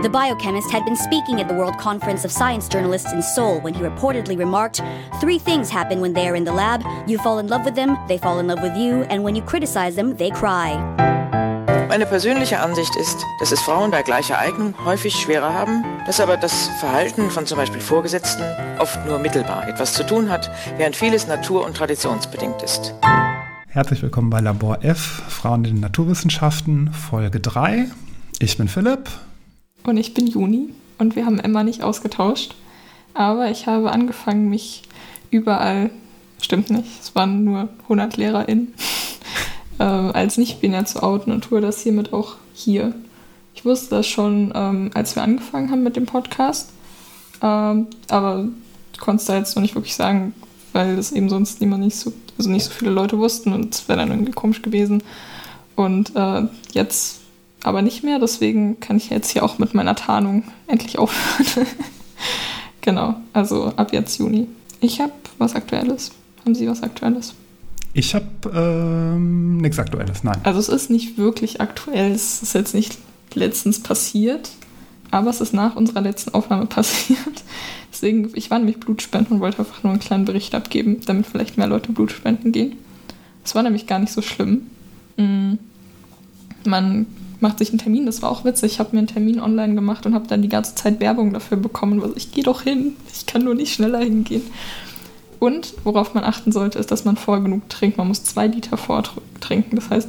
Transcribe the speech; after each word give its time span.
The 0.00 0.08
biochemist 0.08 0.70
had 0.70 0.84
been 0.84 0.94
speaking 0.94 1.40
at 1.40 1.48
the 1.48 1.54
World 1.54 1.76
Conference 1.76 2.24
of 2.24 2.30
Science 2.30 2.68
Journalists 2.68 3.12
in 3.12 3.20
Seoul 3.20 3.58
when 3.62 3.74
he 3.74 3.82
reportedly 3.82 4.38
remarked 4.38 4.80
Three 5.20 5.40
things 5.40 5.70
happen 5.70 6.00
when 6.00 6.12
they 6.12 6.28
are 6.28 6.36
in 6.36 6.44
the 6.44 6.52
lab 6.52 6.84
you 7.08 7.18
fall 7.18 7.40
in 7.40 7.48
love 7.48 7.64
with 7.64 7.74
them, 7.74 7.98
they 8.06 8.16
fall 8.16 8.38
in 8.38 8.46
love 8.46 8.62
with 8.62 8.76
you, 8.76 9.02
and 9.10 9.24
when 9.24 9.34
you 9.34 9.42
criticize 9.42 9.96
them, 9.96 10.16
they 10.16 10.30
cry. 10.30 10.76
Meine 11.88 12.06
persönliche 12.06 12.60
Ansicht 12.60 12.94
ist, 12.94 13.16
dass 13.40 13.50
es 13.50 13.60
Frauen 13.60 13.90
bei 13.90 14.02
gleicher 14.04 14.38
Eignung 14.38 14.72
häufig 14.84 15.16
schwerer 15.16 15.52
haben, 15.52 15.82
dass 16.06 16.20
aber 16.20 16.36
das 16.36 16.68
Verhalten 16.78 17.28
von 17.28 17.46
zum 17.46 17.58
Beispiel 17.58 17.80
Vorgesetzten 17.80 18.44
oft 18.78 19.04
nur 19.04 19.18
mittelbar 19.18 19.66
etwas 19.66 19.94
zu 19.94 20.06
tun 20.06 20.30
hat, 20.30 20.48
während 20.76 20.94
vieles 20.94 21.26
natur- 21.26 21.66
und 21.66 21.76
traditionsbedingt 21.76 22.62
ist. 22.62 22.94
Herzlich 23.66 24.00
willkommen 24.00 24.30
bei 24.30 24.40
Labor 24.40 24.78
F, 24.84 25.24
Frauen 25.28 25.64
in 25.64 25.74
den 25.74 25.80
Naturwissenschaften, 25.80 26.92
Folge 26.92 27.40
3. 27.40 27.86
Ich 28.38 28.58
bin 28.58 28.68
Philipp. 28.68 29.10
Und 29.84 29.96
ich 29.96 30.14
bin 30.14 30.26
Juni 30.26 30.70
und 30.98 31.16
wir 31.16 31.26
haben 31.26 31.38
Emma 31.38 31.62
nicht 31.62 31.82
ausgetauscht. 31.82 32.54
Aber 33.14 33.50
ich 33.50 33.66
habe 33.66 33.90
angefangen, 33.90 34.48
mich 34.48 34.82
überall, 35.30 35.90
stimmt 36.40 36.70
nicht, 36.70 36.88
es 37.00 37.14
waren 37.14 37.44
nur 37.44 37.68
100 37.84 38.16
LehrerInnen, 38.16 38.74
äh, 39.78 39.82
als 39.82 40.38
nicht-binär 40.38 40.84
zu 40.84 41.02
outen 41.02 41.32
und 41.32 41.42
tue 41.42 41.60
das 41.60 41.80
hiermit 41.80 42.12
auch 42.12 42.36
hier. 42.54 42.94
Ich 43.54 43.64
wusste 43.64 43.96
das 43.96 44.06
schon, 44.06 44.52
ähm, 44.54 44.90
als 44.94 45.16
wir 45.16 45.22
angefangen 45.22 45.70
haben 45.70 45.82
mit 45.82 45.96
dem 45.96 46.06
Podcast, 46.06 46.70
ähm, 47.42 47.88
aber 48.08 48.46
konnte 49.00 49.20
es 49.20 49.26
da 49.26 49.36
jetzt 49.36 49.56
noch 49.56 49.62
nicht 49.62 49.74
wirklich 49.74 49.96
sagen, 49.96 50.34
weil 50.72 50.96
das 50.96 51.12
eben 51.12 51.28
sonst 51.28 51.60
niemand 51.60 51.84
nicht 51.84 51.96
so, 51.96 52.12
also 52.36 52.50
nicht 52.50 52.64
so 52.64 52.70
viele 52.70 52.90
Leute 52.90 53.18
wussten 53.18 53.52
und 53.52 53.74
es 53.74 53.88
wäre 53.88 53.98
dann 53.98 54.10
irgendwie 54.10 54.32
komisch 54.32 54.62
gewesen. 54.62 55.02
Und 55.76 56.14
äh, 56.14 56.42
jetzt 56.72 57.20
aber 57.62 57.82
nicht 57.82 58.04
mehr, 58.04 58.18
deswegen 58.18 58.80
kann 58.80 58.96
ich 58.96 59.10
jetzt 59.10 59.30
hier 59.30 59.44
auch 59.44 59.58
mit 59.58 59.74
meiner 59.74 59.94
Tarnung 59.94 60.44
endlich 60.66 60.98
aufhören. 60.98 61.66
genau, 62.80 63.16
also 63.32 63.72
ab 63.76 63.92
jetzt 63.92 64.18
Juni. 64.18 64.46
Ich 64.80 65.00
habe 65.00 65.12
was 65.38 65.54
Aktuelles. 65.54 66.12
Haben 66.44 66.54
Sie 66.54 66.68
was 66.68 66.82
Aktuelles? 66.82 67.34
Ich 67.94 68.14
habe 68.14 68.26
ähm, 68.54 69.58
nichts 69.58 69.78
Aktuelles, 69.78 70.22
nein. 70.22 70.38
Also 70.44 70.60
es 70.60 70.68
ist 70.68 70.90
nicht 70.90 71.18
wirklich 71.18 71.60
aktuell, 71.60 72.12
es 72.12 72.42
ist 72.42 72.54
jetzt 72.54 72.74
nicht 72.74 72.98
letztens 73.34 73.82
passiert, 73.82 74.50
aber 75.10 75.30
es 75.30 75.40
ist 75.40 75.52
nach 75.52 75.74
unserer 75.74 76.00
letzten 76.00 76.34
Aufnahme 76.34 76.66
passiert. 76.66 77.42
Deswegen, 77.90 78.30
ich 78.34 78.50
war 78.50 78.58
nämlich 78.58 78.78
Blutspenden 78.78 79.36
und 79.36 79.40
wollte 79.40 79.58
einfach 79.60 79.82
nur 79.82 79.92
einen 79.92 80.00
kleinen 80.00 80.26
Bericht 80.26 80.54
abgeben, 80.54 81.00
damit 81.06 81.26
vielleicht 81.26 81.56
mehr 81.56 81.66
Leute 81.66 81.90
Blutspenden 81.90 82.52
gehen. 82.52 82.76
Es 83.44 83.54
war 83.54 83.62
nämlich 83.62 83.86
gar 83.86 83.98
nicht 83.98 84.12
so 84.12 84.22
schlimm. 84.22 84.66
Mm. 85.16 85.54
Man 86.64 87.06
macht 87.40 87.58
sich 87.58 87.70
einen 87.70 87.78
Termin, 87.78 88.06
das 88.06 88.22
war 88.22 88.30
auch 88.30 88.44
witzig. 88.44 88.72
Ich 88.72 88.78
habe 88.80 88.90
mir 88.92 88.98
einen 88.98 89.08
Termin 89.08 89.40
online 89.40 89.74
gemacht 89.74 90.06
und 90.06 90.14
habe 90.14 90.26
dann 90.26 90.42
die 90.42 90.48
ganze 90.48 90.74
Zeit 90.74 91.00
Werbung 91.00 91.32
dafür 91.32 91.56
bekommen. 91.56 92.02
Also 92.02 92.16
ich 92.16 92.32
gehe 92.32 92.44
doch 92.44 92.62
hin, 92.62 92.96
ich 93.12 93.26
kann 93.26 93.44
nur 93.44 93.54
nicht 93.54 93.72
schneller 93.72 94.00
hingehen. 94.00 94.42
Und 95.38 95.74
worauf 95.84 96.14
man 96.14 96.24
achten 96.24 96.50
sollte, 96.50 96.78
ist, 96.78 96.90
dass 96.90 97.04
man 97.04 97.16
vorher 97.16 97.44
genug 97.44 97.68
trinkt. 97.68 97.96
Man 97.96 98.08
muss 98.08 98.24
zwei 98.24 98.48
Liter 98.48 98.76
vortrinken. 98.76 99.76
Das 99.76 99.88
heißt, 99.88 100.08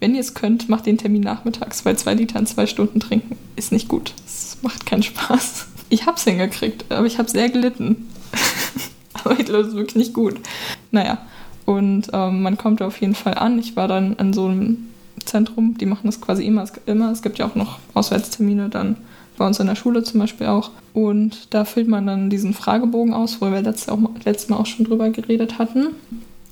wenn 0.00 0.14
ihr 0.14 0.20
es 0.20 0.34
könnt, 0.34 0.68
macht 0.68 0.86
den 0.86 0.98
Termin 0.98 1.22
nachmittags, 1.22 1.84
weil 1.84 1.96
zwei 1.96 2.14
Liter 2.14 2.38
in 2.38 2.46
zwei 2.46 2.66
Stunden 2.66 2.98
trinken 2.98 3.36
ist 3.56 3.72
nicht 3.72 3.88
gut. 3.88 4.12
Es 4.26 4.58
macht 4.62 4.84
keinen 4.84 5.02
Spaß. 5.02 5.66
Ich 5.90 6.06
habe 6.06 6.16
es 6.16 6.24
hingekriegt, 6.24 6.90
aber 6.90 7.06
ich 7.06 7.18
habe 7.18 7.30
sehr 7.30 7.48
gelitten. 7.48 8.08
aber 9.24 9.38
ich 9.38 9.46
glaube, 9.46 9.60
es 9.60 9.68
ist 9.68 9.76
wirklich 9.76 9.96
nicht 9.96 10.12
gut. 10.12 10.34
Naja, 10.90 11.18
und 11.64 12.08
ähm, 12.12 12.42
man 12.42 12.58
kommt 12.58 12.82
auf 12.82 13.00
jeden 13.00 13.14
Fall 13.14 13.34
an. 13.34 13.58
Ich 13.58 13.76
war 13.76 13.86
dann 13.86 14.16
an 14.16 14.32
so 14.32 14.46
einem 14.46 14.88
Zentrum, 15.24 15.76
die 15.78 15.86
machen 15.86 16.06
das 16.06 16.20
quasi 16.20 16.44
immer. 16.44 16.64
immer. 16.86 17.10
Es 17.10 17.22
gibt 17.22 17.38
ja 17.38 17.46
auch 17.46 17.54
noch 17.54 17.78
Auswärtstermine 17.94 18.68
dann 18.68 18.96
bei 19.36 19.46
uns 19.46 19.58
in 19.58 19.66
der 19.66 19.74
Schule 19.74 20.02
zum 20.02 20.20
Beispiel 20.20 20.46
auch. 20.46 20.70
Und 20.92 21.52
da 21.54 21.64
füllt 21.64 21.88
man 21.88 22.06
dann 22.06 22.30
diesen 22.30 22.54
Fragebogen 22.54 23.14
aus, 23.14 23.40
wo 23.40 23.50
wir 23.50 23.62
letztes, 23.62 23.88
auch, 23.88 23.98
letztes 24.24 24.48
Mal 24.48 24.56
auch 24.56 24.66
schon 24.66 24.86
drüber 24.86 25.10
geredet 25.10 25.58
hatten. 25.58 25.88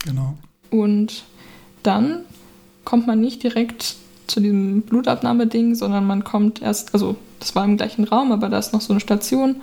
Genau. 0.05 0.34
Und 0.71 1.25
dann 1.82 2.21
kommt 2.84 3.06
man 3.06 3.21
nicht 3.21 3.43
direkt 3.43 3.97
zu 4.27 4.41
diesem 4.41 4.82
Blutabnahmeding, 4.82 5.75
sondern 5.75 6.06
man 6.06 6.25
kommt 6.25 6.62
erst, 6.62 6.94
also 6.94 7.16
das 7.38 7.55
war 7.55 7.65
im 7.65 7.77
gleichen 7.77 8.05
Raum, 8.05 8.32
aber 8.32 8.49
da 8.49 8.59
ist 8.59 8.72
noch 8.72 8.81
so 8.81 8.93
eine 8.93 9.00
Station 9.00 9.56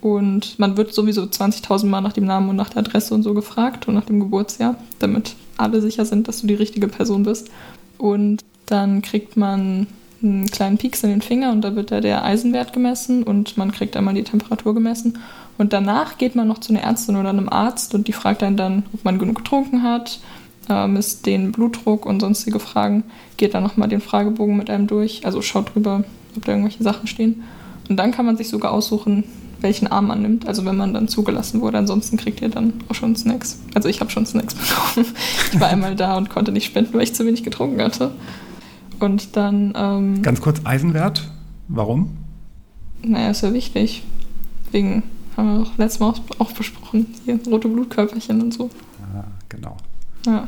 und 0.00 0.58
man 0.58 0.76
wird 0.76 0.92
sowieso 0.94 1.22
20.000 1.22 1.86
Mal 1.86 2.02
nach 2.02 2.12
dem 2.12 2.26
Namen 2.26 2.50
und 2.50 2.56
nach 2.56 2.68
der 2.68 2.80
Adresse 2.80 3.14
und 3.14 3.22
so 3.22 3.34
gefragt 3.34 3.88
und 3.88 3.94
nach 3.94 4.04
dem 4.04 4.20
Geburtsjahr, 4.20 4.76
damit 4.98 5.34
alle 5.56 5.80
sicher 5.80 6.04
sind, 6.04 6.28
dass 6.28 6.42
du 6.42 6.46
die 6.46 6.54
richtige 6.54 6.88
Person 6.88 7.22
bist. 7.22 7.50
Und 8.04 8.44
dann 8.66 9.00
kriegt 9.00 9.38
man 9.38 9.86
einen 10.22 10.44
kleinen 10.50 10.76
Pieks 10.76 11.02
in 11.04 11.08
den 11.08 11.22
Finger 11.22 11.52
und 11.52 11.62
da 11.62 11.74
wird 11.74 11.90
da 11.90 12.02
der 12.02 12.22
Eisenwert 12.22 12.74
gemessen 12.74 13.22
und 13.22 13.56
man 13.56 13.72
kriegt 13.72 13.96
einmal 13.96 14.12
die 14.12 14.24
Temperatur 14.24 14.74
gemessen. 14.74 15.20
Und 15.56 15.72
danach 15.72 16.18
geht 16.18 16.34
man 16.34 16.46
noch 16.46 16.58
zu 16.58 16.74
einer 16.74 16.82
Ärztin 16.82 17.16
oder 17.16 17.30
einem 17.30 17.48
Arzt 17.48 17.94
und 17.94 18.06
die 18.06 18.12
fragt 18.12 18.42
einen 18.42 18.58
dann, 18.58 18.82
ob 18.92 19.06
man 19.06 19.18
genug 19.18 19.36
getrunken 19.36 19.82
hat, 19.82 20.20
äh, 20.68 20.86
misst 20.86 21.24
den 21.24 21.50
Blutdruck 21.50 22.04
und 22.04 22.20
sonstige 22.20 22.60
Fragen, 22.60 23.04
geht 23.38 23.54
dann 23.54 23.62
nochmal 23.62 23.88
den 23.88 24.02
Fragebogen 24.02 24.58
mit 24.58 24.68
einem 24.68 24.86
durch, 24.86 25.24
also 25.24 25.40
schaut 25.40 25.74
drüber, 25.74 26.04
ob 26.36 26.44
da 26.44 26.52
irgendwelche 26.52 26.82
Sachen 26.82 27.06
stehen. 27.06 27.42
Und 27.88 27.96
dann 27.96 28.12
kann 28.12 28.26
man 28.26 28.36
sich 28.36 28.50
sogar 28.50 28.72
aussuchen, 28.72 29.24
welchen 29.64 29.86
Arm 29.88 30.08
man 30.08 30.20
nimmt, 30.22 30.46
also 30.46 30.64
wenn 30.66 30.76
man 30.76 30.92
dann 30.92 31.08
zugelassen 31.08 31.62
wurde. 31.62 31.78
Ansonsten 31.78 32.18
kriegt 32.18 32.42
ihr 32.42 32.50
dann 32.50 32.74
auch 32.88 32.94
schon 32.94 33.16
Snacks. 33.16 33.58
Also 33.74 33.88
ich 33.88 34.00
habe 34.00 34.10
schon 34.10 34.26
Snacks 34.26 34.54
bekommen. 34.94 35.06
Ich 35.52 35.58
war 35.58 35.68
einmal 35.68 35.96
da 35.96 36.16
und 36.16 36.28
konnte 36.28 36.52
nicht 36.52 36.66
spenden, 36.66 36.92
weil 36.94 37.02
ich 37.02 37.14
zu 37.14 37.26
wenig 37.26 37.42
getrunken 37.42 37.82
hatte. 37.82 38.12
Und 39.00 39.36
dann. 39.36 39.72
Ähm, 39.74 40.22
Ganz 40.22 40.40
kurz 40.40 40.60
Eisenwert. 40.64 41.28
Warum? 41.66 42.10
Naja, 43.02 43.30
ist 43.30 43.40
ja 43.40 43.52
wichtig. 43.54 44.02
Wegen, 44.70 45.02
haben 45.36 45.54
wir 45.54 45.62
auch 45.62 45.78
letztes 45.78 46.00
Mal 46.00 46.14
auch 46.38 46.52
besprochen, 46.52 47.06
hier 47.24 47.40
rote 47.46 47.68
Blutkörperchen 47.68 48.42
und 48.42 48.52
so. 48.52 48.68
Ah, 49.14 49.24
genau. 49.48 49.76
Ja. 50.26 50.46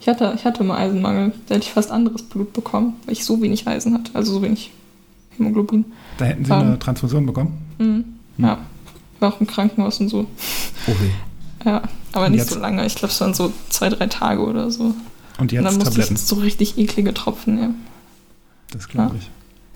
Ich 0.00 0.08
hatte, 0.08 0.32
ich 0.34 0.46
hatte 0.46 0.64
mal 0.64 0.78
Eisenmangel. 0.78 1.32
Da 1.46 1.56
hätte 1.56 1.66
ich 1.66 1.72
fast 1.72 1.90
anderes 1.90 2.22
Blut 2.22 2.54
bekommen, 2.54 2.94
weil 3.04 3.12
ich 3.12 3.24
so 3.24 3.42
wenig 3.42 3.68
Eisen 3.68 3.92
hatte, 3.92 4.12
also 4.14 4.32
so 4.32 4.40
wenig 4.40 4.70
Hämoglobin. 5.36 5.84
Da 6.16 6.24
hätten 6.24 6.46
Sie 6.46 6.52
um, 6.52 6.58
eine 6.58 6.78
Transfusion 6.78 7.26
bekommen? 7.26 7.58
Mhm. 7.78 8.04
Ja, 8.42 8.58
war 9.20 9.34
auch 9.34 9.40
im 9.40 9.46
Krankenhaus 9.46 10.00
und 10.00 10.08
so. 10.08 10.26
Oh 10.86 10.90
weh. 11.00 11.10
Ja, 11.64 11.82
aber 12.12 12.26
und 12.26 12.32
nicht 12.32 12.40
jetzt? 12.40 12.52
so 12.52 12.58
lange. 12.58 12.86
Ich 12.86 12.94
glaube, 12.94 13.12
es 13.12 13.20
waren 13.20 13.34
so 13.34 13.52
zwei, 13.68 13.88
drei 13.88 14.06
Tage 14.06 14.42
oder 14.42 14.70
so. 14.70 14.94
Und 15.38 15.52
jetzt 15.52 15.58
und 15.60 15.64
dann 15.64 15.74
musste 15.74 15.90
Tabletten? 15.90 16.14
ich 16.14 16.20
so 16.22 16.36
richtig 16.36 16.78
eklige 16.78 17.14
Tropfen 17.14 17.54
nehmen. 17.56 17.86
Das 18.72 18.88
glaube 18.88 19.16
ich. 19.18 19.30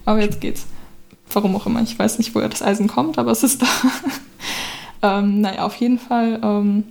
Aber 0.05 0.21
jetzt 0.21 0.41
geht's. 0.41 0.67
Warum 1.33 1.57
auch 1.57 1.67
immer. 1.67 1.83
Ich 1.83 1.99
weiß 1.99 2.19
nicht, 2.19 2.35
woher 2.35 2.49
das 2.49 2.63
Eisen 2.63 2.87
kommt, 2.87 3.19
aber 3.19 3.33
es 3.33 3.43
ist 3.43 3.63
da. 3.63 3.67
ähm, 5.19 5.41
naja, 5.41 5.65
auf 5.65 5.77
jeden 5.77 5.99
Fall 5.99 6.39
ähm, 6.43 6.85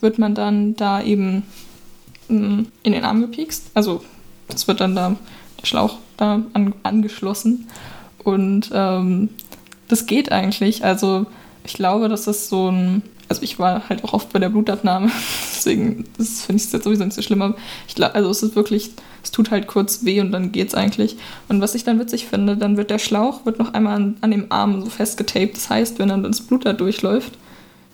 wird 0.00 0.18
man 0.18 0.34
dann 0.34 0.76
da 0.76 1.02
eben 1.02 1.44
mh, 2.28 2.64
in 2.82 2.92
den 2.92 3.04
Arm 3.04 3.20
gepiekst. 3.20 3.70
Also 3.74 4.02
das 4.48 4.66
wird 4.66 4.80
dann 4.80 4.94
da, 4.94 5.16
der 5.60 5.66
Schlauch 5.66 5.98
da 6.16 6.42
an, 6.52 6.74
angeschlossen. 6.82 7.68
Und 8.24 8.70
ähm, 8.72 9.30
das 9.90 10.06
geht 10.06 10.32
eigentlich. 10.32 10.84
Also 10.84 11.26
ich 11.64 11.74
glaube, 11.74 12.08
dass 12.08 12.24
das 12.24 12.48
so 12.48 12.70
ein. 12.70 13.02
Also 13.28 13.42
ich 13.42 13.60
war 13.60 13.88
halt 13.88 14.02
auch 14.02 14.12
oft 14.12 14.32
bei 14.32 14.40
der 14.40 14.48
Blutabnahme, 14.48 15.08
deswegen 15.54 16.04
finde 16.16 16.56
ich 16.56 16.64
es 16.64 16.72
jetzt 16.72 16.82
sowieso 16.82 17.04
nicht 17.04 17.14
so 17.14 17.22
schlimm. 17.22 17.42
Aber 17.42 17.54
ich 17.86 17.94
glaube, 17.94 18.16
also 18.16 18.28
es 18.28 18.42
ist 18.42 18.56
wirklich, 18.56 18.90
es 19.22 19.30
tut 19.30 19.52
halt 19.52 19.68
kurz 19.68 20.04
weh 20.04 20.20
und 20.20 20.32
dann 20.32 20.50
geht's 20.50 20.74
eigentlich. 20.74 21.16
Und 21.48 21.60
was 21.60 21.76
ich 21.76 21.84
dann 21.84 22.00
witzig 22.00 22.26
finde, 22.26 22.56
dann 22.56 22.76
wird 22.76 22.90
der 22.90 22.98
Schlauch 22.98 23.46
wird 23.46 23.60
noch 23.60 23.72
einmal 23.72 23.94
an, 23.94 24.16
an 24.20 24.32
dem 24.32 24.46
Arm 24.48 24.80
so 24.80 24.90
festgetaped. 24.90 25.56
Das 25.56 25.70
heißt, 25.70 26.00
wenn 26.00 26.08
dann 26.08 26.24
das 26.24 26.40
Blut 26.40 26.66
da 26.66 26.72
durchläuft, 26.72 27.38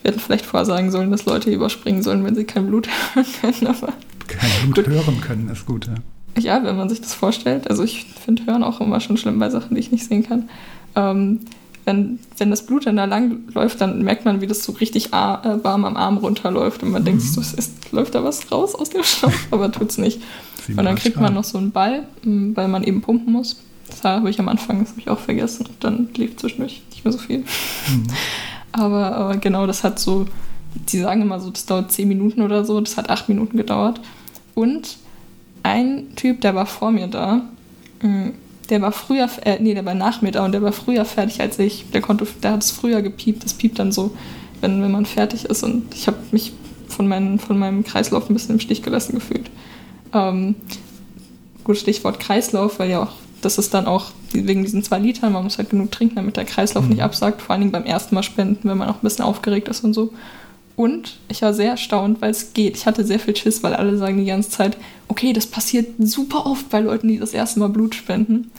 wir 0.03 0.13
hätten 0.13 0.21
vielleicht 0.21 0.47
vorher 0.47 0.65
sagen 0.65 0.91
sollen, 0.91 1.11
dass 1.11 1.27
Leute 1.27 1.51
überspringen 1.51 2.03
sollen, 2.03 2.25
wenn 2.25 2.35
sie 2.35 2.45
kein 2.45 2.67
Blut 2.67 2.89
hören 3.15 3.27
können. 3.43 3.67
Aber 3.67 3.93
kein 4.29 4.51
Blut 4.63 4.77
gut. 4.77 4.89
hören 4.89 5.21
können, 5.21 5.49
ist 5.51 5.67
gut, 5.67 5.87
ja. 5.87 5.95
Ja, 6.39 6.65
wenn 6.65 6.77
man 6.77 6.89
sich 6.89 7.01
das 7.01 7.13
vorstellt. 7.15 7.69
Also 7.69 7.83
ich 7.83 8.07
finde 8.25 8.47
Hören 8.47 8.63
auch 8.63 8.81
immer 8.81 9.01
schon 9.01 9.17
schlimm 9.19 9.39
bei 9.39 9.51
Sachen, 9.51 9.75
die 9.75 9.81
ich 9.81 9.93
nicht 9.93 10.05
sehen 10.07 10.27
kann. 10.27 10.49
Ähm, 10.95 11.41
wenn, 11.87 12.19
wenn 12.37 12.51
das 12.51 12.67
Blut 12.67 12.87
dann 12.87 12.97
da 12.97 13.05
lang 13.05 13.45
läuft, 13.55 13.81
dann 13.81 14.03
merkt 14.03 14.25
man, 14.25 14.41
wie 14.41 14.49
das 14.49 14.65
so 14.65 14.73
richtig 14.73 15.13
warm 15.13 15.85
am 15.85 15.97
Arm 15.97 16.19
runterläuft 16.19 16.83
und 16.83 16.91
man 16.91 17.03
mhm. 17.03 17.07
denkt 17.07 17.23
so, 17.23 17.41
ist, 17.41 17.93
läuft 17.93 18.15
da 18.17 18.25
was 18.25 18.51
raus 18.51 18.75
aus 18.75 18.91
dem 18.91 19.05
Schlauch, 19.05 19.33
aber 19.53 19.71
tut's 19.71 19.97
nicht. 19.97 20.21
und 20.69 20.85
dann 20.85 20.97
kriegt 20.97 21.17
man 21.17 21.33
noch 21.33 21.45
so 21.45 21.59
einen 21.59 21.71
Ball, 21.71 22.03
weil 22.25 22.69
man 22.69 22.83
eben 22.83 23.01
pumpen 23.01 23.33
muss. 23.33 23.61
Das 23.89 24.03
habe 24.03 24.29
ich 24.29 24.41
am 24.41 24.49
Anfang, 24.49 24.81
das 24.81 24.91
habe 24.91 25.01
ich 25.01 25.09
auch 25.09 25.21
vergessen. 25.21 25.67
Und 25.67 25.85
dann 25.85 26.09
lief 26.17 26.37
zwischendurch 26.37 26.83
nicht 26.91 27.05
mehr 27.05 27.13
so 27.13 27.19
viel. 27.19 27.39
Mhm. 27.39 28.07
aber, 28.73 29.15
aber 29.15 29.37
genau, 29.37 29.69
das 29.69 29.85
hat 29.85 30.01
so, 30.01 30.27
die 30.75 30.99
sagen 30.99 31.23
immer 31.23 31.39
so, 31.39 31.51
das 31.51 31.67
dauert 31.67 31.93
zehn 31.93 32.09
Minuten 32.09 32.43
oder 32.43 32.65
so, 32.65 32.81
das 32.81 32.97
hat 32.97 33.11
acht 33.11 33.29
Minuten 33.29 33.57
gedauert. 33.57 34.01
Und 34.57 34.97
ein 35.63 36.17
Typ, 36.17 36.41
der 36.41 36.57
war 36.57 36.67
vor 36.67 36.91
mir 36.91 37.07
da. 37.07 37.43
Der 38.69 38.83
war 38.83 38.93
früher, 38.93 39.29
äh, 39.45 39.59
nee, 39.61 39.75
der 39.75 39.85
war 39.85 39.95
nach 39.95 40.23
mir 40.23 40.33
da 40.33 40.45
und 40.45 40.53
der 40.53 40.63
war 40.63 40.73
früher 40.73 41.05
fertig 41.05 41.41
als 41.41 41.59
ich. 41.59 41.85
Der 41.93 42.01
konnte, 42.01 42.27
der 42.43 42.53
hat 42.53 42.63
es 42.63 42.71
früher 42.71 43.03
gepiept. 43.03 43.45
Das 43.45 43.55
piept 43.55 43.79
dann 43.79 43.93
so, 43.93 44.17
wenn, 44.61 44.83
wenn 44.83 44.91
man 44.91 45.07
fertig 45.07 45.45
ist. 45.45 45.63
Und 45.63 45.95
ich 45.95 46.07
habe 46.07 46.19
mich 46.33 46.53
von, 46.89 47.07
meinen, 47.07 47.39
von 47.39 47.59
meinem 47.59 47.85
Kreislauf 47.85 48.29
ein 48.29 48.35
bisschen 48.35 48.55
im 48.57 48.61
Stich 48.61 48.83
gelassen 48.83 49.15
gefühlt. 49.15 49.51
Ähm, 50.13 50.57
gut, 51.65 51.79
Stichwort 51.79 52.21
Kreislauf, 52.21 52.79
weil 52.79 52.91
ja 52.91 53.03
auch, 53.03 53.13
das 53.43 53.59
ist 53.59 53.75
dann 53.75 53.87
auch 53.87 54.07
wegen 54.33 54.63
diesen 54.63 54.83
zwei 54.83 54.99
Litern, 54.99 55.33
man 55.33 55.45
muss 55.45 55.59
halt 55.59 55.71
genug 55.71 55.93
trinken, 55.93 56.17
damit 56.17 56.37
der 56.37 56.45
Kreislauf 56.45 56.85
Mhm. 56.85 56.91
nicht 56.91 57.03
absagt. 57.03 57.43
Vor 57.43 57.53
allen 57.53 57.61
Dingen 57.61 57.73
beim 57.73 57.85
ersten 57.85 58.15
Mal 58.15 58.23
spenden, 58.23 58.69
wenn 58.69 58.79
man 58.79 58.89
auch 58.89 58.97
ein 58.97 59.03
bisschen 59.03 59.25
aufgeregt 59.25 59.69
ist 59.69 59.85
und 59.85 59.95
so. 59.95 60.13
Und 60.77 61.17
ich 61.29 61.41
war 61.43 61.55
sehr 61.55 61.71
erstaunt, 61.71 62.21
weil 62.21 62.31
es 62.31 62.53
geht. 62.53 62.77
Ich 62.77 62.85
hatte 62.87 63.05
sehr 63.05 63.19
viel 63.19 63.35
Schiss, 63.35 63.63
weil 63.63 63.73
alle 63.75 63.97
sagen 63.97 64.19
die 64.19 64.27
ganze 64.27 64.51
Zeit, 64.51 64.77
okay, 65.09 65.33
das 65.33 65.47
passiert 65.47 65.89
super 65.99 66.45
oft 66.47 66.69
bei 66.69 66.81
Leuten, 66.81 67.09
die 67.09 67.19
das 67.19 67.33
erste 67.33 67.61
Mal 67.61 67.71
Blut 67.71 67.95
spenden. 67.95 68.51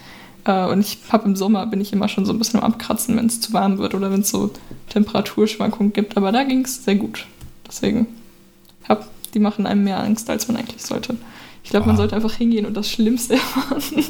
Äh, 0.45 0.65
Und 0.65 0.79
ich 0.81 0.97
habe 1.09 1.25
im 1.29 1.35
Sommer, 1.35 1.67
bin 1.67 1.79
ich 1.79 1.93
immer 1.93 2.09
schon 2.09 2.25
so 2.25 2.33
ein 2.33 2.39
bisschen 2.39 2.59
am 2.59 2.65
Abkratzen, 2.71 3.15
wenn 3.17 3.27
es 3.27 3.39
zu 3.39 3.53
warm 3.53 3.77
wird 3.77 3.93
oder 3.93 4.11
wenn 4.11 4.21
es 4.21 4.29
so 4.31 4.49
Temperaturschwankungen 4.89 5.93
gibt. 5.93 6.17
Aber 6.17 6.31
da 6.31 6.43
ging 6.43 6.65
es 6.65 6.83
sehr 6.83 6.95
gut. 6.95 7.27
Deswegen, 7.67 8.07
hab, 8.89 9.07
die 9.33 9.39
machen 9.39 9.67
einem 9.67 9.83
mehr 9.83 9.99
Angst, 9.99 10.29
als 10.29 10.47
man 10.47 10.57
eigentlich 10.57 10.83
sollte. 10.83 11.15
Ich 11.63 11.69
glaube, 11.69 11.85
man 11.85 11.97
sollte 11.97 12.15
einfach 12.15 12.33
hingehen 12.33 12.65
und 12.65 12.75
das 12.75 12.89
Schlimmste 12.89 13.33
erwarten. 13.67 14.03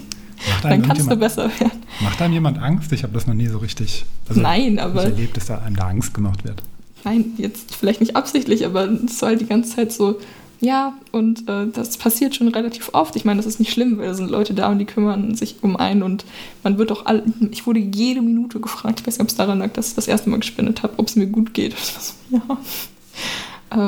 Dann 0.62 0.82
kannst 0.84 1.10
du 1.12 1.16
besser 1.16 1.50
werden. 1.60 1.82
macht 2.02 2.22
einem 2.22 2.34
jemand 2.34 2.60
Angst? 2.60 2.92
Ich 2.94 3.04
habe 3.04 3.14
das 3.14 3.26
noch 3.28 3.34
nie 3.34 3.48
so 3.48 3.58
richtig 3.58 4.06
also, 4.30 4.40
Nein, 4.40 4.80
aber- 4.80 5.04
erlebt, 5.06 5.36
dass 5.36 5.48
da 5.48 5.58
einem 5.58 5.76
da 5.76 5.88
Angst 5.88 6.14
gemacht 6.14 6.44
wird. 6.46 6.62
Nein, 7.04 7.34
jetzt 7.38 7.74
vielleicht 7.76 8.02
nicht 8.02 8.16
absichtlich, 8.16 8.66
aber 8.66 8.86
es 8.86 9.04
ist 9.14 9.22
halt 9.22 9.40
die 9.42 9.46
ganze 9.46 9.76
Zeit 9.76 9.92
so, 9.94 10.20
ja, 10.60 10.94
und 11.12 11.48
äh, 11.48 11.68
das 11.72 11.98
passiert 11.98 12.36
schon 12.36 12.48
relativ 12.48 12.90
oft. 12.94 13.16
Ich 13.16 13.26
meine, 13.26 13.38
das 13.38 13.46
ist 13.46 13.60
nicht 13.60 13.72
schlimm, 13.72 13.98
weil 14.00 14.08
da 14.08 14.14
sind 14.16 14.32
Leute 14.32 14.54
da 14.56 14.70
und 14.72 14.80
die 14.80 14.86
kümmern 14.86 15.36
sich 15.36 15.58
um 15.62 15.76
einen 15.78 16.02
und 16.02 16.26
man 16.64 16.78
wird 16.80 16.92
auch 16.92 17.06
all, 17.06 17.24
ich 17.52 17.68
wurde 17.68 17.80
jede 17.80 18.22
Minute 18.22 18.60
gefragt, 18.60 19.00
ich 19.00 19.08
weiß 19.08 19.16
nicht, 19.16 19.22
ob 19.22 19.28
es 19.30 19.36
daran 19.36 19.60
lag, 19.60 19.72
dass 19.74 19.90
ich 19.90 19.96
das 19.96 20.08
erste 20.08 20.30
Mal 20.32 20.40
gespendet 20.40 20.82
habe, 20.84 20.96
ob 20.98 21.08
es 21.08 21.16
mir 21.16 21.28
gut 21.28 21.54
geht. 21.54 21.74
Ich 21.74 21.94
war 21.96 22.02
so, 22.02 22.14
ja. 22.32 22.58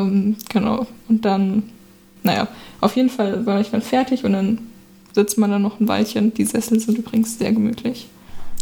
Ähm, 0.04 0.36
genau. 0.50 0.86
Und 1.08 1.26
dann, 1.26 1.64
naja, 2.24 2.48
auf 2.82 2.96
jeden 2.96 3.10
Fall 3.10 3.46
war 3.46 3.60
ich 3.62 3.70
dann 3.72 3.82
fertig 3.82 4.24
und 4.24 4.34
dann 4.34 4.60
sitzt 5.14 5.38
man 5.38 5.50
da 5.50 5.58
noch 5.60 5.80
ein 5.80 5.88
Weilchen. 5.88 6.34
Die 6.34 6.46
Sessel 6.46 6.80
sind 6.80 6.98
übrigens 6.98 7.38
sehr 7.40 7.52
gemütlich. 7.52 8.08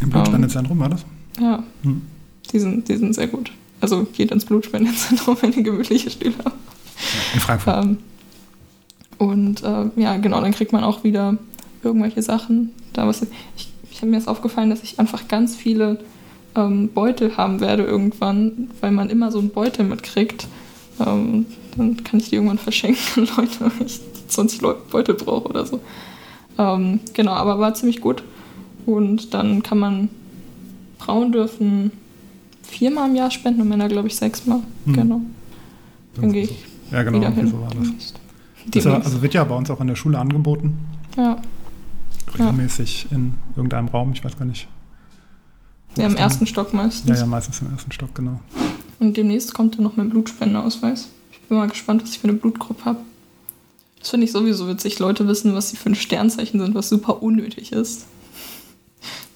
Im 0.00 0.10
Blutspendezentrum 0.10 0.78
war 0.78 0.88
das? 0.88 1.04
Ja, 1.40 1.62
Hm. 1.82 2.02
die 2.52 2.58
sind, 2.58 2.88
die 2.88 2.96
sind 2.96 3.14
sehr 3.14 3.26
gut. 3.28 3.50
Also 3.80 4.04
geht 4.04 4.30
ins 4.30 4.44
Blutspendezentrum, 4.44 5.36
wenn 5.40 5.52
ihr 5.56 5.62
gemütliche 5.62 6.10
Stühle 6.10 6.34
habt. 6.44 6.56
In 7.34 7.40
Frankfurt. 7.40 7.84
Ähm, 7.84 7.98
und 9.18 9.62
äh, 9.62 9.90
ja, 9.96 10.16
genau, 10.16 10.40
dann 10.40 10.52
kriegt 10.52 10.72
man 10.72 10.84
auch 10.84 11.04
wieder 11.04 11.36
irgendwelche 11.82 12.22
Sachen. 12.22 12.70
Da 12.92 13.06
was 13.06 13.22
ich 13.56 13.68
ich 13.98 14.02
habe 14.02 14.12
mir 14.12 14.18
jetzt 14.18 14.28
aufgefallen, 14.28 14.70
dass 14.70 14.84
ich 14.84 15.00
einfach 15.00 15.26
ganz 15.26 15.56
viele 15.56 15.98
ähm, 16.54 16.90
Beutel 16.90 17.36
haben 17.36 17.58
werde 17.58 17.82
irgendwann, 17.82 18.70
weil 18.80 18.92
man 18.92 19.10
immer 19.10 19.32
so 19.32 19.40
einen 19.40 19.50
Beutel 19.50 19.84
mitkriegt. 19.84 20.46
Ähm, 21.04 21.46
dann 21.76 22.04
kann 22.04 22.20
ich 22.20 22.28
die 22.28 22.36
irgendwann 22.36 22.58
verschenken 22.58 23.02
an 23.16 23.28
Leute, 23.36 23.72
wenn 23.76 23.86
ich 23.88 24.00
20 24.28 24.60
Leute 24.60 24.82
Beutel 24.88 25.16
brauche 25.16 25.48
oder 25.48 25.66
so. 25.66 25.80
Ähm, 26.58 27.00
genau, 27.12 27.32
aber 27.32 27.58
war 27.58 27.74
ziemlich 27.74 28.00
gut. 28.00 28.22
Und 28.86 29.34
dann 29.34 29.64
kann 29.64 29.80
man, 29.80 30.10
Frauen 31.00 31.32
dürfen 31.32 31.90
viermal 32.68 33.08
im 33.08 33.16
Jahr 33.16 33.30
spenden 33.30 33.62
und 33.62 33.68
Männer, 33.68 33.88
glaube 33.88 34.08
ich, 34.08 34.16
sechsmal. 34.16 34.60
Hm. 34.84 34.92
Genau. 34.94 35.20
Dann 36.14 36.32
gehe 36.32 36.44
ich 36.44 36.64
Ja, 36.90 37.02
genau, 37.02 37.18
wieder 37.18 37.30
hin. 37.30 37.48
so 37.48 37.60
war 37.60 37.68
das. 37.70 37.88
das 37.88 38.14
Demnächst. 38.84 39.06
also 39.06 39.22
wird 39.22 39.34
ja 39.34 39.44
bei 39.44 39.54
uns 39.54 39.70
auch 39.70 39.80
in 39.80 39.86
der 39.86 39.96
Schule 39.96 40.18
angeboten, 40.18 40.78
ja. 41.16 41.36
regelmäßig 42.34 43.06
in 43.10 43.34
irgendeinem 43.56 43.88
Raum, 43.88 44.12
ich 44.12 44.22
weiß 44.24 44.36
gar 44.38 44.44
nicht. 44.46 44.68
ja, 45.96 46.06
im 46.06 46.16
ersten 46.16 46.46
Stock 46.46 46.74
meistens. 46.74 47.08
Ja, 47.08 47.16
ja, 47.16 47.26
meistens 47.26 47.60
im 47.62 47.70
ersten 47.72 47.92
Stock, 47.92 48.14
genau. 48.14 48.40
Und 48.98 49.16
demnächst 49.16 49.54
kommt 49.54 49.76
dann 49.76 49.84
noch 49.84 49.96
mein 49.96 50.10
Blutspendeausweis. 50.10 51.08
Ich 51.32 51.40
bin 51.48 51.56
mal 51.58 51.68
gespannt, 51.68 52.02
was 52.02 52.10
ich 52.10 52.18
für 52.18 52.28
eine 52.28 52.36
Blutgruppe 52.36 52.84
habe. 52.84 52.98
Das 54.00 54.10
finde 54.10 54.26
ich 54.26 54.32
sowieso 54.32 54.68
witzig. 54.68 54.98
Leute 54.98 55.26
wissen, 55.28 55.54
was 55.54 55.70
sie 55.70 55.76
für 55.76 55.88
ein 55.90 55.94
Sternzeichen 55.94 56.60
sind, 56.60 56.74
was 56.74 56.88
super 56.88 57.22
unnötig 57.22 57.72
ist. 57.72 58.06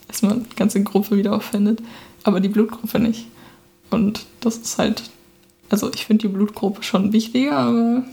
Erstmal 0.09 0.41
die 0.41 0.57
ganze 0.57 0.83
Gruppe 0.83 1.17
wieder 1.17 1.33
offendet, 1.33 1.81
aber 2.25 2.41
die 2.41 2.49
Blutgruppe 2.49 2.99
nicht. 2.99 3.27
Und 3.91 4.27
das 4.41 4.57
ist 4.57 4.79
halt, 4.79 5.03
also 5.71 5.91
ich 5.93 6.07
finde 6.07 6.29
die 6.29 6.33
Blutgruppe 6.33 6.83
schon 6.83 7.13
wichtiger, 7.13 7.57
aber 7.59 8.05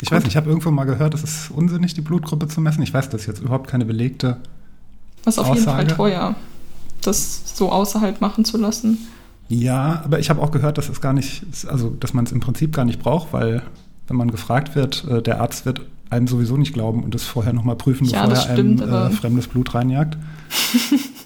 Ich 0.00 0.10
weiß 0.10 0.22
nicht, 0.24 0.32
ich 0.32 0.36
habe 0.36 0.48
irgendwo 0.48 0.70
mal 0.70 0.84
gehört, 0.84 1.14
es 1.14 1.22
ist 1.22 1.50
unsinnig, 1.50 1.94
die 1.94 2.00
Blutgruppe 2.00 2.48
zu 2.48 2.60
messen. 2.60 2.82
Ich 2.82 2.92
weiß, 2.94 3.08
das 3.08 3.22
ist 3.22 3.26
jetzt 3.26 3.40
überhaupt 3.40 3.68
keine 3.68 3.84
belegte. 3.84 4.38
was 5.24 5.38
auf 5.38 5.48
jeden 5.48 5.62
Fall 5.64 5.74
Aussage. 5.84 5.94
teuer, 5.96 6.34
das 7.02 7.56
so 7.56 7.70
außerhalb 7.70 8.20
machen 8.20 8.44
zu 8.44 8.58
lassen. 8.58 8.98
Ja, 9.48 10.02
aber 10.04 10.18
ich 10.18 10.30
habe 10.30 10.40
auch 10.40 10.50
gehört, 10.50 10.78
dass 10.78 10.88
es 10.88 11.00
gar 11.00 11.12
nicht, 11.12 11.42
also 11.68 11.90
dass 11.90 12.14
man 12.14 12.24
es 12.24 12.32
im 12.32 12.40
Prinzip 12.40 12.72
gar 12.74 12.84
nicht 12.84 13.00
braucht, 13.00 13.32
weil 13.32 13.62
wenn 14.08 14.16
man 14.16 14.30
gefragt 14.30 14.74
wird, 14.74 15.04
äh, 15.08 15.22
der 15.22 15.40
Arzt 15.40 15.66
wird 15.66 15.82
einem 16.10 16.26
sowieso 16.28 16.56
nicht 16.56 16.72
glauben 16.74 17.02
und 17.04 17.14
es 17.14 17.24
vorher 17.24 17.52
nochmal 17.52 17.76
prüfen, 17.76 18.04
Ja, 18.06 18.22
bevor 18.26 18.34
das 18.34 18.46
er 18.46 18.54
einem 18.54 18.80
äh, 18.80 19.10
fremdes 19.10 19.46
Blut 19.48 19.74
reinjagt. 19.74 20.16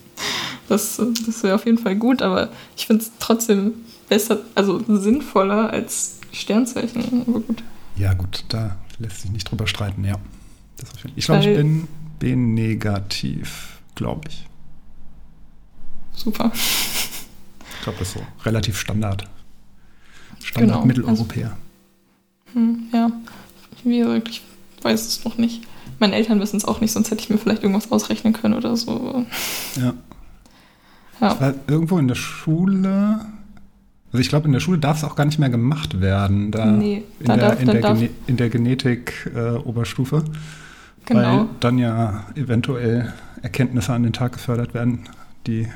Das, 0.68 1.00
das 1.26 1.42
wäre 1.42 1.54
auf 1.54 1.64
jeden 1.66 1.78
Fall 1.78 1.96
gut, 1.96 2.22
aber 2.22 2.50
ich 2.76 2.86
finde 2.86 3.02
es 3.02 3.12
trotzdem 3.18 3.74
besser, 4.08 4.40
also 4.54 4.82
sinnvoller 4.88 5.70
als 5.70 6.18
Sternzeichen. 6.32 7.24
Aber 7.28 7.40
gut. 7.40 7.62
Ja, 7.96 8.14
gut, 8.14 8.44
da 8.48 8.76
lässt 8.98 9.22
sich 9.22 9.30
nicht 9.30 9.50
drüber 9.50 9.66
streiten, 9.66 10.04
ja. 10.04 10.16
Ich 11.14 11.26
glaube, 11.26 11.48
ich 11.48 11.56
bin 11.56 11.88
B-negativ, 12.18 13.80
glaube 13.94 14.28
ich. 14.28 14.46
Super. 16.14 16.50
Ich 16.54 17.82
glaube, 17.82 17.98
das 17.98 18.08
ist 18.08 18.14
so 18.14 18.20
relativ 18.44 18.78
Standard. 18.78 19.28
Standard 20.42 20.74
Genau, 20.74 20.86
Mitteleuropäer. 20.86 21.56
Hm, 22.52 22.88
ja, 22.92 23.10
wie 23.84 23.98
gesagt, 23.98 24.28
ich 24.28 24.42
weiß 24.82 25.06
es 25.06 25.24
noch 25.24 25.38
nicht. 25.38 25.62
Meine 25.98 26.14
Eltern 26.14 26.40
wissen 26.40 26.56
es 26.56 26.64
auch 26.64 26.80
nicht, 26.80 26.92
sonst 26.92 27.10
hätte 27.10 27.22
ich 27.22 27.30
mir 27.30 27.38
vielleicht 27.38 27.62
irgendwas 27.62 27.90
ausrechnen 27.90 28.32
können 28.32 28.54
oder 28.54 28.76
so. 28.76 29.24
ja. 29.76 29.94
Ja, 31.20 31.36
Weil 31.40 31.54
irgendwo 31.66 31.98
in 31.98 32.08
der 32.08 32.14
Schule, 32.14 33.20
also 34.12 34.18
ich 34.18 34.28
glaube, 34.28 34.46
in 34.46 34.52
der 34.52 34.60
Schule 34.60 34.78
darf 34.78 34.98
es 34.98 35.04
auch 35.04 35.16
gar 35.16 35.24
nicht 35.24 35.38
mehr 35.38 35.50
gemacht 35.50 36.00
werden. 36.00 36.50
Da 36.50 36.66
Nee, 36.66 37.04
in, 37.20 37.26
da 37.26 37.36
der, 37.36 37.48
darf- 37.50 37.60
in, 37.60 37.66
der 37.66 37.80
darf- 37.80 37.98
in 38.26 38.36
der 38.36 38.48
Genetik 38.50 39.30
äh, 39.34 39.52
Oberstufe. 39.52 40.24
genau. 41.06 41.20
Weil 41.40 41.46
dann 41.60 41.78
ja 41.78 42.24
eventuell 42.34 43.12
Erkenntnisse 43.42 43.92
an 43.92 44.02
den 44.02 44.12
Tag 44.12 44.32
gefördert 44.32 44.74
werden, 44.74 45.00
die 45.46 45.68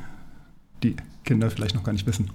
die 0.82 0.96
Kinder 1.24 1.50
vielleicht 1.50 1.74
noch 1.74 1.84
gar 1.84 1.92
nicht 1.92 2.06
wissen. 2.06 2.30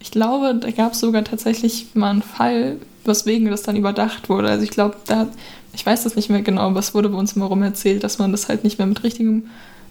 Ich 0.00 0.10
glaube, 0.10 0.54
da 0.60 0.70
gab 0.70 0.92
es 0.92 1.00
sogar 1.00 1.24
tatsächlich 1.24 1.88
mal 1.94 2.10
einen 2.10 2.22
Fall, 2.22 2.76
weswegen 3.04 3.50
das 3.50 3.62
dann 3.62 3.74
überdacht 3.76 4.28
wurde. 4.28 4.48
Also 4.48 4.62
ich 4.62 4.70
glaube, 4.70 4.96
da, 5.06 5.26
ich 5.72 5.84
weiß 5.84 6.04
das 6.04 6.14
nicht 6.14 6.30
mehr 6.30 6.42
genau, 6.42 6.62
aber 6.62 6.78
es 6.78 6.94
wurde 6.94 7.08
bei 7.08 7.16
uns 7.18 7.32
immer 7.34 7.46
rum 7.46 7.62
erzählt, 7.62 8.04
dass 8.04 8.18
man 8.18 8.30
das 8.30 8.48
halt 8.48 8.62
nicht 8.64 8.78
mehr 8.78 8.86
mit 8.86 9.02
richtigem, 9.02 9.44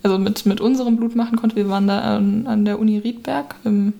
also 0.03 0.17
mit, 0.19 0.45
mit 0.45 0.61
unserem 0.61 0.95
Blut 0.97 1.15
machen 1.15 1.37
konnte. 1.37 1.55
Wir 1.55 1.69
waren 1.69 1.87
da 1.87 1.99
an, 1.99 2.47
an 2.47 2.65
der 2.65 2.79
Uni 2.79 2.97
Riedberg 2.97 3.55
im 3.63 3.93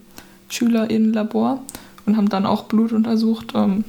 SchülerInnenlabor 0.50 1.62
und 2.06 2.18
haben 2.18 2.30
dann 2.30 2.46
auch 2.46 2.64
Blut 2.64 2.92
untersucht, 2.92 3.54
ähm, 3.56 3.84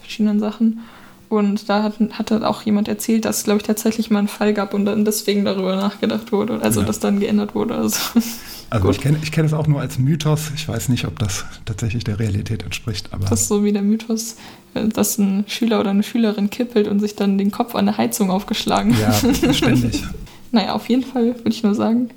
verschiedenen 0.00 0.40
Sachen. 0.40 0.80
Und 1.28 1.68
da 1.68 1.82
hat, 1.82 1.94
hatte 2.12 2.46
auch 2.48 2.62
jemand 2.62 2.86
erzählt, 2.86 3.24
dass 3.24 3.38
es, 3.38 3.44
glaube 3.44 3.58
ich, 3.60 3.66
tatsächlich 3.66 4.10
mal 4.10 4.20
einen 4.20 4.28
Fall 4.28 4.54
gab 4.54 4.74
und 4.74 4.84
dann 4.84 5.04
deswegen 5.04 5.44
darüber 5.44 5.74
nachgedacht 5.74 6.30
wurde, 6.30 6.60
also 6.62 6.80
Ja. 6.80 6.86
das 6.86 7.00
dann 7.00 7.18
geändert 7.18 7.54
wurde. 7.54 7.74
Also, 7.74 7.98
Also 8.70 8.90
ich 8.90 9.00
kenne 9.00 9.18
ich 9.22 9.30
kenn 9.30 9.44
es 9.46 9.52
auch 9.52 9.68
nur 9.68 9.80
als 9.80 9.96
Mythos. 9.98 10.50
Ich 10.56 10.68
weiß 10.68 10.88
nicht, 10.88 11.04
ob 11.06 11.18
das 11.20 11.44
tatsächlich 11.66 12.02
der 12.02 12.18
Realität 12.18 12.64
entspricht. 12.64 13.08
Aber 13.12 13.24
Das 13.26 13.42
ist 13.42 13.48
so 13.48 13.62
wie 13.62 13.72
der 13.72 13.82
Mythos, 13.82 14.36
äh, 14.74 14.86
dass 14.88 15.18
ein 15.18 15.44
Schüler 15.48 15.78
oder 15.80 15.90
eine 15.90 16.02
Schülerin 16.02 16.50
kippelt 16.50 16.86
und 16.88 16.98
sich 17.00 17.14
dann 17.16 17.38
den 17.38 17.50
Kopf 17.52 17.74
an 17.76 17.86
der 17.86 17.96
Heizung 17.96 18.30
aufgeschlagen 18.30 18.96
hat. 18.96 19.22
ja, 19.42 19.52
ständig. 19.52 20.02
Naja, 20.56 20.72
auf 20.72 20.88
jeden 20.88 21.02
Fall 21.02 21.34
würde 21.36 21.50
ich 21.50 21.62
nur 21.62 21.74
sagen, 21.74 22.08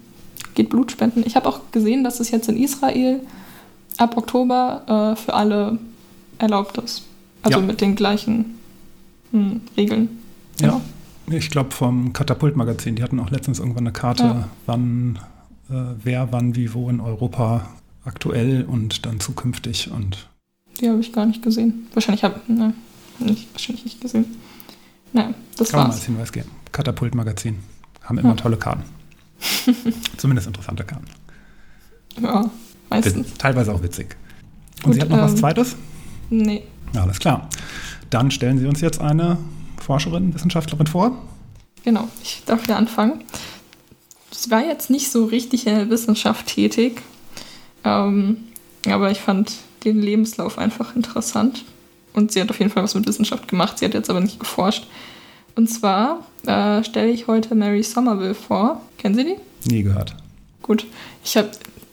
geht 0.55 0.69
Blut 0.69 0.93
spenden. 0.93 1.24
Ich 1.25 1.36
habe 1.36 1.50
auch 1.50 1.60
gesehen, 1.74 2.05
dass 2.05 2.22
es 2.22 2.31
jetzt 2.31 2.48
in 2.48 2.55
Israel 2.55 3.19
ab 3.98 4.15
Oktober 4.15 5.12
äh, 5.17 5.22
für 5.22 5.34
alle 5.34 5.77
erlaubt 6.38 6.77
ist. 6.77 7.03
Also 7.43 7.60
Ja. 7.60 7.65
mit 7.65 7.81
den 7.81 7.98
gleichen 7.98 8.58
hm, 9.31 9.60
Regeln. 9.75 10.08
Ja. 10.62 10.79
Ich 11.29 11.50
glaube 11.50 11.72
vom 11.72 12.13
Katapult-Magazin, 12.13 12.96
die 12.96 13.03
hatten 13.03 13.19
auch 13.19 13.29
letztens 13.29 13.60
irgendwann 13.60 13.84
eine 13.84 13.91
Karte, 13.91 14.24
Ja. 14.24 14.48
wann, 14.65 15.19
äh, 15.69 15.74
wer, 16.01 16.31
wann, 16.31 16.55
wie, 16.55 16.74
wo 16.74 16.89
in 16.89 17.01
Europa 17.01 17.67
aktuell 18.05 18.63
und 18.63 19.05
dann 19.05 19.19
zukünftig. 19.19 19.91
Und 19.91 20.29
Die 20.79 20.88
habe 20.89 21.01
ich 21.01 21.12
gar 21.12 21.25
nicht 21.25 21.41
gesehen. 21.43 21.88
Wahrscheinlich 21.93 22.24
habe 22.24 22.39
ne, 22.48 22.74
nicht, 23.19 23.53
wahrscheinlich 23.53 23.84
nicht 23.84 24.00
gesehen. 24.00 24.25
Naja, 25.12 25.34
das 25.58 25.72
kann 25.72 25.79
man 25.81 25.88
mal 25.88 25.93
als 25.93 26.00
war's. 26.00 26.05
Hinweis 26.05 26.31
geben. 26.31 26.50
Katapult-Magazin. 26.72 27.58
Haben 28.10 28.18
immer 28.18 28.30
Ja. 28.30 28.36
tolle 28.36 28.58
Karten. 28.58 28.84
Zumindest 30.18 30.48
interessante 30.48 30.84
Karten. 30.84 31.06
Ja, 32.22 32.50
meistens. 32.89 33.34
Teilweise 33.38 33.74
auch 33.74 33.82
witzig. 33.84 34.18
Und 34.78 34.84
Gut, 34.84 34.94
Sie 34.96 35.01
hat 35.01 35.10
noch 35.10 35.18
was 35.20 35.32
ähm, 35.32 35.38
Zweites? 35.38 35.75
Nee. 36.30 36.63
Ja, 36.94 37.04
alles 37.04 37.20
klar. 37.20 37.48
Dann 38.10 38.32
stellen 38.32 38.58
Sie 38.58 38.66
uns 38.66 38.82
jetzt 38.82 39.00
eine 39.00 39.38
Forscherin, 39.82 40.34
Wissenschaftlerin 40.34 40.88
vor. 40.88 41.12
genau, 41.84 42.08
ich 42.24 42.44
darf 42.46 42.63
wieder 42.63 42.78
anfangen. 42.78 43.24
Sie 44.32 44.51
war 44.51 44.63
jetzt 44.63 44.89
nicht 44.89 45.12
so 45.12 45.25
richtig 45.25 45.68
in 45.68 45.75
der 45.75 45.89
Wissenschaft 45.89 46.48
tätig, 46.48 47.01
ähm, 47.84 48.38
aber 48.88 49.12
ich 49.12 49.20
fand 49.20 49.54
den 49.84 50.01
Lebenslauf 50.01 50.58
einfach 50.58 50.96
interessant. 50.96 51.63
Und 52.13 52.32
sie 52.32 52.42
hat 52.42 52.50
auf 52.50 52.60
jeden 52.60 52.72
Fall 52.72 52.84
was 52.84 52.96
mit 52.96 53.08
Wissenschaft 53.08 53.48
gemacht, 53.48 53.78
sie 53.80 53.86
hat 53.86 53.94
jetzt 53.94 54.10
aber 54.10 54.20
nicht 54.20 54.39
geforscht. 54.39 54.88
Und 55.56 55.68
zwar 55.68 56.25
äh, 56.46 56.84
stelle 56.84 57.10
ich 57.10 57.27
heute 57.27 57.56
Mary 57.56 57.84
Somerville 57.84 58.36
vor. 58.36 58.82
Kennen 58.98 59.15
Sie 59.15 59.24
die? 59.24 59.70
Nie 59.70 59.84
gehört. 59.84 60.15
Gut, 60.62 60.86
ich 61.24 61.36
habe 61.38 61.50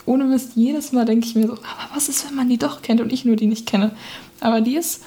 ohne 0.06 0.24
Mist 0.24 0.52
jedes 0.54 0.92
Mal 0.92 1.04
denke 1.04 1.26
ich 1.26 1.34
mir 1.34 1.46
so, 1.46 1.54
aber 1.54 1.94
was 1.94 2.08
ist, 2.08 2.26
wenn 2.28 2.36
man 2.36 2.48
die 2.48 2.58
doch 2.58 2.80
kennt 2.80 3.00
und 3.00 3.12
ich 3.12 3.24
nur 3.24 3.36
die 3.36 3.46
nicht 3.46 3.66
kenne? 3.66 3.90
Aber 4.40 4.60
die 4.60 4.76
ist, 4.76 5.02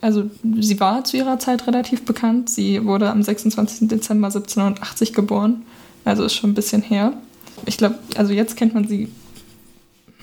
also 0.00 0.28
sie 0.60 0.80
war 0.80 1.04
zu 1.04 1.16
ihrer 1.16 1.38
Zeit 1.38 1.66
relativ 1.66 2.04
bekannt. 2.04 2.50
Sie 2.50 2.84
wurde 2.84 3.10
am 3.10 3.22
26. 3.22 3.88
Dezember 3.88 4.26
1780 4.26 5.12
geboren, 5.12 5.62
also 6.04 6.24
ist 6.24 6.34
schon 6.34 6.50
ein 6.50 6.54
bisschen 6.54 6.82
her. 6.82 7.12
Ich 7.66 7.76
glaube, 7.76 7.98
also 8.16 8.32
jetzt 8.32 8.56
kennt 8.56 8.74
man 8.74 8.88
sie. 8.88 9.08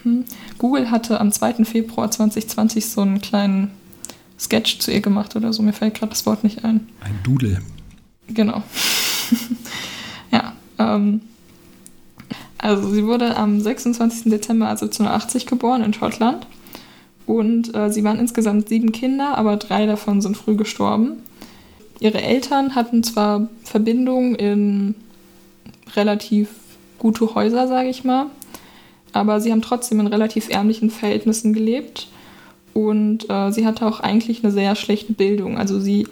Hm. 0.04 0.26
Google 0.58 0.92
hatte 0.92 1.20
am 1.20 1.32
2. 1.32 1.66
Februar 1.66 2.12
2020 2.12 2.90
so 2.90 3.02
einen 3.02 3.22
kleinen 3.22 3.72
Sketch 4.42 4.80
zu 4.80 4.92
ihr 4.92 5.02
gemacht 5.02 5.36
oder 5.36 5.54
so. 5.54 5.62
Mir 5.62 5.74
fällt 5.74 5.94
gerade 5.94 6.10
das 6.10 6.26
Wort 6.26 6.44
nicht 6.44 6.66
ein. 6.66 6.90
Ein 7.00 7.20
Doodle. 7.24 7.62
Genau. 8.28 8.64
ja. 10.32 10.54
Ähm, 10.80 11.22
also 12.58 12.90
sie 12.90 13.06
wurde 13.06 13.38
am 13.38 13.62
26. 13.62 14.32
Dezember 14.32 14.70
1780 14.70 15.46
geboren 15.46 15.84
in 15.84 15.94
Schottland. 15.94 16.48
Und 17.28 17.74
äh, 17.76 17.92
sie 17.92 18.04
waren 18.04 18.20
insgesamt 18.20 18.70
sieben 18.70 18.92
Kinder, 18.92 19.38
aber 19.38 19.58
drei 19.58 19.86
davon 19.86 20.22
sind 20.22 20.36
früh 20.36 20.56
gestorben. 20.56 21.22
Ihre 22.00 22.22
Eltern 22.22 22.74
hatten 22.74 23.04
zwar 23.04 23.48
Verbindungen 23.64 24.34
in 24.34 24.96
relativ 25.96 26.50
gute 26.98 27.36
Häuser, 27.36 27.68
sage 27.68 27.90
ich 27.90 28.04
mal, 28.04 28.26
aber 29.14 29.40
sie 29.40 29.52
haben 29.52 29.62
trotzdem 29.62 30.00
in 30.00 30.08
relativ 30.08 30.50
ärmlichen 30.50 30.90
Verhältnissen 30.90 31.54
gelebt. 31.54 32.08
Und 32.74 33.30
äh, 33.30 33.52
sie 33.52 33.66
hatte 33.66 33.86
auch 33.86 34.00
eigentlich 34.00 34.44
eine 34.44 34.52
sehr 34.52 34.76
schlechte 34.76 35.14
Bildung. 35.14 35.58
Also 35.58 35.80
sie 35.80 36.08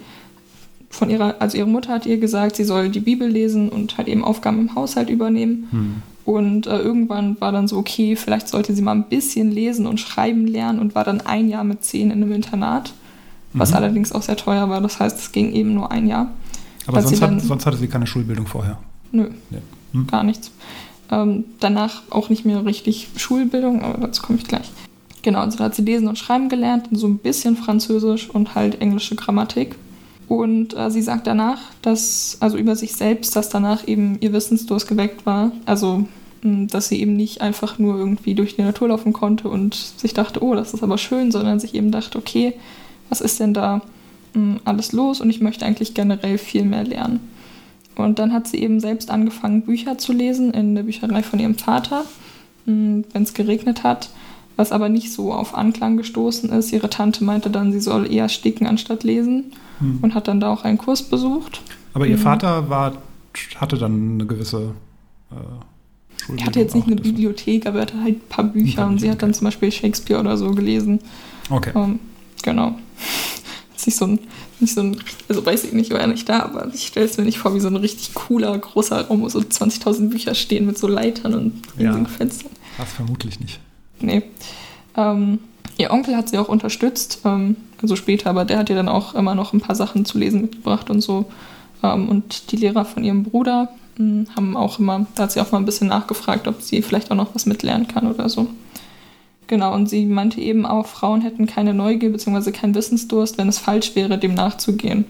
von 0.90 1.08
ihrer, 1.08 1.36
also 1.38 1.56
ihre 1.56 1.68
Mutter 1.68 1.92
hat 1.92 2.06
ihr 2.06 2.18
gesagt, 2.18 2.56
sie 2.56 2.64
soll 2.64 2.88
die 2.88 3.00
Bibel 3.00 3.28
lesen 3.28 3.68
und 3.68 3.96
halt 3.96 4.08
eben 4.08 4.24
Aufgaben 4.24 4.58
im 4.58 4.74
Haushalt 4.74 5.08
übernehmen. 5.08 5.68
Hm. 5.70 6.02
Und 6.24 6.66
äh, 6.66 6.78
irgendwann 6.78 7.40
war 7.40 7.52
dann 7.52 7.68
so, 7.68 7.78
okay, 7.78 8.16
vielleicht 8.16 8.48
sollte 8.48 8.74
sie 8.74 8.82
mal 8.82 8.92
ein 8.92 9.08
bisschen 9.08 9.50
lesen 9.50 9.86
und 9.86 9.98
schreiben 9.98 10.46
lernen 10.46 10.78
und 10.80 10.94
war 10.94 11.04
dann 11.04 11.20
ein 11.20 11.48
Jahr 11.48 11.64
mit 11.64 11.84
zehn 11.84 12.10
in 12.10 12.22
einem 12.22 12.32
Internat, 12.32 12.92
was 13.52 13.70
mhm. 13.70 13.76
allerdings 13.76 14.12
auch 14.12 14.22
sehr 14.22 14.36
teuer 14.36 14.68
war. 14.68 14.80
Das 14.80 15.00
heißt, 15.00 15.18
es 15.18 15.32
ging 15.32 15.52
eben 15.52 15.74
nur 15.74 15.90
ein 15.90 16.06
Jahr. 16.06 16.30
Aber 16.86 17.02
sonst, 17.02 17.22
dann, 17.22 17.36
hat, 17.36 17.42
sonst, 17.42 17.66
hatte 17.66 17.78
sie 17.78 17.88
keine 17.88 18.06
Schulbildung 18.06 18.46
vorher? 18.46 18.78
Nö, 19.12 19.28
ja. 19.50 19.58
hm. 19.92 20.06
gar 20.06 20.22
nichts. 20.22 20.50
Ähm, 21.10 21.44
danach 21.58 22.02
auch 22.10 22.28
nicht 22.28 22.44
mehr 22.44 22.64
richtig 22.64 23.08
Schulbildung, 23.16 23.82
aber 23.82 24.06
dazu 24.06 24.22
komme 24.22 24.38
ich 24.38 24.44
gleich. 24.44 24.70
Genau, 25.22 25.40
also 25.40 25.58
da 25.58 25.64
hat 25.64 25.74
sie 25.74 25.82
lesen 25.82 26.08
und 26.08 26.18
schreiben 26.18 26.48
gelernt, 26.48 26.88
so 26.92 27.06
ein 27.06 27.18
bisschen 27.18 27.56
Französisch 27.56 28.30
und 28.30 28.54
halt 28.54 28.80
englische 28.80 29.16
Grammatik. 29.16 29.76
Und 30.28 30.76
äh, 30.76 30.90
sie 30.90 31.02
sagt 31.02 31.26
danach, 31.26 31.58
dass, 31.82 32.38
also 32.40 32.56
über 32.56 32.76
sich 32.76 32.92
selbst, 32.94 33.34
dass 33.36 33.48
danach 33.48 33.86
eben 33.86 34.16
ihr 34.20 34.32
Wissensdurst 34.32 34.86
geweckt 34.88 35.26
war. 35.26 35.52
Also, 35.66 36.06
dass 36.42 36.88
sie 36.88 37.00
eben 37.00 37.16
nicht 37.16 37.42
einfach 37.42 37.78
nur 37.78 37.98
irgendwie 37.98 38.34
durch 38.34 38.56
die 38.56 38.62
Natur 38.62 38.88
laufen 38.88 39.12
konnte 39.12 39.48
und 39.48 39.74
sich 39.74 40.14
dachte, 40.14 40.42
oh, 40.42 40.54
das 40.54 40.72
ist 40.72 40.82
aber 40.82 40.96
schön, 40.96 41.30
sondern 41.32 41.60
sich 41.60 41.74
eben 41.74 41.90
dachte, 41.90 42.16
okay, 42.16 42.54
was 43.10 43.20
ist 43.20 43.40
denn 43.40 43.52
da 43.52 43.82
mh, 44.34 44.60
alles 44.64 44.92
los 44.92 45.20
und 45.20 45.28
ich 45.28 45.40
möchte 45.40 45.66
eigentlich 45.66 45.92
generell 45.92 46.38
viel 46.38 46.64
mehr 46.64 46.84
lernen. 46.84 47.20
Und 47.96 48.18
dann 48.18 48.32
hat 48.32 48.46
sie 48.46 48.62
eben 48.62 48.80
selbst 48.80 49.10
angefangen, 49.10 49.62
Bücher 49.62 49.98
zu 49.98 50.12
lesen 50.12 50.54
in 50.54 50.74
der 50.74 50.84
Bücherei 50.84 51.22
von 51.22 51.40
ihrem 51.40 51.56
Vater, 51.56 52.04
wenn 52.64 53.04
es 53.14 53.34
geregnet 53.34 53.82
hat 53.82 54.08
was 54.60 54.72
aber 54.72 54.90
nicht 54.90 55.10
so 55.10 55.32
auf 55.32 55.54
Anklang 55.54 55.96
gestoßen 55.96 56.50
ist. 56.50 56.70
Ihre 56.70 56.90
Tante 56.90 57.24
meinte 57.24 57.48
dann, 57.48 57.72
sie 57.72 57.80
soll 57.80 58.12
eher 58.12 58.28
sticken 58.28 58.66
anstatt 58.66 59.04
lesen 59.04 59.52
hm. 59.78 60.00
und 60.02 60.14
hat 60.14 60.28
dann 60.28 60.38
da 60.38 60.52
auch 60.52 60.64
einen 60.64 60.76
Kurs 60.76 61.02
besucht. 61.02 61.62
Aber 61.94 62.06
ihr 62.06 62.18
mhm. 62.18 62.20
Vater 62.20 62.68
war, 62.68 62.92
hatte 63.56 63.78
dann 63.78 64.12
eine 64.12 64.26
gewisse 64.26 64.74
äh, 65.30 66.36
Er 66.36 66.44
hatte 66.44 66.60
jetzt 66.60 66.74
nicht 66.74 66.86
eine 66.86 66.96
Bibliothek, 66.96 67.64
aber 67.64 67.78
er 67.78 67.82
hatte 67.82 68.02
halt 68.02 68.16
ein 68.16 68.28
paar 68.28 68.44
Bücher 68.44 68.86
und 68.86 69.00
sie 69.00 69.10
hat 69.10 69.22
dann 69.22 69.32
zum 69.32 69.46
Beispiel 69.46 69.72
Shakespeare 69.72 70.20
oder 70.20 70.36
so 70.36 70.50
gelesen. 70.50 71.00
Okay. 71.48 71.72
Ähm, 71.74 71.98
genau. 72.42 72.76
ist 73.76 73.86
nicht 73.86 73.96
so 73.96 74.04
ein, 74.08 74.18
nicht 74.60 74.74
so 74.74 74.82
ein, 74.82 74.98
also 75.26 75.44
weiß 75.44 75.64
ich 75.64 75.72
nicht, 75.72 75.90
war 75.90 76.00
ja 76.00 76.06
nicht 76.06 76.28
da, 76.28 76.40
aber 76.40 76.68
ich 76.74 76.88
stelle 76.88 77.06
es 77.06 77.16
mir 77.16 77.24
nicht 77.24 77.38
vor, 77.38 77.54
wie 77.54 77.60
so 77.60 77.68
ein 77.68 77.76
richtig 77.76 78.12
cooler, 78.12 78.56
großer 78.58 79.06
Raum, 79.06 79.22
wo 79.22 79.28
so 79.30 79.38
20.000 79.38 80.10
Bücher 80.10 80.34
stehen 80.34 80.66
mit 80.66 80.76
so 80.76 80.86
Leitern 80.86 81.32
und 81.32 81.62
riesigen 81.78 82.04
ja, 82.04 82.10
Fenstern. 82.10 82.52
Das 82.76 82.92
vermutlich 82.92 83.40
nicht. 83.40 83.58
Nee. 84.00 84.22
Ähm, 84.96 85.38
ihr 85.78 85.90
Onkel 85.90 86.16
hat 86.16 86.28
sie 86.28 86.38
auch 86.38 86.48
unterstützt, 86.48 87.20
ähm, 87.24 87.56
also 87.82 87.96
später, 87.96 88.30
aber 88.30 88.44
der 88.44 88.58
hat 88.58 88.70
ihr 88.70 88.76
dann 88.76 88.88
auch 88.88 89.14
immer 89.14 89.34
noch 89.34 89.52
ein 89.52 89.60
paar 89.60 89.76
Sachen 89.76 90.04
zu 90.04 90.18
lesen 90.18 90.42
mitgebracht 90.42 90.90
und 90.90 91.00
so. 91.00 91.26
Ähm, 91.82 92.08
und 92.08 92.52
die 92.52 92.56
Lehrer 92.56 92.84
von 92.84 93.04
ihrem 93.04 93.24
Bruder 93.24 93.68
mh, 93.96 94.04
hm, 94.04 94.26
haben 94.36 94.56
auch 94.56 94.78
immer, 94.78 95.06
da 95.14 95.24
hat 95.24 95.32
sie 95.32 95.40
auch 95.40 95.52
mal 95.52 95.58
ein 95.58 95.64
bisschen 95.64 95.88
nachgefragt, 95.88 96.48
ob 96.48 96.62
sie 96.62 96.82
vielleicht 96.82 97.10
auch 97.10 97.16
noch 97.16 97.34
was 97.34 97.46
mitlernen 97.46 97.88
kann 97.88 98.10
oder 98.10 98.28
so. 98.28 98.48
Genau, 99.46 99.74
und 99.74 99.88
sie 99.88 100.06
meinte 100.06 100.40
eben 100.40 100.64
auch, 100.64 100.86
Frauen 100.86 101.22
hätten 101.22 101.46
keine 101.46 101.74
Neugier 101.74 102.10
bzw. 102.10 102.52
keinen 102.52 102.76
Wissensdurst, 102.76 103.36
wenn 103.36 103.48
es 103.48 103.58
falsch 103.58 103.96
wäre, 103.96 104.16
dem 104.16 104.34
nachzugehen. 104.34 105.06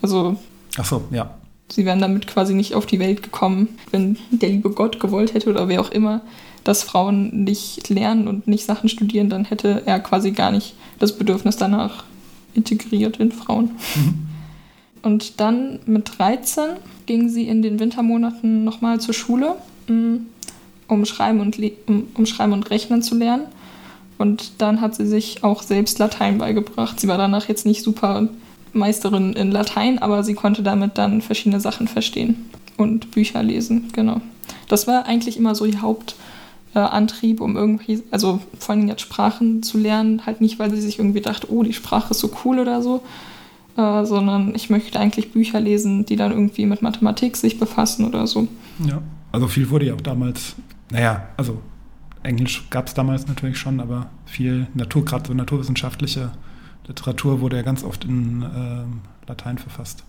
Also. 0.00 0.36
Ach 0.78 0.86
so, 0.86 1.04
ja. 1.10 1.34
Sie 1.70 1.84
wären 1.84 2.00
damit 2.00 2.26
quasi 2.26 2.54
nicht 2.54 2.74
auf 2.74 2.86
die 2.86 2.98
Welt 2.98 3.22
gekommen, 3.22 3.68
wenn 3.90 4.16
der 4.30 4.48
liebe 4.48 4.70
Gott 4.70 5.00
gewollt 5.00 5.34
hätte 5.34 5.50
oder 5.50 5.68
wer 5.68 5.82
auch 5.82 5.90
immer, 5.90 6.22
dass 6.64 6.82
Frauen 6.82 7.44
nicht 7.44 7.88
lernen 7.88 8.26
und 8.26 8.48
nicht 8.48 8.64
Sachen 8.64 8.88
studieren, 8.88 9.28
dann 9.28 9.44
hätte 9.44 9.82
er 9.86 10.00
quasi 10.00 10.32
gar 10.32 10.50
nicht 10.50 10.74
das 10.98 11.16
Bedürfnis 11.16 11.56
danach 11.56 12.04
integriert 12.54 13.18
in 13.18 13.32
Frauen. 13.32 13.72
Mhm. 13.94 14.26
Und 15.02 15.40
dann 15.40 15.80
mit 15.84 16.18
13 16.18 16.76
ging 17.04 17.28
sie 17.28 17.46
in 17.46 17.60
den 17.60 17.78
Wintermonaten 17.78 18.64
nochmal 18.64 19.00
zur 19.00 19.12
Schule, 19.12 19.56
mm, 19.86 20.16
um 20.88 21.04
Schreiben, 21.04 21.40
und 21.40 21.58
um, 21.86 22.08
um 22.14 22.24
Schreiben 22.24 22.52
und 22.54 22.70
Rechnen 22.70 23.02
zu 23.02 23.14
lernen. 23.14 23.44
Und 24.16 24.52
dann 24.58 24.80
hat 24.80 24.94
sie 24.94 25.06
sich 25.06 25.44
auch 25.44 25.62
selbst 25.62 25.98
Latein 25.98 26.38
beigebracht. 26.38 26.98
Sie 27.00 27.08
war 27.08 27.18
danach 27.18 27.48
jetzt 27.48 27.66
nicht 27.66 27.82
super 27.82 28.28
Meisterin 28.72 29.34
in 29.34 29.50
Latein, 29.50 29.98
aber 29.98 30.24
sie 30.24 30.34
konnte 30.34 30.62
damit 30.62 30.96
dann 30.96 31.20
verschiedene 31.20 31.60
Sachen 31.60 31.88
verstehen 31.88 32.50
und 32.76 33.10
Bücher 33.10 33.42
lesen, 33.42 33.90
genau. 33.92 34.20
Das 34.68 34.86
war 34.86 35.06
eigentlich 35.06 35.36
immer 35.36 35.54
so 35.54 35.64
ihr 35.64 35.82
Haupt, 35.82 36.16
äh, 36.74 36.78
Antrieb, 36.78 37.40
um 37.40 37.56
irgendwie, 37.56 38.02
also 38.10 38.40
vor 38.58 38.74
allem 38.74 38.88
jetzt 38.88 39.02
Sprachen 39.02 39.62
zu 39.62 39.78
lernen, 39.78 40.26
halt 40.26 40.40
nicht, 40.40 40.58
weil 40.58 40.70
sie 40.70 40.80
sich 40.80 40.98
irgendwie 40.98 41.20
dachte, 41.20 41.50
oh, 41.50 41.62
die 41.62 41.72
Sprache 41.72 42.10
ist 42.10 42.20
so 42.20 42.30
cool 42.44 42.58
oder 42.58 42.82
so, 42.82 43.02
äh, 43.76 44.04
sondern 44.04 44.54
ich 44.54 44.70
möchte 44.70 44.98
eigentlich 44.98 45.32
Bücher 45.32 45.60
lesen, 45.60 46.04
die 46.04 46.16
dann 46.16 46.32
irgendwie 46.32 46.66
mit 46.66 46.82
Mathematik 46.82 47.36
sich 47.36 47.58
befassen 47.58 48.06
oder 48.06 48.26
so. 48.26 48.48
Ja, 48.84 49.02
also 49.32 49.48
viel 49.48 49.70
wurde 49.70 49.86
ja 49.86 49.94
auch 49.94 50.00
damals, 50.00 50.56
naja, 50.90 51.28
also 51.36 51.58
Englisch 52.22 52.68
gab 52.70 52.86
es 52.86 52.94
damals 52.94 53.26
natürlich 53.26 53.58
schon, 53.58 53.80
aber 53.80 54.06
viel 54.26 54.66
Natur, 54.74 55.04
gerade 55.04 55.28
so 55.28 55.34
naturwissenschaftliche 55.34 56.32
Literatur 56.86 57.40
wurde 57.40 57.56
ja 57.56 57.62
ganz 57.62 57.84
oft 57.84 58.04
in 58.04 58.42
äh, 58.42 59.28
Latein 59.28 59.58
verfasst. 59.58 60.04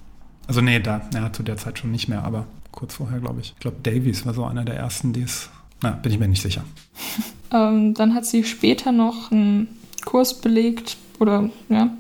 Also 0.48 0.62
nee, 0.62 0.80
da, 0.80 1.02
ja, 1.14 1.32
zu 1.32 1.44
der 1.44 1.58
Zeit 1.58 1.80
schon 1.80 1.92
nicht 1.92 2.08
mehr, 2.08 2.24
aber 2.24 2.46
kurz 2.72 2.96
vorher, 2.96 3.20
glaube 3.20 3.42
ich. 3.42 3.54
Ich 3.54 3.60
glaube, 3.60 3.78
Davies 3.82 4.26
war 4.26 4.34
so 4.34 4.46
einer 4.46 4.64
der 4.64 4.76
ersten, 4.76 5.14
die 5.14 5.24
es 5.24 5.50
na, 5.86 5.92
bin 5.92 6.12
ich 6.12 6.20
mir 6.20 6.28
nicht 6.28 6.42
sicher. 6.42 6.64
ähm, 7.52 7.94
dann 7.94 8.16
hat 8.16 8.26
sie 8.26 8.44
später 8.44 8.92
noch 8.92 9.32
einen 9.32 9.68
Kurs 10.04 10.42
belegt, 10.42 10.98
oder 11.20 11.50
ja, 11.70 11.92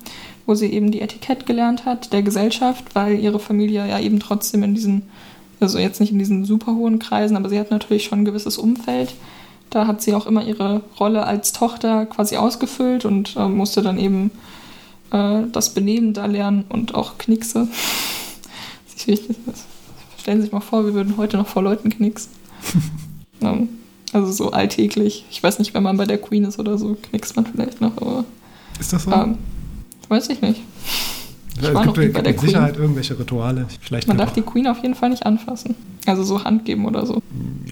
wo 0.45 0.55
sie 0.55 0.71
eben 0.71 0.91
die 0.91 1.01
Etikett 1.01 1.45
gelernt 1.45 1.85
hat 1.85 2.11
der 2.13 2.23
Gesellschaft, 2.23 2.95
weil 2.95 3.19
ihre 3.19 3.39
Familie 3.39 3.87
ja 3.87 3.99
eben 3.99 4.19
trotzdem 4.19 4.63
in 4.63 4.75
diesen, 4.75 5.03
also 5.59 5.77
jetzt 5.77 5.99
nicht 5.99 6.11
in 6.11 6.19
diesen 6.19 6.45
super 6.45 6.73
hohen 6.73 6.99
Kreisen, 6.99 7.37
aber 7.37 7.49
sie 7.49 7.59
hat 7.59 7.71
natürlich 7.71 8.05
schon 8.05 8.19
ein 8.19 8.25
gewisses 8.25 8.57
Umfeld. 8.57 9.13
Da 9.69 9.87
hat 9.87 10.01
sie 10.01 10.13
auch 10.13 10.25
immer 10.25 10.43
ihre 10.43 10.81
Rolle 10.99 11.25
als 11.25 11.53
Tochter 11.53 12.05
quasi 12.05 12.37
ausgefüllt 12.37 13.05
und 13.05 13.35
äh, 13.35 13.47
musste 13.47 13.81
dann 13.81 13.97
eben 13.97 14.31
äh, 15.11 15.43
das 15.51 15.73
Benehmen 15.73 16.13
da 16.13 16.25
lernen 16.25 16.65
und 16.69 16.95
auch 16.95 17.17
Knickse. 17.17 17.67
Stellen 18.97 20.39
Sie 20.39 20.41
sich 20.41 20.51
mal 20.51 20.59
vor, 20.59 20.85
wir 20.85 20.93
würden 20.93 21.17
heute 21.17 21.37
noch 21.37 21.47
vor 21.47 21.61
Leuten 21.61 21.89
knicksen. 21.89 22.31
Ne? 23.51 23.67
Also 24.13 24.31
so 24.31 24.51
alltäglich. 24.51 25.25
Ich 25.29 25.41
weiß 25.41 25.59
nicht, 25.59 25.73
wenn 25.73 25.83
man 25.83 25.97
bei 25.97 26.05
der 26.05 26.17
Queen 26.17 26.43
ist 26.45 26.59
oder 26.59 26.77
so, 26.77 26.95
knickst 26.95 27.35
man 27.35 27.45
vielleicht 27.45 27.81
noch, 27.81 27.97
aber. 27.97 28.25
Ist 28.79 28.93
das 28.93 29.03
so? 29.03 29.11
Ähm, 29.11 29.37
weiß 30.09 30.29
ich 30.29 30.41
nicht. 30.41 30.61
Ich 31.57 31.63
es 31.63 31.67
gibt 31.69 31.85
noch 31.85 31.93
bei 31.93 32.07
der 32.07 32.33
mit 32.33 32.39
Sicherheit 32.39 32.73
Queen. 32.73 32.81
irgendwelche 32.81 33.17
Rituale. 33.17 33.67
Vielleicht 33.81 34.07
man 34.07 34.17
darf 34.17 34.33
die 34.33 34.41
Queen 34.41 34.67
auf 34.67 34.81
jeden 34.81 34.95
Fall 34.95 35.09
nicht 35.09 35.25
anfassen. 35.25 35.75
Also 36.05 36.23
so 36.23 36.43
Hand 36.43 36.65
geben 36.65 36.85
oder 36.85 37.05
so. 37.05 37.21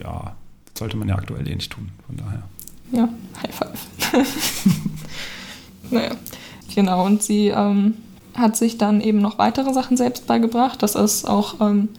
Ja, 0.01 0.35
sollte 0.77 0.95
man 0.97 1.09
ja 1.09 1.15
aktuell 1.15 1.47
eh 1.47 1.55
nicht 1.55 1.71
tun, 1.71 1.89
von 2.07 2.17
daher. 2.17 2.43
Ja, 2.91 3.09
High 3.41 3.55
Five. 3.55 4.25
naja, 5.91 6.11
genau. 6.73 7.05
Und 7.05 7.23
sie 7.23 7.47
ähm, 7.47 7.95
hat 8.35 8.55
sich 8.55 8.77
dann 8.77 9.01
eben 9.01 9.19
noch 9.19 9.37
weitere 9.37 9.73
Sachen 9.73 9.97
selbst 9.97 10.27
beigebracht. 10.27 10.81
Das 10.81 10.95
ist 10.95 11.27
auch 11.27 11.59
ähm, 11.59 11.89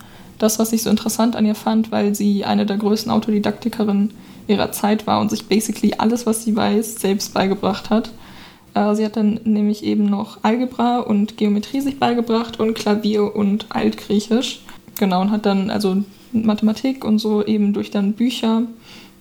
das, 0.44 0.58
was 0.58 0.72
ich 0.72 0.82
so 0.82 0.90
interessant 0.90 1.34
an 1.34 1.46
ihr 1.46 1.54
fand, 1.54 1.90
weil 1.90 2.14
sie 2.14 2.44
eine 2.44 2.66
der 2.66 2.76
größten 2.76 3.10
Autodidaktikerinnen 3.10 4.12
ihrer 4.46 4.72
Zeit 4.72 5.06
war 5.06 5.20
und 5.20 5.30
sich 5.30 5.46
basically 5.46 5.94
alles, 5.96 6.26
was 6.26 6.44
sie 6.44 6.54
weiß, 6.54 7.00
selbst 7.00 7.32
beigebracht 7.32 7.90
hat. 7.90 8.10
Äh, 8.74 8.94
sie 8.94 9.04
hat 9.04 9.16
dann 9.16 9.40
nämlich 9.44 9.82
eben 9.84 10.04
noch 10.04 10.38
Algebra 10.42 10.98
und 10.98 11.36
Geometrie 11.36 11.80
sich 11.80 11.98
beigebracht 11.98 12.60
und 12.60 12.74
Klavier 12.74 13.34
und 13.34 13.66
Altgriechisch. 13.70 14.60
Genau, 14.98 15.22
und 15.22 15.30
hat 15.30 15.46
dann 15.46 15.70
also 15.70 16.04
Mathematik 16.32 17.04
und 17.04 17.18
so 17.18 17.44
eben 17.44 17.72
durch 17.72 17.90
dann 17.90 18.12
Bücher. 18.12 18.62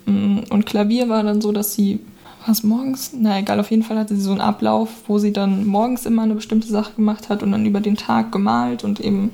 Mm, 0.06 0.40
und 0.50 0.66
Klavier 0.66 1.08
war 1.08 1.24
dann 1.24 1.42
so, 1.42 1.52
dass 1.52 1.74
sie 1.74 2.00
was 2.46 2.64
morgens? 2.64 3.12
Na 3.18 3.40
egal, 3.40 3.62
auf 3.62 3.72
jeden 3.72 3.84
Fall 3.84 3.98
hatte 3.98 4.16
sie 4.16 4.22
so 4.22 4.32
einen 4.32 4.42
Ablauf, 4.42 4.90
wo 5.08 5.18
sie 5.18 5.32
dann 5.32 5.66
morgens 5.66 6.06
immer 6.06 6.24
eine 6.24 6.36
bestimmte 6.36 6.68
Sache 6.68 6.94
gemacht 6.96 7.30
hat 7.30 7.42
und 7.42 7.54
dann 7.54 7.66
über 7.66 7.80
den 7.80 7.96
Tag 7.96 8.34
gemalt 8.34 8.84
und 8.84 9.00
eben 9.00 9.32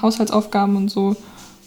Haushaltsaufgaben 0.00 0.76
und 0.76 0.90
so. 0.90 1.16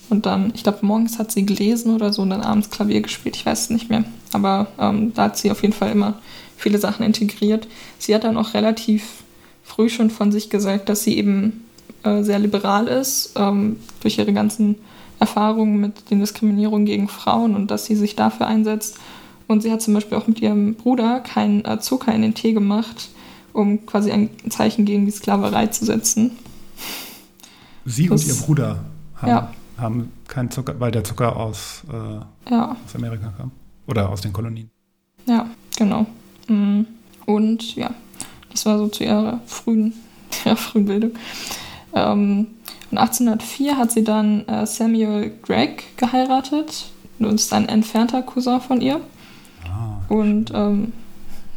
Und 0.10 0.25
dann, 0.25 0.51
ich 0.56 0.63
glaube, 0.63 0.80
morgens 0.82 1.20
hat 1.20 1.32
sie 1.32 1.46
gelesen 1.46 1.94
oder 1.94 2.12
so 2.12 2.24
und 2.24 2.32
dann 2.32 2.42
abends 2.42 2.70
Klavier 2.70 3.01
gespielt, 3.01 3.36
ich 3.36 3.46
weiß 3.46 3.63
es 3.63 3.70
nicht 3.70 3.89
mehr. 3.89 4.04
Aber 4.34 4.68
ähm, 4.80 5.13
da 5.13 5.24
hat 5.24 5.38
sie 5.38 5.51
auf 5.51 5.62
jeden 5.62 5.74
Fall 5.74 5.92
immer 5.92 6.16
viele 6.58 6.80
Sachen 6.80 7.06
integriert. 7.06 7.68
Sie 8.00 8.13
hat 8.16 8.24
dann 8.24 8.38
auch 8.38 8.54
relativ 8.54 9.24
früh 9.63 9.89
schon 9.89 10.10
von 10.10 10.32
sich 10.32 10.50
gesagt, 10.50 10.89
dass 10.89 11.04
sie 11.04 11.18
eben 11.18 11.66
äh, 12.04 12.24
sehr 12.24 12.39
liberal 12.39 12.88
ist, 12.88 13.34
ähm, 13.36 13.78
durch 14.01 14.18
ihre 14.18 14.34
ganzen 14.34 14.75
Erfahrungen 15.20 15.80
mit 15.80 16.10
den 16.10 16.20
Diskriminierungen 16.20 16.86
gegen 16.86 17.08
Frauen 17.08 17.56
und 17.56 17.70
dass 17.70 17.86
sie 17.86 17.96
sich 17.96 18.16
dafür 18.16 18.48
einsetzt 18.48 18.98
und 19.50 19.62
sie 19.62 19.72
hat 19.72 19.82
zum 19.82 19.96
Beispiel 19.96 20.16
auch 20.18 20.28
mit 20.28 20.42
ihrem 20.42 20.75
Bruder 20.75 21.22
keinen 21.22 21.66
äh, 21.66 21.80
Zucker 21.80 22.13
in 22.13 22.22
den 22.22 22.36
Tee 22.36 22.54
gemacht, 22.54 23.10
um 23.51 23.84
quasi 23.88 24.12
ein 24.12 24.30
Zeichen 24.50 24.86
gegen 24.86 25.06
die 25.06 25.12
Sklaverei 25.12 25.68
zu 25.68 25.86
setzen. 25.86 26.38
Sie 27.86 28.07
das, 28.07 28.24
und 28.24 28.27
ihr 28.27 28.41
Bruder 28.41 28.79
haben, 29.15 29.29
ja. 29.29 29.53
haben 29.77 30.12
keinen 30.27 30.51
Zucker, 30.51 30.79
weil 30.79 30.91
der 30.91 31.03
Zucker 31.03 31.36
aus, 31.36 31.83
äh, 31.91 32.51
ja. 32.51 32.75
aus 32.86 32.95
Amerika 32.95 33.33
kam. 33.38 33.51
Oder 33.88 34.09
aus 34.09 34.21
den 34.21 34.33
Kolonien. 34.33 34.69
Ja, 35.25 35.48
genau. 35.77 36.05
Mm. 36.48 36.81
Und 37.25 37.75
ja, 37.75 37.91
das 38.51 38.65
war 38.65 38.77
so 38.77 38.88
zu 38.88 39.03
ihrer 39.03 39.39
frühen, 39.45 39.93
ihrer 40.45 40.55
frühen 40.55 40.86
Bildung. 40.86 41.12
Ähm, 41.93 42.48
und 42.91 42.98
1804 42.98 43.77
hat 43.77 43.91
sie 43.91 44.03
dann 44.03 44.48
äh, 44.48 44.65
Samuel 44.65 45.31
Gregg 45.43 45.83
geheiratet. 45.98 46.91
Das 47.19 47.33
ist 47.33 47.53
ein 47.53 47.67
entfernter 47.67 48.21
Cousin 48.21 48.62
von 48.62 48.81
ihr. 48.81 49.01
Und 50.09 50.51
ähm, 50.53 50.91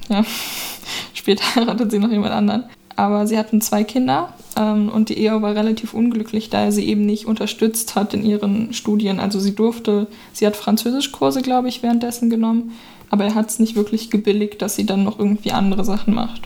ja, 0.08 0.22
später 1.14 1.42
heiratet 1.56 1.90
sie 1.90 1.98
noch 1.98 2.10
jemand 2.10 2.32
anderen. 2.32 2.64
Aber 2.96 3.26
sie 3.26 3.38
hatten 3.38 3.60
zwei 3.60 3.84
Kinder 3.84 4.34
ähm, 4.56 4.88
und 4.88 5.08
die 5.08 5.18
Ehe 5.18 5.40
war 5.40 5.54
relativ 5.54 5.94
unglücklich, 5.94 6.50
da 6.50 6.64
er 6.64 6.72
sie 6.72 6.86
eben 6.86 7.06
nicht 7.06 7.26
unterstützt 7.26 7.94
hat 7.94 8.14
in 8.14 8.24
ihren 8.24 8.72
Studien. 8.72 9.20
Also 9.20 9.40
sie 9.40 9.54
durfte, 9.54 10.06
sie 10.32 10.46
hat 10.46 10.56
Französischkurse, 10.56 11.42
glaube 11.42 11.68
ich, 11.68 11.82
währenddessen 11.82 12.30
genommen, 12.30 12.72
aber 13.10 13.24
er 13.24 13.34
hat 13.34 13.50
es 13.50 13.58
nicht 13.58 13.76
wirklich 13.76 14.10
gebilligt, 14.10 14.62
dass 14.62 14.76
sie 14.76 14.86
dann 14.86 15.04
noch 15.04 15.18
irgendwie 15.18 15.52
andere 15.52 15.84
Sachen 15.84 16.14
macht. 16.14 16.42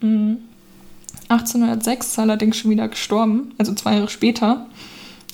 Mhm. 0.00 0.38
1806 1.28 2.06
ist 2.06 2.18
er 2.18 2.22
allerdings 2.22 2.56
schon 2.56 2.70
wieder 2.70 2.88
gestorben, 2.88 3.52
also 3.58 3.74
zwei 3.74 3.94
Jahre 3.94 4.08
später. 4.08 4.66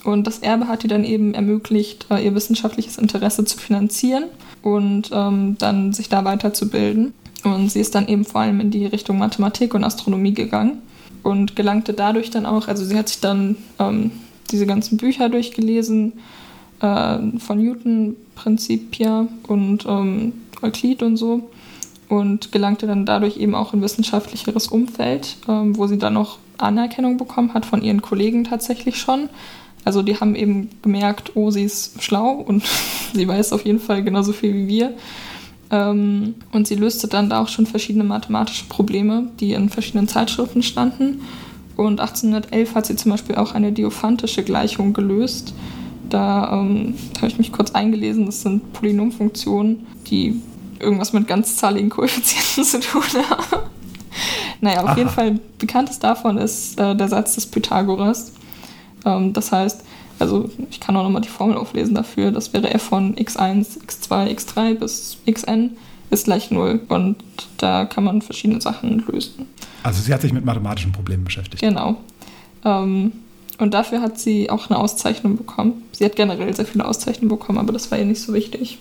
Und 0.04 0.26
das 0.26 0.38
Erbe 0.38 0.66
hat 0.68 0.84
ihr 0.84 0.90
dann 0.90 1.04
eben 1.04 1.34
ermöglicht, 1.34 2.06
äh, 2.10 2.24
ihr 2.24 2.34
wissenschaftliches 2.34 2.98
Interesse 2.98 3.44
zu 3.44 3.58
finanzieren 3.58 4.24
und 4.62 5.10
ähm, 5.12 5.56
dann 5.58 5.92
sich 5.92 6.08
da 6.08 6.24
weiterzubilden. 6.24 7.12
Und 7.44 7.70
sie 7.70 7.80
ist 7.80 7.94
dann 7.94 8.08
eben 8.08 8.24
vor 8.24 8.42
allem 8.42 8.60
in 8.60 8.70
die 8.70 8.86
Richtung 8.86 9.18
Mathematik 9.18 9.74
und 9.74 9.84
Astronomie 9.84 10.34
gegangen 10.34 10.82
und 11.22 11.56
gelangte 11.56 11.92
dadurch 11.92 12.30
dann 12.30 12.46
auch, 12.46 12.68
also 12.68 12.84
sie 12.84 12.96
hat 12.96 13.08
sich 13.08 13.20
dann 13.20 13.56
ähm, 13.78 14.12
diese 14.50 14.66
ganzen 14.66 14.96
Bücher 14.96 15.28
durchgelesen 15.28 16.14
äh, 16.80 17.18
von 17.38 17.62
Newton, 17.62 18.16
Principia 18.34 19.26
und 19.48 19.86
ähm, 19.86 20.32
Euklid 20.62 21.02
und 21.02 21.16
so 21.16 21.50
und 22.08 22.52
gelangte 22.52 22.86
dann 22.86 23.06
dadurch 23.06 23.38
eben 23.38 23.54
auch 23.54 23.72
in 23.72 23.82
wissenschaftlicheres 23.82 24.68
Umfeld, 24.68 25.36
ähm, 25.48 25.76
wo 25.76 25.86
sie 25.86 25.98
dann 25.98 26.16
auch 26.16 26.38
Anerkennung 26.58 27.16
bekommen 27.16 27.54
hat 27.54 27.66
von 27.66 27.82
ihren 27.82 28.02
Kollegen 28.02 28.44
tatsächlich 28.44 28.98
schon. 28.98 29.28
Also 29.84 30.02
die 30.02 30.20
haben 30.20 30.36
eben 30.36 30.68
gemerkt, 30.82 31.32
oh, 31.34 31.50
sie 31.50 31.64
ist 31.64 32.02
schlau 32.02 32.32
und 32.32 32.62
sie 33.14 33.26
weiß 33.26 33.52
auf 33.52 33.64
jeden 33.64 33.80
Fall 33.80 34.04
genauso 34.04 34.32
viel 34.32 34.54
wie 34.54 34.68
wir. 34.68 34.94
Ähm, 35.72 36.34
und 36.52 36.68
sie 36.68 36.76
löste 36.76 37.08
dann 37.08 37.30
da 37.30 37.42
auch 37.42 37.48
schon 37.48 37.66
verschiedene 37.66 38.04
mathematische 38.04 38.66
Probleme, 38.66 39.30
die 39.40 39.54
in 39.54 39.70
verschiedenen 39.70 40.06
Zeitschriften 40.06 40.62
standen. 40.62 41.22
Und 41.76 41.98
1811 41.98 42.74
hat 42.74 42.86
sie 42.86 42.94
zum 42.96 43.10
Beispiel 43.10 43.36
auch 43.36 43.54
eine 43.54 43.72
diophantische 43.72 44.44
Gleichung 44.44 44.92
gelöst. 44.92 45.54
Da, 46.10 46.52
ähm, 46.52 46.94
habe 47.16 47.28
ich 47.28 47.38
mich 47.38 47.52
kurz 47.52 47.70
eingelesen, 47.70 48.26
das 48.26 48.42
sind 48.42 48.74
Polynomfunktionen, 48.74 49.86
die 50.08 50.40
irgendwas 50.78 51.14
mit 51.14 51.26
ganzzahligen 51.26 51.88
Koeffizienten 51.88 52.64
zu 52.70 52.80
tun 52.80 53.02
haben. 53.30 53.62
naja, 54.60 54.82
auf 54.82 54.90
Aha. 54.90 54.98
jeden 54.98 55.08
Fall 55.08 55.38
bekanntes 55.58 55.98
davon 55.98 56.36
ist 56.36 56.78
äh, 56.78 56.94
der 56.94 57.08
Satz 57.08 57.34
des 57.36 57.46
Pythagoras. 57.46 58.32
Ähm, 59.06 59.32
das 59.32 59.52
heißt, 59.52 59.82
also 60.22 60.48
ich 60.70 60.78
kann 60.78 60.96
auch 60.96 61.02
nochmal 61.02 61.20
die 61.20 61.28
Formel 61.28 61.56
auflesen 61.56 61.96
dafür. 61.96 62.30
Das 62.30 62.52
wäre 62.52 62.72
f 62.72 62.82
von 62.82 63.16
x1, 63.16 63.80
x2, 63.84 64.30
x3 64.36 64.74
bis 64.76 65.18
xn 65.26 65.70
ist 66.10 66.26
gleich 66.26 66.52
0. 66.52 66.80
Und 66.88 67.16
da 67.58 67.86
kann 67.86 68.04
man 68.04 68.22
verschiedene 68.22 68.60
Sachen 68.60 69.04
lösen. 69.08 69.46
Also 69.82 70.00
sie 70.00 70.14
hat 70.14 70.22
sich 70.22 70.32
mit 70.32 70.44
mathematischen 70.44 70.92
Problemen 70.92 71.24
beschäftigt. 71.24 71.60
Genau. 71.60 71.96
Ähm, 72.64 73.12
und 73.58 73.74
dafür 73.74 74.00
hat 74.00 74.20
sie 74.20 74.48
auch 74.48 74.70
eine 74.70 74.78
Auszeichnung 74.78 75.36
bekommen. 75.36 75.82
Sie 75.90 76.04
hat 76.04 76.14
generell 76.14 76.54
sehr 76.54 76.66
viele 76.66 76.86
Auszeichnungen 76.86 77.28
bekommen, 77.28 77.58
aber 77.58 77.72
das 77.72 77.90
war 77.90 77.98
ihr 77.98 78.04
nicht 78.04 78.20
so 78.20 78.32
wichtig. 78.32 78.78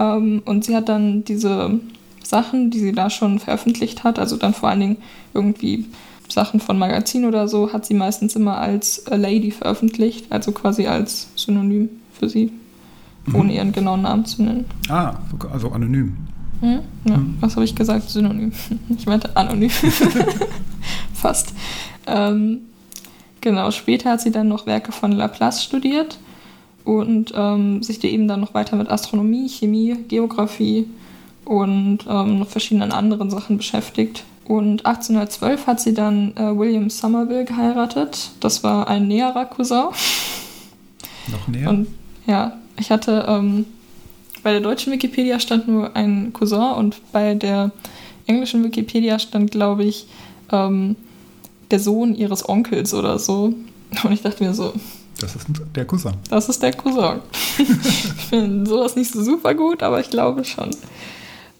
Ähm, 0.00 0.40
und 0.46 0.64
sie 0.64 0.74
hat 0.74 0.88
dann 0.88 1.24
diese 1.24 1.78
Sachen, 2.22 2.70
die 2.70 2.78
sie 2.78 2.92
da 2.92 3.10
schon 3.10 3.38
veröffentlicht 3.38 4.02
hat, 4.02 4.18
also 4.18 4.38
dann 4.38 4.54
vor 4.54 4.70
allen 4.70 4.80
Dingen 4.80 4.96
irgendwie 5.34 5.84
Sachen 6.28 6.60
von 6.60 6.78
Magazinen 6.78 7.26
oder 7.26 7.48
so 7.48 7.72
hat 7.72 7.84
sie 7.86 7.94
meistens 7.94 8.36
immer 8.36 8.58
als 8.58 9.06
A 9.06 9.16
Lady 9.16 9.50
veröffentlicht, 9.50 10.30
also 10.30 10.52
quasi 10.52 10.86
als 10.86 11.28
Synonym 11.36 11.88
für 12.12 12.28
sie, 12.28 12.52
mhm. 13.26 13.34
ohne 13.34 13.54
ihren 13.54 13.72
genauen 13.72 14.02
Namen 14.02 14.24
zu 14.24 14.42
nennen. 14.42 14.64
Ah, 14.88 15.14
also 15.52 15.70
anonym. 15.70 16.16
Hm? 16.60 16.80
Ja, 17.04 17.16
mhm. 17.16 17.36
was 17.40 17.56
habe 17.56 17.64
ich 17.64 17.74
gesagt? 17.74 18.08
Synonym. 18.10 18.52
Ich 18.96 19.06
meinte 19.06 19.36
anonym. 19.36 19.70
Fast. 21.14 21.52
Ähm, 22.06 22.60
genau, 23.40 23.70
später 23.70 24.10
hat 24.10 24.20
sie 24.20 24.30
dann 24.30 24.48
noch 24.48 24.66
Werke 24.66 24.92
von 24.92 25.12
Laplace 25.12 25.62
studiert 25.62 26.18
und 26.84 27.32
ähm, 27.34 27.82
sich 27.82 28.02
eben 28.04 28.28
dann 28.28 28.40
noch 28.40 28.54
weiter 28.54 28.76
mit 28.76 28.90
Astronomie, 28.90 29.48
Chemie, 29.48 29.96
Geografie 30.08 30.86
und 31.44 32.00
ähm, 32.08 32.38
noch 32.38 32.48
verschiedenen 32.48 32.92
anderen 32.92 33.30
Sachen 33.30 33.56
beschäftigt. 33.56 34.24
Und 34.46 34.84
1812 34.84 35.66
hat 35.66 35.80
sie 35.80 35.94
dann 35.94 36.36
äh, 36.36 36.56
William 36.56 36.90
Somerville 36.90 37.44
geheiratet. 37.44 38.30
Das 38.40 38.62
war 38.62 38.88
ein 38.88 39.08
näherer 39.08 39.46
Cousin. 39.46 39.84
Noch 41.32 41.48
näher? 41.48 41.70
Und 41.70 41.88
ja, 42.26 42.58
ich 42.78 42.90
hatte 42.90 43.24
ähm, 43.26 43.64
bei 44.42 44.52
der 44.52 44.60
deutschen 44.60 44.92
Wikipedia 44.92 45.40
stand 45.40 45.66
nur 45.68 45.96
ein 45.96 46.32
Cousin 46.34 46.74
und 46.76 47.00
bei 47.12 47.34
der 47.34 47.70
englischen 48.26 48.62
Wikipedia 48.62 49.18
stand, 49.18 49.50
glaube 49.50 49.84
ich, 49.84 50.06
ähm, 50.52 50.96
der 51.70 51.80
Sohn 51.80 52.14
ihres 52.14 52.46
Onkels 52.46 52.92
oder 52.92 53.18
so. 53.18 53.54
Und 54.04 54.12
ich 54.12 54.22
dachte 54.22 54.44
mir 54.44 54.52
so. 54.52 54.74
Das 55.18 55.34
ist 55.36 55.46
der 55.74 55.86
Cousin. 55.86 56.14
Das 56.28 56.48
ist 56.48 56.62
der 56.62 56.72
Cousin. 56.74 57.20
ich 57.58 58.24
finde 58.28 58.68
sowas 58.68 58.96
nicht 58.96 59.12
so 59.12 59.22
super 59.22 59.54
gut, 59.54 59.82
aber 59.82 60.00
ich 60.00 60.10
glaube 60.10 60.44
schon. 60.44 60.70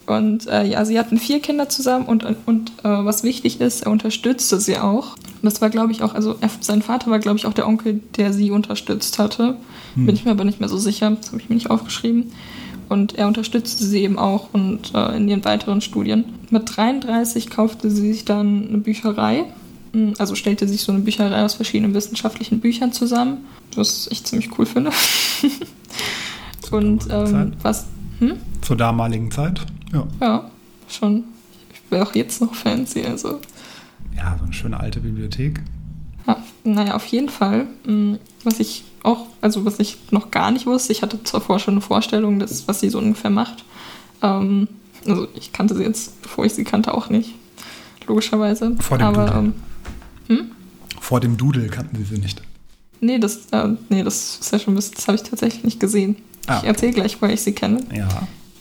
Und 0.06 0.46
äh, 0.46 0.64
ja, 0.64 0.84
sie 0.84 0.98
hatten 0.98 1.18
vier 1.18 1.40
Kinder 1.40 1.68
zusammen 1.68 2.06
und, 2.06 2.26
und 2.46 2.72
äh, 2.82 2.88
was 2.88 3.22
wichtig 3.22 3.60
ist, 3.60 3.82
er 3.82 3.92
unterstützte 3.92 4.60
sie 4.60 4.78
auch. 4.78 5.16
Und 5.16 5.44
das 5.44 5.60
war, 5.60 5.70
glaube 5.70 5.92
ich, 5.92 6.02
auch, 6.02 6.14
also 6.14 6.36
er, 6.40 6.50
sein 6.60 6.82
Vater 6.82 7.10
war, 7.10 7.18
glaube 7.18 7.38
ich, 7.38 7.46
auch 7.46 7.54
der 7.54 7.66
Onkel, 7.66 8.00
der 8.16 8.32
sie 8.32 8.50
unterstützt 8.50 9.18
hatte. 9.18 9.56
Hm. 9.94 10.06
Bin 10.06 10.14
ich 10.14 10.24
mir 10.24 10.32
aber 10.32 10.44
nicht 10.44 10.60
mehr 10.60 10.68
so 10.68 10.78
sicher, 10.78 11.10
das 11.10 11.28
habe 11.28 11.40
ich 11.40 11.48
mir 11.48 11.54
nicht 11.54 11.70
aufgeschrieben. 11.70 12.32
Und 12.88 13.14
er 13.14 13.26
unterstützte 13.26 13.84
sie 13.84 14.02
eben 14.02 14.18
auch 14.18 14.48
und 14.52 14.94
äh, 14.94 15.16
in 15.16 15.28
ihren 15.28 15.44
weiteren 15.44 15.80
Studien. 15.80 16.24
Mit 16.50 16.76
33 16.76 17.48
kaufte 17.48 17.90
sie 17.90 18.12
sich 18.12 18.24
dann 18.24 18.68
eine 18.68 18.78
Bücherei. 18.78 19.44
Hm, 19.92 20.14
also 20.18 20.34
stellte 20.34 20.68
sich 20.68 20.82
so 20.82 20.92
eine 20.92 21.00
Bücherei 21.00 21.44
aus 21.44 21.54
verschiedenen 21.54 21.94
wissenschaftlichen 21.94 22.60
Büchern 22.60 22.92
zusammen, 22.92 23.38
was 23.74 24.08
ich 24.10 24.24
ziemlich 24.24 24.50
cool 24.58 24.66
finde. 24.66 24.90
und 26.70 27.06
ähm, 27.10 27.52
was. 27.62 27.86
Hm? 28.18 28.34
Zur 28.60 28.76
damaligen 28.76 29.30
Zeit? 29.30 29.60
Ja. 29.94 30.06
Ja, 30.20 30.50
schon. 30.88 31.24
Ich 31.72 31.80
wäre 31.90 32.06
auch 32.06 32.14
jetzt 32.14 32.40
noch 32.40 32.54
fancy, 32.54 33.04
also. 33.04 33.40
Ja, 34.16 34.36
so 34.38 34.44
eine 34.44 34.52
schöne 34.52 34.78
alte 34.78 35.00
Bibliothek. 35.00 35.62
Ja, 36.26 36.42
naja, 36.64 36.94
auf 36.94 37.06
jeden 37.06 37.28
Fall. 37.28 37.66
Mm, 37.86 38.14
was 38.44 38.60
ich 38.60 38.84
auch, 39.02 39.26
also 39.40 39.64
was 39.64 39.78
ich 39.80 39.98
noch 40.10 40.30
gar 40.30 40.50
nicht 40.50 40.66
wusste, 40.66 40.92
ich 40.92 41.02
hatte 41.02 41.22
zuvor 41.22 41.58
schon 41.58 41.74
eine 41.74 41.80
Vorstellung, 41.80 42.38
dass, 42.38 42.66
was 42.66 42.80
sie 42.80 42.88
so 42.90 42.98
ungefähr 42.98 43.30
macht. 43.30 43.64
Ähm, 44.22 44.68
also 45.06 45.28
ich 45.34 45.52
kannte 45.52 45.74
sie 45.74 45.82
jetzt, 45.82 46.20
bevor 46.22 46.44
ich 46.44 46.54
sie 46.54 46.64
kannte, 46.64 46.94
auch 46.94 47.10
nicht. 47.10 47.34
Logischerweise. 48.06 48.76
Vor 48.80 48.98
dem 48.98 49.06
Aber, 49.06 49.26
Doodle. 49.26 49.38
Ähm, 49.38 49.54
hm? 50.28 50.50
Vor 51.00 51.20
dem 51.20 51.36
Doodle 51.36 51.68
kannten 51.68 51.96
sie 51.96 52.04
sie 52.04 52.18
nicht. 52.20 52.42
nee, 53.00 53.18
das, 53.18 53.46
äh, 53.52 53.68
nee, 53.90 54.02
das 54.02 54.38
ist 54.40 54.52
ja 54.52 54.58
schon 54.58 54.72
ein 54.72 54.76
bisschen, 54.76 54.94
das 54.94 55.06
habe 55.06 55.16
ich 55.16 55.22
tatsächlich 55.22 55.64
nicht 55.64 55.80
gesehen. 55.80 56.16
Ah. 56.46 56.58
Ich 56.62 56.68
erzähle 56.68 56.92
gleich, 56.92 57.20
woher 57.20 57.34
ich 57.34 57.42
sie 57.42 57.52
kenne. 57.52 57.84
Ja. 57.94 58.08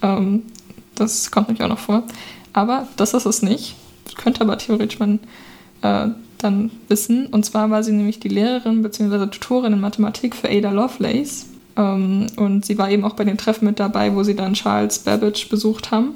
Ähm, 0.02 0.44
das 0.96 1.32
kommt 1.32 1.48
nämlich 1.48 1.64
auch 1.64 1.70
noch 1.70 1.80
vor. 1.80 2.04
Aber 2.54 2.88
das 2.98 3.14
ist 3.14 3.26
es 3.26 3.42
nicht. 3.42 3.76
Könnte 4.16 4.42
aber 4.42 4.58
theoretisch 4.58 5.00
man 5.00 5.20
äh, 5.82 6.10
dann 6.38 6.72
wissen. 6.88 7.28
Und 7.28 7.46
zwar 7.46 7.70
war 7.70 7.84
sie 7.84 7.92
nämlich 7.92 8.20
die 8.20 8.30
Lehrerin 8.30 8.84
bzw. 8.84 9.28
Tutorin 9.28 9.74
in 9.74 9.80
Mathematik 9.80 10.36
für 10.36 10.50
Ada 10.50 10.72
Lovelace. 10.72 11.48
Ähm, 11.76 12.28
und 12.36 12.66
sie 12.66 12.78
war 12.78 12.92
eben 12.92 13.06
auch 13.06 13.14
bei 13.14 13.24
den 13.24 13.38
Treffen 13.38 13.66
mit 13.66 13.80
dabei, 13.80 14.16
wo 14.16 14.24
sie 14.24 14.36
dann 14.36 14.54
Charles 14.54 15.00
Babbage 15.00 15.50
besucht 15.50 15.92
haben. 15.92 16.16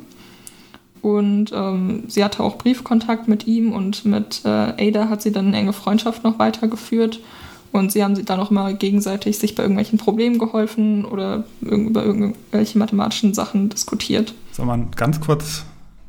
Und 1.02 1.52
ähm, 1.54 2.04
sie 2.08 2.24
hatte 2.24 2.44
auch 2.44 2.58
Briefkontakt 2.58 3.28
mit 3.28 3.48
ihm 3.48 3.72
und 3.72 4.06
mit 4.06 4.42
äh, 4.46 4.90
Ada 4.90 5.10
hat 5.10 5.22
sie 5.22 5.32
dann 5.32 5.48
eine 5.48 5.58
enge 5.58 5.74
Freundschaft 5.74 6.24
noch 6.24 6.40
weitergeführt. 6.40 7.20
Und 7.72 7.92
sie 7.92 8.04
haben 8.04 8.16
sich 8.16 8.26
dann 8.26 8.40
auch 8.40 8.50
mal 8.50 8.76
gegenseitig 8.76 9.38
sich 9.38 9.56
bei 9.56 9.64
irgendwelchen 9.64 10.00
Problemen 10.00 10.40
geholfen 10.40 11.06
oder 11.06 11.44
über 11.62 12.04
irgendwelche 12.04 12.78
mathematischen 12.78 13.34
Sachen 13.34 13.70
diskutiert. 13.70 14.34
Soll 14.52 14.66
man 14.66 14.90
ganz 14.96 15.20
kurz, 15.20 15.64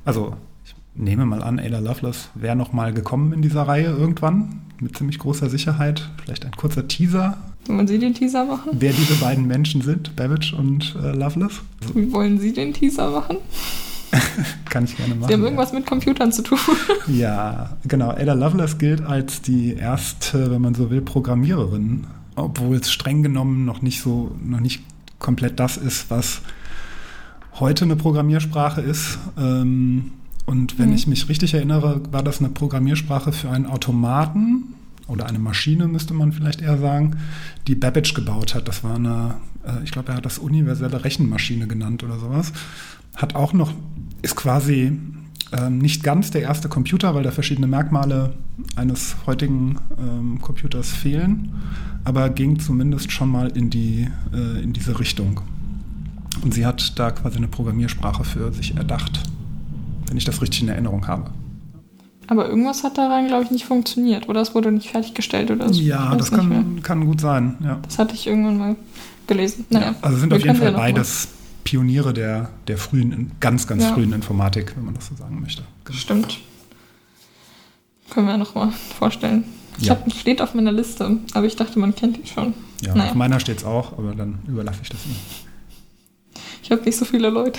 also 0.05 0.35
ich 0.65 0.75
nehme 0.95 1.27
mal 1.27 1.43
an, 1.43 1.59
Ada 1.59 1.81
Lovelace 1.81 2.31
wäre 2.35 2.57
noch 2.57 2.73
mal 2.73 2.93
gekommen 2.95 3.33
in 3.33 3.43
dieser 3.43 3.63
Reihe 3.63 3.87
irgendwann, 3.89 4.61
mit 4.81 4.97
ziemlich 4.97 5.19
großer 5.19 5.51
Sicherheit. 5.51 6.09
Vielleicht 6.25 6.45
ein 6.47 6.53
kurzer 6.53 6.87
Teaser, 6.89 7.37
Wollen 7.67 7.87
Sie 7.89 7.99
den 7.99 8.15
Teaser 8.15 8.45
machen? 8.47 8.71
wer 8.73 8.93
diese 8.93 9.15
beiden 9.17 9.47
Menschen 9.47 9.83
sind, 9.83 10.17
Babbage 10.17 10.55
und 10.55 10.97
äh, 11.03 11.13
Lovelace. 11.13 11.61
Wie 11.95 12.11
wollen 12.13 12.39
Sie 12.39 12.53
den 12.55 12.73
Teaser 12.73 13.11
machen? 13.11 13.37
kann 14.71 14.85
ich 14.85 14.97
gerne 14.97 15.15
machen. 15.15 15.29
Sie 15.29 15.35
haben 15.35 15.43
irgendwas 15.45 15.73
mit 15.73 15.87
Computern 15.87 16.33
zu 16.33 16.43
tun. 16.43 16.59
Ja, 17.09 17.77
genau. 17.87 18.11
Ada 18.11 18.35
Lovelace 18.35 18.79
gilt 18.79 19.03
als 19.03 19.41
die 19.43 19.75
erste, 19.75 20.51
wenn 20.51 20.61
man 20.61 20.75
so 20.75 20.91
will, 20.91 21.01
Programmiererin, 21.01 22.07
obwohl 22.37 22.77
es 22.77 22.91
streng 22.93 23.23
genommen 23.23 23.65
noch 23.65 23.83
nicht 23.83 24.01
so, 24.03 24.37
noch 24.45 24.61
nicht 24.61 24.83
komplett 25.19 25.59
das 25.59 25.77
ist, 25.77 26.11
was 26.11 26.43
heute 27.61 27.85
eine 27.85 27.97
Programmiersprache 27.97 28.81
ist. 28.81 29.19
Ähm, 29.39 30.13
Und 30.47 30.79
wenn 30.79 30.89
Mhm. 30.89 30.95
ich 30.95 31.07
mich 31.07 31.29
richtig 31.29 31.53
erinnere, 31.53 32.01
war 32.11 32.23
das 32.23 32.39
eine 32.41 32.49
Programmiersprache 32.49 33.33
für 33.33 33.51
einen 33.51 33.67
Automaten 33.67 34.75
oder 35.09 35.27
eine 35.27 35.39
Maschine, 35.39 35.89
müsste 35.89 36.15
man 36.15 36.33
vielleicht 36.33 36.61
eher 36.61 36.79
sagen, 36.79 37.17
die 37.67 37.75
Babbage 37.75 38.15
gebaut 38.15 38.55
hat. 38.55 38.69
Das 38.69 38.85
war 38.85 38.97
eine, 38.97 39.37
äh, 39.65 39.83
ich 39.83 39.91
glaube, 39.91 40.13
er 40.13 40.17
hat 40.17 40.27
das 40.27 40.39
universelle 40.39 41.05
Rechenmaschine 41.05 41.67
genannt 41.67 42.05
oder 42.05 42.19
sowas. 42.19 42.53
Hat 43.17 43.35
auch 43.35 43.53
noch, 43.53 43.73
ist 44.23 44.37
quasi 44.37 44.93
ähm, 45.53 45.79
nicht 45.79 46.03
ganz 46.05 46.31
der 46.31 46.43
erste 46.43 46.69
Computer, 46.69 47.15
weil 47.15 47.23
da 47.23 47.31
verschiedene 47.31 47.67
Merkmale 47.67 48.35
eines 48.77 49.17
heutigen 49.27 49.79
ähm, 49.99 50.41
Computers 50.41 50.91
fehlen, 50.93 51.55
aber 52.05 52.29
ging 52.31 52.59
zumindest 52.59 53.13
schon 53.13 53.31
mal 53.31 53.49
in, 53.49 53.71
die, 53.71 54.09
äh, 54.33 54.63
in 54.63 54.73
diese 54.73 54.99
Richtung. 54.99 55.41
Und 56.43 56.55
sie 56.55 56.67
hat 56.67 56.99
da 56.99 57.11
quasi 57.11 57.39
eine 57.39 57.49
Programmiersprache 57.49 58.25
für 58.25 58.53
sich 58.53 58.77
erdacht, 58.77 59.21
wenn 60.07 60.17
ich 60.17 60.25
das 60.25 60.43
richtig 60.43 60.63
in 60.63 60.69
Erinnerung 60.69 61.07
habe. 61.07 61.31
Aber 62.29 62.49
irgendwas 62.49 62.85
hat 62.85 62.99
daran, 62.99 63.27
glaube 63.27 63.45
ich, 63.45 63.51
nicht 63.51 63.65
funktioniert. 63.65 64.29
Oder 64.29 64.43
es 64.43 64.55
wurde 64.55 64.71
nicht 64.71 64.91
fertiggestellt 64.91 65.51
oder 65.51 65.73
so. 65.73 65.81
Ja, 65.81 66.15
das 66.15 66.31
nicht 66.31 66.41
kann, 66.41 66.83
kann 66.83 67.07
gut 67.07 67.21
sein. 67.21 67.57
Ja. 67.65 67.79
Das 67.83 67.99
hatte 67.99 68.15
ich 68.15 68.27
irgendwann 68.27 68.59
mal 68.59 68.77
gelesen. 69.27 69.65
Naja, 69.71 69.95
Also 70.03 70.19
sind 70.19 70.33
auf 70.35 70.45
jeden 70.45 70.57
Fall 70.57 70.73
ja 70.73 70.77
beides 70.77 71.29
Pioniere 71.65 72.13
der, 72.13 72.51
der 72.67 72.79
frühen, 72.79 73.33
ganz, 73.41 73.67
ganz 73.67 73.83
Ja. 73.85 73.95
frühen 73.95 74.13
Informatik, 74.13 74.75
wenn 74.77 74.85
man 74.85 74.95
das 74.95 75.07
so 75.09 75.17
sagen 75.17 75.41
möchte. 75.41 75.63
Genau. 75.85 75.99
Stimmt. 75.99 76.39
Können 78.11 78.27
wir 78.27 78.33
ja 78.33 78.39
noch 78.39 78.55
mal 78.55 78.71
vorstellen. 78.99 79.45
Ich 79.79 79.87
Ja. 79.87 79.95
hab, 79.95 80.13
steht 80.13 80.43
auf 80.43 80.55
meiner 80.55 80.73
Liste, 80.73 81.19
aber 81.35 81.47
ich 81.47 81.57
dachte, 81.57 81.79
man 81.79 81.95
kennt 81.95 82.19
ihn 82.19 82.27
schon. 82.27 82.55
Ja, 82.83 82.95
Naja. 82.95 83.11
auf 83.11 83.17
meiner 83.17 83.39
steht 83.41 83.59
es 83.59 83.65
auch, 83.65 83.93
aber 83.99 84.15
dann 84.15 84.39
überlasse 84.49 84.81
ich 84.83 84.89
das 84.89 85.05
Ihnen. 85.07 85.17
Ich 86.63 86.71
habe 86.71 86.83
nicht 86.83 86.97
so 86.99 87.05
viele 87.05 87.31
Leute. 87.31 87.59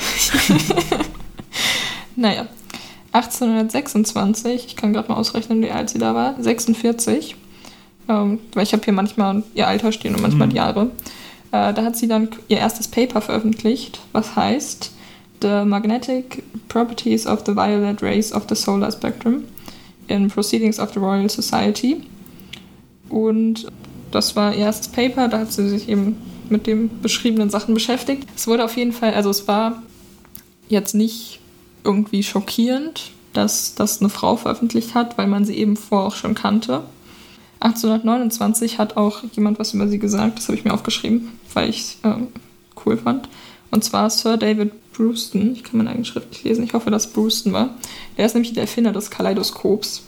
naja, 2.16 2.48
1826, 3.12 4.66
ich 4.68 4.76
kann 4.76 4.94
gerade 4.94 5.10
mal 5.10 5.18
ausrechnen, 5.18 5.62
wie 5.62 5.72
alt 5.72 5.90
sie 5.90 6.00
da 6.00 6.14
war, 6.16 6.36
46, 6.42 7.36
ähm, 8.08 8.40
weil 8.54 8.64
ich 8.64 8.74
habe 8.74 8.84
hier 8.84 8.94
manchmal 8.94 9.44
ihr 9.56 9.68
Alter 9.68 9.92
stehen 9.92 10.16
und 10.16 10.22
manchmal 10.22 10.48
Mhm. 10.48 10.52
die 10.52 10.58
Jahre. 10.58 10.84
Äh, 11.52 11.74
da 11.74 11.84
hat 11.84 11.96
sie 11.98 12.08
dann 12.08 12.30
ihr 12.48 12.58
erstes 12.58 12.88
Paper 12.88 13.22
veröffentlicht, 13.22 14.00
was 14.12 14.36
heißt 14.36 14.92
The 15.42 15.64
Magnetic 15.66 16.44
Properties 16.68 17.26
of 17.26 17.44
the 17.46 17.56
Violet 17.56 18.02
Rays 18.04 18.34
of 18.34 18.44
the 18.50 18.56
Solar 18.56 18.92
Spectrum 18.92 19.44
in 20.08 20.28
Proceedings 20.28 20.80
of 20.80 20.92
the 20.94 21.00
Royal 21.00 21.30
Society. 21.30 22.02
Und 23.10 23.68
das 24.12 24.36
war 24.36 24.54
ihr 24.54 24.66
erstes 24.66 24.90
Paper, 24.90 25.28
da 25.28 25.40
hat 25.40 25.52
sie 25.52 25.68
sich 25.70 25.88
eben 25.90 26.18
mit 26.50 26.68
den 26.68 27.02
beschriebenen 27.02 27.50
Sachen 27.50 27.74
beschäftigt. 27.74 28.28
Es 28.36 28.48
wurde 28.48 28.66
auf 28.66 28.76
jeden 28.76 28.92
Fall, 28.92 29.14
also 29.14 29.30
es 29.30 29.48
war 29.48 29.82
jetzt 30.68 30.94
nicht 30.94 31.39
irgendwie 31.84 32.24
schockierend, 32.24 33.12
dass 33.34 33.76
das 33.76 34.00
eine 34.02 34.10
Frau 34.10 34.36
veröffentlicht 34.36 34.96
hat, 34.96 35.18
weil 35.18 35.28
man 35.28 35.46
sie 35.46 35.56
eben 35.58 35.76
vorher 35.78 36.08
auch 36.08 36.16
schon 36.16 36.36
kannte. 36.36 36.84
1829 37.62 38.78
hat 38.78 38.98
auch 38.98 39.24
jemand 39.34 39.60
was 39.60 39.74
über 39.74 39.88
sie 39.88 40.00
gesagt, 40.00 40.38
das 40.38 40.48
habe 40.48 40.58
ich 40.58 40.64
mir 40.64 40.74
aufgeschrieben, 40.74 41.30
weil 41.54 41.70
ich 41.70 41.80
es 41.80 41.98
ähm, 42.04 42.28
cool 42.86 42.98
fand. 42.98 43.28
Und 43.72 43.84
zwar 43.84 44.10
Sir 44.10 44.38
David 44.38 44.72
Brewston, 44.94 45.54
ich 45.54 45.64
kann 45.64 45.78
meine 45.78 45.92
eigene 45.92 46.06
Schrift 46.06 46.30
nicht 46.30 46.44
lesen, 46.44 46.64
ich 46.64 46.74
hoffe, 46.74 46.90
dass 46.90 47.12
Brewston 47.12 47.54
war. 47.54 47.76
Der 48.18 48.26
ist 48.26 48.34
nämlich 48.34 48.54
der 48.54 48.64
Erfinder 48.64 48.92
des 48.92 49.10
Kaleidoskops. 49.10 50.04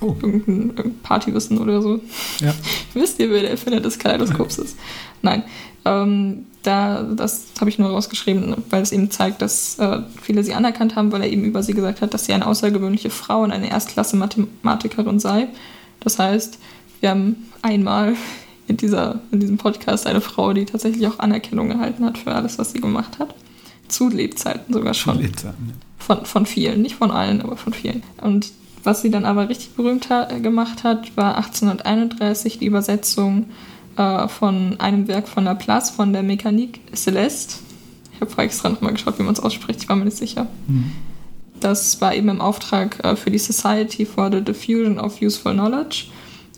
Oh, 0.00 0.16
Irgendein, 0.20 0.68
irgendein 0.70 0.98
Partywissen 1.02 1.58
oder 1.58 1.80
so. 1.80 2.00
ja. 2.40 2.54
Wisst 2.94 3.18
ihr, 3.20 3.30
wer 3.30 3.42
der 3.42 3.50
Erfinder 3.52 3.80
des 3.80 3.98
Kaleidoskops 3.98 4.58
ist? 4.58 4.76
Nein. 5.22 5.44
Ähm, 5.84 6.46
da, 6.62 7.02
das 7.02 7.46
habe 7.60 7.70
ich 7.70 7.78
nur 7.78 7.90
rausgeschrieben, 7.90 8.54
weil 8.70 8.82
es 8.82 8.92
eben 8.92 9.10
zeigt, 9.10 9.42
dass 9.42 9.78
äh, 9.78 10.00
viele 10.20 10.44
sie 10.44 10.54
anerkannt 10.54 10.94
haben, 10.96 11.10
weil 11.10 11.22
er 11.22 11.30
eben 11.30 11.44
über 11.44 11.62
sie 11.62 11.74
gesagt 11.74 12.00
hat, 12.00 12.14
dass 12.14 12.26
sie 12.26 12.32
eine 12.32 12.46
außergewöhnliche 12.46 13.10
Frau 13.10 13.42
und 13.42 13.50
eine 13.50 13.70
Erstklasse-Mathematikerin 13.70 15.18
sei. 15.18 15.48
Das 16.00 16.18
heißt, 16.18 16.58
wir 17.00 17.10
haben 17.10 17.48
einmal 17.62 18.14
in, 18.68 18.76
dieser, 18.76 19.20
in 19.32 19.40
diesem 19.40 19.58
Podcast 19.58 20.06
eine 20.06 20.20
Frau, 20.20 20.52
die 20.52 20.64
tatsächlich 20.64 21.06
auch 21.06 21.18
Anerkennung 21.18 21.70
erhalten 21.70 22.04
hat 22.04 22.18
für 22.18 22.32
alles, 22.32 22.58
was 22.58 22.72
sie 22.72 22.80
gemacht 22.80 23.18
hat. 23.18 23.34
Zu 23.88 24.08
Lebzeiten 24.08 24.72
sogar 24.72 24.94
schon. 24.94 25.18
Lebzeiten, 25.18 25.68
ja. 25.68 25.74
Von, 25.98 26.24
von 26.24 26.46
vielen, 26.46 26.82
nicht 26.82 26.96
von 26.96 27.10
allen, 27.10 27.42
aber 27.42 27.56
von 27.56 27.72
vielen. 27.72 28.02
Und 28.20 28.52
was 28.84 29.02
sie 29.02 29.10
dann 29.10 29.24
aber 29.24 29.48
richtig 29.48 29.74
berühmt 29.74 30.10
ha 30.10 30.24
gemacht 30.24 30.84
hat, 30.84 31.16
war 31.16 31.36
1831 31.36 32.58
die 32.58 32.66
Übersetzung 32.66 33.46
äh, 33.96 34.28
von 34.28 34.78
einem 34.80 35.08
Werk 35.08 35.28
von 35.28 35.44
Laplace, 35.44 35.90
von 35.90 36.12
der 36.12 36.22
Mécanique 36.22 36.80
Céleste. 36.94 37.56
Ich 38.14 38.20
habe 38.20 38.30
vorher 38.30 38.44
extra 38.44 38.68
nochmal 38.68 38.92
geschaut, 38.92 39.18
wie 39.18 39.22
man 39.22 39.34
es 39.34 39.40
ausspricht, 39.40 39.82
ich 39.82 39.88
war 39.88 39.96
mir 39.96 40.04
nicht 40.04 40.16
sicher. 40.16 40.46
Mhm. 40.66 40.92
Das 41.60 42.00
war 42.00 42.14
eben 42.14 42.28
im 42.28 42.40
Auftrag 42.40 43.02
äh, 43.04 43.16
für 43.16 43.30
die 43.30 43.38
Society 43.38 44.04
for 44.04 44.30
the 44.32 44.40
Diffusion 44.40 44.98
of 44.98 45.20
Useful 45.22 45.52
Knowledge. 45.52 46.06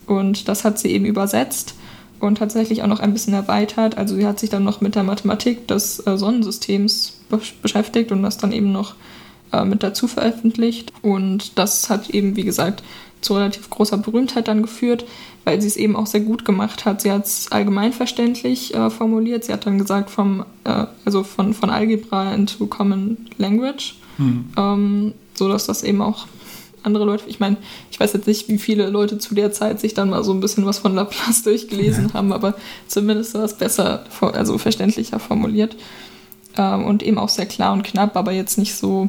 Und 0.06 0.48
das 0.48 0.64
hat 0.64 0.78
sie 0.78 0.90
eben 0.90 1.04
übersetzt 1.04 1.74
und 2.20 2.38
tatsächlich 2.38 2.82
auch 2.82 2.86
noch 2.86 3.00
ein 3.00 3.12
bisschen 3.12 3.34
erweitert. 3.34 3.98
Also 3.98 4.16
sie 4.16 4.26
hat 4.26 4.38
sich 4.38 4.50
dann 4.50 4.64
noch 4.64 4.80
mit 4.80 4.94
der 4.94 5.02
Mathematik 5.02 5.68
des 5.68 6.04
äh, 6.06 6.16
Sonnensystems 6.16 7.20
be 7.28 7.40
beschäftigt 7.62 8.12
und 8.12 8.22
das 8.22 8.38
dann 8.38 8.52
eben 8.52 8.72
noch 8.72 8.94
äh, 9.52 9.64
mit 9.64 9.82
dazu 9.82 10.08
veröffentlicht. 10.08 10.92
Und 11.02 11.58
das 11.58 11.90
hat 11.90 12.10
eben, 12.10 12.36
wie 12.36 12.44
gesagt, 12.44 12.82
zu 13.20 13.34
relativ 13.34 13.70
großer 13.70 13.98
Berühmtheit 13.98 14.48
dann 14.48 14.62
geführt, 14.62 15.04
weil 15.44 15.60
sie 15.60 15.68
es 15.68 15.76
eben 15.76 15.94
auch 15.96 16.06
sehr 16.06 16.20
gut 16.20 16.44
gemacht 16.44 16.84
hat. 16.84 17.02
Sie 17.02 17.12
hat 17.12 17.26
es 17.26 17.52
allgemeinverständlich 17.52 18.74
äh, 18.74 18.90
formuliert. 18.90 19.44
Sie 19.44 19.52
hat 19.52 19.66
dann 19.66 19.78
gesagt, 19.78 20.10
vom, 20.10 20.44
äh, 20.64 20.86
also 21.04 21.22
von, 21.22 21.54
von 21.54 21.70
Algebra 21.70 22.34
into 22.34 22.66
Common 22.66 23.18
Language, 23.38 23.96
Mhm. 24.16 24.44
ähm, 24.56 25.14
so 25.34 25.48
dass 25.48 25.66
das 25.66 25.82
eben 25.82 26.00
auch 26.00 26.26
andere 26.84 27.04
Leute, 27.04 27.24
ich 27.26 27.40
meine, 27.40 27.56
ich 27.90 27.98
weiß 27.98 28.12
jetzt 28.12 28.26
nicht, 28.26 28.48
wie 28.48 28.58
viele 28.58 28.90
Leute 28.90 29.18
zu 29.18 29.34
der 29.34 29.50
Zeit 29.52 29.80
sich 29.80 29.94
dann 29.94 30.10
mal 30.10 30.22
so 30.22 30.32
ein 30.32 30.40
bisschen 30.40 30.66
was 30.66 30.78
von 30.78 30.94
Laplace 30.94 31.42
durchgelesen 31.44 32.12
haben, 32.14 32.32
aber 32.32 32.54
zumindest 32.86 33.34
war 33.34 33.42
es 33.42 33.54
besser, 33.54 34.04
also 34.20 34.58
verständlicher 34.58 35.18
formuliert 35.18 35.76
ähm, 36.56 36.84
und 36.84 37.02
eben 37.02 37.18
auch 37.18 37.28
sehr 37.28 37.46
klar 37.46 37.72
und 37.72 37.82
knapp, 37.84 38.16
aber 38.16 38.32
jetzt 38.32 38.58
nicht 38.58 38.74
so 38.76 39.08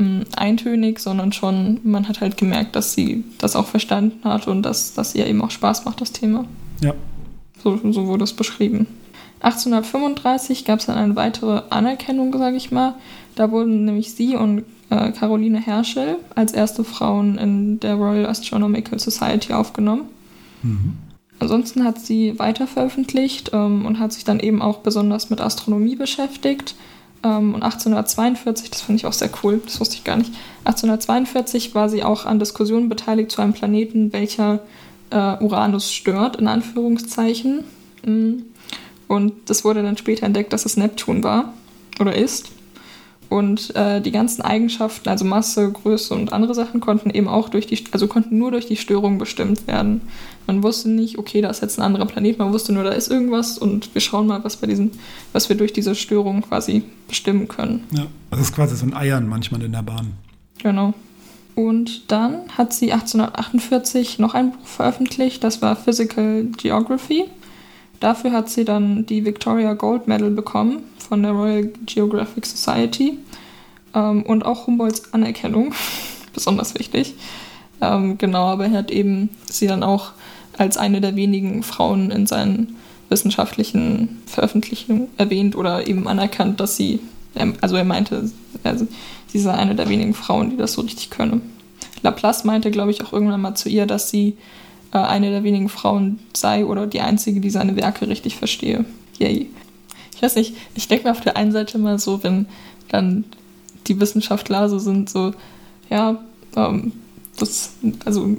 mh, 0.00 0.24
eintönig, 0.36 0.98
sondern 0.98 1.32
schon, 1.32 1.80
man 1.84 2.08
hat 2.08 2.20
halt 2.20 2.36
gemerkt, 2.36 2.74
dass 2.74 2.94
sie 2.94 3.24
das 3.38 3.56
auch 3.56 3.66
verstanden 3.66 4.24
hat 4.24 4.48
und 4.48 4.62
dass 4.62 4.94
das 4.94 5.14
ihr 5.14 5.26
eben 5.26 5.42
auch 5.42 5.50
Spaß 5.50 5.84
macht, 5.84 6.00
das 6.00 6.12
Thema. 6.12 6.44
Ja. 6.80 6.94
So, 7.62 7.78
so 7.92 8.06
wurde 8.06 8.24
es 8.24 8.32
beschrieben. 8.32 8.86
1835 9.40 10.64
gab 10.64 10.80
es 10.80 10.86
dann 10.86 10.96
eine 10.96 11.16
weitere 11.16 11.62
Anerkennung, 11.70 12.36
sage 12.36 12.56
ich 12.56 12.70
mal. 12.70 12.94
Da 13.36 13.50
wurden 13.50 13.84
nämlich 13.84 14.12
sie 14.12 14.36
und 14.36 14.64
äh, 14.90 15.12
Caroline 15.12 15.60
Herschel 15.60 16.16
als 16.34 16.52
erste 16.52 16.84
Frauen 16.84 17.38
in 17.38 17.80
der 17.80 17.94
Royal 17.94 18.26
Astronomical 18.26 18.98
Society 18.98 19.52
aufgenommen. 19.52 20.04
Mhm. 20.62 20.98
Ansonsten 21.38 21.84
hat 21.84 21.98
sie 21.98 22.38
weiter 22.38 22.66
veröffentlicht 22.66 23.50
ähm, 23.54 23.86
und 23.86 23.98
hat 23.98 24.12
sich 24.12 24.24
dann 24.24 24.40
eben 24.40 24.60
auch 24.60 24.78
besonders 24.78 25.30
mit 25.30 25.40
Astronomie 25.40 25.96
beschäftigt. 25.96 26.74
Ähm, 27.22 27.54
und 27.54 27.62
1842, 27.62 28.70
das 28.70 28.82
finde 28.82 28.98
ich 28.98 29.06
auch 29.06 29.12
sehr 29.12 29.30
cool, 29.42 29.60
das 29.64 29.80
wusste 29.80 29.96
ich 29.96 30.04
gar 30.04 30.16
nicht, 30.16 30.32
1842 30.64 31.74
war 31.74 31.88
sie 31.88 32.02
auch 32.02 32.26
an 32.26 32.38
Diskussionen 32.38 32.88
beteiligt 32.88 33.30
zu 33.30 33.42
einem 33.42 33.52
Planeten, 33.52 34.12
welcher 34.12 34.60
äh, 35.10 35.36
Uranus 35.42 35.92
stört, 35.92 36.36
in 36.36 36.48
Anführungszeichen. 36.48 37.64
Mm. 38.04 38.42
Und 39.08 39.50
das 39.50 39.64
wurde 39.64 39.82
dann 39.82 39.96
später 39.96 40.24
entdeckt, 40.24 40.52
dass 40.52 40.64
es 40.64 40.76
Neptun 40.76 41.24
war 41.24 41.52
oder 41.98 42.14
ist. 42.14 42.50
Und 43.30 43.76
äh, 43.76 44.00
die 44.00 44.10
ganzen 44.10 44.42
Eigenschaften, 44.42 45.08
also 45.08 45.24
Masse, 45.24 45.70
Größe 45.70 46.12
und 46.14 46.32
andere 46.32 46.52
Sachen, 46.52 46.80
konnten 46.80 47.10
eben 47.10 47.28
auch 47.28 47.48
durch 47.48 47.64
die, 47.64 47.78
also 47.92 48.08
konnten 48.08 48.36
nur 48.38 48.50
durch 48.50 48.66
die 48.66 48.76
Störung 48.76 49.18
bestimmt 49.18 49.68
werden. 49.68 50.00
Man 50.48 50.64
wusste 50.64 50.90
nicht, 50.90 51.16
okay, 51.16 51.40
da 51.40 51.48
ist 51.48 51.62
jetzt 51.62 51.78
ein 51.78 51.84
anderer 51.84 52.06
Planet, 52.06 52.40
man 52.40 52.52
wusste 52.52 52.72
nur, 52.72 52.82
da 52.82 52.90
ist 52.90 53.08
irgendwas 53.08 53.56
und 53.56 53.94
wir 53.94 54.00
schauen 54.00 54.26
mal, 54.26 54.42
was 54.42 54.56
bei 54.56 54.66
diesen, 54.66 54.90
was 55.32 55.48
wir 55.48 55.56
durch 55.56 55.72
diese 55.72 55.94
Störung 55.94 56.42
quasi 56.42 56.82
bestimmen 57.06 57.46
können. 57.46 57.84
Ja, 57.92 58.08
das 58.32 58.40
ist 58.40 58.52
quasi 58.52 58.74
so 58.74 58.84
ein 58.84 58.94
Eiern 58.94 59.28
manchmal 59.28 59.62
in 59.62 59.70
der 59.70 59.82
Bahn. 59.82 60.14
Genau. 60.60 60.92
Und 61.54 62.10
dann 62.10 62.48
hat 62.58 62.72
sie 62.72 62.92
1848 62.92 64.18
noch 64.18 64.34
ein 64.34 64.50
Buch 64.50 64.66
veröffentlicht, 64.66 65.44
das 65.44 65.62
war 65.62 65.76
Physical 65.76 66.46
Geography. 66.56 67.26
Dafür 68.00 68.32
hat 68.32 68.50
sie 68.50 68.64
dann 68.64 69.06
die 69.06 69.24
Victoria 69.24 69.74
Gold 69.74 70.08
Medal 70.08 70.30
bekommen 70.30 70.82
von 71.10 71.24
der 71.24 71.32
Royal 71.32 71.64
Geographic 71.86 72.46
Society 72.46 73.18
ähm, 73.94 74.22
und 74.22 74.46
auch 74.46 74.68
Humboldts 74.68 75.12
Anerkennung, 75.12 75.74
besonders 76.32 76.78
wichtig. 76.78 77.14
Ähm, 77.80 78.16
genau, 78.16 78.44
aber 78.44 78.66
er 78.66 78.78
hat 78.78 78.90
eben 78.92 79.28
sie 79.50 79.66
dann 79.66 79.82
auch 79.82 80.12
als 80.56 80.76
eine 80.76 81.00
der 81.00 81.16
wenigen 81.16 81.64
Frauen 81.64 82.12
in 82.12 82.28
seinen 82.28 82.76
wissenschaftlichen 83.08 84.22
Veröffentlichungen 84.26 85.08
erwähnt 85.16 85.56
oder 85.56 85.88
eben 85.88 86.06
anerkannt, 86.06 86.60
dass 86.60 86.76
sie, 86.76 87.00
also 87.60 87.74
er 87.74 87.84
meinte, 87.84 88.30
also 88.62 88.86
sie 89.26 89.40
sei 89.40 89.52
eine 89.52 89.74
der 89.74 89.88
wenigen 89.88 90.14
Frauen, 90.14 90.50
die 90.50 90.56
das 90.56 90.74
so 90.74 90.82
richtig 90.82 91.10
können. 91.10 91.42
Laplace 92.02 92.44
meinte, 92.44 92.70
glaube 92.70 92.92
ich, 92.92 93.02
auch 93.02 93.12
irgendwann 93.12 93.40
mal 93.40 93.56
zu 93.56 93.68
ihr, 93.68 93.86
dass 93.86 94.10
sie 94.10 94.36
äh, 94.92 94.98
eine 94.98 95.30
der 95.30 95.42
wenigen 95.42 95.68
Frauen 95.68 96.20
sei 96.34 96.64
oder 96.64 96.86
die 96.86 97.00
einzige, 97.00 97.40
die 97.40 97.50
seine 97.50 97.74
Werke 97.74 98.06
richtig 98.06 98.36
verstehe. 98.36 98.84
Yay. 99.18 99.50
Ich 100.20 100.22
weiß 100.22 100.36
nicht, 100.36 100.54
ich 100.74 100.86
denke 100.86 101.04
mir 101.04 101.12
auf 101.12 101.22
der 101.22 101.38
einen 101.38 101.50
Seite 101.50 101.78
mal 101.78 101.98
so, 101.98 102.22
wenn 102.22 102.44
dann 102.88 103.24
die 103.86 103.98
Wissenschaftler 103.98 104.68
so 104.68 104.78
sind, 104.78 105.08
so, 105.08 105.32
ja, 105.88 106.18
ähm, 106.56 106.92
das, 107.38 107.72
also 108.04 108.36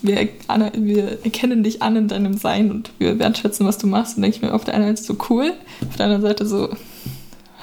wir, 0.00 0.28
wir, 0.76 1.24
erkennen 1.24 1.64
dich 1.64 1.82
an 1.82 1.96
in 1.96 2.06
deinem 2.06 2.36
Sein 2.36 2.70
und 2.70 2.92
wir 2.98 3.18
wertschätzen, 3.18 3.66
was 3.66 3.78
du 3.78 3.88
machst. 3.88 4.14
Und 4.16 4.22
denke 4.22 4.36
ich 4.36 4.42
mir 4.42 4.54
auf 4.54 4.62
der 4.62 4.74
einen 4.74 4.94
Seite 4.94 5.02
so 5.02 5.16
cool, 5.28 5.54
auf 5.88 5.96
der 5.96 6.06
anderen 6.06 6.22
Seite 6.22 6.46
so, 6.46 6.68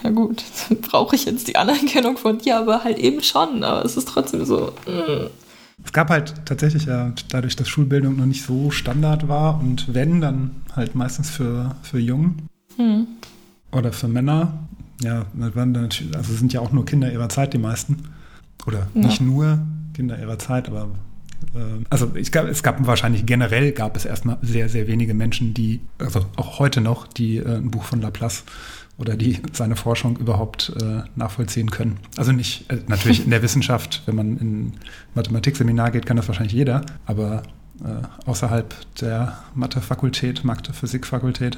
ja 0.03 0.09
gut, 0.09 0.43
brauche 0.81 1.15
ich 1.15 1.23
jetzt 1.23 1.47
die 1.47 1.55
Anerkennung 1.55 2.17
von 2.17 2.39
dir, 2.39 2.57
aber 2.57 2.83
halt 2.83 2.99
eben 2.99 3.23
schon, 3.23 3.63
aber 3.63 3.85
es 3.85 3.95
ist 3.95 4.09
trotzdem 4.09 4.43
so. 4.43 4.73
Mm. 4.85 5.27
Es 5.85 5.93
gab 5.93 6.09
halt 6.09 6.33
tatsächlich 6.43 6.87
ja 6.87 7.13
dadurch, 7.29 7.55
dass 7.55 7.69
Schulbildung 7.69 8.17
noch 8.17 8.25
nicht 8.25 8.43
so 8.43 8.69
Standard 8.69 9.29
war 9.29 9.61
und 9.61 9.93
wenn, 9.93 10.19
dann 10.19 10.51
halt 10.75 10.93
meistens 10.93 11.29
für, 11.29 11.75
für 11.83 11.99
Jungen 11.99 12.49
hm. 12.75 13.07
Oder 13.71 13.91
für 13.93 14.07
Männer. 14.07 14.67
Ja, 15.01 15.25
also 15.39 16.33
sind 16.33 16.53
ja 16.53 16.59
auch 16.59 16.71
nur 16.71 16.85
Kinder 16.85 17.11
ihrer 17.11 17.29
Zeit, 17.29 17.53
die 17.53 17.57
meisten. 17.57 18.03
Oder 18.67 18.87
ja. 18.93 19.01
nicht 19.01 19.21
nur 19.21 19.59
Kinder 19.93 20.19
ihrer 20.19 20.37
Zeit, 20.37 20.67
aber 20.67 20.89
äh, 21.55 21.83
also 21.89 22.11
ich 22.15 22.31
glaube, 22.31 22.49
es 22.49 22.63
gab 22.63 22.85
wahrscheinlich 22.85 23.25
generell 23.25 23.71
gab 23.71 23.95
es 23.95 24.05
erstmal 24.05 24.37
sehr, 24.41 24.69
sehr 24.69 24.87
wenige 24.87 25.13
Menschen, 25.13 25.53
die, 25.53 25.81
also 25.97 26.25
auch 26.35 26.59
heute 26.59 26.81
noch, 26.81 27.07
die 27.07 27.37
äh, 27.37 27.57
ein 27.57 27.71
Buch 27.71 27.83
von 27.83 28.01
Laplace 28.01 28.43
oder 28.97 29.15
die 29.15 29.39
seine 29.51 29.75
Forschung 29.75 30.17
überhaupt 30.17 30.73
äh, 30.79 31.01
nachvollziehen 31.15 31.71
können. 31.71 31.97
Also 32.17 32.31
nicht, 32.31 32.69
äh, 32.71 32.77
natürlich 32.87 33.23
in 33.23 33.31
der 33.31 33.41
Wissenschaft, 33.43 34.03
wenn 34.05 34.15
man 34.15 34.37
in 34.37 34.73
Mathematikseminar 35.15 35.91
geht, 35.91 36.05
kann 36.05 36.17
das 36.17 36.27
wahrscheinlich 36.27 36.53
jeder, 36.53 36.85
aber 37.05 37.43
äh, 37.83 38.27
außerhalb 38.27 38.75
der 38.99 39.39
Mathefakultät, 39.55 40.43
Mathe-Physikfakultät 40.43 41.57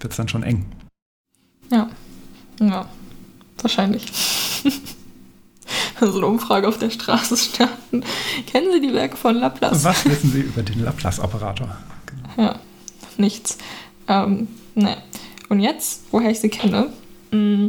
wird 0.00 0.12
es 0.12 0.16
dann 0.16 0.28
schon 0.28 0.42
eng. 0.42 0.66
Ja, 1.70 1.88
ja, 2.60 2.86
wahrscheinlich. 3.60 4.06
so 6.00 6.16
eine 6.16 6.26
Umfrage 6.26 6.68
auf 6.68 6.78
der 6.78 6.90
Straße 6.90 7.36
starten. 7.36 8.02
Kennen 8.46 8.72
Sie 8.72 8.80
die 8.80 8.92
Werke 8.92 9.16
von 9.16 9.36
Laplace? 9.36 9.84
Was 9.84 10.04
wissen 10.04 10.32
Sie 10.32 10.40
über 10.40 10.62
den 10.62 10.84
Laplace-Operator? 10.84 11.76
Genau. 12.06 12.48
Ja, 12.48 12.58
nichts. 13.16 13.58
Ähm, 14.08 14.48
ne. 14.74 14.96
Und 15.48 15.60
jetzt, 15.60 16.04
woher 16.10 16.30
ich 16.30 16.40
sie 16.40 16.48
kenne. 16.48 16.88
Mm, 17.30 17.68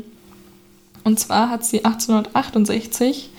und 1.03 1.19
zwar 1.19 1.49
hat 1.49 1.65
sie 1.65 1.83
1868 1.83 3.29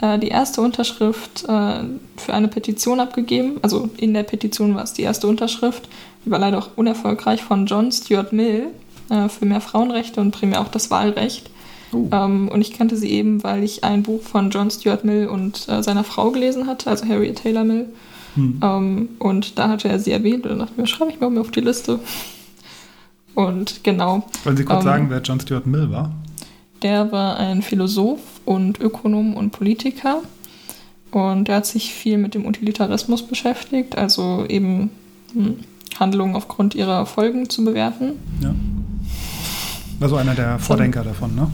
äh, 0.00 0.18
die 0.18 0.28
erste 0.28 0.60
Unterschrift 0.60 1.44
äh, 1.44 1.80
für 2.16 2.34
eine 2.34 2.48
Petition 2.48 3.00
abgegeben. 3.00 3.58
Also 3.62 3.90
in 3.96 4.14
der 4.14 4.22
Petition 4.22 4.74
war 4.74 4.84
es 4.84 4.92
die 4.92 5.02
erste 5.02 5.26
Unterschrift. 5.26 5.88
Die 6.24 6.30
war 6.30 6.38
leider 6.38 6.58
auch 6.58 6.70
unerfolgreich 6.76 7.42
von 7.42 7.66
John 7.66 7.90
Stuart 7.92 8.32
Mill 8.32 8.68
äh, 9.10 9.28
für 9.28 9.46
mehr 9.46 9.60
Frauenrechte 9.60 10.20
und 10.20 10.30
primär 10.30 10.60
auch 10.60 10.68
das 10.68 10.90
Wahlrecht. 10.90 11.50
Uh. 11.92 12.08
Ähm, 12.12 12.48
und 12.48 12.60
ich 12.60 12.72
kannte 12.72 12.96
sie 12.96 13.10
eben, 13.10 13.42
weil 13.42 13.64
ich 13.64 13.84
ein 13.84 14.02
Buch 14.02 14.22
von 14.22 14.50
John 14.50 14.70
Stuart 14.70 15.04
Mill 15.04 15.26
und 15.26 15.68
äh, 15.68 15.82
seiner 15.82 16.04
Frau 16.04 16.30
gelesen 16.30 16.66
hatte, 16.66 16.90
also 16.90 17.06
Harriet 17.08 17.42
Taylor 17.42 17.64
Mill. 17.64 17.86
Hm. 18.34 18.60
Ähm, 18.62 19.08
und 19.18 19.58
da 19.58 19.68
hatte 19.68 19.88
er 19.88 19.98
sie 19.98 20.12
erwähnt 20.12 20.44
und 20.44 20.50
dann 20.50 20.58
dachte 20.58 20.72
ich 20.72 20.78
mir, 20.78 20.86
schreibe 20.86 21.10
ich 21.10 21.20
mal 21.20 21.36
auf 21.38 21.50
die 21.50 21.60
Liste. 21.60 21.98
Und 23.34 23.84
genau. 23.84 24.26
Wollen 24.44 24.56
Sie 24.56 24.64
kurz 24.64 24.80
ähm, 24.80 24.84
sagen, 24.84 25.10
wer 25.10 25.20
John 25.20 25.40
Stuart 25.40 25.66
Mill 25.66 25.90
war? 25.90 26.12
Der 26.82 27.10
war 27.10 27.36
ein 27.38 27.62
Philosoph 27.62 28.20
und 28.44 28.80
Ökonom 28.80 29.34
und 29.34 29.50
Politiker. 29.50 30.22
Und 31.10 31.48
er 31.48 31.56
hat 31.56 31.66
sich 31.66 31.94
viel 31.94 32.18
mit 32.18 32.34
dem 32.34 32.46
Utilitarismus 32.46 33.22
beschäftigt, 33.22 33.96
also 33.96 34.44
eben 34.46 34.90
hm, 35.32 35.56
Handlungen 35.98 36.36
aufgrund 36.36 36.74
ihrer 36.74 37.06
Folgen 37.06 37.48
zu 37.48 37.64
bewerten. 37.64 38.12
Ja. 38.42 38.54
Also 40.00 40.16
einer 40.16 40.34
der 40.34 40.58
Vordenker 40.58 41.02
so, 41.02 41.08
davon, 41.08 41.34
ne? 41.34 41.50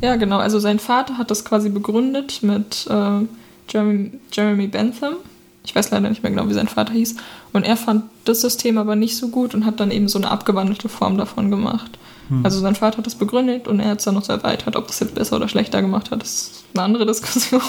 Ja, 0.00 0.16
genau. 0.16 0.38
Also 0.38 0.58
sein 0.58 0.78
Vater 0.78 1.18
hat 1.18 1.30
das 1.30 1.44
quasi 1.44 1.68
begründet 1.68 2.42
mit 2.42 2.86
äh, 2.90 3.26
Jeremy, 3.68 4.12
Jeremy 4.32 4.66
Bentham. 4.66 5.14
Ich 5.64 5.74
weiß 5.74 5.90
leider 5.90 6.08
nicht 6.10 6.22
mehr 6.22 6.30
genau, 6.30 6.48
wie 6.48 6.54
sein 6.54 6.68
Vater 6.68 6.92
hieß. 6.92 7.16
Und 7.52 7.64
er 7.64 7.76
fand 7.76 8.04
das 8.24 8.42
System 8.42 8.76
aber 8.76 8.96
nicht 8.96 9.16
so 9.16 9.28
gut 9.28 9.54
und 9.54 9.64
hat 9.64 9.80
dann 9.80 9.90
eben 9.90 10.08
so 10.08 10.18
eine 10.18 10.30
abgewandelte 10.30 10.88
Form 10.88 11.16
davon 11.16 11.50
gemacht. 11.50 11.98
Hm. 12.28 12.44
Also 12.44 12.60
sein 12.60 12.74
Vater 12.74 12.98
hat 12.98 13.06
das 13.06 13.14
begründet 13.14 13.66
und 13.66 13.80
er 13.80 13.90
hat 13.90 13.98
es 13.98 14.04
dann 14.04 14.14
noch 14.14 14.24
so 14.24 14.32
erweitert. 14.32 14.76
Ob 14.76 14.88
das 14.88 15.00
jetzt 15.00 15.14
besser 15.14 15.36
oder 15.36 15.48
schlechter 15.48 15.80
gemacht 15.80 16.10
hat, 16.10 16.22
ist 16.22 16.64
eine 16.74 16.82
andere 16.82 17.06
Diskussion. 17.06 17.62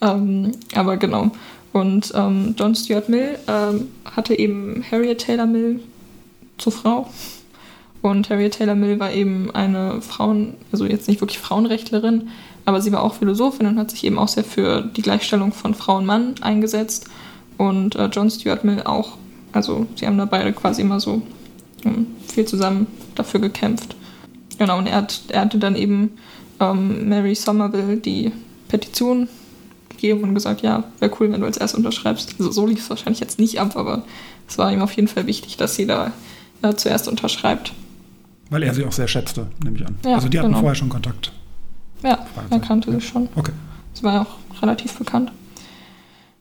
ähm, 0.00 0.52
aber 0.74 0.96
genau. 0.96 1.30
Und 1.72 2.12
ähm, 2.14 2.54
John 2.58 2.74
Stuart 2.74 3.08
Mill 3.08 3.38
ähm, 3.46 3.88
hatte 4.04 4.36
eben 4.36 4.84
Harriet 4.90 5.18
Taylor 5.18 5.46
Mill 5.46 5.80
zur 6.56 6.72
Frau. 6.72 7.08
Und 8.00 8.30
Harriet 8.30 8.54
Taylor 8.54 8.74
Mill 8.74 9.00
war 9.00 9.12
eben 9.12 9.50
eine 9.50 10.00
Frauen, 10.00 10.54
also 10.70 10.84
jetzt 10.84 11.08
nicht 11.08 11.20
wirklich 11.20 11.38
Frauenrechtlerin, 11.38 12.28
aber 12.64 12.80
sie 12.80 12.92
war 12.92 13.02
auch 13.02 13.14
Philosophin 13.14 13.66
und 13.66 13.78
hat 13.78 13.90
sich 13.90 14.04
eben 14.04 14.18
auch 14.18 14.28
sehr 14.28 14.44
für 14.44 14.82
die 14.82 15.02
Gleichstellung 15.02 15.52
von 15.52 15.74
Frau 15.74 15.96
und 15.96 16.06
Mann 16.06 16.34
eingesetzt. 16.40 17.08
Und 17.56 17.96
äh, 17.96 18.06
John 18.06 18.30
Stuart 18.30 18.62
Mill 18.62 18.82
auch. 18.84 19.16
Also 19.52 19.86
sie 19.96 20.06
haben 20.06 20.18
da 20.18 20.26
beide 20.26 20.52
quasi 20.52 20.82
immer 20.82 21.00
so 21.00 21.22
ähm, 21.84 22.06
viel 22.26 22.44
zusammen 22.44 22.86
dafür 23.14 23.40
gekämpft. 23.40 23.96
Genau, 24.58 24.78
und 24.78 24.86
er, 24.86 24.96
hat, 24.96 25.22
er 25.28 25.40
hatte 25.42 25.58
dann 25.58 25.76
eben 25.76 26.10
ähm, 26.60 27.08
Mary 27.08 27.34
Somerville 27.34 27.96
die 27.96 28.32
Petition 28.68 29.28
gegeben 29.88 30.22
und 30.22 30.34
gesagt, 30.34 30.62
ja, 30.62 30.84
wäre 31.00 31.12
cool, 31.18 31.32
wenn 31.32 31.40
du 31.40 31.46
als 31.46 31.56
erst 31.56 31.74
unterschreibst. 31.74 32.36
Also 32.38 32.50
so 32.52 32.66
lief 32.66 32.80
es 32.80 32.90
wahrscheinlich 32.90 33.20
jetzt 33.20 33.38
nicht 33.38 33.60
ab, 33.60 33.76
aber 33.76 34.04
es 34.48 34.58
war 34.58 34.72
ihm 34.72 34.82
auf 34.82 34.92
jeden 34.92 35.08
Fall 35.08 35.26
wichtig, 35.26 35.56
dass 35.56 35.74
sie 35.74 35.86
da 35.86 36.12
äh, 36.62 36.74
zuerst 36.74 37.08
unterschreibt. 37.08 37.72
Weil 38.50 38.62
er 38.62 38.74
sie 38.74 38.84
auch 38.84 38.92
sehr 38.92 39.08
schätzte, 39.08 39.46
nehme 39.62 39.76
ich 39.76 39.86
an. 39.86 39.96
Ja, 40.04 40.14
also 40.14 40.28
die 40.28 40.38
hatten 40.38 40.48
genau. 40.48 40.60
vorher 40.60 40.74
schon 40.74 40.88
Kontakt. 40.88 41.32
Ja, 42.02 42.26
er 42.50 42.60
kannte 42.60 42.92
sie 42.92 43.00
schon. 43.00 43.28
Okay. 43.34 43.52
Sie 43.92 44.02
war 44.02 44.14
ja 44.14 44.22
auch 44.22 44.62
relativ 44.62 44.96
bekannt. 44.98 45.32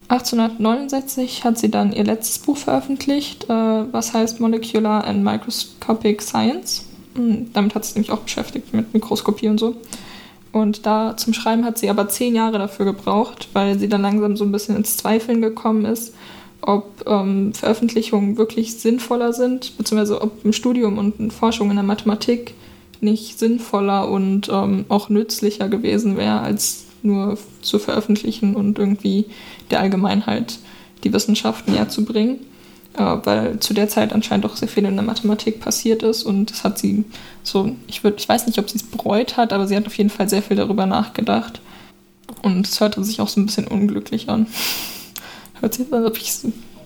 1869 0.10 1.44
hat 1.44 1.58
sie 1.58 1.70
dann 1.70 1.92
ihr 1.92 2.06
letztes 2.06 2.40
Buch 2.40 2.56
veröffentlicht, 2.56 3.46
äh, 3.46 3.48
was 3.50 4.14
heißt 4.14 4.40
Molecular 4.40 5.04
and 5.04 5.24
Microscopic 5.24 6.22
Science. 6.22 6.86
Hm, 7.16 7.52
damit 7.54 7.76
hat 7.76 7.84
sie 7.84 7.90
sich 7.90 7.96
nämlich 7.96 8.12
auch 8.12 8.24
beschäftigt 8.24 8.74
mit 8.74 8.94
Mikroskopie 8.94 9.50
und 9.50 9.60
so. 9.60 9.76
Und 10.54 10.86
da 10.86 11.18
zum 11.18 11.34
Schreiben 11.34 11.66
hat 11.66 11.78
sie 11.78 11.90
aber 11.90 12.08
zehn 12.08 12.36
Jahre 12.36 12.58
dafür 12.58 12.86
gebraucht, 12.86 13.50
weil 13.54 13.78
sie 13.78 13.90
dann 13.90 14.02
langsam 14.02 14.38
so 14.38 14.46
ein 14.46 14.52
bisschen 14.52 14.78
ins 14.78 14.96
Zweifeln 14.96 15.42
gekommen 15.42 15.84
ist, 15.84 16.16
ob 16.68 17.06
ähm, 17.08 17.54
Veröffentlichungen 17.54 18.38
wirklich 18.38 18.76
sinnvoller 18.76 19.32
sind, 19.32 19.78
beziehungsweise 19.78 20.22
ob 20.22 20.44
ein 20.44 20.52
Studium 20.52 20.98
und 20.98 21.18
eine 21.18 21.32
Forschung 21.32 21.70
in 21.70 21.78
der 21.78 21.86
Mathematik 21.86 22.54
nicht 23.00 23.40
sinnvoller 23.40 24.10
und 24.10 24.50
ähm, 24.50 24.84
auch 24.90 25.08
nützlicher 25.08 25.70
gewesen 25.70 26.18
wäre, 26.18 26.42
als 26.42 26.84
nur 27.04 27.38
zu 27.62 27.80
veröffentlichen 27.80 28.54
und 28.54 28.80
irgendwie 28.80 29.28
der 29.72 29.80
Allgemeinheit 29.80 30.60
die 31.06 31.14
Wissenschaften 31.14 31.72
näher 31.72 31.88
zu 31.88 32.04
bringen. 32.04 32.40
Äh, 32.96 33.18
weil 33.24 33.60
zu 33.62 33.74
der 33.74 33.88
Zeit 33.88 34.12
anscheinend 34.12 34.46
auch 34.46 34.58
sehr 34.58 34.68
viel 34.68 34.84
in 34.84 34.96
der 34.96 35.06
Mathematik 35.06 35.62
passiert 35.62 36.04
ist 36.04 36.24
und 36.24 36.52
das 36.52 36.66
hat 36.66 36.80
sie 36.80 37.06
so, 37.44 37.78
ich, 37.88 38.04
würd, 38.04 38.20
ich 38.20 38.28
weiß 38.28 38.46
nicht, 38.46 38.60
ob 38.60 38.70
sie 38.70 38.78
es 38.78 38.84
bereut 38.84 39.38
hat, 39.38 39.54
aber 39.54 39.68
sie 39.68 39.78
hat 39.78 39.88
auf 39.88 39.98
jeden 39.98 40.10
Fall 40.10 40.28
sehr 40.28 40.42
viel 40.42 40.58
darüber 40.58 40.86
nachgedacht. 40.86 41.62
Und 42.42 42.68
es 42.68 42.82
hörte 42.82 43.02
sich 43.06 43.22
auch 43.22 43.30
so 43.30 43.40
ein 43.40 43.46
bisschen 43.46 43.68
unglücklich 43.68 44.28
an. 44.28 44.48
Hört 45.60 45.74
sich 45.74 45.92
an, 45.92 46.06
ob 46.06 46.18
ich 46.18 46.34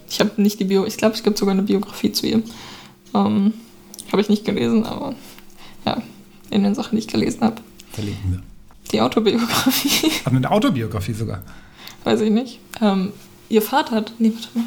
Ich 0.10 0.20
habe 0.20 0.42
nicht 0.42 0.60
die 0.60 0.66
Bio, 0.66 0.86
ich 0.86 0.98
glaube, 0.98 1.16
es 1.16 1.24
gibt 1.24 1.38
sogar 1.38 1.54
eine 1.54 1.64
Biografie 1.64 2.12
zu 2.12 2.28
ihr. 2.28 2.42
Ähm, 3.14 3.54
habe 4.12 4.22
ich 4.22 4.30
nicht 4.30 4.46
gelesen, 4.46 4.86
aber 4.86 5.16
ja, 5.86 6.02
in 6.50 6.64
den 6.64 6.76
Sachen, 6.76 6.96
die 6.96 7.00
ich 7.00 7.08
gelesen 7.08 7.42
habe. 7.42 7.62
Verlinken 7.92 8.32
wir. 8.32 8.42
Die 8.92 9.02
Autobiografie, 9.02 10.12
Aber 10.26 10.36
eine 10.36 10.52
Autobiografie 10.52 11.14
sogar. 11.14 11.42
weiß 12.04 12.22
ich 12.22 12.32
nicht. 12.32 12.60
Ähm, 12.82 13.14
ihr 13.50 13.62
Vater 13.62 13.96
hat, 13.96 14.14
nee, 14.20 14.34
warte 14.34 14.50
mal. 14.58 14.66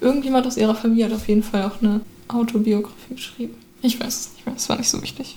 Irgendjemand 0.00 0.46
aus 0.46 0.56
ihrer 0.56 0.74
Familie 0.74 1.06
hat 1.06 1.12
auf 1.14 1.26
jeden 1.26 1.42
Fall 1.42 1.64
auch 1.64 1.80
eine 1.82 2.00
Autobiografie 2.28 3.14
geschrieben. 3.14 3.54
Ich 3.82 3.98
weiß 3.98 4.14
es 4.20 4.32
nicht 4.34 4.46
mehr, 4.46 4.54
es 4.56 4.68
war 4.68 4.76
nicht 4.76 4.90
so 4.90 5.02
wichtig. 5.02 5.36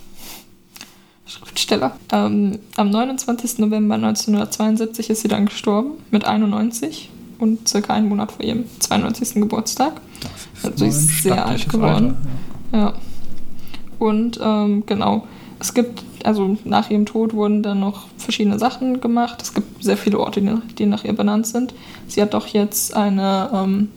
Schriftsteller. 1.25 1.97
Ähm, 2.11 2.59
am 2.75 2.89
29. 2.89 3.59
November 3.59 3.95
1972 3.95 5.09
ist 5.09 5.21
sie 5.21 5.27
dann 5.27 5.45
gestorben, 5.45 5.91
mit 6.11 6.25
91 6.25 7.09
und 7.39 7.67
circa 7.67 7.93
einen 7.93 8.09
Monat 8.09 8.31
vor 8.31 8.45
ihrem 8.45 8.65
92. 8.79 9.35
Geburtstag. 9.35 10.01
Also 10.63 10.77
sie 10.77 10.87
ist 10.87 11.23
sehr 11.23 11.45
alt 11.45 11.69
geworden. 11.69 12.17
Alter, 12.71 12.77
Ja. 12.77 12.93
Und 13.97 14.39
ähm, 14.41 14.83
genau, 14.85 15.27
es 15.59 15.73
gibt, 15.73 16.03
also 16.23 16.57
nach 16.63 16.89
ihrem 16.89 17.05
Tod 17.05 17.33
wurden 17.33 17.63
dann 17.63 17.81
noch 17.81 18.07
verschiedene 18.17 18.57
Sachen 18.57 19.01
gemacht. 19.01 19.41
Es 19.41 19.53
gibt 19.53 19.83
sehr 19.83 19.97
viele 19.97 20.19
Orte, 20.19 20.41
die, 20.41 20.55
die 20.77 20.85
nach 20.85 21.03
ihr 21.03 21.13
benannt 21.13 21.47
sind. 21.47 21.73
Sie 22.07 22.21
hat 22.21 22.33
doch 22.33 22.47
jetzt 22.47 22.95
eine 22.95 23.49
ähm, 23.53 23.89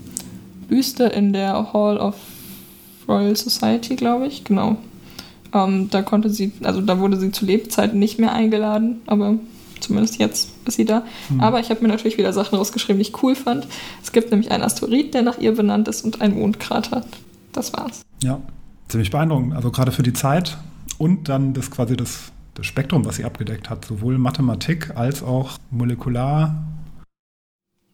Büste 0.68 1.04
in 1.04 1.32
der 1.32 1.72
Hall 1.72 1.98
of 1.98 2.16
Royal 3.08 3.36
Society, 3.36 3.94
glaube 3.94 4.26
ich, 4.26 4.44
genau. 4.44 4.76
Ähm, 5.54 5.88
da 5.90 6.02
konnte 6.02 6.30
sie, 6.30 6.52
also 6.62 6.80
da 6.80 6.98
wurde 6.98 7.18
sie 7.18 7.30
zu 7.30 7.44
Lebzeiten 7.44 7.98
nicht 7.98 8.18
mehr 8.18 8.32
eingeladen, 8.32 9.02
aber 9.06 9.34
zumindest 9.82 10.18
jetzt 10.18 10.50
ist 10.66 10.76
sie 10.76 10.84
da. 10.84 11.04
Aber 11.38 11.60
ich 11.60 11.70
habe 11.70 11.80
mir 11.82 11.88
natürlich 11.88 12.18
wieder 12.18 12.32
Sachen 12.32 12.56
rausgeschrieben, 12.56 13.02
die 13.02 13.08
ich 13.08 13.22
cool 13.22 13.34
fand. 13.34 13.66
Es 14.02 14.12
gibt 14.12 14.30
nämlich 14.30 14.50
einen 14.50 14.62
Asteroid, 14.62 15.14
der 15.14 15.22
nach 15.22 15.38
ihr 15.38 15.52
benannt 15.54 15.88
ist 15.88 16.02
und 16.04 16.20
einen 16.20 16.38
Mondkrater. 16.38 17.04
Das 17.52 17.72
war's. 17.72 18.02
Ja, 18.22 18.40
ziemlich 18.88 19.10
beeindruckend. 19.10 19.54
Also 19.54 19.70
gerade 19.70 19.92
für 19.92 20.02
die 20.02 20.12
Zeit 20.12 20.56
und 20.98 21.28
dann 21.28 21.52
das 21.54 21.70
quasi 21.70 21.96
das, 21.96 22.32
das 22.54 22.66
Spektrum, 22.66 23.04
was 23.04 23.16
sie 23.16 23.24
abgedeckt 23.24 23.68
hat. 23.70 23.84
Sowohl 23.84 24.18
Mathematik 24.18 24.96
als 24.96 25.22
auch 25.22 25.58
Molekular, 25.70 26.62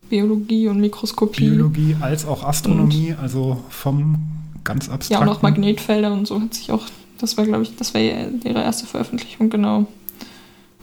Biologie 0.09 0.69
und 0.69 0.81
Mikroskopie. 0.81 1.51
Biologie, 1.51 1.97
als 2.01 2.25
auch 2.27 2.43
Astronomie. 2.45 3.15
Also 3.21 3.63
vom 3.69 4.17
ganz 4.65 4.87
Ja, 4.87 4.95
abstrakten. 4.95 5.29
und 5.29 5.35
auch 5.35 5.43
Magnetfelder 5.43 6.13
und 6.13 6.27
so 6.27 6.41
hat 6.41 6.55
sich 6.55 6.73
auch, 6.73 6.83
das 7.19 7.37
war, 7.37 7.45
glaube 7.45 7.63
ich, 7.65 7.77
das 7.77 7.95
war 7.95 8.01
ihre 8.01 8.63
erste 8.63 8.87
Veröffentlichung, 8.87 9.51
genau. 9.51 9.87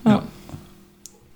Ja. 0.05 0.11
Ja. 0.11 0.23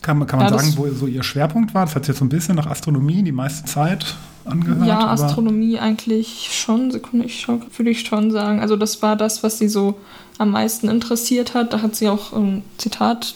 Kann, 0.09 0.17
man- 0.17 0.27
kann 0.27 0.39
man 0.39 0.51
Ja, 0.51 0.57
sagen, 0.57 0.73
wo 0.75 0.87
so 0.89 1.05
ihr 1.05 1.21
Schwerpunkt 1.21 1.73
war? 1.75 1.85
Das 1.85 1.93
hat 1.95 2.03
sich 2.05 2.09
jetzt 2.13 2.19
so 2.19 2.25
ein 2.25 2.29
bisschen 2.29 2.55
nach 2.55 2.65
Astronomie 2.65 3.21
die 3.21 3.31
meiste 3.31 3.65
Zeit 3.65 4.15
angehört. 4.45 4.87
Ja, 4.87 5.07
Astronomie 5.07 5.77
eigentlich 5.77 6.49
schon, 6.51 6.89
Sekunde, 6.89 7.25
ich 7.27 7.47
würde 7.47 7.91
ich 7.91 8.01
schon 8.01 8.31
sagen. 8.31 8.59
Also 8.59 8.75
das 8.75 9.01
war 9.03 9.15
das, 9.15 9.43
was 9.43 9.59
sie 9.59 9.67
so 9.69 9.95
am 10.39 10.49
meisten 10.51 10.89
interessiert 10.89 11.53
hat. 11.53 11.73
Da 11.73 11.81
hat 11.83 11.95
sie 11.95 12.07
auch 12.09 12.33
ein 12.33 12.63
Zitat, 12.77 13.35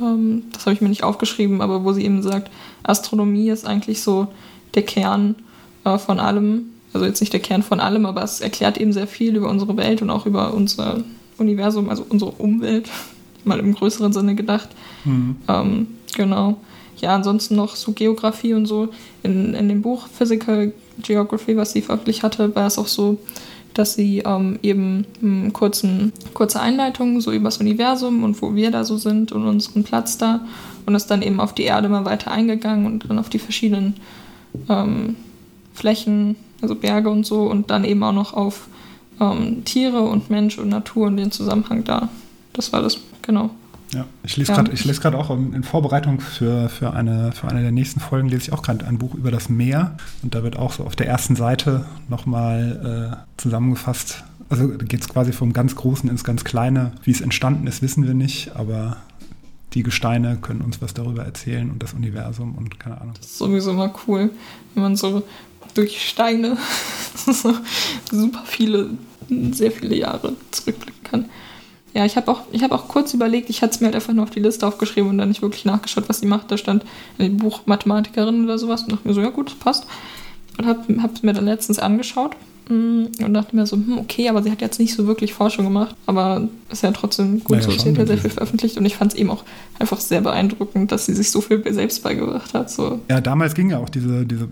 ähm, 0.00 0.42
das 0.52 0.66
habe 0.66 0.74
ich 0.74 0.80
mir 0.80 0.88
nicht 0.88 1.04
aufgeschrieben, 1.04 1.60
aber 1.60 1.84
wo 1.84 1.92
sie 1.92 2.04
eben 2.04 2.22
sagt, 2.22 2.50
Astronomie 2.82 3.48
ist 3.50 3.66
eigentlich 3.66 4.02
so 4.02 4.26
der 4.74 4.82
Kern 4.82 5.36
äh, 5.84 5.96
von 5.98 6.18
allem. 6.18 6.64
Also 6.92 7.06
jetzt 7.06 7.20
nicht 7.20 7.32
der 7.32 7.38
Kern 7.40 7.62
von 7.62 7.78
allem, 7.78 8.04
aber 8.04 8.24
es 8.24 8.40
erklärt 8.40 8.78
eben 8.78 8.92
sehr 8.92 9.06
viel 9.06 9.36
über 9.36 9.48
unsere 9.48 9.76
Welt 9.76 10.02
und 10.02 10.10
auch 10.10 10.26
über 10.26 10.52
unser 10.54 11.04
Universum, 11.38 11.88
also 11.88 12.04
unsere 12.08 12.32
Umwelt, 12.32 12.88
mal 13.44 13.60
im 13.60 13.74
größeren 13.74 14.12
Sinne 14.12 14.34
gedacht. 14.34 14.68
Mhm. 15.04 15.36
Ähm, 15.46 15.86
genau. 16.14 16.56
Ja, 16.98 17.14
ansonsten 17.14 17.56
noch 17.56 17.76
so 17.76 17.92
Geografie 17.92 18.54
und 18.54 18.66
so. 18.66 18.88
In, 19.22 19.54
in 19.54 19.68
dem 19.68 19.82
Buch 19.82 20.06
Physical 20.08 20.72
Geography, 20.98 21.56
was 21.56 21.72
sie 21.72 21.82
veröffentlicht 21.82 22.22
hatte, 22.22 22.54
war 22.54 22.66
es 22.66 22.78
auch 22.78 22.86
so, 22.86 23.18
dass 23.74 23.94
sie 23.94 24.18
ähm, 24.18 24.58
eben 24.62 25.06
einen 25.22 25.52
kurzen, 25.52 26.12
kurze 26.34 26.60
Einleitungen 26.60 27.20
so 27.20 27.32
übers 27.32 27.58
Universum 27.58 28.24
und 28.24 28.40
wo 28.42 28.54
wir 28.54 28.70
da 28.70 28.84
so 28.84 28.96
sind 28.96 29.32
und 29.32 29.46
unseren 29.46 29.84
Platz 29.84 30.18
da 30.18 30.40
und 30.86 30.94
ist 30.94 31.06
dann 31.06 31.22
eben 31.22 31.40
auf 31.40 31.54
die 31.54 31.62
Erde 31.62 31.88
mal 31.88 32.04
weiter 32.04 32.30
eingegangen 32.32 32.86
und 32.86 33.08
dann 33.08 33.18
auf 33.18 33.28
die 33.28 33.38
verschiedenen 33.38 33.94
ähm, 34.68 35.16
Flächen, 35.72 36.36
also 36.60 36.74
Berge 36.74 37.10
und 37.10 37.24
so 37.24 37.42
und 37.42 37.70
dann 37.70 37.84
eben 37.84 38.02
auch 38.02 38.12
noch 38.12 38.34
auf 38.34 38.66
ähm, 39.20 39.64
Tiere 39.64 40.02
und 40.02 40.30
Mensch 40.30 40.58
und 40.58 40.68
Natur 40.68 41.06
und 41.06 41.16
den 41.16 41.30
Zusammenhang 41.30 41.84
da. 41.84 42.08
Das 42.52 42.72
war 42.72 42.82
das, 42.82 42.98
genau. 43.22 43.50
Ja, 43.92 44.06
ich 44.22 44.36
lese 44.36 44.52
gerade, 44.52 44.70
ich 44.72 44.84
lese 44.84 45.00
gerade 45.00 45.18
auch 45.18 45.30
in 45.30 45.52
in 45.52 45.64
Vorbereitung 45.64 46.20
für, 46.20 46.68
für, 46.68 46.92
eine, 46.92 47.32
für 47.32 47.48
eine 47.48 47.62
der 47.62 47.72
nächsten 47.72 48.00
Folgen 48.00 48.28
lese 48.28 48.42
ich 48.42 48.52
auch 48.52 48.62
gerade 48.62 48.86
ein 48.86 48.98
Buch 48.98 49.14
über 49.14 49.30
das 49.30 49.48
Meer 49.48 49.96
und 50.22 50.34
da 50.34 50.42
wird 50.42 50.56
auch 50.56 50.72
so 50.72 50.84
auf 50.84 50.94
der 50.94 51.08
ersten 51.08 51.34
Seite 51.34 51.84
nochmal 52.08 53.16
äh, 53.16 53.40
zusammengefasst. 53.40 54.22
Also 54.48 54.68
geht 54.68 55.00
es 55.00 55.08
quasi 55.08 55.32
vom 55.32 55.52
ganz 55.52 55.76
Großen 55.76 56.08
ins 56.08 56.24
ganz 56.24 56.44
Kleine. 56.44 56.92
Wie 57.04 57.10
es 57.10 57.20
entstanden 57.20 57.66
ist, 57.66 57.82
wissen 57.82 58.06
wir 58.06 58.14
nicht, 58.14 58.56
aber 58.56 58.96
die 59.74 59.82
Gesteine 59.82 60.38
können 60.40 60.60
uns 60.60 60.82
was 60.82 60.94
darüber 60.94 61.24
erzählen 61.24 61.70
und 61.70 61.82
das 61.82 61.92
Universum 61.92 62.56
und 62.56 62.80
keine 62.80 63.00
Ahnung. 63.00 63.14
Das 63.16 63.26
ist 63.26 63.38
sowieso 63.38 63.72
mal 63.72 63.92
cool, 64.06 64.30
wenn 64.74 64.82
man 64.82 64.96
so 64.96 65.22
durch 65.74 66.08
Steine 66.08 66.56
so 67.14 67.54
super 68.10 68.42
viele, 68.44 68.90
sehr 69.52 69.70
viele 69.70 69.96
Jahre 69.96 70.34
zurückblicken 70.50 71.04
kann. 71.04 71.24
Ja, 71.92 72.04
ich 72.04 72.16
habe 72.16 72.30
auch, 72.30 72.42
ich 72.52 72.62
hab 72.62 72.70
auch 72.72 72.86
kurz 72.86 73.14
überlegt, 73.14 73.50
ich 73.50 73.62
hatte 73.62 73.74
es 73.74 73.80
mir 73.80 73.86
halt 73.86 73.96
einfach 73.96 74.12
nur 74.12 74.22
auf 74.22 74.30
die 74.30 74.40
Liste 74.40 74.66
aufgeschrieben 74.66 75.10
und 75.10 75.18
dann 75.18 75.28
nicht 75.28 75.42
wirklich 75.42 75.64
nachgeschaut, 75.64 76.08
was 76.08 76.20
sie 76.20 76.26
macht. 76.26 76.50
Da 76.50 76.56
stand 76.56 76.84
in 77.18 77.24
dem 77.24 77.36
Buch 77.38 77.62
Mathematikerin 77.66 78.44
oder 78.44 78.58
sowas 78.58 78.82
und 78.82 78.92
dachte 78.92 79.08
mir 79.08 79.14
so, 79.14 79.20
ja 79.20 79.30
gut, 79.30 79.48
das 79.48 79.56
passt. 79.56 79.86
Und 80.56 80.66
habe 80.66 81.14
es 81.14 81.22
mir 81.22 81.32
dann 81.32 81.46
letztens 81.46 81.78
angeschaut 81.78 82.36
mm, 82.68 83.24
und 83.24 83.34
dachte 83.34 83.56
mir 83.56 83.66
so, 83.66 83.76
hm, 83.76 83.98
okay, 83.98 84.28
aber 84.28 84.42
sie 84.42 84.52
hat 84.52 84.60
jetzt 84.60 84.78
nicht 84.78 84.94
so 84.94 85.06
wirklich 85.06 85.34
Forschung 85.34 85.64
gemacht, 85.64 85.96
aber 86.06 86.48
ist 86.70 86.82
ja 86.82 86.92
trotzdem 86.92 87.42
gut 87.42 87.56
Naja, 87.56 87.62
so. 87.62 87.70
Sie 87.70 87.90
hat 87.90 87.98
ja 87.98 88.06
sehr 88.06 88.18
viel 88.18 88.30
veröffentlicht 88.30 88.76
und 88.76 88.84
ich 88.84 88.96
fand 88.96 89.12
es 89.12 89.18
eben 89.18 89.30
auch 89.30 89.42
einfach 89.80 89.98
sehr 89.98 90.20
beeindruckend, 90.20 90.92
dass 90.92 91.06
sie 91.06 91.14
sich 91.14 91.30
so 91.30 91.40
viel 91.40 91.62
selbst 91.72 92.02
beigebracht 92.04 92.54
hat. 92.54 92.70
So. 92.70 93.00
Ja, 93.08 93.20
damals 93.20 93.54
ging 93.54 93.70
ja 93.70 93.78
auch 93.78 93.88
diese, 93.88 94.26
diese 94.26 94.48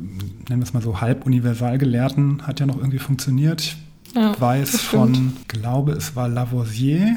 nennen 0.48 0.60
wir 0.60 0.64
es 0.64 0.72
mal 0.72 0.82
so, 0.82 1.00
halb 1.00 1.24
Universalgelehrten, 1.24 2.46
hat 2.46 2.58
ja 2.58 2.66
noch 2.66 2.78
irgendwie 2.78 2.98
funktioniert. 2.98 3.60
Ich 3.60 3.76
Ja, 4.14 4.38
weiß 4.40 4.72
das 4.72 4.82
stimmt. 4.82 5.16
von, 5.16 5.36
glaube 5.48 5.92
es 5.92 6.16
war 6.16 6.28
Lavoisier, 6.28 7.16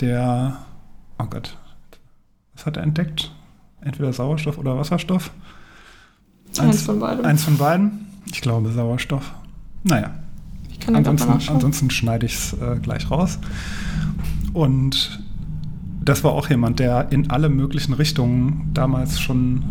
der, 0.00 0.58
oh 1.18 1.26
Gott, 1.26 1.56
was 2.54 2.66
hat 2.66 2.76
er 2.76 2.82
entdeckt? 2.82 3.32
Entweder 3.80 4.12
Sauerstoff 4.12 4.58
oder 4.58 4.76
Wasserstoff? 4.76 5.30
Eins 6.58 6.82
von 6.82 6.98
beidem. 6.98 7.24
Eins 7.24 7.44
von 7.44 7.56
beiden? 7.56 8.06
Ich 8.26 8.40
glaube 8.40 8.70
Sauerstoff. 8.72 9.32
Naja, 9.84 10.10
Ich 10.68 10.80
kann 10.80 10.96
ansonsten, 10.96 11.30
ansonsten 11.30 11.90
schneide 11.90 12.26
ich 12.26 12.34
es 12.34 12.52
äh, 12.54 12.78
gleich 12.82 13.10
raus. 13.10 13.38
Und 14.52 15.20
das 16.04 16.24
war 16.24 16.32
auch 16.32 16.50
jemand, 16.50 16.80
der 16.80 17.12
in 17.12 17.30
alle 17.30 17.48
möglichen 17.48 17.92
Richtungen 17.94 18.70
damals 18.74 19.20
schon 19.20 19.62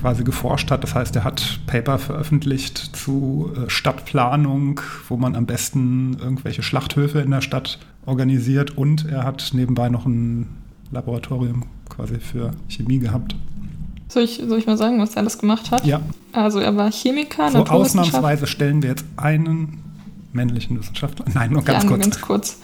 quasi 0.00 0.24
geforscht 0.24 0.70
hat. 0.70 0.82
Das 0.82 0.94
heißt, 0.94 1.14
er 1.16 1.24
hat 1.24 1.60
Paper 1.66 1.98
veröffentlicht 1.98 2.78
zu 2.96 3.52
äh, 3.54 3.68
Stadtplanung, 3.68 4.80
wo 5.08 5.16
man 5.16 5.36
am 5.36 5.46
besten 5.46 6.16
irgendwelche 6.18 6.62
Schlachthöfe 6.62 7.20
in 7.20 7.30
der 7.30 7.42
Stadt 7.42 7.78
organisiert 8.06 8.76
und 8.76 9.06
er 9.06 9.24
hat 9.24 9.50
nebenbei 9.52 9.88
noch 9.90 10.06
ein 10.06 10.48
Laboratorium 10.90 11.64
quasi 11.88 12.18
für 12.18 12.52
Chemie 12.68 12.98
gehabt. 12.98 13.34
Soll 14.08 14.24
ich, 14.24 14.42
soll 14.44 14.58
ich 14.58 14.66
mal 14.66 14.76
sagen, 14.76 14.98
was 15.00 15.10
er 15.14 15.18
alles 15.18 15.38
gemacht 15.38 15.70
hat? 15.70 15.84
Ja, 15.84 16.00
Also 16.32 16.58
er 16.58 16.76
war 16.76 16.90
Chemiker, 16.90 17.50
so 17.50 17.58
ausnahmsweise 17.58 18.46
stellen 18.46 18.82
wir 18.82 18.90
jetzt 18.90 19.04
einen 19.16 19.82
männlichen 20.32 20.78
Wissenschaftler. 20.78 21.26
Nein, 21.32 21.52
nur 21.52 21.62
ganz 21.62 21.84
ja, 21.84 21.88
nur 21.90 21.98
kurz. 21.98 22.10
ganz 22.10 22.20
kurz. 22.20 22.60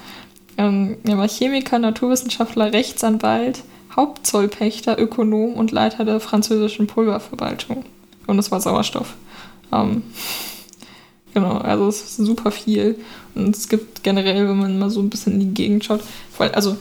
Ähm, 0.59 0.97
er 1.05 1.19
war 1.19 1.29
Chemiker, 1.29 1.79
Naturwissenschaftler, 1.79 2.73
Rechtsanwalt, 2.73 3.63
Hauptzollpächter, 3.97 4.99
Ökonom 5.01 5.55
und 5.55 5.73
Leiter 5.73 6.05
der 6.05 6.21
französischen 6.21 6.87
Pulververwaltung. 6.87 7.85
Und 8.27 8.37
das 8.37 8.51
war 8.51 8.61
Sauerstoff. 8.61 9.15
Ähm, 9.73 10.03
genau, 11.35 11.59
also 11.59 11.89
es 11.89 12.03
ist 12.03 12.17
super 12.17 12.51
viel. 12.51 12.99
Und 13.35 13.57
es 13.57 13.69
gibt 13.69 14.03
generell, 14.03 14.49
wenn 14.49 14.59
man 14.59 14.79
mal 14.79 14.91
so 14.91 15.01
ein 15.01 15.11
bisschen 15.11 15.35
in 15.35 15.41
die 15.41 15.55
Gegend 15.55 15.85
schaut, 15.85 16.03
allem, 16.39 16.55
also 16.55 16.77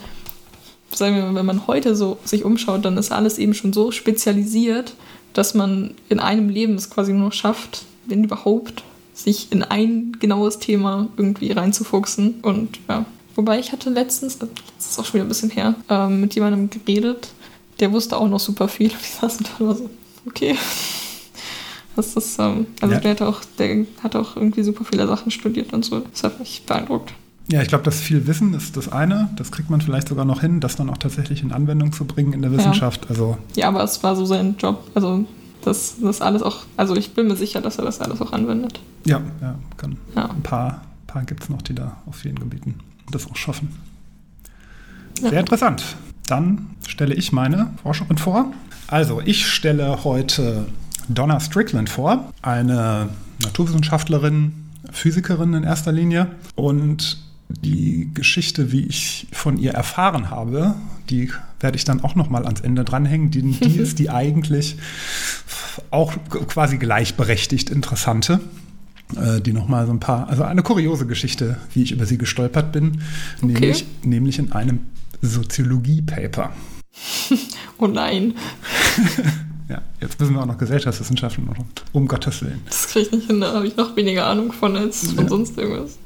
sagen 0.92 1.16
wir 1.16 1.24
mal, 1.24 1.34
wenn 1.34 1.46
man 1.46 1.66
heute 1.66 1.96
so 1.96 2.18
sich 2.24 2.44
umschaut, 2.44 2.84
dann 2.84 2.96
ist 2.96 3.12
alles 3.12 3.38
eben 3.38 3.54
schon 3.54 3.72
so 3.72 3.90
spezialisiert, 3.90 4.94
dass 5.32 5.54
man 5.54 5.94
in 6.08 6.20
einem 6.20 6.48
Leben 6.48 6.74
es 6.74 6.90
quasi 6.90 7.12
nur 7.12 7.32
schafft, 7.32 7.84
wenn 8.06 8.24
überhaupt, 8.24 8.82
sich 9.14 9.50
in 9.50 9.62
ein 9.62 10.16
genaues 10.20 10.58
Thema 10.58 11.08
irgendwie 11.16 11.50
reinzufuchsen. 11.52 12.40
Und 12.42 12.78
ja, 12.88 13.06
wobei 13.36 13.58
ich 13.58 13.72
hatte 13.72 13.90
letztens, 13.90 14.38
das 14.38 14.48
ist 14.78 14.98
auch 14.98 15.04
schon 15.04 15.14
wieder 15.14 15.24
ein 15.24 15.28
bisschen 15.28 15.50
her, 15.50 15.74
ähm, 15.88 16.20
mit 16.20 16.34
jemandem 16.34 16.68
geredet, 16.70 17.28
der 17.80 17.92
wusste 17.92 18.16
auch 18.16 18.28
noch 18.28 18.40
super 18.40 18.68
viel. 18.68 18.90
Und 18.90 19.00
ich 19.00 19.10
saß 19.10 19.38
und 19.38 19.60
war 19.60 19.74
so, 19.74 19.90
okay. 20.26 20.56
Das 21.94 22.14
ist, 22.14 22.38
ähm, 22.38 22.66
also 22.80 22.94
Ja. 22.94 23.00
der 23.00 23.10
hat 23.12 23.22
auch, 23.22 23.40
der 23.58 23.86
hat 24.02 24.16
auch 24.16 24.36
irgendwie 24.36 24.62
super 24.62 24.84
viele 24.84 25.06
Sachen 25.06 25.30
studiert 25.30 25.72
und 25.72 25.84
so. 25.84 26.00
Das 26.00 26.24
hat 26.24 26.38
mich 26.38 26.62
beeindruckt. 26.66 27.14
Ja, 27.48 27.62
ich 27.62 27.68
glaube, 27.68 27.84
das 27.84 28.00
viel 28.00 28.26
Wissen 28.26 28.54
ist 28.54 28.76
das 28.76 28.90
eine. 28.90 29.30
Das 29.36 29.52
kriegt 29.52 29.70
man 29.70 29.80
vielleicht 29.80 30.08
sogar 30.08 30.24
noch 30.24 30.40
hin, 30.40 30.60
das 30.60 30.76
dann 30.76 30.90
auch 30.90 30.98
tatsächlich 30.98 31.42
in 31.42 31.52
Anwendung 31.52 31.92
zu 31.92 32.04
bringen 32.04 32.32
in 32.32 32.42
der 32.42 32.50
Wissenschaft. 32.52 33.06
Also 33.08 33.38
Ja, 33.54 33.68
aber 33.68 33.82
es 33.84 34.02
war 34.02 34.16
so 34.16 34.26
sein 34.26 34.56
Job. 34.58 34.82
Also 34.94 35.24
dass 35.62 35.96
das 36.00 36.20
alles 36.20 36.42
auch, 36.42 36.58
also 36.76 36.94
ich 36.94 37.14
bin 37.14 37.26
mir 37.28 37.34
sicher, 37.36 37.60
dass 37.60 37.78
er 37.78 37.84
das 37.84 38.00
alles 38.00 38.20
auch 38.20 38.32
anwendet. 38.32 38.78
Ja, 39.04 39.20
ja, 39.40 39.56
kann. 39.76 39.96
Ja. 40.14 40.26
Ein 40.30 40.42
paar, 40.42 40.82
paar 41.06 41.24
gibt 41.24 41.42
es 41.44 41.48
noch, 41.48 41.62
die 41.62 41.74
da 41.74 41.96
auf 42.06 42.16
vielen 42.16 42.38
Gebieten 42.38 42.74
das 43.10 43.30
auch 43.30 43.36
schaffen. 43.36 43.74
Ja. 45.20 45.30
Sehr 45.30 45.40
interessant. 45.40 45.96
Dann 46.26 46.70
stelle 46.86 47.14
ich 47.14 47.32
meine 47.32 47.70
Forscherin 47.82 48.18
vor. 48.18 48.52
Also, 48.88 49.20
ich 49.24 49.46
stelle 49.46 50.04
heute 50.04 50.66
Donna 51.08 51.40
Strickland 51.40 51.88
vor, 51.88 52.32
eine 52.42 53.08
Naturwissenschaftlerin, 53.42 54.52
Physikerin 54.90 55.54
in 55.54 55.64
erster 55.64 55.92
Linie. 55.92 56.28
Und 56.54 57.18
die 57.48 58.10
Geschichte, 58.12 58.72
wie 58.72 58.86
ich 58.86 59.28
von 59.32 59.56
ihr 59.56 59.72
erfahren 59.72 60.30
habe, 60.30 60.74
die 61.10 61.30
werde 61.60 61.76
ich 61.76 61.84
dann 61.84 62.02
auch 62.02 62.16
noch 62.16 62.28
mal 62.28 62.44
ans 62.44 62.60
Ende 62.60 62.84
dranhängen. 62.84 63.30
Die, 63.30 63.42
die 63.42 63.76
ist 63.78 63.98
die 63.98 64.10
eigentlich 64.10 64.76
auch 65.90 66.14
quasi 66.48 66.78
gleichberechtigt 66.78 67.70
interessante 67.70 68.40
die 69.44 69.52
nochmal 69.52 69.86
so 69.86 69.92
ein 69.92 70.00
paar, 70.00 70.28
also 70.28 70.42
eine 70.42 70.62
kuriose 70.62 71.06
Geschichte, 71.06 71.58
wie 71.72 71.82
ich 71.84 71.92
über 71.92 72.06
sie 72.06 72.18
gestolpert 72.18 72.72
bin, 72.72 73.00
Okay. 73.42 73.52
nämlich, 73.52 73.86
nämlich 74.02 74.38
in 74.38 74.52
einem 74.52 74.80
Soziologie-Paper. 75.22 76.52
Oh 77.78 77.86
nein, 77.86 78.32
Ja, 79.68 79.82
jetzt 80.00 80.18
müssen 80.20 80.32
wir 80.34 80.40
auch 80.42 80.46
noch 80.46 80.56
Gesellschaftswissenschaften 80.58 81.44
machen, 81.44 81.64
um 81.92 82.06
Gottes 82.08 82.40
Willen. 82.42 82.60
das 82.66 82.86
kriege 82.88 83.06
ich 83.06 83.12
nicht 83.12 83.26
hin, 83.26 83.40
da 83.40 83.52
habe 83.52 83.66
ich 83.66 83.76
noch 83.76 83.94
weniger 83.96 84.26
Ahnung 84.26 84.52
von 84.52 84.76
als 84.76 85.10
von 85.12 85.24
Ja. 85.24 85.28
sonst 85.28 85.58
irgendwas. 85.58 85.98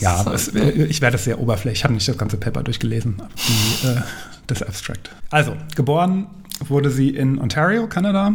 Ja, 0.00 0.24
es, 0.32 0.48
äh, 0.48 0.84
ich 0.86 1.00
werde 1.00 1.16
es 1.16 1.24
sehr 1.24 1.38
oberflächlich, 1.38 1.80
ich 1.80 1.84
habe 1.84 1.94
nicht 1.94 2.08
das 2.08 2.18
ganze 2.18 2.36
Paper 2.38 2.62
durchgelesen, 2.64 3.22
die, 3.46 3.86
äh, 3.86 4.00
das 4.48 4.62
Abstract. 4.62 5.10
Also, 5.30 5.54
geboren 5.76 6.26
wurde 6.66 6.90
sie 6.90 7.10
in 7.10 7.38
Ontario, 7.38 7.86
Kanada. 7.86 8.32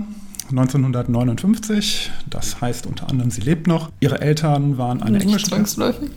1959, 0.50 2.12
das 2.30 2.62
heißt 2.62 2.86
unter 2.86 3.10
anderem, 3.10 3.32
sie 3.32 3.42
lebt 3.42 3.68
noch. 3.68 3.92
Ihre 4.00 4.22
Eltern 4.22 4.78
waren 4.78 5.02
eine 5.02 5.18
Nicht 5.18 5.26
englische 5.26 5.48
zwangsläufig. 5.48 6.10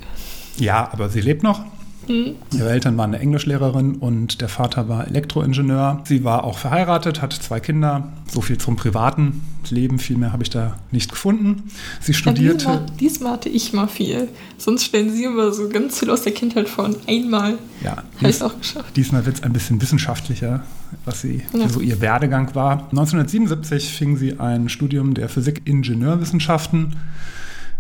Ja, 0.59 0.89
aber 0.93 1.09
sie 1.09 1.21
lebt 1.21 1.43
noch. 1.43 1.65
Hm. 2.07 2.35
Ihre 2.53 2.71
Eltern 2.71 2.97
waren 2.99 3.11
eine 3.15 3.21
Englischlehrerin 3.23 3.97
und 3.97 4.41
der 4.41 4.49
Vater 4.49 4.89
war 4.89 5.07
Elektroingenieur. 5.07 6.03
Sie 6.05 6.25
war 6.25 6.45
auch 6.45 6.59
verheiratet, 6.59 7.23
hatte 7.23 7.39
zwei 7.41 7.61
Kinder. 7.61 8.09
So 8.29 8.41
viel 8.41 8.59
zum 8.59 8.77
privaten 8.77 9.43
Leben, 9.71 9.99
viel 9.99 10.17
mehr 10.17 10.33
habe 10.33 10.43
ich 10.43 10.51
da 10.51 10.77
nicht 10.91 11.11
gefunden. 11.11 11.65
Sie 12.01 12.13
Ja, 12.13 12.19
studierte. 12.19 12.57
diesmal, 12.59 12.87
diesmal 12.99 13.33
hatte 13.35 13.49
ich 13.49 13.73
mal 13.73 13.87
viel. 13.87 14.29
Sonst 14.59 14.85
stellen 14.85 15.13
sie 15.13 15.25
immer 15.25 15.53
so 15.53 15.69
ganz 15.69 15.99
viel 16.01 16.11
aus 16.11 16.23
der 16.23 16.33
Kindheit 16.33 16.69
vor 16.69 16.85
und 16.87 16.99
einmal 17.09 17.59
Ja, 17.83 17.97
habe 17.99 18.05
ich 18.23 18.29
es 18.29 18.43
auch 18.43 18.59
geschafft. 18.59 18.97
diesmal 18.97 19.25
wird 19.25 19.37
es 19.37 19.43
ein 19.45 19.53
bisschen 19.53 19.81
wissenschaftlicher, 19.81 20.63
was 21.05 21.21
sie 21.21 21.43
Ja. 21.53 21.69
so 21.69 21.81
ihr 21.81 22.01
Werdegang 22.01 22.55
war. 22.55 22.89
1977 22.91 23.93
fing 23.93 24.17
sie 24.17 24.41
ein 24.41 24.69
Studium 24.69 25.15
der 25.15 25.29
Physik-Ingenieurwissenschaften 25.29 26.97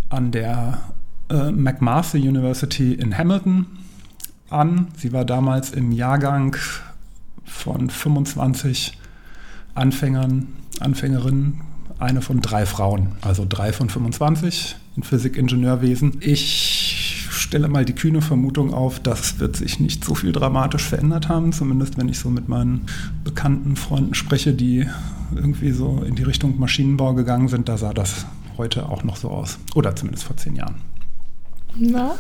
an 0.09 0.31
der 0.31 0.79
äh, 1.31 1.51
McMaster 1.51 2.18
University 2.18 2.93
in 2.95 3.16
Hamilton 3.16 3.66
an. 4.53 4.88
Sie 4.96 5.12
war 5.12 5.24
damals 5.24 5.70
im 5.70 5.92
Jahrgang 5.92 6.57
von 7.44 7.90
25 7.90 8.98
Anfängern, 9.74 10.48
Anfängerinnen, 10.80 11.61
eine 11.98 12.20
von 12.20 12.40
drei 12.40 12.66
Frauen, 12.66 13.12
also 13.20 13.46
drei 13.48 13.72
von 13.72 13.88
25 13.88 14.76
in 14.96 15.03
Physik-Ingenieurwesen. 15.03 16.18
Ich 16.20 17.28
stelle 17.30 17.68
mal 17.68 17.84
die 17.84 17.94
kühne 17.94 18.22
Vermutung 18.22 18.72
auf, 18.72 19.00
das 19.00 19.38
wird 19.38 19.57
sich 19.57 19.80
nicht 19.80 20.05
so 20.05 20.14
viel 20.14 20.32
dramatisch 20.32 20.84
verändert 20.84 21.28
haben, 21.28 21.53
zumindest 21.53 21.98
wenn 21.98 22.09
ich 22.09 22.18
so 22.18 22.30
mit 22.30 22.48
meinen 22.48 22.86
bekannten 23.24 23.76
Freunden 23.76 24.14
spreche, 24.14 24.53
die 24.53 24.86
irgendwie 25.34 25.72
so 25.72 26.03
in 26.07 26.14
die 26.14 26.22
Richtung 26.22 26.59
Maschinenbau 26.59 27.14
gegangen 27.14 27.48
sind, 27.48 27.68
da 27.68 27.78
sah 27.78 27.92
das 27.92 28.26
heute 28.59 28.88
auch 28.88 29.05
noch 29.05 29.16
so 29.16 29.30
aus. 29.30 29.59
Oder 29.74 29.96
zumindest 29.96 30.24
vor 30.24 30.36
zehn 30.36 30.57
Jahren. 30.57 30.76
Ja, 31.76 32.14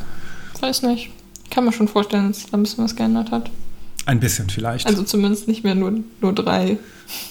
weiß 0.60 0.82
nicht. 0.82 1.10
Kann 1.52 1.64
man 1.64 1.72
schon 1.72 1.88
vorstellen, 1.88 2.28
dass 2.28 2.38
sich 2.38 2.50
da 2.50 2.56
ein 2.56 2.62
bisschen 2.62 2.84
was 2.84 2.96
geändert 2.96 3.30
hat. 3.30 3.50
Ein 4.06 4.18
bisschen 4.18 4.48
vielleicht. 4.50 4.86
Also 4.86 5.04
zumindest 5.04 5.46
nicht 5.46 5.62
mehr 5.62 5.74
nur, 5.74 5.92
nur 6.20 6.32
drei, 6.32 6.78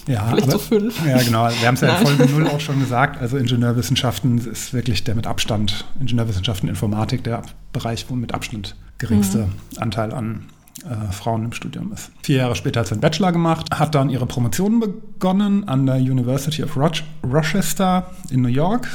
ja, 0.07 0.25
vielleicht 0.29 0.51
so 0.51 0.57
fünf. 0.57 1.05
Ja, 1.05 1.21
genau. 1.21 1.49
Wir 1.49 1.67
haben 1.67 1.75
es 1.75 1.81
ja 1.81 1.97
in. 1.97 2.05
Folge 2.05 2.31
0 2.31 2.47
auch 2.47 2.59
schon 2.59 2.79
gesagt. 2.79 3.21
Also 3.21 3.37
Ingenieurwissenschaften 3.37 4.37
ist 4.37 4.73
wirklich 4.73 5.03
der 5.03 5.15
mit 5.15 5.27
Abstand, 5.27 5.85
Ingenieurwissenschaften, 5.99 6.69
Informatik, 6.69 7.23
der 7.23 7.41
Bereich, 7.73 8.05
wo 8.09 8.15
mit 8.15 8.33
Abstand 8.33 8.75
geringste 8.99 9.47
Anteil 9.77 10.13
an 10.13 10.45
äh, 10.85 11.11
Frauen 11.11 11.45
im 11.45 11.53
Studium 11.53 11.91
ist. 11.91 12.11
Vier 12.21 12.37
Jahre 12.37 12.55
später 12.55 12.81
hat 12.81 12.87
sie 12.87 12.93
einen 12.93 13.01
Bachelor 13.01 13.31
gemacht, 13.31 13.67
hat 13.73 13.95
dann 13.95 14.09
ihre 14.09 14.27
Promotion 14.27 14.79
begonnen 14.79 15.67
an 15.67 15.85
der 15.85 15.95
University 15.95 16.63
of 16.63 16.77
Roch 16.77 17.01
Rochester 17.23 18.11
in 18.29 18.41
New 18.43 18.49
York. 18.49 18.87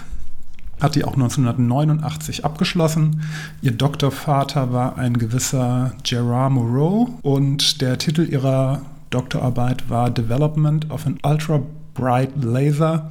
Hat 0.81 0.95
die 0.95 1.05
auch 1.05 1.15
1989 1.15 2.45
abgeschlossen. 2.45 3.23
Ihr 3.63 3.73
Doktorvater 3.73 4.73
war 4.73 4.99
ein 4.99 5.19
gewisser 5.19 5.93
Gerard 6.03 6.53
Moreau 6.53 7.19
und 7.23 7.81
der 7.81 7.97
Titel 7.99 8.29
ihrer 8.29 8.83
Doktorarbeit 9.11 9.89
war 9.89 10.11
Development 10.11 10.91
of 10.91 11.07
an 11.07 11.19
Ultra 11.23 11.63
Bright 11.95 12.45
Laser 12.45 13.11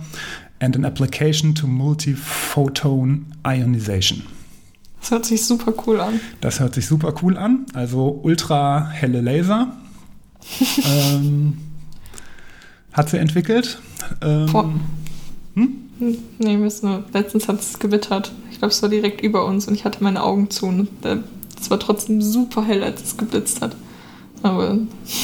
and 0.60 0.76
an 0.76 0.86
Application 0.86 1.56
to 1.56 1.66
Multiphoton 1.66 3.26
Ionization. 3.46 4.24
Das 5.00 5.12
hört 5.12 5.26
sich 5.26 5.46
super 5.46 5.74
cool 5.86 6.00
an. 6.00 6.20
Das 6.42 6.60
hört 6.60 6.74
sich 6.74 6.88
super 6.88 7.14
cool 7.22 7.38
an. 7.38 7.66
Also 7.74 8.20
ultra 8.24 8.90
helle 8.90 9.22
Laser. 9.22 9.72
ähm, 10.86 11.58
hat 12.92 13.10
sie 13.10 13.18
entwickelt. 13.18 13.80
Ähm, 14.22 14.52
Boah. 14.52 14.70
Hm? 15.56 15.76
Nee, 16.40 16.58
müssen 16.58 16.90
wir. 16.90 17.04
Letztens 17.14 17.48
hat 17.48 17.60
es 17.62 17.80
gewittert. 17.80 18.32
Ich 18.52 18.60
glaube, 18.60 18.74
es 18.74 18.82
war 18.82 18.90
direkt 18.90 19.22
über 19.22 19.46
uns 19.46 19.68
und 19.68 19.74
ich 19.74 19.86
hatte 19.86 20.04
meine 20.04 20.24
Augen 20.24 20.50
zu 20.50 20.66
und 20.68 20.90
es 21.60 21.70
war 21.70 21.80
trotzdem 21.80 22.22
super 22.22 22.64
hell, 22.64 22.84
als 22.84 23.02
es 23.04 23.18
geblitzt 23.18 23.62
hat. 23.62 23.76
Aber 24.44 24.78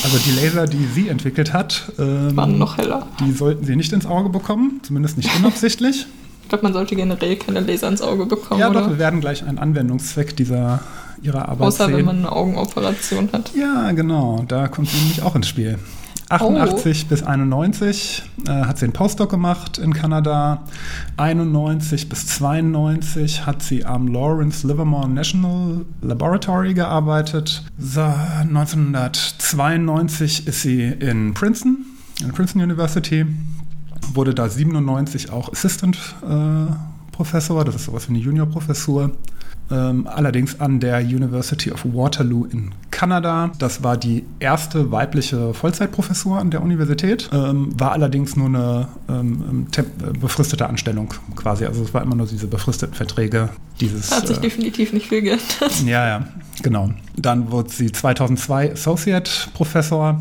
Also 0.03 0.17
die 0.25 0.31
Laser, 0.31 0.65
die 0.65 0.85
sie 0.85 1.09
entwickelt 1.09 1.53
hat, 1.53 1.91
ähm, 1.99 2.35
waren 2.35 2.57
noch 2.57 2.77
heller. 2.77 3.05
die 3.19 3.31
sollten 3.33 3.65
sie 3.65 3.75
nicht 3.75 3.91
ins 3.93 4.05
Auge 4.05 4.29
bekommen, 4.29 4.79
zumindest 4.83 5.17
nicht 5.17 5.29
unabsichtlich. 5.37 6.07
Ich 6.43 6.49
glaube, 6.49 6.63
man 6.63 6.73
sollte 6.73 6.95
generell 6.95 7.35
keine 7.35 7.59
Laser 7.59 7.87
ins 7.87 8.01
Auge 8.01 8.25
bekommen, 8.25 8.59
ja, 8.59 8.69
oder? 8.69 8.81
doch, 8.81 8.89
wir 8.89 8.97
werden 8.99 9.21
gleich 9.21 9.45
einen 9.45 9.57
Anwendungszweck 9.59 10.35
dieser 10.35 10.81
ihrer 11.21 11.47
Arbeit 11.49 11.67
Außer 11.67 11.85
sehen. 11.85 11.97
wenn 11.97 12.05
man 12.05 12.17
eine 12.19 12.31
Augenoperation 12.31 13.29
hat. 13.31 13.51
Ja, 13.55 13.91
genau, 13.91 14.43
da 14.47 14.67
kommt 14.67 14.89
sie 14.89 14.97
nämlich 14.97 15.21
auch 15.21 15.35
ins 15.35 15.47
Spiel. 15.47 15.77
88 16.31 17.07
bis 17.07 17.23
91 17.23 18.23
äh, 18.47 18.51
hat 18.51 18.77
sie 18.77 18.85
einen 18.85 18.93
Postdoc 18.93 19.29
gemacht 19.29 19.77
in 19.77 19.93
Kanada. 19.93 20.63
91 21.17 22.07
bis 22.07 22.27
92 22.27 23.45
hat 23.45 23.61
sie 23.61 23.83
am 23.85 24.07
Lawrence 24.07 24.65
Livermore 24.65 25.09
National 25.09 25.85
Laboratory 26.01 26.73
gearbeitet. 26.73 27.65
So, 27.77 27.99
1992 28.01 30.47
ist 30.47 30.61
sie 30.61 30.83
in 30.83 31.33
Princeton, 31.33 31.85
in 32.23 32.31
Princeton 32.31 32.61
University, 32.61 33.25
wurde 34.13 34.33
da 34.33 34.47
97 34.47 35.31
auch 35.31 35.51
Assistant 35.51 35.97
äh, 36.23 36.67
Professor, 37.11 37.65
das 37.65 37.75
ist 37.75 37.83
sowas 37.85 38.07
wie 38.07 38.13
eine 38.13 38.19
Juniorprofessur. 38.19 39.11
Ähm, 39.71 40.07
allerdings 40.07 40.59
an 40.59 40.79
der 40.79 40.99
University 40.99 41.71
of 41.71 41.85
Waterloo 41.85 42.45
in 42.45 42.71
Kanada. 42.91 43.51
Das 43.57 43.83
war 43.83 43.95
die 43.97 44.25
erste 44.39 44.91
weibliche 44.91 45.53
Vollzeitprofessur 45.53 46.37
an 46.39 46.51
der 46.51 46.61
Universität, 46.61 47.29
ähm, 47.33 47.69
war 47.79 47.93
allerdings 47.93 48.35
nur 48.35 48.47
eine 48.47 48.87
ähm, 49.09 49.67
temp- 49.71 49.85
äh, 50.07 50.11
befristete 50.19 50.67
Anstellung 50.67 51.13
quasi. 51.35 51.65
Also 51.65 51.83
es 51.83 51.93
war 51.93 52.01
immer 52.03 52.15
nur 52.15 52.27
diese 52.27 52.47
befristeten 52.47 52.93
Verträge. 52.95 53.49
Dieses, 53.79 54.11
Hat 54.11 54.27
sich 54.27 54.37
äh, 54.37 54.41
definitiv 54.41 54.93
nicht 54.93 55.07
viel 55.07 55.21
geändert. 55.21 55.81
ja, 55.85 56.07
ja, 56.07 56.27
genau. 56.61 56.91
Dann 57.15 57.49
wurde 57.51 57.69
sie 57.69 57.91
2002 57.91 58.73
Associate 58.73 59.29
Professor. 59.53 60.19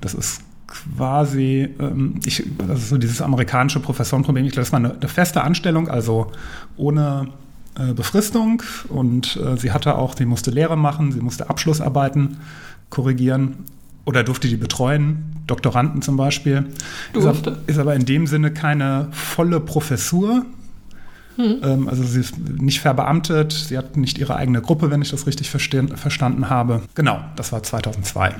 Das 0.00 0.14
ist 0.14 0.40
quasi, 0.66 1.68
ähm, 1.78 2.20
ich, 2.24 2.44
das 2.66 2.78
ist 2.80 2.88
so 2.88 2.98
dieses 2.98 3.20
amerikanische 3.20 3.80
Professorenproblem. 3.80 4.46
Ich 4.46 4.52
glaube, 4.52 4.64
das 4.64 4.72
war 4.72 4.78
eine, 4.78 4.92
eine 4.94 5.08
feste 5.08 5.42
Anstellung, 5.42 5.88
also 5.88 6.32
ohne 6.76 7.28
äh, 7.78 7.92
Befristung. 7.92 8.62
Und 8.88 9.36
äh, 9.36 9.56
sie 9.56 9.72
hatte 9.72 9.96
auch, 9.96 10.16
sie 10.16 10.26
musste 10.26 10.50
Lehre 10.50 10.76
machen, 10.76 11.12
sie 11.12 11.20
musste 11.20 11.48
Abschlussarbeiten 11.50 12.38
korrigieren 12.90 13.64
oder 14.04 14.24
durfte 14.24 14.48
die 14.48 14.56
betreuen, 14.56 15.24
Doktoranden 15.46 16.02
zum 16.02 16.16
Beispiel. 16.16 16.66
Ist, 17.12 17.24
Durfte. 17.24 17.52
ab- 17.52 17.58
ist 17.66 17.78
aber 17.78 17.94
in 17.94 18.04
dem 18.04 18.26
Sinne 18.26 18.52
keine 18.52 19.08
volle 19.12 19.60
Professur. 19.60 20.44
Ähm, 21.38 21.88
also 21.88 22.02
sie 22.02 22.20
ist 22.20 22.36
nicht 22.38 22.80
verbeamtet, 22.80 23.52
sie 23.52 23.78
hat 23.78 23.96
nicht 23.96 24.18
ihre 24.18 24.36
eigene 24.36 24.60
Gruppe, 24.60 24.90
wenn 24.90 25.00
ich 25.00 25.10
das 25.10 25.26
richtig 25.26 25.48
verstanden 25.50 26.50
habe. 26.50 26.82
Genau, 26.94 27.20
das 27.36 27.52
war 27.52 27.62
2002. 27.62 28.34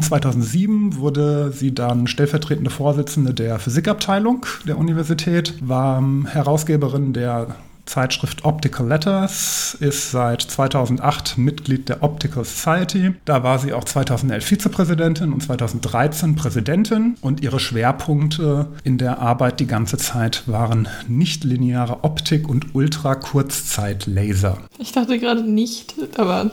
2007 0.00 0.96
wurde 0.96 1.52
sie 1.52 1.74
dann 1.74 2.06
stellvertretende 2.06 2.70
Vorsitzende 2.70 3.34
der 3.34 3.58
Physikabteilung 3.58 4.46
der 4.66 4.78
Universität, 4.78 5.54
war 5.60 5.98
ähm, 5.98 6.26
Herausgeberin 6.26 7.12
der 7.12 7.56
Zeitschrift 7.88 8.44
Optical 8.44 8.86
Letters, 8.86 9.76
ist 9.80 10.10
seit 10.10 10.42
2008 10.42 11.38
Mitglied 11.38 11.88
der 11.88 12.02
Optical 12.02 12.44
Society. 12.44 13.14
Da 13.24 13.42
war 13.42 13.58
sie 13.58 13.72
auch 13.72 13.84
2011 13.84 14.44
Vizepräsidentin 14.44 15.32
und 15.32 15.42
2013 15.42 16.36
Präsidentin. 16.36 17.16
Und 17.20 17.42
ihre 17.42 17.58
Schwerpunkte 17.58 18.68
in 18.84 18.98
der 18.98 19.18
Arbeit 19.18 19.60
die 19.60 19.66
ganze 19.66 19.96
Zeit 19.96 20.42
waren 20.46 20.88
nichtlineare 21.08 22.04
Optik 22.04 22.48
und 22.48 22.74
Ultrakurzzeit-Laser. 22.74 24.58
Ich 24.78 24.92
dachte 24.92 25.18
gerade 25.18 25.42
nicht, 25.42 25.94
aber 26.16 26.50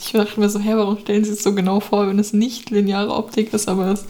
ich 0.00 0.12
dachte 0.12 0.40
mir 0.40 0.48
so, 0.48 0.58
her, 0.58 0.76
warum 0.76 0.98
stellen 0.98 1.24
Sie 1.24 1.32
es 1.32 1.42
so 1.42 1.54
genau 1.54 1.80
vor, 1.80 2.08
wenn 2.08 2.18
es 2.18 2.32
nicht 2.32 2.70
lineare 2.70 3.14
Optik 3.14 3.52
ist, 3.52 3.68
aber 3.68 3.92
es 3.92 4.06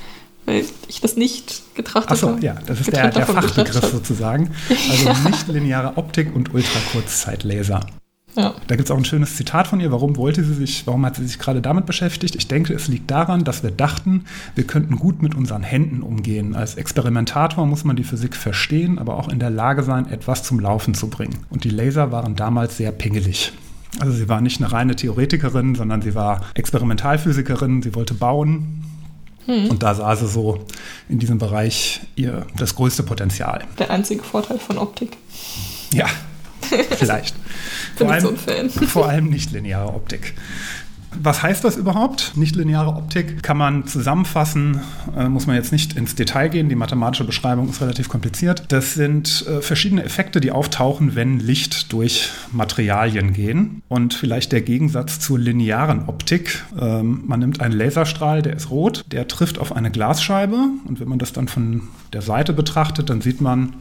weil 0.47 0.65
ich 0.89 1.01
das 1.01 1.17
nicht 1.17 1.75
getrachtet 1.75 2.13
Achso, 2.13 2.31
habe. 2.31 2.41
ja, 2.41 2.55
das 2.67 2.81
ist 2.81 2.93
der, 2.93 3.11
der 3.11 3.27
Fachbegriff 3.27 3.91
sozusagen. 3.91 4.51
Also 4.91 5.29
nicht 5.29 5.49
lineare 5.49 5.97
Optik 5.97 6.35
und 6.35 6.55
Ultrakurzzeit-Laser. 6.55 7.81
Ja. 8.37 8.55
Da 8.67 8.77
gibt 8.77 8.89
es 8.89 8.91
auch 8.91 8.99
ein 8.99 9.05
schönes 9.05 9.37
Zitat 9.37 9.67
von 9.67 9.81
ihr. 9.81 9.91
Warum 9.91 10.17
wollte 10.17 10.45
sie 10.45 10.53
sich, 10.53 10.87
warum 10.87 11.05
hat 11.07 11.17
sie 11.17 11.27
sich 11.27 11.39
gerade 11.39 11.63
damit 11.63 11.87
beschäftigt? 11.87 12.37
Ich 12.37 12.47
denke, 12.47 12.75
es 12.75 12.87
liegt 12.87 13.11
daran, 13.11 13.45
dass 13.45 13.63
wir 13.63 13.71
dachten, 13.71 14.25
wir 14.55 14.65
könnten 14.65 14.97
gut 14.97 15.23
mit 15.23 15.35
unseren 15.35 15.63
Händen 15.63 16.03
umgehen. 16.03 16.55
Als 16.55 16.75
Experimentator 16.75 17.67
muss 17.67 17.85
man 17.85 17.97
die 17.97 18.05
Physik 18.05 18.37
verstehen, 18.37 18.99
aber 18.99 19.17
auch 19.17 19.29
in 19.29 19.39
der 19.39 19.51
Lage 19.51 19.83
sein, 19.83 20.11
etwas 20.11 20.43
zum 20.43 20.61
Laufen 20.61 20.95
zu 20.95 21.09
bringen. 21.09 21.47
Und 21.49 21.65
die 21.65 21.71
Laser 21.71 22.13
waren 22.13 22.37
damals 22.37 22.77
sehr 22.77 22.93
pingelig. 22.93 23.53
Also 24.01 24.13
sie 24.13 24.29
war 24.29 24.43
nicht 24.43 24.61
eine 24.61 24.71
reine 24.71 24.95
Theoretikerin, 24.95 25.75
sondern 25.75 26.03
sie 26.03 26.15
war 26.15 26.43
Experimentalphysikerin, 26.55 27.81
sie 27.81 27.95
wollte 27.95 28.13
bauen. 28.13 28.83
Hm. 29.47 29.71
Und 29.71 29.83
da 29.83 29.95
sah 29.95 30.15
sie 30.17 30.27
so 30.27 30.65
in 31.09 31.19
diesem 31.19 31.39
Bereich 31.39 32.01
ihr 32.17 32.47
das 32.57 32.75
größte 32.75 33.03
Potenzial. 33.03 33.65
Der 33.79 33.91
einzige 33.91 34.23
Vorteil 34.23 34.59
von 34.59 34.79
Optik. 34.79 35.17
Ja, 35.93 36.07
vielleicht. 36.97 37.35
Vor, 37.97 38.09
so 38.21 38.29
allem, 38.29 38.37
Fan. 38.37 38.71
vor 38.71 39.09
allem 39.09 39.31
nicht 39.31 39.53
lineare 39.53 39.89
Optik. 39.89 40.35
Was 41.23 41.43
heißt 41.43 41.65
das 41.65 41.77
überhaupt? 41.77 42.33
Nichtlineare 42.37 42.91
Optik 42.91 43.43
kann 43.43 43.57
man 43.57 43.87
zusammenfassen, 43.87 44.81
äh, 45.17 45.29
muss 45.29 45.47
man 45.47 45.57
jetzt 45.57 45.73
nicht 45.73 45.97
ins 45.97 46.15
Detail 46.15 46.49
gehen, 46.49 46.69
die 46.69 46.75
mathematische 46.75 47.25
Beschreibung 47.25 47.69
ist 47.69 47.81
relativ 47.81 48.09
kompliziert. 48.09 48.65
Das 48.69 48.95
sind 48.95 49.45
äh, 49.49 49.61
verschiedene 49.61 50.05
Effekte, 50.05 50.41
die 50.41 50.51
auftauchen, 50.51 51.15
wenn 51.15 51.39
Licht 51.39 51.93
durch 51.93 52.31
Materialien 52.53 53.33
gehen. 53.33 53.83
Und 53.89 54.15
vielleicht 54.15 54.53
der 54.53 54.63
Gegensatz 54.63 55.21
zur 55.21 55.39
linearen 55.39 56.09
Optik. 56.09 56.65
Ähm, 56.79 57.23
man 57.27 57.41
nimmt 57.41 57.61
einen 57.61 57.75
Laserstrahl, 57.75 58.43
der 58.43 58.57
ist 58.57 58.71
rot, 58.71 59.05
der 59.13 59.29
trifft 59.29 59.59
auf 59.59 59.75
eine 59.75 59.91
Glasscheibe 59.91 60.59
und 60.87 61.01
wenn 61.01 61.09
man 61.09 61.19
das 61.19 61.33
dann 61.33 61.49
von 61.49 61.83
der 62.13 62.23
Seite 62.23 62.53
betrachtet, 62.53 63.11
dann 63.11 63.21
sieht 63.21 63.41
man, 63.41 63.75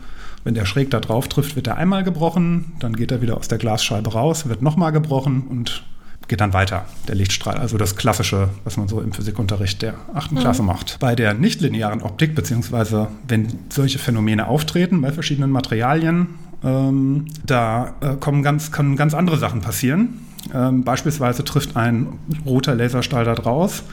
wenn 0.44 0.54
der 0.54 0.66
schräg 0.66 0.92
da 0.92 1.00
drauf 1.00 1.28
trifft, 1.28 1.56
wird 1.56 1.68
er 1.68 1.78
einmal 1.78 2.04
gebrochen, 2.04 2.74
dann 2.80 2.96
geht 2.96 3.12
er 3.12 3.22
wieder 3.22 3.38
aus 3.38 3.48
der 3.48 3.58
Glasscheibe 3.58 4.14
raus, 4.14 4.48
wird 4.48 4.62
nochmal 4.62 4.92
gebrochen 4.92 5.44
und 5.50 5.84
geht 6.28 6.42
dann 6.42 6.54
weiter, 6.54 6.86
der 7.08 7.16
Lichtstrahl. 7.16 7.58
Also 7.58 7.78
das 7.78 7.96
Klassische, 7.96 8.50
was 8.64 8.78
man 8.78 8.88
so 8.88 9.02
im 9.02 9.12
Physikunterricht 9.12 9.82
der 9.82 9.96
achten 10.14 10.36
Klasse 10.38 10.64
macht. 10.64 10.98
Bei 11.00 11.16
der 11.16 11.34
nichtlinearen 11.34 12.02
Optik, 12.02 12.36
beziehungsweise 12.36 13.08
wenn 13.28 13.48
solche 13.70 14.00
Phänomene 14.00 14.48
auftreten 14.48 15.02
bei 15.02 15.12
verschiedenen 15.12 15.52
Materialien, 15.52 16.28
ähm, 16.64 17.26
da 17.46 17.94
äh, 18.02 18.16
kommen 18.16 18.44
ganz, 18.44 18.72
können 18.72 18.96
ganz 18.96 19.14
andere 19.14 19.38
Sachen 19.38 19.62
passieren. 19.62 20.22
Ähm, 20.54 20.84
beispielsweise 20.84 21.44
trifft 21.44 21.76
ein 21.76 22.08
roter 22.46 22.76
Laserstrahl 22.76 23.26
da 23.26 23.36
draus 23.36 23.84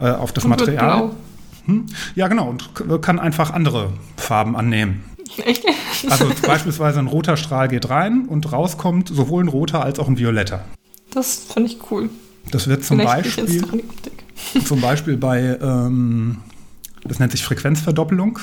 äh, 0.00 0.10
auf 0.10 0.32
das 0.32 0.44
Und 0.44 0.50
Material. 0.50 1.10
Hm? 1.66 1.86
Ja, 2.14 2.28
genau, 2.28 2.48
und 2.48 2.70
kann 3.02 3.18
einfach 3.18 3.50
andere 3.50 3.92
Farben 4.16 4.56
annehmen. 4.56 5.04
Echt? 5.44 5.64
Also 6.08 6.26
beispielsweise 6.46 6.98
ein 6.98 7.06
roter 7.06 7.36
Strahl 7.36 7.68
geht 7.68 7.90
rein 7.90 8.26
und 8.26 8.50
rauskommt 8.52 9.08
sowohl 9.08 9.44
ein 9.44 9.48
roter 9.48 9.84
als 9.84 9.98
auch 9.98 10.08
ein 10.08 10.18
violetter. 10.18 10.64
Das 11.10 11.46
finde 11.52 11.70
ich 11.70 11.78
cool. 11.90 12.10
Das 12.50 12.66
wird 12.68 12.84
zum 12.84 12.98
Vielleicht 12.98 13.36
Beispiel, 13.36 13.64
zum 14.64 14.80
Beispiel 14.80 15.16
bei, 15.16 15.58
ähm, 15.60 16.38
das 17.04 17.18
nennt 17.18 17.32
sich 17.32 17.44
Frequenzverdoppelung. 17.44 18.38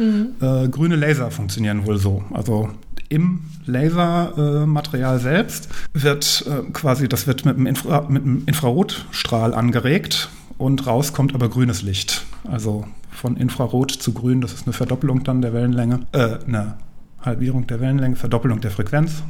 Äh, 0.00 0.68
grüne 0.68 0.96
Laser 0.96 1.30
funktionieren 1.30 1.84
wohl 1.84 1.98
so. 1.98 2.24
Also 2.32 2.70
im 3.10 3.40
Lasermaterial 3.66 5.16
äh, 5.16 5.20
selbst 5.20 5.68
wird 5.92 6.46
äh, 6.48 6.70
quasi, 6.72 7.08
das 7.08 7.26
wird 7.26 7.44
mit 7.44 7.56
einem, 7.56 7.66
Infra 7.66 8.06
mit 8.08 8.22
einem 8.22 8.44
Infrarotstrahl 8.46 9.52
angeregt 9.52 10.30
und 10.56 10.86
raus 10.86 11.12
kommt 11.12 11.34
aber 11.34 11.50
grünes 11.50 11.82
Licht. 11.82 12.24
Also 12.44 12.86
von 13.10 13.36
Infrarot 13.36 13.90
zu 13.90 14.12
grün, 14.12 14.40
das 14.40 14.54
ist 14.54 14.66
eine 14.66 14.72
Verdoppelung 14.72 15.22
dann 15.24 15.42
der 15.42 15.52
Wellenlänge, 15.52 16.06
äh, 16.12 16.38
eine 16.46 16.76
Halbierung 17.20 17.66
der 17.66 17.80
Wellenlänge, 17.80 18.16
Verdoppelung 18.16 18.60
der 18.60 18.70
Frequenz. 18.70 19.22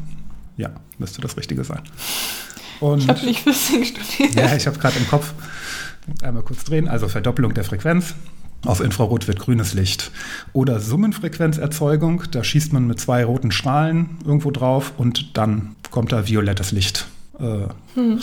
Ja, 0.57 0.71
müsste 0.99 1.21
das 1.21 1.37
Richtige 1.37 1.65
sein. 1.65 1.81
Und 2.81 3.01
Ich 3.03 3.09
habe 3.09 3.25
nicht 3.25 3.41
Physik 3.41 3.87
studiert. 3.87 4.35
ja, 4.35 4.57
ich 4.57 4.67
habe 4.67 4.79
gerade 4.79 4.99
im 4.99 5.07
Kopf. 5.09 5.33
Einmal 6.23 6.43
kurz 6.43 6.65
drehen. 6.65 6.89
Also 6.89 7.09
Verdoppelung 7.09 7.55
der 7.55 7.65
Frequenz. 7.65 8.15
Auf 8.65 8.81
Infrarot 8.81 9.27
wird 9.29 9.39
grünes 9.39 9.73
Licht. 9.75 10.11
Oder 10.53 10.81
Summenfrequenzerzeugung. 10.81 12.25
Da 12.31 12.45
schießt 12.45 12.73
man 12.73 12.87
mit 12.87 13.01
zwei 13.01 13.25
roten 13.25 13.53
Strahlen 13.53 14.19
irgendwo 14.25 14.51
drauf 14.51 14.93
und 14.99 15.37
dann 15.37 15.77
kommt 15.91 16.13
da 16.13 16.27
violettes 16.29 16.73
Licht 16.73 17.07
äh, 17.39 17.67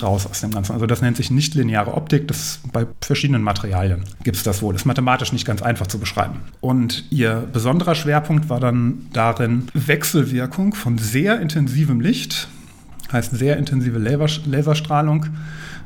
raus 0.02 0.28
aus 0.28 0.42
dem 0.42 0.52
Ganzen. 0.52 0.74
Also 0.74 0.86
das 0.86 1.02
nennt 1.02 1.18
sich 1.18 1.32
nichtlineare 1.32 1.94
Optik. 1.96 2.28
Das 2.28 2.60
bei 2.72 2.86
verschiedenen 3.02 3.42
Materialien 3.42 4.04
gibt 4.24 4.38
es 4.38 4.44
das 4.44 4.62
wohl. 4.62 4.76
Ist 4.76 4.86
mathematisch 4.86 5.34
nicht 5.34 5.46
ganz 5.46 5.62
einfach 5.64 5.88
zu 5.88 5.98
beschreiben. 5.98 6.42
Und 6.62 7.06
ihr 7.10 7.48
besonderer 7.52 7.96
Schwerpunkt 7.96 8.50
war 8.50 8.60
dann 8.60 9.08
darin 9.14 9.68
Wechselwirkung 9.74 10.76
von 10.76 10.98
sehr 11.00 11.40
intensivem 11.42 12.00
Licht 12.00 12.48
heißt 13.12 13.36
sehr 13.36 13.58
intensive 13.58 14.00
Laser- 14.00 14.42
Laserstrahlung 14.46 15.28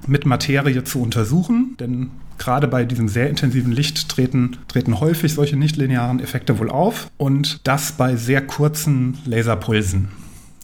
mit 0.08 0.26
Materie 0.26 0.84
zu 0.84 1.02
untersuchen. 1.02 1.76
Denn 1.80 2.12
gerade 2.38 2.68
bei 2.68 2.86
diesem 2.86 3.08
sehr 3.08 3.30
intensiven 3.30 3.72
Licht 3.72 4.10
treten, 4.10 4.58
treten 4.68 5.00
häufig 5.00 5.34
solche 5.34 5.56
nichtlinearen 5.58 6.20
Effekte 6.20 6.60
wohl 6.60 6.70
auf. 6.70 7.10
Und 7.18 7.60
das 7.66 7.94
bei 7.94 8.16
sehr 8.16 8.46
kurzen 8.46 9.18
Laserpulsen. 9.26 10.10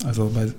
Also 0.06 0.32
bei, 0.34 0.52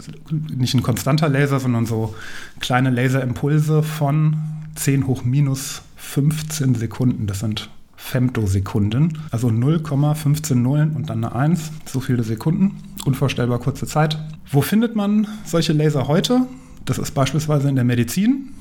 nicht 0.57 0.75
ein 0.75 0.83
konstanter 0.83 1.29
Laser, 1.29 1.61
sondern 1.61 1.87
so 1.87 2.15
kleine 2.61 2.91
Laserimpulse 2.91 3.83
von 3.83 4.37
10 4.75 5.07
hoch 5.07 5.25
minus 5.25 5.83
15 5.97 6.75
Sekunden. 6.75 7.27
Das 7.27 7.41
sind 7.41 7.71
Femtosekunden, 7.99 9.19
also 9.31 9.49
0,15 9.49 10.55
Nullen 10.55 10.95
und 10.95 11.11
dann 11.11 11.25
eine 11.25 11.35
1, 11.35 11.73
so 11.85 11.99
viele 12.01 12.23
Sekunden, 12.23 12.77
unvorstellbar 13.05 13.59
kurze 13.59 13.87
Zeit. 13.87 14.19
Wo 14.51 14.63
findet 14.63 14.97
man 14.97 15.27
solche 15.45 15.73
Laser 15.73 16.07
heute? 16.07 16.47
Das 16.85 16.97
ist 16.99 17.11
beispielsweise 17.11 17.69
in 17.69 17.75
der 17.75 17.85
Medizin, 17.85 18.55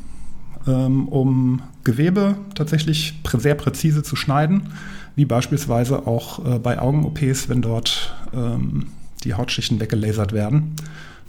ähm, 0.67 1.07
um 1.07 1.61
Gewebe 1.83 2.35
tatsächlich 2.55 3.13
sehr 3.37 3.55
präzise 3.55 4.03
zu 4.03 4.15
schneiden, 4.15 4.73
wie 5.15 5.25
beispielsweise 5.25 6.07
auch 6.07 6.43
äh, 6.43 6.59
bei 6.59 6.79
Augen-OPs, 6.79 7.47
wenn 7.47 7.61
dort 7.61 8.13
ähm, 8.33 8.87
die 9.23 9.35
Hautschichten 9.35 9.79
weggelasert 9.79 10.33
werden. 10.33 10.75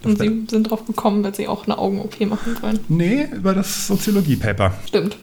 Das 0.02 0.12
Und 0.12 0.18
sie 0.18 0.44
sind 0.48 0.70
drauf 0.70 0.86
gekommen, 0.86 1.22
weil 1.22 1.34
sie 1.34 1.46
auch 1.46 1.66
eine 1.66 1.76
Augen-OP 1.76 2.20
machen 2.22 2.56
wollen. 2.62 2.80
nee, 2.88 3.26
über 3.36 3.54
das 3.54 3.86
Soziologie-Paper. 3.86 4.72
Stimmt. 4.86 5.18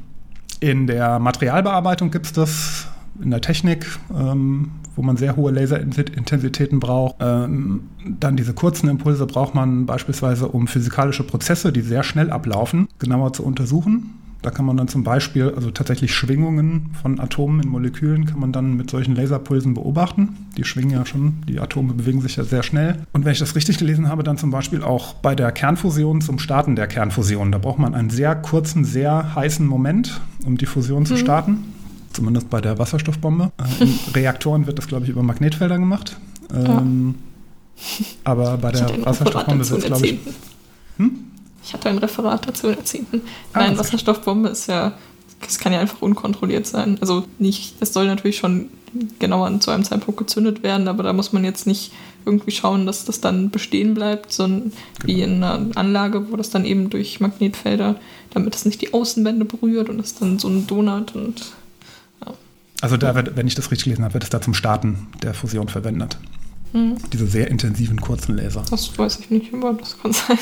In 0.65 0.87
der 0.87 1.19
Materialbearbeitung 1.19 2.09
gibt 2.09 2.25
es 2.25 2.33
das, 2.33 2.87
in 3.21 3.29
der 3.29 3.39
Technik, 3.39 3.85
ähm, 4.11 4.71
wo 4.95 5.03
man 5.03 5.15
sehr 5.15 5.35
hohe 5.35 5.51
Laserintensitäten 5.51 6.79
braucht. 6.79 7.17
Ähm, 7.19 7.81
dann 8.03 8.35
diese 8.35 8.55
kurzen 8.55 8.89
Impulse 8.89 9.27
braucht 9.27 9.53
man 9.53 9.85
beispielsweise, 9.85 10.47
um 10.47 10.65
physikalische 10.65 11.21
Prozesse, 11.21 11.71
die 11.71 11.81
sehr 11.81 12.01
schnell 12.01 12.31
ablaufen, 12.31 12.87
genauer 12.97 13.33
zu 13.33 13.45
untersuchen. 13.45 14.15
Da 14.41 14.49
kann 14.49 14.65
man 14.65 14.77
dann 14.77 14.87
zum 14.87 15.03
Beispiel, 15.03 15.53
also 15.55 15.71
tatsächlich 15.71 16.13
Schwingungen 16.13 16.91
von 17.01 17.19
Atomen 17.19 17.61
in 17.61 17.69
Molekülen, 17.69 18.25
kann 18.25 18.39
man 18.39 18.51
dann 18.51 18.75
mit 18.75 18.89
solchen 18.91 19.15
Laserpulsen 19.15 19.73
beobachten. 19.75 20.35
Die 20.57 20.63
schwingen 20.63 20.91
ja 20.91 21.05
schon, 21.05 21.43
die 21.47 21.59
Atome 21.59 21.93
bewegen 21.93 22.21
sich 22.21 22.35
ja 22.35 22.43
sehr 22.43 22.61
schnell. 22.61 22.97
Und 23.11 23.25
wenn 23.25 23.31
ich 23.31 23.39
das 23.39 23.55
richtig 23.55 23.79
gelesen 23.79 24.07
habe, 24.07 24.21
dann 24.21 24.37
zum 24.37 24.51
Beispiel 24.51 24.83
auch 24.83 25.15
bei 25.15 25.33
der 25.33 25.51
Kernfusion 25.51 26.21
zum 26.21 26.37
Starten 26.37 26.75
der 26.75 26.85
Kernfusion. 26.85 27.51
Da 27.51 27.57
braucht 27.57 27.79
man 27.79 27.95
einen 27.95 28.11
sehr 28.11 28.35
kurzen, 28.35 28.85
sehr 28.85 29.33
heißen 29.35 29.65
Moment, 29.65 30.21
um 30.45 30.57
die 30.57 30.65
Fusion 30.65 31.05
zu 31.05 31.17
starten. 31.17 31.73
Zumindest 32.13 32.49
bei 32.49 32.61
der 32.61 32.79
Wasserstoffbombe. 32.79 33.51
Äh, 33.57 33.83
in 33.83 33.99
Reaktoren 34.13 34.67
wird 34.67 34.77
das, 34.77 34.87
glaube 34.87 35.03
ich, 35.03 35.09
über 35.09 35.23
Magnetfelder 35.23 35.77
gemacht. 35.77 36.17
Ähm, 36.53 37.15
Aber 38.23 38.57
bei 38.57 38.71
der 38.71 39.05
Wasserstoffbombe 39.05 39.69
wird 39.69 39.79
es, 39.79 39.85
glaube 39.85 40.05
ich, 40.05 40.23
10. 40.23 40.33
Hm? 40.97 41.11
Ich 41.63 41.73
hatte 41.73 41.89
ein 41.89 41.97
Referat 41.97 42.47
dazu 42.47 42.67
in 42.67 42.75
der 42.75 42.85
10. 42.85 43.05
Ah, 43.53 43.59
Nein. 43.59 43.77
Wasserstoffbombe 43.77 44.49
ist 44.49 44.67
ja, 44.67 44.93
es 45.45 45.59
kann 45.59 45.73
ja 45.73 45.79
einfach 45.79 46.01
unkontrolliert 46.01 46.67
sein. 46.67 46.97
Also 47.01 47.25
nicht, 47.39 47.75
es 47.81 47.91
soll 47.91 48.05
natürlich 48.05 48.37
schon 48.37 48.69
genauer 49.19 49.59
zu 49.59 49.71
einem 49.71 49.83
Zeitpunkt 49.83 50.17
gezündet 50.17 50.63
werden, 50.63 50.87
aber 50.87 51.03
da 51.03 51.11
muss 51.11 51.33
man 51.33 51.43
jetzt 51.43 51.67
nicht 51.67 51.91
irgendwie 52.25 52.51
schauen, 52.51 52.85
dass 52.85 53.05
das 53.05 53.21
dann 53.21 53.49
bestehen 53.49 53.93
bleibt, 53.93 54.31
sondern 54.33 54.71
wie 55.03 55.15
Genau. 55.21 55.25
in 55.25 55.43
einer 55.43 55.77
Anlage, 55.77 56.31
wo 56.31 56.35
das 56.35 56.49
dann 56.49 56.65
eben 56.65 56.89
durch 56.89 57.19
Magnetfelder, 57.19 57.95
damit 58.33 58.55
es 58.55 58.65
nicht 58.65 58.81
die 58.81 58.93
Außenwände 58.93 59.45
berührt 59.45 59.89
und 59.89 59.99
es 59.99 60.15
dann 60.15 60.39
so 60.39 60.47
ein 60.47 60.67
Donut 60.67 61.15
und 61.15 61.53
Also 62.81 62.97
da 62.97 63.15
wird, 63.15 63.35
wenn 63.37 63.47
ich 63.47 63.55
das 63.55 63.71
richtig 63.71 63.85
gelesen 63.85 64.03
habe, 64.03 64.15
wird 64.15 64.23
es 64.25 64.29
da 64.29 64.41
zum 64.41 64.53
Starten 64.53 65.07
der 65.23 65.33
Fusion 65.33 65.69
verwendet. 65.69 66.17
Diese 67.13 67.25
sehr 67.25 67.49
intensiven 67.49 68.01
kurzen 68.01 68.35
Laser. 68.35 68.63
Das 68.69 68.97
weiß 68.99 69.19
ich 69.21 69.29
nicht, 69.29 69.53
aber 69.53 69.73
das 69.73 69.97
kann 69.97 70.11
sein. 70.11 70.37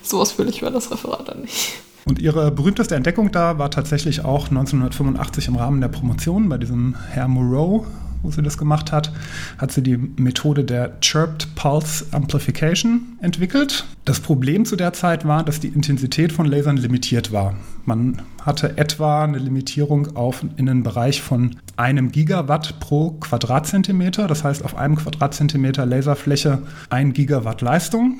So 0.00 0.20
ausführlich 0.20 0.62
war 0.62 0.70
das 0.70 0.92
Referat 0.92 1.26
dann 1.28 1.40
nicht. 1.40 1.72
Und 2.04 2.20
ihre 2.20 2.52
berühmteste 2.52 2.94
Entdeckung 2.94 3.32
da 3.32 3.58
war 3.58 3.68
tatsächlich 3.70 4.24
auch 4.24 4.48
1985 4.48 5.48
im 5.48 5.56
Rahmen 5.56 5.80
der 5.80 5.88
Promotion 5.88 6.48
bei 6.48 6.56
diesem 6.58 6.94
Herr 7.10 7.26
Moreau, 7.26 7.84
wo 8.22 8.30
sie 8.30 8.42
das 8.42 8.58
gemacht 8.58 8.92
hat, 8.92 9.12
hat 9.58 9.72
sie 9.72 9.82
die 9.82 9.96
Methode 9.96 10.64
der 10.64 10.92
Chirped 11.00 11.54
Pulse 11.54 12.06
Amplification 12.12 13.18
entwickelt. 13.20 13.84
Das 14.04 14.20
Problem 14.20 14.64
zu 14.64 14.76
der 14.76 14.92
Zeit 14.92 15.26
war, 15.26 15.44
dass 15.44 15.60
die 15.60 15.68
Intensität 15.68 16.32
von 16.32 16.46
Lasern 16.46 16.76
limitiert 16.76 17.32
war. 17.32 17.54
Man 17.84 18.22
hatte 18.42 18.78
etwa 18.78 19.24
eine 19.24 19.38
Limitierung 19.38 20.16
auf 20.16 20.44
in 20.56 20.68
einen 20.68 20.82
Bereich 20.82 21.22
von 21.22 21.56
einem 21.76 22.10
Gigawatt 22.10 22.80
pro 22.80 23.12
Quadratzentimeter. 23.12 24.26
Das 24.26 24.44
heißt, 24.44 24.64
auf 24.64 24.76
einem 24.76 24.96
Quadratzentimeter 24.96 25.86
Laserfläche 25.86 26.62
ein 26.90 27.12
Gigawatt 27.12 27.60
Leistung. 27.60 28.18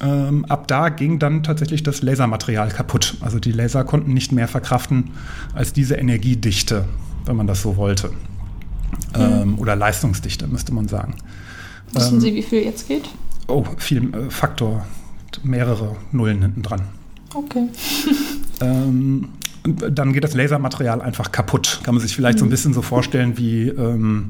Ähm, 0.00 0.44
ab 0.46 0.66
da 0.68 0.88
ging 0.88 1.18
dann 1.18 1.42
tatsächlich 1.42 1.82
das 1.82 2.02
Lasermaterial 2.02 2.70
kaputt. 2.70 3.16
Also 3.20 3.38
die 3.38 3.52
Laser 3.52 3.84
konnten 3.84 4.12
nicht 4.12 4.32
mehr 4.32 4.48
verkraften 4.48 5.10
als 5.54 5.72
diese 5.72 5.94
Energiedichte, 5.94 6.86
wenn 7.24 7.36
man 7.36 7.46
das 7.46 7.62
so 7.62 7.76
wollte. 7.76 8.10
Ähm, 9.14 9.58
oder 9.58 9.76
Leistungsdichte, 9.76 10.46
müsste 10.46 10.72
man 10.72 10.88
sagen. 10.88 11.16
Wissen 11.92 12.20
Sie, 12.20 12.34
wie 12.34 12.42
viel 12.42 12.62
jetzt 12.62 12.88
geht? 12.88 13.08
Oh, 13.48 13.64
viel 13.76 14.14
äh, 14.14 14.30
Faktor, 14.30 14.86
mehrere 15.42 15.96
Nullen 16.10 16.42
hinten 16.42 16.62
dran. 16.62 16.82
Okay. 17.34 17.68
Ähm, 18.62 19.28
dann 19.64 20.12
geht 20.12 20.24
das 20.24 20.34
Lasermaterial 20.34 21.00
einfach 21.00 21.32
kaputt. 21.32 21.80
Kann 21.82 21.94
man 21.94 22.02
sich 22.02 22.14
vielleicht 22.14 22.38
so 22.38 22.44
ein 22.44 22.50
bisschen 22.50 22.74
so 22.74 22.82
vorstellen 22.82 23.38
wie 23.38 23.68
ähm, 23.68 24.28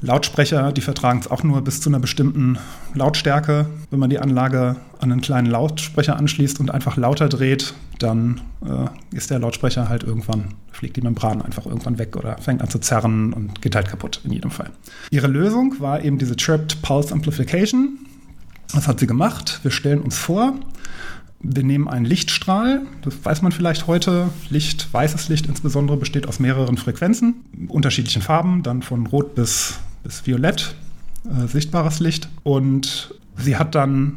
Lautsprecher, 0.00 0.72
die 0.72 0.80
vertragen 0.80 1.18
es 1.18 1.30
auch 1.30 1.42
nur 1.42 1.60
bis 1.62 1.80
zu 1.80 1.90
einer 1.90 1.98
bestimmten 1.98 2.58
Lautstärke. 2.94 3.66
Wenn 3.90 3.98
man 3.98 4.10
die 4.10 4.18
Anlage 4.18 4.76
an 5.00 5.12
einen 5.12 5.20
kleinen 5.20 5.48
Lautsprecher 5.48 6.16
anschließt 6.16 6.60
und 6.60 6.70
einfach 6.70 6.96
lauter 6.96 7.28
dreht, 7.28 7.74
dann 7.98 8.40
äh, 8.64 9.16
ist 9.16 9.30
der 9.30 9.40
Lautsprecher 9.40 9.88
halt 9.88 10.04
irgendwann, 10.04 10.54
fliegt 10.70 10.96
die 10.96 11.00
Membran 11.00 11.42
einfach 11.42 11.66
irgendwann 11.66 11.98
weg 11.98 12.16
oder 12.16 12.38
fängt 12.38 12.62
an 12.62 12.68
zu 12.68 12.78
zerren 12.78 13.32
und 13.32 13.60
geht 13.60 13.74
halt 13.74 13.88
kaputt 13.88 14.20
in 14.24 14.32
jedem 14.32 14.50
Fall. 14.50 14.70
Ihre 15.10 15.26
Lösung 15.26 15.74
war 15.80 16.04
eben 16.04 16.18
diese 16.18 16.36
Chirped 16.36 16.80
Pulse 16.82 17.12
Amplification. 17.12 17.98
Was 18.72 18.86
hat 18.86 19.00
sie 19.00 19.06
gemacht? 19.06 19.60
Wir 19.62 19.70
stellen 19.70 20.00
uns 20.00 20.18
vor, 20.18 20.54
wir 21.40 21.62
nehmen 21.62 21.88
einen 21.88 22.04
Lichtstrahl, 22.04 22.82
das 23.02 23.14
weiß 23.24 23.42
man 23.42 23.52
vielleicht 23.52 23.86
heute. 23.86 24.30
Licht, 24.50 24.92
weißes 24.92 25.28
Licht 25.28 25.46
insbesondere, 25.46 25.96
besteht 25.96 26.26
aus 26.26 26.40
mehreren 26.40 26.76
Frequenzen, 26.76 27.44
unterschiedlichen 27.68 28.22
Farben, 28.22 28.62
dann 28.62 28.82
von 28.82 29.06
rot 29.06 29.34
bis, 29.34 29.78
bis 30.02 30.26
violett, 30.26 30.74
äh, 31.24 31.46
sichtbares 31.46 32.00
Licht. 32.00 32.28
Und 32.42 33.14
sie 33.36 33.56
hat 33.56 33.74
dann 33.74 34.16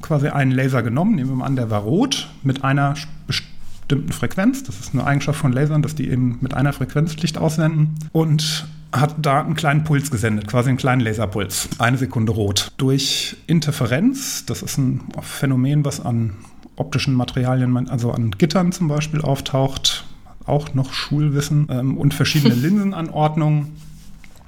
quasi 0.00 0.28
einen 0.28 0.52
Laser 0.52 0.82
genommen, 0.82 1.16
nehmen 1.16 1.30
wir 1.30 1.36
mal 1.36 1.46
an, 1.46 1.56
der 1.56 1.70
war 1.70 1.80
rot, 1.80 2.28
mit 2.44 2.62
einer 2.62 2.94
bestimmten 3.26 4.12
Frequenz. 4.12 4.62
Das 4.62 4.78
ist 4.78 4.94
eine 4.94 5.04
Eigenschaft 5.04 5.40
von 5.40 5.52
Lasern, 5.52 5.82
dass 5.82 5.96
die 5.96 6.08
eben 6.08 6.38
mit 6.40 6.54
einer 6.54 6.72
Frequenz 6.72 7.16
Licht 7.16 7.36
aussenden. 7.36 7.96
Und 8.12 8.66
hat 8.92 9.14
da 9.18 9.40
einen 9.40 9.54
kleinen 9.54 9.84
Puls 9.84 10.10
gesendet, 10.10 10.48
quasi 10.48 10.68
einen 10.68 10.78
kleinen 10.78 11.00
Laserpuls. 11.00 11.68
Eine 11.78 11.96
Sekunde 11.96 12.32
rot. 12.32 12.72
Durch 12.76 13.36
Interferenz, 13.46 14.44
das 14.46 14.62
ist 14.62 14.78
ein 14.78 15.02
Phänomen, 15.20 15.84
was 15.84 16.04
an 16.04 16.34
optischen 16.80 17.14
Materialien, 17.14 17.88
also 17.88 18.10
an 18.10 18.32
Gittern 18.32 18.72
zum 18.72 18.88
Beispiel 18.88 19.20
auftaucht, 19.20 20.04
auch 20.46 20.74
noch 20.74 20.92
Schulwissen 20.92 21.68
ähm, 21.70 21.96
und 21.96 22.14
verschiedene 22.14 22.54
Linsenanordnungen, 22.54 23.76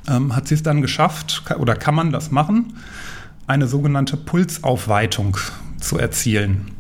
ähm, 0.09 0.35
hat 0.35 0.49
sie 0.49 0.55
es 0.55 0.63
dann 0.63 0.83
geschafft, 0.83 1.45
oder 1.59 1.77
kann 1.77 1.95
man 1.95 2.11
das 2.11 2.31
machen, 2.31 2.75
eine 3.47 3.67
sogenannte 3.67 4.17
Pulsaufweitung 4.17 5.37
zu 5.79 5.99
erzielen. 5.99 6.73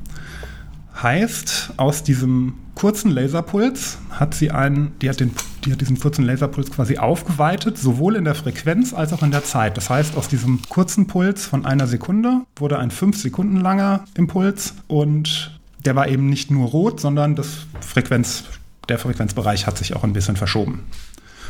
Heißt, 1.02 1.74
aus 1.76 2.02
diesem 2.02 2.54
kurzen 2.74 3.10
Laserpuls 3.10 3.98
hat 4.10 4.34
sie 4.34 4.50
einen, 4.50 4.98
die 5.00 5.08
hat, 5.08 5.20
den, 5.20 5.32
die 5.64 5.72
hat 5.72 5.80
diesen 5.80 5.98
kurzen 5.98 6.24
Laserpuls 6.24 6.70
quasi 6.70 6.98
aufgeweitet, 6.98 7.78
sowohl 7.78 8.16
in 8.16 8.24
der 8.24 8.34
Frequenz 8.34 8.92
als 8.94 9.12
auch 9.12 9.22
in 9.22 9.30
der 9.30 9.44
Zeit. 9.44 9.76
Das 9.76 9.90
heißt, 9.90 10.16
aus 10.16 10.28
diesem 10.28 10.60
kurzen 10.68 11.06
Puls 11.06 11.46
von 11.46 11.66
einer 11.66 11.86
Sekunde 11.86 12.42
wurde 12.56 12.78
ein 12.78 12.90
fünf 12.90 13.16
Sekunden 13.16 13.56
langer 13.56 14.04
Impuls 14.14 14.74
und 14.88 15.58
der 15.84 15.96
war 15.96 16.08
eben 16.08 16.26
nicht 16.28 16.50
nur 16.50 16.68
rot, 16.68 17.00
sondern 17.00 17.34
das 17.36 17.66
Frequenz, 17.80 18.44
der 18.88 18.98
Frequenzbereich 18.98 19.66
hat 19.66 19.78
sich 19.78 19.94
auch 19.94 20.04
ein 20.04 20.12
bisschen 20.12 20.36
verschoben. 20.36 20.84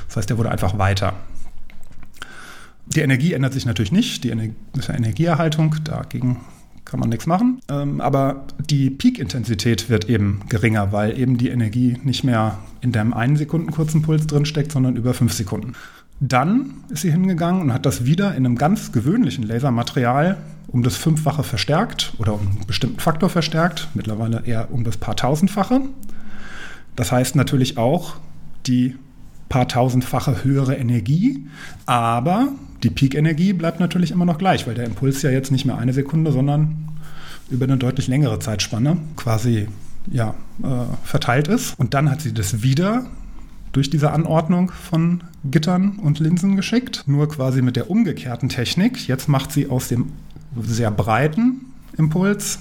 Das 0.09 0.17
heißt, 0.17 0.31
der 0.31 0.39
wurde 0.39 0.51
einfach 0.51 0.79
weiter. 0.79 1.15
Die 2.87 3.01
Energie 3.01 3.33
ändert 3.33 3.53
sich 3.53 3.65
natürlich 3.65 3.93
nicht, 3.93 4.25
die 4.25 4.31
Ener 4.31 4.49
ist 4.77 4.89
ja 4.89 4.95
Energieerhaltung, 4.95 5.77
dagegen 5.85 6.41
kann 6.93 7.01
man 7.01 7.09
nichts 7.09 7.27
machen. 7.27 7.61
Ähm, 7.71 8.03
aber 8.03 8.45
die 8.71 8.91
Peak-Intensität 8.91 9.89
wird 9.89 10.11
eben 10.11 10.43
geringer, 10.51 10.93
weil 10.93 11.19
eben 11.19 11.39
die 11.39 11.49
Energie 11.49 11.97
nicht 12.05 12.23
mehr 12.23 12.59
in 12.83 12.93
dem 12.93 13.15
einen 13.15 13.37
Sekunden 13.37 13.71
kurzen 13.71 14.03
Puls 14.03 14.27
drinsteckt, 14.27 14.71
sondern 14.71 14.97
über 14.97 15.15
fünf 15.15 15.33
Sekunden. 15.33 15.73
Dann 16.21 16.75
ist 16.91 17.01
sie 17.01 17.11
hingegangen 17.11 17.63
und 17.63 17.73
hat 17.73 17.87
das 17.87 18.05
wieder 18.05 18.35
in 18.35 18.45
einem 18.45 18.57
ganz 18.57 18.93
gewöhnlichen 18.93 19.43
Lasermaterial 19.43 20.37
um 20.69 20.83
das 20.83 20.97
Fünffache 20.97 21.43
verstärkt 21.43 22.13
oder 22.19 22.35
um 22.35 22.41
einen 22.41 22.67
bestimmten 22.67 23.01
Faktor 23.01 23.31
verstärkt, 23.31 23.89
mittlerweile 23.95 24.43
eher 24.45 24.71
um 24.71 24.85
das 24.85 24.99
paar 24.99 25.17
Tausendfache. 25.17 25.81
Das 26.95 27.11
heißt 27.11 27.37
natürlich 27.37 27.79
auch 27.79 28.17
die 28.67 28.97
paar 29.53 29.69
tausendfache 29.69 30.45
höhere 30.45 30.77
Energie, 30.77 31.47
aber 31.85 32.49
die 32.83 32.89
Peak-Energie 32.89 33.53
bleibt 33.53 33.81
natürlich 33.81 34.11
immer 34.11 34.25
noch 34.25 34.39
gleich, 34.39 34.67
weil 34.67 34.75
der 34.75 34.87
Impuls 34.87 35.21
ja 35.21 35.29
jetzt 35.29 35.53
nicht 35.53 35.67
mehr 35.67 35.77
eine 35.77 35.93
Sekunde, 35.93 36.33
sondern 36.33 36.89
über 37.51 37.67
eine 37.67 37.77
deutlich 37.77 38.09
längere 38.09 38.39
Zeitspanne 38.39 38.97
quasi 39.15 39.69
ja, 40.11 40.35
äh, 40.63 40.67
verteilt 41.05 41.49
ist. 41.49 41.79
Und 41.79 41.93
dann 41.93 42.11
hat 42.11 42.23
sie 42.23 42.33
das 42.33 42.63
wieder 42.63 43.05
durch 43.73 43.91
diese 43.91 44.13
Anordnung 44.13 44.71
von 44.71 45.23
Gittern 45.45 45.99
und 45.99 46.19
Linsen 46.19 46.57
geschickt, 46.57 47.05
nur 47.07 47.29
quasi 47.29 47.61
mit 47.61 47.77
der 47.77 47.91
umgekehrten 47.91 48.49
Technik. 48.49 49.07
Jetzt 49.07 49.29
macht 49.29 49.53
sie 49.53 49.69
aus 49.69 49.89
dem 49.89 50.13
sehr 50.63 50.91
breiten 50.91 51.67
Impuls 51.99 52.61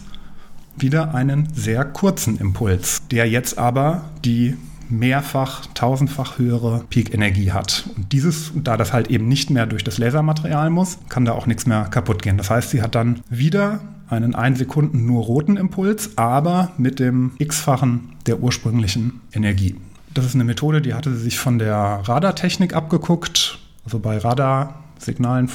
wieder 0.76 1.16
einen 1.16 1.48
sehr 1.54 1.86
kurzen 1.86 2.38
Impuls, 2.38 3.04
der 3.12 3.30
jetzt 3.30 3.58
aber 3.58 4.04
die 4.26 4.58
mehrfach, 4.92 5.66
tausendfach 5.74 6.38
höhere 6.38 6.84
Peak-Energie 6.90 7.52
hat. 7.52 7.90
Und 7.96 8.12
dieses, 8.12 8.52
da 8.56 8.78
das 8.78 8.94
halt 8.94 9.10
eben 9.10 9.28
nicht 9.28 9.50
mehr 9.50 9.66
durch 9.66 9.84
das 9.84 9.98
Lasermaterial 9.98 10.70
muss, 10.70 11.00
kann 11.10 11.26
da 11.26 11.32
auch 11.32 11.48
nichts 11.48 11.66
mehr 11.66 11.86
kaputt 11.86 12.22
gehen. 12.22 12.38
Das 12.38 12.50
heißt, 12.50 12.70
sie 12.70 12.82
hat 12.82 12.96
dann 12.96 13.22
wieder 13.30 13.80
einen 14.10 14.36
1 14.36 14.60
Sekunden 14.60 15.06
nur 15.06 15.24
roten 15.24 15.58
Impuls, 15.58 16.18
aber 16.18 16.74
mit 16.78 17.00
dem 17.00 17.32
x-fachen 17.38 18.14
der 18.26 18.42
ursprünglichen 18.42 19.22
Energie. 19.34 19.76
Das 20.14 20.26
ist 20.26 20.36
eine 20.36 20.44
Methode, 20.44 20.82
die 20.82 20.94
hatte 20.94 21.14
sie 21.14 21.24
sich 21.24 21.40
von 21.40 21.58
der 21.58 22.02
Radartechnik 22.04 22.76
abgeguckt. 22.76 23.60
Also 23.86 24.00
bei 24.00 24.18
Radarsignalen 24.18 25.50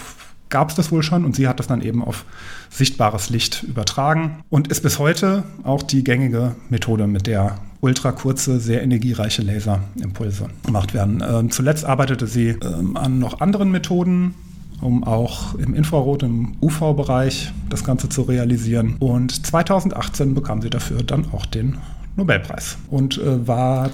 gab 0.48 0.70
es 0.70 0.74
das 0.74 0.90
wohl 0.90 1.02
schon 1.02 1.24
und 1.24 1.36
sie 1.36 1.48
hat 1.48 1.58
das 1.58 1.66
dann 1.66 1.82
eben 1.82 2.02
auf 2.02 2.24
sichtbares 2.70 3.28
Licht 3.30 3.62
übertragen 3.64 4.42
und 4.48 4.68
ist 4.68 4.82
bis 4.82 4.98
heute 4.98 5.44
auch 5.62 5.82
die 5.82 6.04
gängige 6.04 6.54
Methode, 6.70 7.06
mit 7.06 7.26
der 7.26 7.58
ultrakurze, 7.80 8.60
sehr 8.60 8.82
energiereiche 8.82 9.42
Laserimpulse 9.42 10.48
gemacht 10.64 10.94
werden. 10.94 11.22
Ähm, 11.26 11.50
zuletzt 11.50 11.84
arbeitete 11.84 12.26
sie 12.26 12.48
ähm, 12.48 12.96
an 12.96 13.18
noch 13.18 13.40
anderen 13.40 13.70
Methoden, 13.70 14.34
um 14.80 15.04
auch 15.04 15.54
im 15.54 15.74
Infrarot, 15.74 16.22
im 16.22 16.56
UV-Bereich 16.60 17.52
das 17.68 17.84
Ganze 17.84 18.08
zu 18.08 18.22
realisieren. 18.22 18.96
Und 18.98 19.46
2018 19.46 20.34
bekam 20.34 20.62
sie 20.62 20.70
dafür 20.70 21.02
dann 21.02 21.32
auch 21.32 21.46
den 21.46 21.78
Nobelpreis 22.16 22.78
und 22.90 23.18
äh, 23.18 23.46
war. 23.46 23.90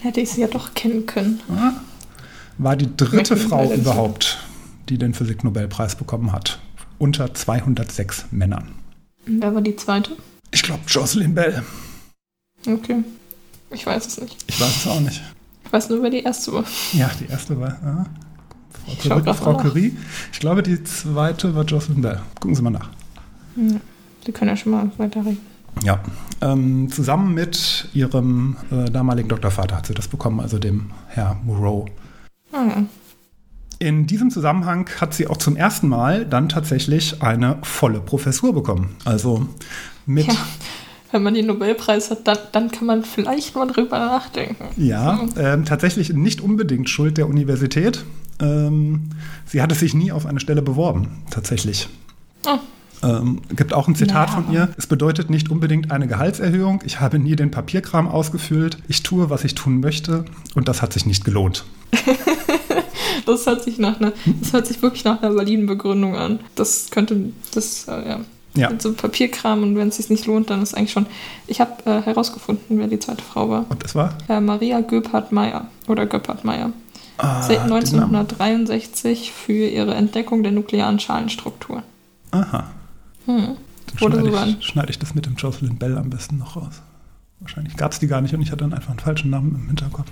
Hätte 0.00 0.20
ich 0.20 0.30
sie 0.30 0.40
ja 0.40 0.48
doch 0.48 0.74
kennen 0.74 1.06
können. 1.06 1.40
War 2.58 2.76
die 2.76 2.88
dritte 2.96 3.36
Frau 3.36 3.72
überhaupt, 3.72 4.38
die 4.88 4.98
den 4.98 5.14
Physik-Nobelpreis 5.14 5.94
bekommen 5.94 6.32
hat. 6.32 6.58
Unter 6.98 7.32
206 7.32 8.26
Männern. 8.30 8.68
Wer 9.26 9.54
war 9.54 9.62
die 9.62 9.76
zweite? 9.76 10.16
Ich 10.50 10.62
glaube, 10.62 10.80
Jocelyn 10.86 11.34
Bell. 11.34 11.62
Okay. 12.66 13.04
Ich 13.70 13.86
weiß 13.86 14.06
es 14.06 14.20
nicht. 14.20 14.36
Ich 14.48 14.60
weiß 14.60 14.76
es 14.76 14.86
auch 14.86 15.00
nicht. 15.00 15.22
Ich 15.64 15.72
weiß 15.72 15.88
nur, 15.90 16.02
wer 16.02 16.10
die 16.10 16.22
erste 16.22 16.52
war. 16.52 16.64
Ja, 16.92 17.10
die 17.20 17.26
erste 17.26 17.58
war 17.60 17.68
ja, 17.68 18.06
Frau, 18.98 19.20
Curie, 19.20 19.34
Frau 19.34 19.56
Curie. 19.56 19.96
Ich 20.32 20.40
glaube, 20.40 20.62
die 20.62 20.82
zweite 20.82 21.54
war 21.54 21.64
Jocelyn 21.64 22.02
Bell. 22.02 22.20
Gucken 22.40 22.54
Sie 22.54 22.62
mal 22.62 22.70
nach. 22.70 22.90
Ja, 23.56 23.76
Sie 24.26 24.32
können 24.32 24.50
ja 24.50 24.56
schon 24.56 24.72
mal 24.72 24.90
weiterreden. 24.98 25.38
Ja, 25.84 26.00
ähm, 26.40 26.90
zusammen 26.90 27.32
mit 27.32 27.88
ihrem 27.94 28.56
äh, 28.70 28.90
damaligen 28.90 29.28
Doktorvater 29.28 29.76
hat 29.76 29.86
sie 29.86 29.94
das 29.94 30.08
bekommen, 30.08 30.40
also 30.40 30.58
dem 30.58 30.90
Herr 31.06 31.36
Moreau. 31.44 31.86
Ah, 32.52 32.64
ja. 32.66 32.84
In 33.78 34.06
diesem 34.06 34.30
Zusammenhang 34.30 34.90
hat 35.00 35.14
sie 35.14 35.26
auch 35.26 35.38
zum 35.38 35.56
ersten 35.56 35.88
Mal 35.88 36.26
dann 36.26 36.48
tatsächlich 36.50 37.22
eine 37.22 37.58
volle 37.62 38.00
Professur 38.00 38.52
bekommen. 38.52 38.96
Also 39.04 39.46
mit. 40.04 40.26
Ja, 40.26 40.34
wenn 41.12 41.22
man 41.22 41.34
den 41.34 41.46
Nobelpreis 41.46 42.10
hat, 42.10 42.26
dann, 42.26 42.38
dann 42.52 42.70
kann 42.70 42.86
man 42.86 43.04
vielleicht 43.04 43.54
mal 43.56 43.66
drüber 43.66 43.98
nachdenken. 43.98 44.64
Ja, 44.76 45.20
äh, 45.36 45.60
tatsächlich 45.62 46.12
nicht 46.12 46.40
unbedingt 46.40 46.88
Schuld 46.88 47.18
der 47.18 47.28
Universität. 47.28 48.04
Ähm, 48.40 49.10
sie 49.46 49.60
hatte 49.62 49.74
sich 49.74 49.94
nie 49.94 50.12
auf 50.12 50.26
eine 50.26 50.40
Stelle 50.40 50.62
beworben, 50.62 51.08
tatsächlich. 51.30 51.88
Oh. 52.46 52.58
Ähm, 53.02 53.40
gibt 53.56 53.72
auch 53.72 53.88
ein 53.88 53.94
Zitat 53.94 54.28
Ja. 54.28 54.34
von 54.34 54.52
ihr. 54.52 54.68
Es 54.76 54.86
bedeutet 54.86 55.30
nicht 55.30 55.50
unbedingt 55.50 55.90
eine 55.90 56.06
Gehaltserhöhung. 56.06 56.82
Ich 56.84 57.00
habe 57.00 57.18
nie 57.18 57.34
den 57.34 57.50
Papierkram 57.50 58.06
ausgefüllt. 58.08 58.78
Ich 58.88 59.02
tue, 59.02 59.30
was 59.30 59.44
ich 59.44 59.54
tun 59.54 59.80
möchte. 59.80 60.24
Und 60.54 60.68
das 60.68 60.82
hat 60.82 60.92
sich 60.92 61.06
nicht 61.06 61.24
gelohnt. 61.24 61.64
Das 63.26 63.46
hört 63.46 63.62
sich 63.62 63.78
nach 63.78 64.00
einer, 64.00 64.12
das 64.40 64.52
hört 64.52 64.66
sich 64.66 64.82
wirklich 64.82 65.04
nach 65.04 65.22
einer 65.22 65.34
validen 65.36 65.66
Begründung 65.66 66.16
an. 66.16 66.40
Das 66.54 66.90
könnte, 66.90 67.32
das, 67.54 67.86
äh, 67.86 68.08
ja. 68.08 68.20
Ja. 68.54 68.70
Mit 68.70 68.82
so 68.82 68.92
Papierkram 68.92 69.62
und 69.62 69.76
wenn 69.76 69.88
es 69.88 69.96
sich 69.96 70.10
nicht 70.10 70.26
lohnt, 70.26 70.50
dann 70.50 70.60
ist 70.62 70.74
eigentlich 70.74 70.90
schon. 70.92 71.06
Ich 71.46 71.60
habe 71.60 71.72
äh, 71.88 72.02
herausgefunden, 72.02 72.78
wer 72.78 72.88
die 72.88 72.98
zweite 72.98 73.22
Frau 73.22 73.48
war. 73.48 73.64
Und 73.68 73.84
das 73.84 73.94
war 73.94 74.14
Äh, 74.28 74.40
Maria 74.40 74.80
Göpard-Meyer 74.80 75.68
oder 75.86 76.06
Göpard-Meyer. 76.06 76.72
ah, 77.18 77.42
Seit 77.42 77.58
den 77.62 77.68
Namen. 77.68 78.16
1963 78.16 79.30
für 79.32 79.52
ihre 79.68 79.94
Entdeckung 79.94 80.42
der 80.42 80.50
nuklearen 80.52 80.98
Schalenstruktur. 80.98 81.82
Aha. 82.32 82.70
Hm. 83.26 83.56
Dann 83.86 83.98
schneide 83.98 84.56
ich, 84.58 84.66
schneide 84.66 84.90
ich 84.90 84.98
das 84.98 85.14
mit 85.14 85.26
dem 85.26 85.36
Jocelyn 85.36 85.76
Bell 85.78 85.96
am 85.96 86.10
besten 86.10 86.38
noch 86.38 86.56
raus. 86.56 86.82
Wahrscheinlich 87.40 87.76
gab 87.76 87.92
es 87.92 87.98
die 88.00 88.06
gar 88.08 88.20
nicht 88.20 88.34
und 88.34 88.42
ich 88.42 88.50
hatte 88.50 88.64
dann 88.64 88.74
einfach 88.74 88.90
einen 88.90 88.98
falschen 88.98 89.30
Namen 89.30 89.54
im 89.54 89.66
Hinterkopf. 89.68 90.08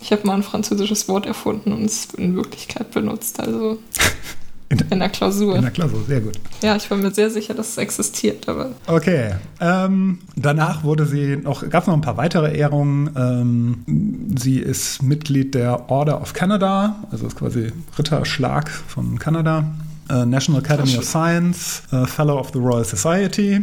Ich 0.00 0.10
habe 0.12 0.26
mal 0.26 0.34
ein 0.34 0.42
französisches 0.42 1.08
Wort 1.08 1.26
erfunden 1.26 1.72
und 1.72 1.84
es 1.84 2.06
in 2.14 2.34
Wirklichkeit 2.36 2.90
benutzt, 2.90 3.40
also 3.40 3.78
In, 4.72 4.78
in 4.90 4.98
der 5.00 5.08
Klausur. 5.10 5.56
in 5.56 5.62
der 5.62 5.70
Klausur, 5.70 6.02
sehr 6.06 6.20
gut. 6.20 6.38
ja, 6.62 6.74
ich 6.76 6.90
war 6.90 6.96
mir 6.96 7.10
sehr 7.10 7.30
sicher, 7.30 7.54
dass 7.54 7.70
es 7.70 7.76
existiert, 7.78 8.48
aber 8.48 8.70
Okay. 8.86 9.34
Ähm, 9.60 10.18
danach 10.34 10.82
wurde 10.82 11.06
sie 11.06 11.36
noch, 11.36 11.68
gab 11.68 11.82
es 11.82 11.86
noch 11.86 11.94
ein 11.94 12.00
paar 12.00 12.16
weitere 12.16 12.56
Ehrungen. 12.56 13.10
Ähm, 13.16 14.34
sie 14.36 14.58
ist 14.58 15.02
Mitglied 15.02 15.54
der 15.54 15.90
Order 15.90 16.20
of 16.20 16.32
Canada, 16.32 16.96
also 17.10 17.26
ist 17.26 17.36
quasi 17.36 17.70
Ritterschlag 17.98 18.70
von 18.70 19.18
Kanada. 19.18 19.66
Äh, 20.08 20.26
National 20.26 20.62
Academy 20.62 20.96
of 20.96 21.04
Science, 21.04 21.82
äh, 21.92 22.06
Fellow 22.06 22.38
of 22.38 22.50
the 22.52 22.58
Royal 22.58 22.84
Society, 22.84 23.62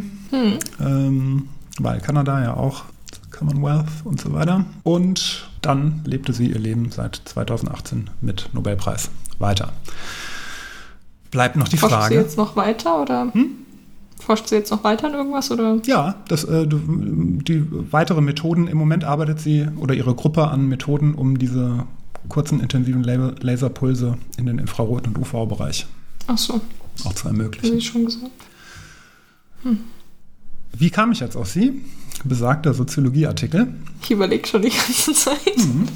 ähm, 0.80 1.48
weil 1.78 2.00
Kanada 2.00 2.42
ja 2.42 2.54
auch 2.54 2.84
Commonwealth 3.30 3.86
und 4.04 4.20
so 4.20 4.32
weiter. 4.32 4.64
Und 4.82 5.48
dann 5.62 6.02
lebte 6.04 6.32
sie 6.32 6.46
ihr 6.46 6.58
Leben 6.58 6.90
seit 6.90 7.20
2018 7.24 8.10
mit 8.20 8.48
Nobelpreis 8.52 9.10
weiter. 9.38 9.72
Bleibt 11.30 11.56
noch 11.56 11.68
die 11.68 11.76
forscht 11.76 11.94
Frage. 11.94 12.14
sie 12.14 12.20
jetzt 12.20 12.36
noch 12.36 12.56
weiter 12.56 13.00
oder 13.02 13.32
forscht 14.20 14.48
sie 14.48 14.56
jetzt 14.56 14.70
noch 14.70 14.82
weiter 14.84 15.06
an 15.06 15.14
irgendwas 15.14 15.50
oder? 15.50 15.78
Ja, 15.86 16.16
das, 16.28 16.44
äh, 16.44 16.66
die 16.68 17.64
weitere 17.92 18.20
Methoden, 18.20 18.66
im 18.66 18.76
Moment 18.78 19.04
arbeitet 19.04 19.40
sie 19.40 19.66
oder 19.76 19.94
ihre 19.94 20.14
Gruppe 20.14 20.48
an 20.48 20.66
Methoden, 20.68 21.14
um 21.14 21.38
diese 21.38 21.84
kurzen, 22.28 22.60
intensiven 22.60 23.02
La- 23.02 23.32
Laserpulse 23.40 24.18
in 24.36 24.46
den 24.46 24.58
Infrarot- 24.58 25.06
und 25.06 25.16
UV-Bereich 25.18 25.86
Ach 26.26 26.36
so, 26.38 26.60
auch 27.04 27.14
zu 27.14 27.24
wie 27.24 27.28
ermöglichen. 27.28 27.80
schon 27.80 28.04
gesagt. 28.04 28.30
Wie 30.72 30.90
kam 30.90 31.12
ich 31.12 31.20
jetzt 31.20 31.36
auf 31.36 31.48
sie? 31.48 31.80
Besagter 32.24 32.74
Soziologieartikel. 32.74 33.68
Ich 34.02 34.10
überlege 34.10 34.46
schon 34.46 34.62
die 34.62 34.70
ganze 34.70 35.12
Zeit. 35.14 35.56
Mhm. 35.56 35.88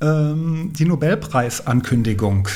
Ähm, 0.00 0.72
die 0.76 0.84
Nobelpreisankündigung. 0.84 2.48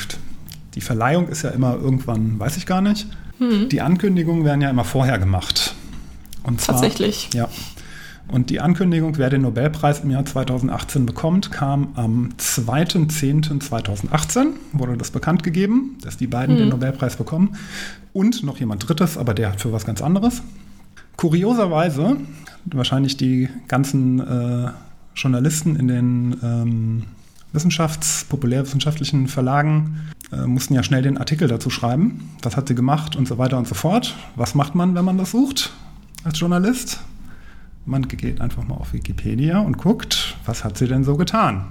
Die 0.76 0.80
Verleihung 0.80 1.28
ist 1.28 1.42
ja 1.42 1.50
immer 1.50 1.74
irgendwann, 1.74 2.38
weiß 2.38 2.56
ich 2.56 2.66
gar 2.66 2.80
nicht. 2.80 3.08
Die 3.40 3.82
Ankündigungen 3.82 4.44
werden 4.44 4.60
ja 4.62 4.70
immer 4.70 4.84
vorher 4.84 5.18
gemacht. 5.18 5.74
Und 6.42 6.60
zwar, 6.60 6.74
Tatsächlich. 6.76 7.30
Ja. 7.34 7.48
Und 8.28 8.50
die 8.50 8.60
Ankündigung, 8.60 9.18
wer 9.18 9.30
den 9.30 9.42
Nobelpreis 9.42 10.00
im 10.00 10.10
Jahr 10.10 10.24
2018 10.24 11.06
bekommt, 11.06 11.52
kam 11.52 11.92
am 11.94 12.30
2.10.2018, 12.38 14.46
wurde 14.72 14.96
das 14.96 15.12
bekannt 15.12 15.44
gegeben, 15.44 15.98
dass 16.02 16.16
die 16.16 16.26
beiden 16.26 16.56
den 16.56 16.70
Nobelpreis 16.70 17.14
bekommen. 17.16 17.56
Und 18.12 18.42
noch 18.42 18.58
jemand 18.58 18.88
Drittes, 18.88 19.16
aber 19.18 19.34
der 19.34 19.52
hat 19.52 19.60
für 19.60 19.72
was 19.72 19.86
ganz 19.86 20.02
anderes. 20.02 20.42
Kurioserweise, 21.16 22.16
wahrscheinlich 22.64 23.16
die 23.16 23.48
ganzen 23.68 24.18
äh, 24.20 24.70
Journalisten 25.14 25.76
in 25.76 25.86
den 25.88 26.36
ähm, 26.42 27.04
Wissenschafts-, 27.57 28.24
populärwissenschaftlichen 28.28 29.26
Verlagen 29.28 30.00
äh, 30.32 30.46
mussten 30.46 30.74
ja 30.74 30.82
schnell 30.82 31.02
den 31.02 31.18
Artikel 31.18 31.48
dazu 31.48 31.70
schreiben. 31.70 32.30
Was 32.42 32.57
hat 32.57 32.68
sie 32.68 32.74
gemacht 32.74 33.16
und 33.16 33.26
so 33.26 33.38
weiter 33.38 33.59
und 33.59 33.66
so 33.66 33.74
fort. 33.74 34.14
Was 34.36 34.54
macht 34.54 34.74
man, 34.74 34.94
wenn 34.94 35.04
man 35.04 35.18
das 35.18 35.30
sucht 35.32 35.72
als 36.24 36.38
Journalist? 36.38 37.00
Man 37.84 38.02
geht 38.09 38.40
einfach 38.40 38.66
mal 38.66 38.74
auf 38.74 38.92
Wikipedia 38.92 39.61
und 39.61 39.78
guckt, 39.78 40.36
was 40.44 40.64
hat 40.64 40.76
sie 40.76 40.88
denn 40.88 41.04
so 41.04 41.16
getan? 41.16 41.66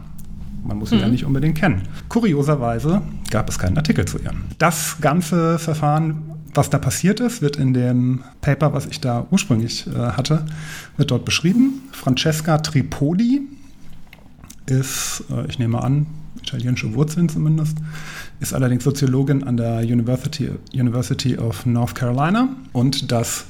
Man 0.64 0.80
muss 0.80 0.90
sie 0.90 0.98
ja 0.98 1.08
nicht 1.08 1.26
unbedingt 1.26 1.58
kennen. 1.58 1.84
Kurioserweise 2.10 3.02
gab 3.30 3.50
es 3.50 3.60
keinen 3.60 3.78
Artikel 3.78 4.06
zu 4.06 4.18
ihr. 4.18 4.32
Das 4.58 4.98
ganze 5.00 5.60
Verfahren, 5.60 6.24
was 6.56 6.70
da 6.70 6.80
passiert 6.80 7.20
ist, 7.20 7.42
wird 7.42 7.58
in 7.58 7.74
dem 7.74 8.24
Paper, 8.42 8.74
was 8.74 8.88
ich 8.88 9.00
da 9.00 9.28
ursprünglich 9.30 9.86
äh, 9.88 9.92
hatte, 9.92 10.46
wird 10.98 11.12
dort 11.12 11.26
beschrieben. 11.26 11.84
Francesca 11.92 12.58
Tripodi 12.58 13.42
ist, 14.66 15.24
äh, 15.30 15.46
ich 15.48 15.60
nehme 15.60 15.82
an, 15.82 16.08
italienische 16.42 16.94
Wurzeln 16.94 17.30
zumindest, 17.30 17.78
ist 18.40 18.54
allerdings 18.54 18.84
Soziologin 18.84 19.44
an 19.44 19.58
der 19.58 19.80
University, 19.80 20.52
University 20.74 21.38
of 21.38 21.66
North 21.66 21.96
Carolina 21.96 22.50
und 22.74 23.12
das 23.12 23.46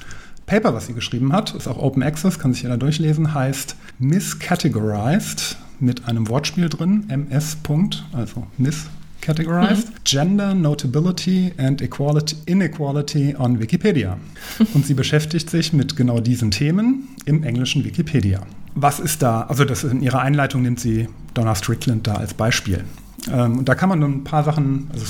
Paper, 0.46 0.74
was 0.76 0.86
sie 0.86 0.94
geschrieben 0.94 1.34
hat, 1.34 1.56
ist 1.56 1.68
auch 1.68 1.78
Open 1.78 2.04
Access, 2.04 2.38
kann 2.38 2.54
sich 2.54 2.64
jeder 2.64 2.78
durchlesen, 2.78 3.34
heißt 3.34 3.76
Miscategorized 3.98 5.58
mit 5.80 6.08
einem 6.08 6.30
Wortspiel 6.30 6.70
drin, 6.70 7.06
MS. 7.10 7.58
Punkt, 7.64 8.06
also 8.14 8.46
Miscategorized, 8.58 10.06
Gender, 10.06 10.54
Notability 10.54 11.52
and 11.58 11.82
Equality, 11.82 12.36
Inequality 12.46 13.36
on 13.38 13.60
Wikipedia. 13.60 14.18
Und 14.76 14.86
sie 14.86 14.94
beschäftigt 14.94 15.50
sich 15.50 15.74
mit 15.74 15.96
genau 15.96 16.20
diesen 16.20 16.52
Themen 16.52 17.08
im 17.26 17.44
englischen 17.44 17.84
Wikipedia. 17.84 18.46
Was 18.76 19.00
ist 19.00 19.22
da, 19.22 19.44
also 19.44 19.64
das 19.64 19.86
in 19.86 20.02
ihrer 20.02 20.20
Einleitung 20.20 20.62
nimmt 20.62 20.80
sie 20.80 21.08
Donna 21.34 21.56
Strickland 21.56 22.06
da 22.08 22.16
als 22.16 22.34
Beispiel. 22.34 22.84
Ähm, 23.32 23.60
und 23.60 23.70
da 23.70 23.76
kann 23.76 23.90
man 23.90 24.04
ein 24.04 24.24
paar 24.24 24.44
Sachen, 24.44 24.90
also 24.92 25.06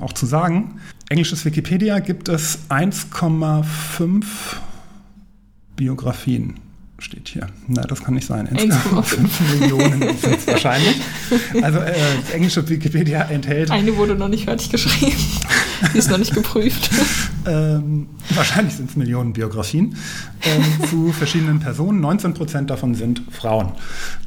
auch 0.00 0.14
zu 0.14 0.26
sagen. 0.26 0.80
Englisches 1.10 1.44
Wikipedia 1.44 1.98
gibt 1.98 2.28
es 2.28 2.58
1,5 2.70 4.24
Biografien, 5.76 6.54
steht 7.00 7.28
hier. 7.28 7.46
Na, 7.66 7.82
das 7.82 8.02
kann 8.02 8.14
nicht 8.14 8.26
sein. 8.26 8.48
1,5 8.48 9.58
Millionen 9.58 10.00
sind 10.16 10.38
es 10.38 10.46
wahrscheinlich. 10.46 10.96
Also 11.62 11.78
äh, 11.78 11.94
das 12.20 12.30
englische 12.34 12.68
Wikipedia 12.68 13.22
enthält 13.22 13.70
Eine 13.70 13.96
wurde 13.96 14.14
noch 14.14 14.28
nicht 14.28 14.44
fertig 14.44 14.70
geschrieben. 14.70 15.16
Die 15.94 15.98
ist 15.98 16.10
noch 16.10 16.18
nicht 16.18 16.34
geprüft. 16.34 16.90
ähm, 17.46 18.08
wahrscheinlich 18.30 18.74
sind 18.74 18.90
es 18.90 18.96
Millionen 18.96 19.32
Biografien 19.32 19.96
ähm, 20.42 20.88
zu 20.88 21.12
verschiedenen 21.12 21.60
Personen. 21.60 22.00
19 22.00 22.34
Prozent 22.34 22.70
davon 22.70 22.94
sind 22.94 23.22
Frauen. 23.30 23.72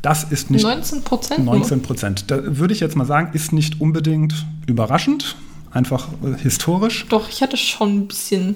Das 0.01 0.23
ist 0.23 0.49
nicht 0.49 0.63
19 0.63 1.03
Prozent? 1.03 1.45
19 1.45 1.81
Prozent. 1.81 2.31
Da 2.31 2.57
würde 2.57 2.73
ich 2.73 2.79
jetzt 2.79 2.95
mal 2.95 3.05
sagen, 3.05 3.29
ist 3.33 3.53
nicht 3.53 3.81
unbedingt 3.81 4.45
überraschend, 4.65 5.35
einfach 5.71 6.07
äh, 6.23 6.41
historisch. 6.41 7.05
Doch, 7.09 7.29
ich 7.29 7.41
hatte 7.41 7.57
schon 7.57 7.97
ein 7.97 8.07
bisschen. 8.07 8.55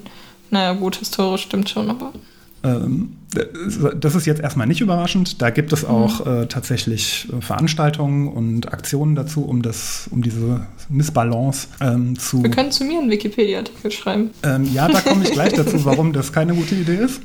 Naja, 0.50 0.72
gut, 0.72 0.96
historisch 0.96 1.42
stimmt 1.42 1.68
schon, 1.68 1.90
aber. 1.90 2.12
Ähm, 2.64 3.17
das 4.00 4.14
ist 4.14 4.26
jetzt 4.26 4.40
erstmal 4.40 4.66
nicht 4.66 4.80
überraschend. 4.80 5.42
Da 5.42 5.50
gibt 5.50 5.72
es 5.72 5.84
auch 5.84 6.26
äh, 6.26 6.46
tatsächlich 6.46 7.28
äh, 7.30 7.42
Veranstaltungen 7.42 8.28
und 8.28 8.72
Aktionen 8.72 9.14
dazu, 9.14 9.44
um, 9.44 9.60
das, 9.62 10.08
um 10.10 10.22
diese 10.22 10.66
Missbalance 10.88 11.68
ähm, 11.80 12.18
zu. 12.18 12.42
Wir 12.42 12.50
können 12.50 12.72
zu 12.72 12.84
mir 12.84 12.98
einen 12.98 13.10
Wikipedia-Artikel 13.10 13.90
schreiben. 13.90 14.30
Ähm, 14.42 14.64
ja, 14.72 14.88
da 14.88 15.00
komme 15.00 15.24
ich 15.24 15.32
gleich 15.32 15.52
dazu, 15.52 15.84
warum 15.84 16.12
das 16.12 16.32
keine 16.32 16.54
gute 16.54 16.74
Idee 16.74 16.96
ist. 16.96 17.20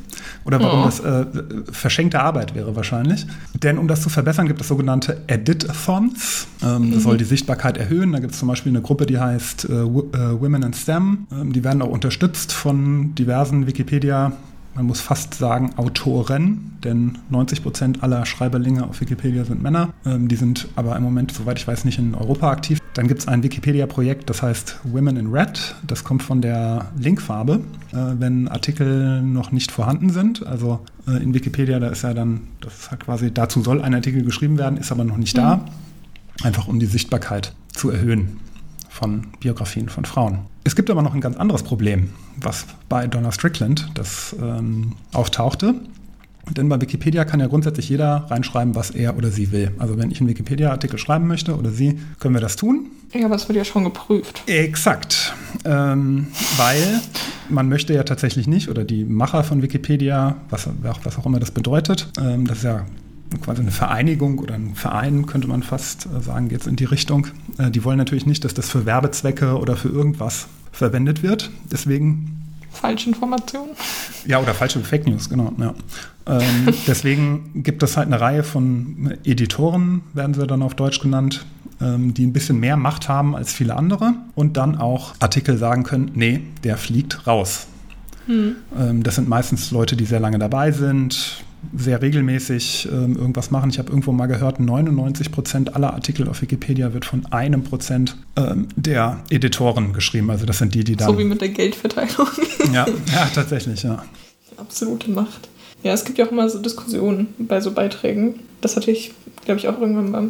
Oder 0.46 0.60
warum 0.60 0.82
Oh. 0.82 0.86
das 0.86 1.00
äh, 1.00 1.26
verschenkte 1.72 2.20
Arbeit 2.20 2.54
wäre 2.56 2.76
wahrscheinlich. 2.76 3.26
Denn 3.62 3.78
um 3.78 3.88
das 3.88 4.02
zu 4.02 4.10
verbessern, 4.10 4.48
gibt 4.48 4.60
es 4.60 4.68
sogenannte 4.68 5.22
Edit-Thons. 5.28 6.48
Ähm, 6.64 6.92
Das 6.94 7.04
soll 7.04 7.18
die 7.18 7.24
Sichtbarkeit 7.24 7.78
erhöhen. 7.78 8.12
Da 8.12 8.20
gibt 8.20 8.34
es 8.34 8.40
zum 8.40 8.50
Beispiel 8.50 8.72
eine 8.72 8.82
Gruppe, 8.82 9.06
die 9.06 9.20
heißt 9.20 9.70
äh, 9.70 9.74
äh, 9.74 9.86
Women 9.86 10.64
in 10.64 10.74
STEM. 10.74 11.28
Ähm, 11.32 11.54
die 11.54 11.64
werden 11.64 11.82
auch 11.82 11.88
unterstützt 11.90 12.52
von 12.52 13.16
diversen 13.16 13.68
Wikipedia- 13.68 14.34
man 14.76 14.86
muss 14.86 15.02
fast 15.02 15.36
sagen 15.36 15.72
Autoren, 15.78 16.78
denn 16.84 17.20
90 17.30 17.64
Prozent 17.64 18.04
aller 18.04 18.26
Schreiberlinge 18.26 18.84
auf 18.84 19.00
Wikipedia 19.02 19.46
sind 19.46 19.62
Männer. 19.62 19.94
Ähm, 20.06 20.28
die 20.28 20.36
sind 20.36 20.68
aber 20.76 20.96
im 20.96 21.04
Moment, 21.04 21.32
soweit 21.32 21.60
ich 21.60 21.68
weiß, 21.68 21.86
nicht 21.86 22.00
in 22.00 22.16
Europa 22.16 22.50
aktiv. 22.50 22.80
Dann 22.94 23.08
gibt 23.08 23.22
es 23.22 23.28
ein 23.28 23.44
Wikipedia-Projekt, 23.44 24.30
das 24.30 24.42
heißt 24.42 24.80
Women 24.84 25.18
in 25.18 25.34
Red. 25.34 25.76
Das 25.86 26.04
kommt 26.04 26.24
von 26.24 26.42
der 26.42 26.86
Linkfarbe, 26.98 27.62
äh, 27.92 27.96
wenn 28.20 28.48
Artikel 28.48 29.22
noch 29.22 29.52
nicht 29.52 29.72
vorhanden 29.72 30.10
sind. 30.10 30.46
Also 30.46 30.80
äh, 31.08 31.22
in 31.22 31.34
Wikipedia, 31.34 31.80
da 31.80 31.88
ist 31.88 32.04
ja 32.04 32.14
dann, 32.14 32.42
das 32.62 32.74
ist 32.74 32.92
halt 32.92 33.06
quasi, 33.06 33.34
dazu 33.34 33.62
soll 33.62 33.82
ein 33.82 33.94
Artikel 33.94 34.24
geschrieben 34.24 34.58
werden, 34.58 34.78
ist 34.78 34.92
aber 34.92 35.04
noch 35.04 35.18
nicht 35.18 35.38
da. 35.38 35.66
Einfach 36.42 36.68
um 36.68 36.80
die 36.80 36.88
Sichtbarkeit 36.88 37.54
zu 37.72 37.90
erhöhen 37.90 38.40
von 38.90 39.28
Biografien 39.40 39.90
von 39.90 40.06
Frauen. 40.06 40.40
Es 40.64 40.76
gibt 40.76 40.90
aber 40.90 41.02
noch 41.02 41.14
ein 41.14 41.22
ganz 41.22 41.36
anderes 41.38 41.64
Problem, 41.64 42.10
was 42.38 42.66
bei 42.88 43.08
Donna 43.08 43.32
Strickland 43.32 43.90
das 43.96 44.36
ähm, 44.42 44.94
auftauchte. 45.12 45.76
Denn 46.52 46.68
bei 46.68 46.80
Wikipedia 46.80 47.24
kann 47.24 47.40
ja 47.40 47.48
grundsätzlich 47.48 47.88
jeder 47.88 48.26
reinschreiben, 48.30 48.76
was 48.76 48.92
er 48.92 49.18
oder 49.18 49.32
sie 49.32 49.52
will. 49.52 49.72
Also 49.80 49.98
wenn 49.98 50.12
ich 50.12 50.20
einen 50.20 50.30
Wikipedia-Artikel 50.30 51.00
schreiben 51.00 51.26
möchte 51.26 51.56
oder 51.56 51.72
Sie, 51.72 52.00
können 52.20 52.34
wir 52.34 52.42
das 52.42 52.58
tun. 52.58 52.88
Ja, 53.14 53.26
aber 53.26 53.36
es 53.36 53.48
wird 53.48 53.58
ja 53.58 53.64
schon 53.64 53.86
geprüft. 53.86 54.44
Exakt. 54.48 55.34
Ähm, 55.64 56.28
weil 56.58 57.00
man 57.50 57.70
möchte 57.70 57.94
ja 57.94 58.04
tatsächlich 58.04 58.48
nicht, 58.48 58.68
oder 58.70 58.84
die 58.84 59.06
Macher 59.06 59.44
von 59.44 59.62
Wikipedia, 59.62 60.36
was, 60.50 60.68
was 60.82 61.18
auch 61.18 61.26
immer 61.26 61.40
das 61.40 61.52
bedeutet, 61.52 62.12
ähm, 62.20 62.46
das 62.46 62.58
ist 62.58 62.64
ja 62.66 62.86
quasi 63.42 63.62
eine 63.62 63.72
Vereinigung 63.72 64.40
oder 64.40 64.56
ein 64.56 64.76
Verein, 64.76 65.26
könnte 65.26 65.48
man 65.48 65.64
fast 65.64 66.06
äh, 66.06 66.22
sagen, 66.22 66.50
jetzt 66.50 66.68
in 66.68 66.76
die 66.76 66.86
Richtung. 66.86 67.28
Äh, 67.58 67.72
die 67.72 67.84
wollen 67.84 67.98
natürlich 67.98 68.26
nicht, 68.26 68.44
dass 68.44 68.54
das 68.54 68.70
für 68.70 68.86
Werbezwecke 68.86 69.58
oder 69.58 69.76
für 69.76 69.90
irgendwas 69.90 70.48
verwendet 70.72 71.24
wird. 71.24 71.50
Deswegen 71.72 72.44
Falsche 72.74 73.10
Informationen. 73.10 73.72
Ja, 74.26 74.40
oder 74.40 74.54
falsche 74.54 74.80
Fake 74.80 75.06
News, 75.06 75.30
genau. 75.30 75.52
Ja. 75.58 75.74
Ähm, 76.26 76.74
deswegen 76.88 77.62
gibt 77.62 77.84
es 77.84 77.98
halt 77.98 78.08
eine 78.08 78.22
Reihe 78.22 78.44
von 78.44 79.18
Editoren, 79.26 80.02
werden 80.14 80.34
sie 80.34 80.48
dann 80.48 80.62
auf 80.62 80.76
Deutsch 80.76 81.02
genannt, 81.02 81.46
ähm, 81.82 82.14
die 82.14 82.26
ein 82.26 82.32
bisschen 82.32 82.60
mehr 82.60 82.78
Macht 82.78 83.10
haben 83.10 83.36
als 83.36 83.52
viele 83.52 83.76
andere 83.76 84.14
und 84.34 84.56
dann 84.56 84.78
auch 84.78 85.14
Artikel 85.20 85.58
sagen 85.58 85.84
können, 85.84 86.12
nee, 86.16 86.42
der 86.64 86.78
fliegt 86.78 87.28
raus. 87.28 87.68
Hm. 88.28 88.56
Ähm, 88.78 89.04
das 89.04 89.16
sind 89.16 89.28
meistens 89.28 89.72
Leute, 89.72 89.96
die 89.96 90.06
sehr 90.06 90.20
lange 90.20 90.40
dabei 90.40 90.72
sind, 90.72 91.44
sehr 91.76 92.02
regelmäßig 92.02 92.88
ähm, 92.92 93.16
irgendwas 93.16 93.52
machen. 93.52 93.70
Ich 93.70 93.80
habe 93.80 93.90
irgendwo 93.90 94.12
mal 94.12 94.28
gehört, 94.28 94.60
99 94.60 95.32
Prozent 95.32 95.76
aller 95.76 95.94
Artikel 95.94 96.28
auf 96.28 96.42
Wikipedia 96.42 96.94
wird 96.94 97.06
von 97.06 97.26
einem 97.28 97.64
Prozent 97.64 98.18
ähm, 98.36 98.68
der 98.76 99.20
Editoren 99.30 99.94
geschrieben. 99.94 100.30
Also 100.30 100.46
das 100.46 100.58
sind 100.58 100.76
die, 100.76 100.84
die 100.84 100.96
dann... 100.96 101.08
So 101.08 101.18
wie 101.18 101.24
mit 101.24 101.42
der 101.42 101.50
Geldverteilung. 101.50 102.28
ja, 102.74 102.86
ja, 102.88 103.30
tatsächlich, 103.34 103.84
ja. 103.84 104.04
Absolute 104.58 105.10
Macht. 105.10 105.50
Ja, 105.84 105.94
es 105.94 106.06
gibt 106.06 106.18
ja 106.18 106.26
auch 106.26 106.32
immer 106.32 106.50
so 106.50 106.60
Diskussionen 106.60 107.34
bei 107.38 107.60
so 107.60 107.72
Beiträgen. 107.72 108.40
Das 108.62 108.76
hatte 108.76 108.92
ich, 108.92 109.14
glaube 109.46 109.60
ich, 109.60 109.68
auch 109.68 109.80
irgendwann 109.80 110.12
mal. 110.12 110.30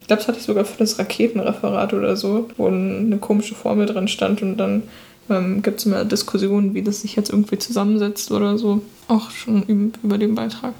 Ich 0.00 0.06
glaube, 0.06 0.20
das 0.20 0.28
hatte 0.28 0.38
ich 0.38 0.44
sogar 0.44 0.64
für 0.64 0.78
das 0.78 0.98
Raketenreferat 0.98 1.92
oder 1.94 2.16
so, 2.16 2.48
wo 2.56 2.68
eine 2.68 3.18
komische 3.18 3.54
Formel 3.54 3.86
drin 3.86 4.06
stand 4.06 4.42
und 4.42 4.56
dann 4.56 4.84
ähm, 5.30 5.62
gibt 5.62 5.80
es 5.80 5.86
immer 5.86 6.04
Diskussionen, 6.04 6.74
wie 6.74 6.82
das 6.82 7.02
sich 7.02 7.16
jetzt 7.16 7.30
irgendwie 7.30 7.58
zusammensetzt 7.58 8.30
oder 8.30 8.58
so. 8.58 8.82
Auch 9.08 9.30
schon 9.30 9.92
über 10.02 10.18
den 10.18 10.34
Beitrag. 10.34 10.74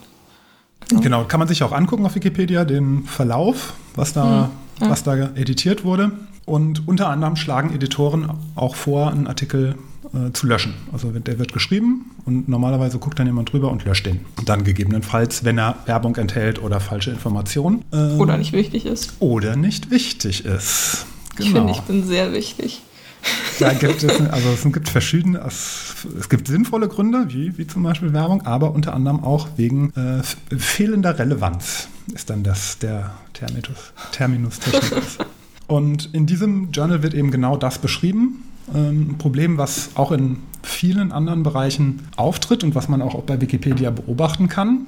Genau. 0.88 1.01
genau. 1.01 1.24
kann 1.24 1.40
man 1.40 1.49
sich 1.49 1.62
auch 1.62 1.72
angucken 1.72 2.07
auf 2.07 2.14
Wikipedia, 2.14 2.64
den 2.64 3.05
Verlauf, 3.05 3.74
was 3.94 4.12
da, 4.12 4.51
hm, 4.78 4.84
ja. 4.84 4.90
was 4.90 5.03
da 5.03 5.14
editiert 5.34 5.84
wurde. 5.84 6.12
Und 6.44 6.86
unter 6.86 7.09
anderem 7.09 7.34
schlagen 7.34 7.74
Editoren 7.74 8.30
auch 8.55 8.76
vor, 8.76 9.11
einen 9.11 9.26
Artikel 9.26 9.74
äh, 10.14 10.32
zu 10.32 10.47
löschen. 10.47 10.74
Also 10.92 11.11
der 11.11 11.40
wird 11.40 11.53
geschrieben 11.53 12.12
und 12.24 12.49
normalerweise 12.49 12.99
guckt 12.99 13.18
dann 13.18 13.26
jemand 13.26 13.53
drüber 13.53 13.70
und 13.72 13.84
löscht 13.84 14.07
den. 14.07 14.20
dann 14.44 14.62
gegebenenfalls, 14.62 15.44
wenn 15.44 15.59
er 15.59 15.76
Werbung 15.86 16.14
enthält 16.16 16.62
oder 16.62 16.78
falsche 16.78 17.11
Informationen. 17.11 17.84
Ähm, 17.92 18.20
oder 18.20 18.36
nicht 18.36 18.53
wichtig 18.53 18.86
ist. 18.86 19.14
Oder 19.18 19.57
nicht 19.57 19.90
wichtig 19.90 20.44
ist. 20.44 21.07
Genau. 21.36 21.49
Ich 21.49 21.53
finde, 21.53 21.72
ich 21.72 21.80
bin 21.80 22.05
sehr 22.07 22.32
wichtig. 22.32 22.82
Da 23.59 23.72
gibt 23.72 24.03
es, 24.03 24.20
also 24.20 24.51
es 24.51 24.62
gibt 24.70 24.89
verschiedene, 24.91 25.39
es 25.39 26.29
gibt 26.29 26.47
sinnvolle 26.47 26.89
Gründe, 26.89 27.27
wie, 27.29 27.57
wie 27.57 27.66
zum 27.66 27.85
Beispiel 27.85 28.12
Werbung, 28.12 28.45
aber 28.45 28.72
unter 28.72 28.93
anderem 28.93 29.24
auch 29.24 29.49
wegen 29.57 29.95
äh, 29.95 30.22
fehlender 30.59 31.18
Relevanz 31.18 31.89
ist 32.14 32.29
dann 32.29 32.43
das 32.43 32.79
der 32.79 33.14
Terminus, 33.33 33.93
Terminus 34.12 34.59
technicus. 34.61 35.18
Und 35.66 36.14
in 36.14 36.27
diesem 36.27 36.70
Journal 36.70 37.03
wird 37.03 37.14
eben 37.14 37.31
genau 37.31 37.57
das 37.57 37.79
beschrieben. 37.79 38.45
Ähm, 38.74 39.11
ein 39.11 39.18
Problem, 39.18 39.59
was 39.59 39.91
auch 39.95 40.12
in 40.12 40.39
vielen 40.62 41.12
anderen 41.12 41.43
Bereichen 41.43 42.09
auftritt 42.16 42.64
und 42.64 42.74
was 42.74 42.89
man 42.89 43.03
auch 43.03 43.20
bei 43.22 43.41
Wikipedia 43.41 43.91
beobachten 43.91 44.49
kann. 44.49 44.87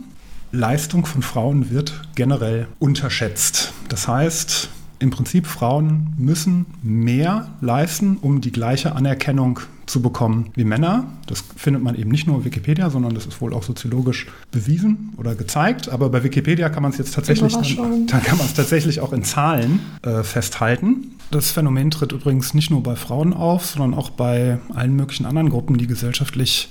Leistung 0.51 1.05
von 1.05 1.22
Frauen 1.22 1.70
wird 1.70 2.01
generell 2.14 2.68
unterschätzt. 2.78 3.72
Das 3.89 4.09
heißt, 4.09 4.70
im 4.99 5.11
Prinzip 5.11 5.46
Frauen 5.46 6.14
müssen 6.18 6.66
mehr 6.82 7.49
leisten, 7.61 8.16
um 8.20 8.40
die 8.40 8.53
gleiche 8.53 8.94
Anerkennung 8.94 9.61
zu 9.86 10.03
bekommen 10.03 10.51
wie 10.55 10.64
Männer. 10.64 11.07
Das 11.26 11.42
findet 11.57 11.82
man 11.82 11.94
eben 11.94 12.11
nicht 12.11 12.26
nur 12.26 12.36
auf 12.36 12.44
Wikipedia, 12.44 12.90
sondern 12.90 13.14
das 13.14 13.26
ist 13.26 13.40
wohl 13.40 13.55
auch 13.55 13.62
soziologisch 13.62 14.26
bewiesen 14.51 15.14
oder 15.16 15.34
gezeigt. 15.34 15.88
Aber 15.88 16.11
bei 16.11 16.22
Wikipedia 16.22 16.68
kann 16.68 16.82
man 16.82 16.92
es 16.92 16.99
jetzt 16.99 17.14
tatsächlich, 17.14 17.53
dann, 17.55 17.62
dann, 18.07 18.22
kann 18.22 18.38
man 18.38 18.46
es 18.46 18.55
tatsächlich 18.55 19.01
auch 19.01 19.12
in 19.12 19.24
Zahlen 19.24 19.80
äh, 20.03 20.22
festhalten. 20.22 21.12
Das 21.30 21.51
Phänomen 21.51 21.90
tritt 21.90 22.12
übrigens 22.12 22.55
nicht 22.55 22.70
nur 22.70 22.82
bei 22.82 22.96
Frauen 22.96 23.32
auf, 23.32 23.66
sondern 23.66 23.99
auch 23.99 24.11
bei 24.11 24.59
allen 24.74 24.96
möglichen 24.96 25.26
anderen 25.26 25.51
Gruppen, 25.51 25.76
die 25.78 25.86
gesellschaftlich 25.86 26.70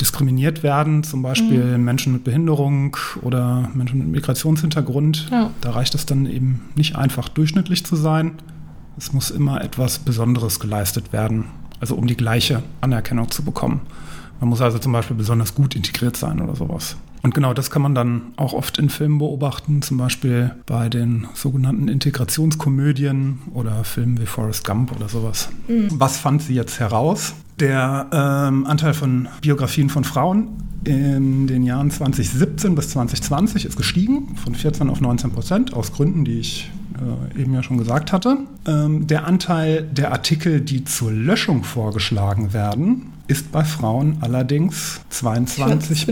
diskriminiert 0.00 0.62
werden, 0.62 1.02
zum 1.02 1.22
Beispiel 1.22 1.78
mhm. 1.78 1.84
Menschen 1.84 2.12
mit 2.12 2.24
Behinderung 2.24 2.96
oder 3.22 3.70
Menschen 3.74 3.98
mit 3.98 4.08
Migrationshintergrund. 4.08 5.28
Ja. 5.30 5.50
Da 5.60 5.70
reicht 5.70 5.94
es 5.94 6.06
dann 6.06 6.26
eben 6.26 6.62
nicht 6.74 6.96
einfach 6.96 7.28
durchschnittlich 7.28 7.84
zu 7.84 7.96
sein. 7.96 8.32
Es 8.96 9.12
muss 9.12 9.30
immer 9.30 9.62
etwas 9.62 9.98
Besonderes 9.98 10.60
geleistet 10.60 11.12
werden, 11.12 11.46
also 11.80 11.94
um 11.96 12.06
die 12.06 12.16
gleiche 12.16 12.62
Anerkennung 12.80 13.30
zu 13.30 13.44
bekommen. 13.44 13.80
Man 14.44 14.50
muss 14.50 14.60
also 14.60 14.78
zum 14.78 14.92
Beispiel 14.92 15.16
besonders 15.16 15.54
gut 15.54 15.74
integriert 15.74 16.18
sein 16.18 16.38
oder 16.42 16.54
sowas. 16.54 16.96
Und 17.22 17.34
genau 17.34 17.54
das 17.54 17.70
kann 17.70 17.80
man 17.80 17.94
dann 17.94 18.34
auch 18.36 18.52
oft 18.52 18.76
in 18.76 18.90
Filmen 18.90 19.16
beobachten, 19.16 19.80
zum 19.80 19.96
Beispiel 19.96 20.54
bei 20.66 20.90
den 20.90 21.26
sogenannten 21.32 21.88
Integrationskomödien 21.88 23.38
oder 23.54 23.84
Filmen 23.84 24.20
wie 24.20 24.26
Forrest 24.26 24.62
Gump 24.62 24.94
oder 24.94 25.08
sowas. 25.08 25.48
Mhm. 25.66 25.88
Was 25.92 26.18
fand 26.18 26.42
sie 26.42 26.52
jetzt 26.52 26.78
heraus? 26.78 27.32
Der 27.58 28.06
ähm, 28.12 28.66
Anteil 28.66 28.92
von 28.92 29.28
Biografien 29.40 29.88
von 29.88 30.04
Frauen 30.04 30.48
in 30.84 31.46
den 31.46 31.62
Jahren 31.62 31.90
2017 31.90 32.74
bis 32.74 32.90
2020 32.90 33.64
ist 33.64 33.78
gestiegen 33.78 34.36
von 34.36 34.54
14 34.54 34.90
auf 34.90 35.00
19 35.00 35.30
Prozent 35.30 35.72
aus 35.72 35.90
Gründen, 35.94 36.26
die 36.26 36.40
ich 36.40 36.70
äh, 37.34 37.40
eben 37.40 37.54
ja 37.54 37.62
schon 37.62 37.78
gesagt 37.78 38.12
hatte. 38.12 38.40
Ähm, 38.66 39.06
der 39.06 39.26
Anteil 39.26 39.84
der 39.84 40.12
Artikel, 40.12 40.60
die 40.60 40.84
zur 40.84 41.12
Löschung 41.12 41.64
vorgeschlagen 41.64 42.52
werden, 42.52 43.13
ist 43.26 43.52
bei 43.52 43.64
Frauen 43.64 44.18
allerdings 44.20 45.00
22, 45.10 46.06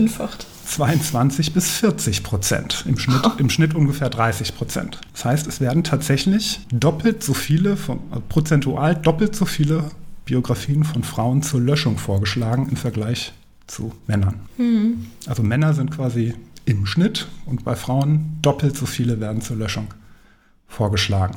22 0.65 1.53
bis 1.53 1.69
40 1.69 2.23
Prozent. 2.23 2.85
Im 2.87 2.97
Schnitt, 2.97 3.21
Im 3.37 3.49
Schnitt 3.49 3.75
ungefähr 3.75 4.09
30 4.09 4.55
Prozent. 4.55 4.99
Das 5.11 5.25
heißt, 5.25 5.47
es 5.47 5.61
werden 5.61 5.83
tatsächlich 5.83 6.61
doppelt 6.71 7.23
so 7.23 7.33
viele, 7.33 7.77
von, 7.77 7.99
also 8.09 8.23
prozentual 8.27 8.95
doppelt 8.95 9.35
so 9.35 9.45
viele 9.45 9.91
Biografien 10.25 10.83
von 10.83 11.03
Frauen 11.03 11.43
zur 11.43 11.61
Löschung 11.61 11.97
vorgeschlagen 11.97 12.67
im 12.69 12.77
Vergleich 12.77 13.33
zu 13.67 13.91
Männern. 14.07 14.41
Mhm. 14.57 15.07
Also 15.27 15.43
Männer 15.43 15.73
sind 15.73 15.91
quasi 15.91 16.33
im 16.65 16.85
Schnitt 16.85 17.27
und 17.45 17.63
bei 17.63 17.75
Frauen 17.75 18.37
doppelt 18.41 18.77
so 18.77 18.85
viele 18.85 19.19
werden 19.19 19.41
zur 19.41 19.57
Löschung 19.57 19.87
vorgeschlagen. 20.67 21.35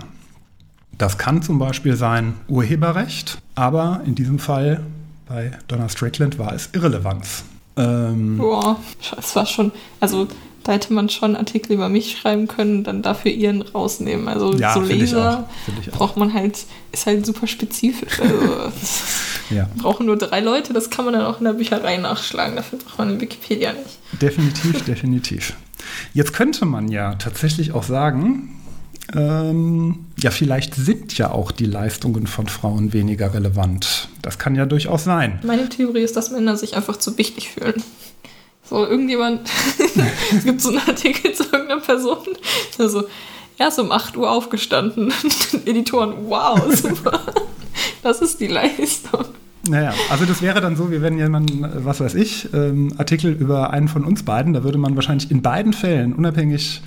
Das 0.98 1.18
kann 1.18 1.42
zum 1.42 1.58
Beispiel 1.58 1.96
sein 1.96 2.34
Urheberrecht, 2.48 3.38
aber 3.54 4.02
in 4.06 4.14
diesem 4.14 4.38
Fall 4.38 4.80
bei 5.26 5.52
Donna 5.68 5.88
Strickland 5.88 6.38
war 6.38 6.52
es 6.52 6.70
Irrelevanz. 6.72 7.44
Ähm, 7.76 8.38
Boah, 8.38 8.80
das 9.14 9.36
war 9.36 9.46
schon, 9.46 9.72
also 10.00 10.28
da 10.66 10.72
hätte 10.72 10.92
man 10.92 11.08
schon 11.08 11.36
Artikel 11.36 11.74
über 11.74 11.88
mich 11.88 12.18
schreiben 12.18 12.48
können, 12.48 12.82
dann 12.82 13.02
dafür 13.02 13.30
ihren 13.30 13.62
rausnehmen. 13.62 14.26
Also 14.26 14.52
ja, 14.54 14.74
so 14.74 14.80
Leser 14.80 15.48
braucht 15.92 16.16
man 16.16 16.34
halt, 16.34 16.64
ist 16.90 17.06
halt 17.06 17.24
super 17.24 17.46
spezifisch. 17.46 18.20
Also 18.20 18.72
ja. 19.54 19.68
brauchen 19.76 20.06
nur 20.06 20.16
drei 20.16 20.40
Leute, 20.40 20.72
das 20.72 20.90
kann 20.90 21.04
man 21.04 21.14
dann 21.14 21.24
auch 21.24 21.38
in 21.38 21.44
der 21.44 21.52
Bücherei 21.52 21.98
nachschlagen. 21.98 22.56
Dafür 22.56 22.80
braucht 22.80 22.98
man 22.98 23.10
in 23.10 23.20
Wikipedia 23.20 23.72
nicht. 23.74 23.98
Definitiv, 24.20 24.84
definitiv. 24.84 25.54
Jetzt 26.14 26.32
könnte 26.32 26.64
man 26.64 26.88
ja 26.88 27.14
tatsächlich 27.14 27.72
auch 27.72 27.84
sagen, 27.84 28.56
ähm, 29.14 30.06
ja, 30.18 30.30
vielleicht 30.30 30.74
sind 30.74 31.16
ja 31.16 31.30
auch 31.30 31.52
die 31.52 31.66
Leistungen 31.66 32.26
von 32.26 32.48
Frauen 32.48 32.92
weniger 32.92 33.32
relevant. 33.34 34.08
Das 34.22 34.38
kann 34.38 34.54
ja 34.54 34.66
durchaus 34.66 35.04
sein. 35.04 35.40
Meine 35.44 35.68
Theorie 35.68 36.02
ist, 36.02 36.16
dass 36.16 36.30
Männer 36.30 36.56
sich 36.56 36.76
einfach 36.76 36.96
zu 36.96 37.16
wichtig 37.18 37.50
fühlen. 37.50 37.82
So, 38.68 38.84
irgendjemand, 38.84 39.48
es 40.36 40.44
gibt 40.44 40.60
so 40.60 40.70
einen 40.70 40.78
Artikel 40.78 41.32
zu 41.32 41.44
irgendeiner 41.44 41.80
Person, 41.80 42.18
also, 42.78 43.04
er 43.58 43.68
ist 43.68 43.78
um 43.78 43.90
8 43.90 44.16
Uhr 44.16 44.30
aufgestanden. 44.30 45.12
Editoren, 45.64 46.28
wow, 46.28 46.60
super. 46.74 47.20
Das 48.02 48.20
ist 48.20 48.38
die 48.40 48.48
Leistung. 48.48 49.24
Naja, 49.68 49.94
also 50.10 50.24
das 50.24 50.42
wäre 50.42 50.60
dann 50.60 50.76
so, 50.76 50.90
wie 50.90 51.02
wenn 51.02 51.18
jemand, 51.18 51.52
was 51.84 52.00
weiß 52.00 52.14
ich, 52.14 52.52
ähm, 52.54 52.92
Artikel 52.98 53.32
über 53.32 53.70
einen 53.70 53.88
von 53.88 54.04
uns 54.04 54.22
beiden, 54.22 54.52
da 54.52 54.64
würde 54.64 54.78
man 54.78 54.96
wahrscheinlich 54.96 55.30
in 55.30 55.42
beiden 55.42 55.72
Fällen 55.72 56.12
unabhängig 56.12 56.82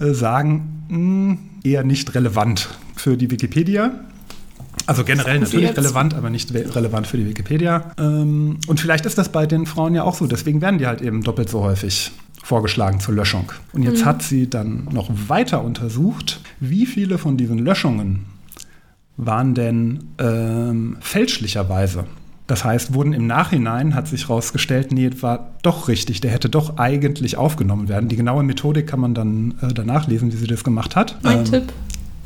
äh, 0.00 0.12
sagen, 0.12 0.84
mh, 0.88 0.96
hm, 0.96 1.38
eher 1.64 1.84
nicht 1.84 2.14
relevant 2.14 2.68
für 2.96 3.16
die 3.16 3.30
Wikipedia. 3.30 3.92
Also 4.86 5.04
generell 5.04 5.38
natürlich 5.38 5.76
relevant, 5.76 6.14
aber 6.14 6.30
nicht 6.30 6.52
relevant 6.54 7.06
für 7.06 7.18
die 7.18 7.26
Wikipedia. 7.26 7.92
Ähm, 7.98 8.58
und 8.68 8.80
vielleicht 8.80 9.04
ist 9.06 9.18
das 9.18 9.28
bei 9.30 9.46
den 9.46 9.66
Frauen 9.66 9.94
ja 9.94 10.02
auch 10.02 10.14
so. 10.14 10.26
Deswegen 10.26 10.62
werden 10.62 10.78
die 10.78 10.86
halt 10.86 11.02
eben 11.02 11.22
doppelt 11.22 11.50
so 11.50 11.62
häufig 11.62 12.12
vorgeschlagen 12.42 12.98
zur 12.98 13.14
Löschung. 13.14 13.52
Und 13.72 13.82
jetzt 13.82 14.00
mhm. 14.00 14.06
hat 14.06 14.22
sie 14.22 14.48
dann 14.48 14.88
noch 14.90 15.10
weiter 15.28 15.62
untersucht, 15.62 16.40
wie 16.60 16.86
viele 16.86 17.18
von 17.18 17.36
diesen 17.36 17.58
Löschungen 17.58 18.24
waren 19.18 19.52
denn 19.54 20.04
ähm, 20.18 20.96
fälschlicherweise 21.00 22.04
Das 22.46 22.64
heißt, 22.64 22.94
wurden 22.94 23.12
im 23.12 23.26
Nachhinein, 23.26 23.94
hat 23.94 24.08
sich 24.08 24.28
herausgestellt, 24.28 24.90
nee, 24.92 25.10
war 25.20 25.50
doch 25.62 25.88
richtig, 25.88 26.20
der 26.22 26.30
hätte 26.30 26.48
doch 26.48 26.78
eigentlich 26.78 27.36
aufgenommen 27.36 27.88
werden. 27.88 28.08
Die 28.08 28.16
genaue 28.16 28.42
Methodik 28.42 28.86
kann 28.86 29.00
man 29.00 29.12
dann 29.14 29.54
äh, 29.60 29.74
danach 29.74 30.06
lesen, 30.08 30.32
wie 30.32 30.36
sie 30.36 30.46
das 30.46 30.64
gemacht 30.64 30.96
hat. 30.96 31.18
Mein 31.22 31.40
Ähm, 31.40 31.44
Tipp, 31.44 31.64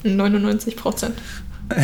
99 0.05 0.76
Prozent. 0.76 1.14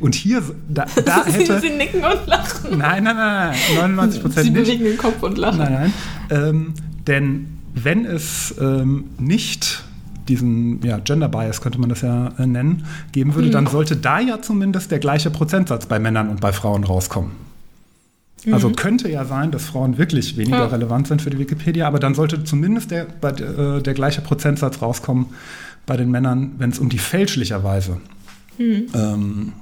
Und 0.00 0.14
hier, 0.14 0.42
da, 0.68 0.84
da 1.04 1.24
hätte. 1.26 1.60
Sie 1.60 1.70
nicken 1.70 2.04
und 2.04 2.26
lachen. 2.26 2.76
Nein, 2.78 3.04
nein, 3.04 3.16
nein, 3.16 3.54
nein 3.74 3.94
99 3.94 4.14
Sie 4.14 4.20
Prozent 4.28 4.52
nicht. 4.52 4.64
bewegen 4.66 4.84
den 4.84 4.98
Kopf 4.98 5.22
und 5.22 5.38
lachen. 5.38 5.58
Nein, 5.58 5.72
nein. 5.72 5.92
Ähm, 6.30 6.74
denn 7.06 7.58
wenn 7.74 8.04
es 8.04 8.54
ähm, 8.60 9.04
nicht 9.18 9.82
diesen 10.32 10.80
ja, 10.82 10.98
Gender 10.98 11.28
Bias, 11.28 11.60
könnte 11.60 11.78
man 11.78 11.90
das 11.90 12.00
ja 12.00 12.32
äh, 12.38 12.46
nennen, 12.46 12.84
geben 13.12 13.34
würde, 13.34 13.50
dann 13.50 13.66
sollte 13.66 13.96
da 13.96 14.18
ja 14.18 14.40
zumindest 14.40 14.90
der 14.90 14.98
gleiche 14.98 15.30
Prozentsatz 15.30 15.84
bei 15.86 15.98
Männern 15.98 16.28
und 16.30 16.40
bei 16.40 16.52
Frauen 16.52 16.84
rauskommen. 16.84 17.32
Also 18.50 18.70
könnte 18.70 19.08
ja 19.08 19.24
sein, 19.24 19.52
dass 19.52 19.66
Frauen 19.66 19.98
wirklich 19.98 20.36
weniger 20.36 20.58
Ja. 20.58 20.66
relevant 20.66 21.06
sind 21.06 21.22
für 21.22 21.30
die 21.30 21.38
Wikipedia, 21.38 21.86
aber 21.86 22.00
dann 22.00 22.14
sollte 22.14 22.42
zumindest 22.42 22.90
der, 22.90 23.06
bei, 23.20 23.30
äh, 23.30 23.80
der 23.82 23.94
gleiche 23.94 24.20
Prozentsatz 24.20 24.82
rauskommen 24.82 25.26
bei 25.86 25.96
den 25.96 26.10
Männern, 26.10 26.52
wenn 26.58 26.70
es 26.70 26.78
um 26.78 26.88
die 26.88 26.98
fälschlicherweise 26.98 27.98
ähm, 28.58 29.52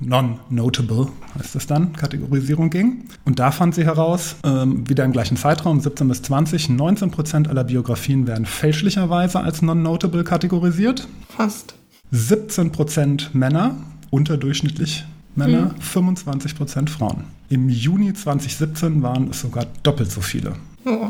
Non-Notable, 0.00 1.08
heißt 1.38 1.54
es 1.56 1.66
dann, 1.66 1.92
Kategorisierung 1.92 2.70
ging. 2.70 3.04
Und 3.24 3.38
da 3.38 3.50
fand 3.50 3.74
sie 3.74 3.84
heraus, 3.84 4.36
ähm, 4.44 4.88
wieder 4.88 5.04
im 5.04 5.12
gleichen 5.12 5.36
Zeitraum, 5.36 5.80
17 5.80 6.08
bis 6.08 6.22
20, 6.22 6.70
19 6.70 7.10
Prozent 7.10 7.48
aller 7.48 7.64
Biografien 7.64 8.26
werden 8.26 8.46
fälschlicherweise 8.46 9.40
als 9.40 9.62
Non-Notable 9.62 10.24
kategorisiert. 10.24 11.06
Fast. 11.28 11.74
17 12.10 12.72
Prozent 12.72 13.34
Männer, 13.34 13.76
unterdurchschnittlich 14.10 15.04
Männer, 15.36 15.74
25 15.78 16.56
Prozent 16.56 16.90
Frauen. 16.90 17.24
Im 17.48 17.68
Juni 17.68 18.12
2017 18.12 19.02
waren 19.02 19.30
es 19.30 19.40
sogar 19.40 19.66
doppelt 19.82 20.10
so 20.10 20.20
viele 20.20 20.54
Oh. 20.84 21.08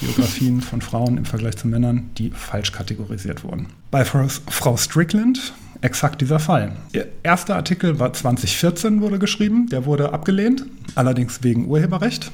Biografien 0.00 0.60
von 0.60 0.80
Frauen 0.80 1.18
im 1.18 1.24
Vergleich 1.24 1.56
zu 1.56 1.68
Männern, 1.68 2.10
die 2.18 2.30
falsch 2.30 2.72
kategorisiert 2.72 3.44
wurden. 3.44 3.66
Bei 3.90 4.04
Frau 4.04 4.76
Strickland 4.76 5.52
exakt 5.84 6.20
dieser 6.20 6.38
Fall. 6.38 6.72
Ihr 6.92 7.06
erster 7.22 7.56
Artikel 7.56 7.98
war 7.98 8.12
2014 8.12 9.00
wurde 9.00 9.18
geschrieben, 9.18 9.68
der 9.68 9.84
wurde 9.84 10.12
abgelehnt, 10.12 10.64
allerdings 10.94 11.42
wegen 11.42 11.66
Urheberrecht. 11.66 12.32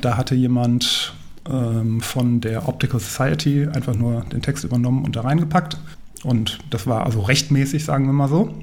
Da 0.00 0.16
hatte 0.16 0.34
jemand 0.34 1.14
ähm, 1.48 2.00
von 2.00 2.40
der 2.40 2.68
Optical 2.68 3.00
Society 3.00 3.66
einfach 3.72 3.94
nur 3.94 4.22
den 4.32 4.42
Text 4.42 4.64
übernommen 4.64 5.04
und 5.04 5.16
da 5.16 5.22
reingepackt. 5.22 5.78
Und 6.22 6.58
das 6.70 6.86
war 6.86 7.04
also 7.04 7.20
rechtmäßig, 7.20 7.84
sagen 7.84 8.06
wir 8.06 8.12
mal 8.12 8.28
so. 8.28 8.54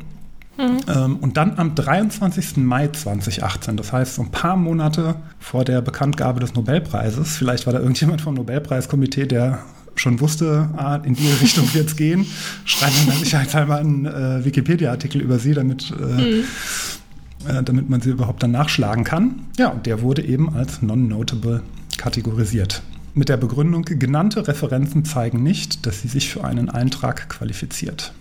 Ähm, 0.87 1.17
und 1.17 1.37
dann 1.37 1.57
am 1.57 1.75
23. 1.75 2.57
Mai 2.57 2.87
2018, 2.87 3.77
das 3.77 3.93
heißt 3.93 4.15
so 4.15 4.21
ein 4.21 4.31
paar 4.31 4.57
Monate 4.57 5.15
vor 5.39 5.63
der 5.63 5.81
Bekanntgabe 5.81 6.39
des 6.39 6.53
Nobelpreises, 6.53 7.37
vielleicht 7.37 7.65
war 7.65 7.73
da 7.73 7.79
irgendjemand 7.79 8.21
vom 8.21 8.35
Nobelpreiskomitee, 8.35 9.25
der 9.25 9.59
schon 9.95 10.19
wusste, 10.19 10.69
ah, 10.77 10.95
in 10.95 11.15
die 11.15 11.27
Richtung 11.41 11.67
wird 11.73 11.89
es 11.89 11.95
gehen, 11.95 12.25
schreiben 12.65 12.93
wir 13.03 13.13
dann 13.13 13.23
sicherheitshalber 13.23 13.77
einen 13.77 14.05
äh, 14.05 14.45
Wikipedia-Artikel 14.45 15.21
über 15.21 15.39
sie, 15.39 15.53
damit, 15.53 15.93
äh, 15.99 16.39
äh, 16.39 17.63
damit 17.63 17.89
man 17.89 18.01
sie 18.01 18.11
überhaupt 18.11 18.43
dann 18.43 18.51
nachschlagen 18.51 19.03
kann. 19.03 19.47
Ja, 19.57 19.69
und 19.69 19.85
der 19.85 20.01
wurde 20.01 20.23
eben 20.23 20.55
als 20.55 20.81
non-notable 20.81 21.61
kategorisiert. 21.97 22.81
Mit 23.13 23.29
der 23.29 23.37
Begründung, 23.37 23.83
genannte 23.83 24.47
Referenzen 24.47 25.03
zeigen 25.03 25.43
nicht, 25.43 25.85
dass 25.85 26.01
sie 26.01 26.07
sich 26.07 26.29
für 26.29 26.45
einen 26.45 26.69
Eintrag 26.69 27.29
qualifiziert. 27.29 28.13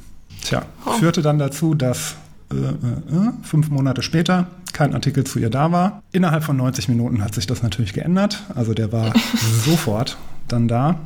Tja, 0.42 0.62
führte 0.98 1.22
dann 1.22 1.38
dazu, 1.38 1.74
dass 1.74 2.16
äh, 2.52 2.56
äh, 2.56 2.66
äh, 2.66 3.32
fünf 3.42 3.70
Monate 3.70 4.02
später 4.02 4.48
kein 4.72 4.94
Artikel 4.94 5.24
zu 5.24 5.38
ihr 5.38 5.50
da 5.50 5.70
war. 5.70 6.02
Innerhalb 6.12 6.42
von 6.42 6.56
90 6.56 6.88
Minuten 6.88 7.22
hat 7.22 7.34
sich 7.34 7.46
das 7.46 7.62
natürlich 7.62 7.92
geändert. 7.92 8.42
Also 8.54 8.74
der 8.74 8.92
war 8.92 9.12
sofort 9.64 10.16
dann 10.48 10.66
da. 10.66 10.98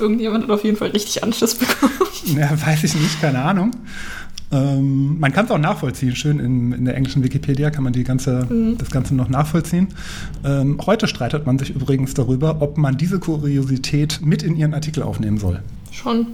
Irgendjemand 0.00 0.44
hat 0.44 0.50
auf 0.50 0.64
jeden 0.64 0.76
Fall 0.76 0.90
richtig 0.90 1.22
Anschluss 1.22 1.54
bekommen. 1.54 1.92
Ja, 2.36 2.50
weiß 2.50 2.84
ich 2.84 2.94
nicht, 2.94 3.20
keine 3.20 3.40
Ahnung. 3.40 3.72
Ähm, 4.52 5.18
man 5.18 5.32
kann 5.32 5.46
es 5.46 5.50
auch 5.50 5.58
nachvollziehen. 5.58 6.14
Schön 6.14 6.38
in, 6.38 6.72
in 6.72 6.84
der 6.84 6.94
englischen 6.94 7.22
Wikipedia 7.24 7.70
kann 7.70 7.82
man 7.82 7.92
die 7.92 8.04
ganze, 8.04 8.46
das 8.78 8.90
Ganze 8.90 9.14
noch 9.14 9.28
nachvollziehen. 9.28 9.88
Ähm, 10.44 10.78
heute 10.84 11.06
streitet 11.06 11.46
man 11.46 11.58
sich 11.58 11.70
übrigens 11.70 12.14
darüber, 12.14 12.60
ob 12.60 12.76
man 12.76 12.96
diese 12.96 13.18
Kuriosität 13.18 14.20
mit 14.22 14.42
in 14.42 14.54
ihren 14.56 14.74
Artikel 14.74 15.02
aufnehmen 15.02 15.38
soll. 15.38 15.62
Schon. 15.90 16.26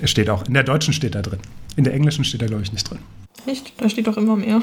Es 0.00 0.10
steht 0.10 0.30
auch, 0.30 0.46
in 0.46 0.54
der 0.54 0.62
deutschen 0.62 0.94
steht 0.94 1.14
da 1.14 1.22
drin. 1.22 1.40
In 1.76 1.84
der 1.84 1.94
englischen 1.94 2.24
steht 2.24 2.42
da, 2.42 2.46
glaube 2.46 2.62
ich, 2.62 2.72
nicht 2.72 2.88
drin. 2.88 2.98
Echt? 3.46 3.72
Da 3.78 3.88
steht 3.88 4.06
doch 4.06 4.16
immer 4.16 4.36
mehr. 4.36 4.62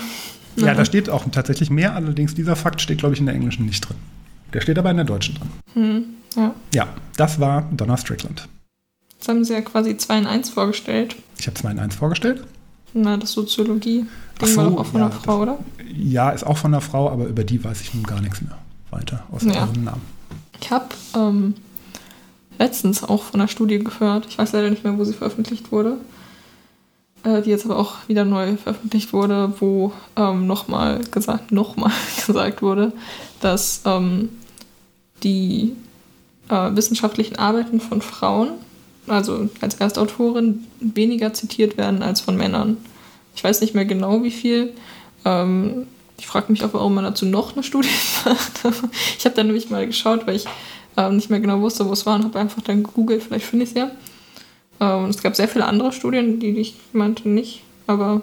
Ja, 0.56 0.74
da 0.74 0.86
steht 0.86 1.10
auch 1.10 1.26
tatsächlich 1.32 1.70
mehr, 1.70 1.95
allerdings 1.95 2.36
dieser 2.36 2.56
Fakt 2.56 2.82
steht, 2.82 2.99
glaube 2.99 3.14
ich, 3.14 3.20
in 3.20 3.26
der 3.26 3.36
englischen 3.36 3.66
nicht 3.66 3.88
drin. 3.88 3.97
Der 4.53 4.62
steht 4.62 4.80
aber 4.80 4.89
in 4.91 4.97
der 4.97 5.06
deutschen 5.06 5.36
drin. 5.36 6.03
Ja. 6.36 6.54
Ja, 6.74 6.88
das 7.18 7.40
war 7.40 7.64
Donna 7.72 7.98
Strickland. 7.98 8.48
Jetzt 9.14 9.28
haben 9.28 9.44
sie 9.44 9.54
ja 9.54 9.62
quasi 9.62 9.96
2 9.98 10.18
in 10.20 10.28
1 10.28 10.50
vorgestellt. 10.50 11.16
Ich 11.38 11.48
habe 11.48 11.56
2 11.56 11.72
in 11.72 11.80
1 11.80 11.96
vorgestellt. 11.96 12.44
Na, 12.94 13.18
das 13.18 13.32
Soziologie-Ding 13.34 14.08
Ach 14.42 14.48
so, 14.48 14.58
war 14.58 14.70
doch 14.70 14.78
auch 14.78 14.86
von 14.86 15.00
ja, 15.02 15.06
einer 15.08 15.16
Frau, 15.16 15.42
oder? 15.42 15.58
Ja, 15.94 16.30
ist 16.32 16.46
auch 16.46 16.58
von 16.58 16.74
einer 16.74 16.82
Frau, 16.82 17.10
aber 17.10 17.26
über 17.26 17.44
die 17.44 17.64
weiß 17.64 17.82
ich 17.82 17.94
nun 17.94 18.04
gar 18.04 18.22
nichts 18.22 18.42
mehr 18.42 18.58
weiter, 18.92 19.24
außer 19.32 19.48
Ja. 19.48 19.66
ihren 19.66 19.84
Namen. 19.84 20.02
Ich 20.62 20.72
habe 20.72 20.88
ähm, 21.16 21.56
letztens 22.58 23.04
auch 23.04 23.24
von 23.24 23.40
einer 23.42 23.48
Studie 23.50 23.80
gehört. 23.80 24.28
Ich 24.30 24.38
weiß 24.38 24.54
leider 24.54 24.70
nicht 24.70 24.84
mehr, 24.84 24.98
wo 24.98 25.04
sie 25.04 25.14
veröffentlicht 25.14 25.72
wurde. 25.72 25.98
Äh, 27.24 27.42
die 27.42 27.50
jetzt 27.50 27.66
aber 27.66 27.78
auch 27.78 27.96
wieder 28.08 28.24
neu 28.24 28.56
veröffentlicht 28.56 29.12
wurde, 29.12 29.52
wo 29.60 29.92
ähm, 30.16 30.46
nochmal 30.48 31.02
gesagt, 31.12 31.52
nochmal 31.52 31.92
gesagt 32.28 32.62
wurde, 32.62 32.94
dass 33.42 33.82
ähm, 33.86 34.30
die 35.24 35.74
äh, 36.50 36.76
wissenschaftlichen 36.76 37.38
Arbeiten 37.38 37.80
von 37.80 38.02
Frauen, 38.02 38.52
also 39.08 39.50
als 39.62 39.76
Erstautorin, 39.76 40.66
weniger 40.80 41.34
zitiert 41.34 41.78
werden 41.78 42.02
als 42.02 42.22
von 42.22 42.38
Männern. 42.38 42.78
Ich 43.36 43.43
weiß 43.43 43.62
nicht 43.62 43.76
mehr 43.76 43.86
genau, 43.86 44.24
wie 44.24 44.32
viel. 44.32 44.74
Ähm, 45.26 45.88
ich 46.18 46.28
frage 46.28 46.52
mich 46.52 46.64
auch, 46.64 46.74
warum 46.74 46.96
man 46.96 47.04
dazu 47.04 47.26
noch 47.26 47.54
eine 47.54 47.64
Studie 47.64 47.89
macht. 48.26 48.62
ich 49.18 49.26
habe 49.26 49.36
dann 49.36 49.48
nämlich 49.48 49.70
mal 49.70 49.86
geschaut, 49.86 50.26
weil 50.26 50.38
ich 50.38 50.46
ähm, 50.98 51.18
nicht 51.18 51.30
mehr 51.30 51.39
genau 51.39 51.62
wusste, 51.62 51.88
wo 51.88 51.93
es 51.93 52.06
war 52.06 52.16
und 52.16 52.24
habe 52.24 52.39
einfach 52.39 52.62
dann 52.62 52.84
gegoogelt, 52.84 53.24
vielleicht 53.24 53.46
finde 53.46 53.66
ich 53.66 53.72
es 53.72 53.76
ja. 53.76 53.91
Ähm, 54.80 55.10
es 55.10 55.22
gab 55.22 55.36
sehr 55.36 55.48
viele 55.48 55.66
andere 55.66 55.91
Studien, 55.91 56.39
die 56.39 56.58
ich 56.58 56.76
meinte 56.93 57.28
nicht, 57.28 57.64
aber 57.88 58.22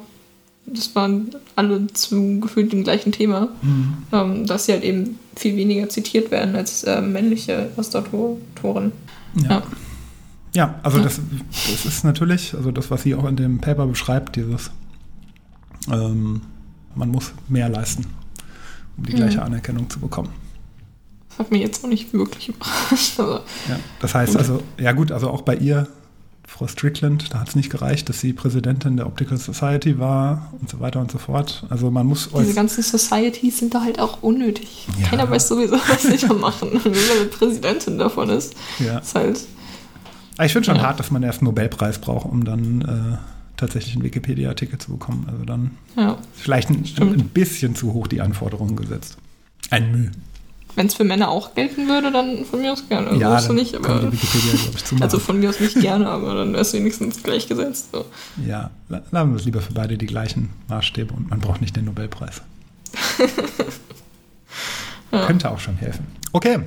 das 0.66 0.94
waren 0.94 1.30
alle 1.56 1.86
zu 1.88 2.40
gefühlt 2.40 2.72
dem 2.72 2.84
gleichen 2.84 3.12
Thema, 3.12 3.48
ähm, 4.12 4.46
dass 4.46 4.66
sie 4.66 4.72
halt 4.72 4.84
eben 4.84 5.18
viel 5.36 5.56
weniger 5.56 5.88
zitiert 5.88 6.30
werden 6.30 6.54
als 6.56 6.84
äh, 6.84 7.00
männliche 7.00 7.70
Erstautoren. 7.76 8.92
Ja. 9.34 9.50
Ja. 9.50 9.62
Ja, 10.54 10.78
also 10.82 10.98
das, 11.00 11.18
das 11.50 11.86
ist 11.86 12.04
natürlich, 12.04 12.54
also 12.54 12.70
das, 12.72 12.90
was 12.90 13.02
sie 13.02 13.14
auch 13.14 13.26
in 13.26 13.36
dem 13.36 13.58
Paper 13.58 13.86
beschreibt, 13.86 14.36
dieses, 14.36 14.70
ähm, 15.90 16.42
man 16.94 17.08
muss 17.08 17.32
mehr 17.48 17.70
leisten, 17.70 18.06
um 18.98 19.06
die 19.06 19.14
gleiche 19.14 19.40
Anerkennung 19.40 19.88
zu 19.88 19.98
bekommen. 19.98 20.28
Das 21.30 21.38
hat 21.38 21.50
mich 21.50 21.62
jetzt 21.62 21.82
auch 21.82 21.88
nicht 21.88 22.12
wirklich 22.12 22.50
überrascht. 22.50 23.18
Also, 23.18 23.40
Ja, 23.68 23.78
das 24.00 24.14
heißt 24.14 24.36
also, 24.36 24.62
ja 24.78 24.92
gut, 24.92 25.10
also 25.10 25.30
auch 25.30 25.40
bei 25.40 25.56
ihr, 25.56 25.88
Frau 26.56 26.66
Strickland, 26.66 27.32
da 27.32 27.40
hat 27.40 27.48
es 27.48 27.56
nicht 27.56 27.70
gereicht, 27.70 28.08
dass 28.10 28.20
sie 28.20 28.32
Präsidentin 28.34 28.98
der 28.98 29.06
Optical 29.06 29.38
Society 29.38 29.98
war 29.98 30.52
und 30.60 30.68
so 30.68 30.80
weiter 30.80 31.00
und 31.00 31.10
so 31.10 31.16
fort. 31.18 31.64
Also 31.70 31.90
man 31.90 32.06
muss 32.06 32.28
diese 32.38 32.52
ganzen 32.54 32.82
Societies 32.82 33.58
sind 33.58 33.74
da 33.74 33.80
halt 33.82 33.98
auch 33.98 34.22
unnötig. 34.22 34.86
Ja. 35.00 35.08
Keiner 35.08 35.30
weiß 35.30 35.48
sowieso, 35.48 35.76
was 35.88 36.02
sie 36.02 36.18
da 36.26 36.32
machen. 36.34 36.68
Wenn 36.84 36.92
man 36.92 37.30
Präsidentin 37.30 37.96
davon 37.98 38.28
ist, 38.28 38.54
ja. 38.78 38.98
ist 38.98 39.14
halt. 39.14 39.40
Aber 40.36 40.44
ich 40.46 40.52
finde 40.52 40.66
schon 40.66 40.76
Ja. 40.76 40.82
hart, 40.82 41.00
dass 41.00 41.10
man 41.10 41.22
erst 41.22 41.38
einen 41.40 41.46
Nobelpreis 41.46 41.98
braucht, 42.00 42.26
um 42.26 42.44
dann 42.44 42.82
äh, 42.82 43.16
tatsächlich 43.56 43.94
einen 43.94 44.04
Wikipedia-Artikel 44.04 44.78
zu 44.78 44.92
bekommen. 44.92 45.26
Also 45.32 45.44
dann 45.46 45.70
Ja. 45.96 46.18
vielleicht 46.34 46.68
ein, 46.68 46.84
Stimmt. 46.84 47.16
ein 47.18 47.28
bisschen 47.28 47.74
zu 47.76 47.94
hoch 47.94 48.06
die 48.08 48.20
Anforderungen 48.20 48.76
gesetzt. 48.76 49.16
Ein 49.70 49.90
Mühe. 49.90 50.10
Wenn 50.74 50.86
es 50.86 50.94
für 50.94 51.04
Männer 51.04 51.28
auch 51.28 51.54
gelten 51.54 51.86
würde, 51.88 52.10
dann 52.10 52.44
von 52.46 52.60
mir 52.62 52.72
aus 52.72 52.88
gerne. 52.88 53.08
Also 53.08 53.20
ja, 53.20 53.38
dann 53.40 53.54
nicht, 53.56 53.74
aber. 53.74 54.10
ich. 54.12 55.02
Also 55.02 55.18
von 55.18 55.38
mir 55.38 55.50
aus 55.50 55.60
nicht 55.60 55.78
gerne, 55.80 56.08
aber 56.08 56.34
dann 56.34 56.52
wäre 56.52 56.62
es 56.62 56.72
wenigstens 56.72 57.22
gleichgesetzt. 57.22 57.88
So. 57.92 58.06
ja, 58.46 58.70
la- 58.88 59.02
lassen 59.10 59.30
wir 59.32 59.36
es 59.36 59.44
lieber 59.44 59.60
für 59.60 59.74
beide 59.74 59.98
die 59.98 60.06
gleichen 60.06 60.48
Maßstäbe 60.68 61.12
und 61.12 61.28
man 61.28 61.40
braucht 61.40 61.60
nicht 61.60 61.76
den 61.76 61.84
Nobelpreis. 61.84 62.40
Könnte 65.10 65.50
auch 65.50 65.58
schon 65.60 65.76
helfen. 65.76 66.06
Okay, 66.32 66.58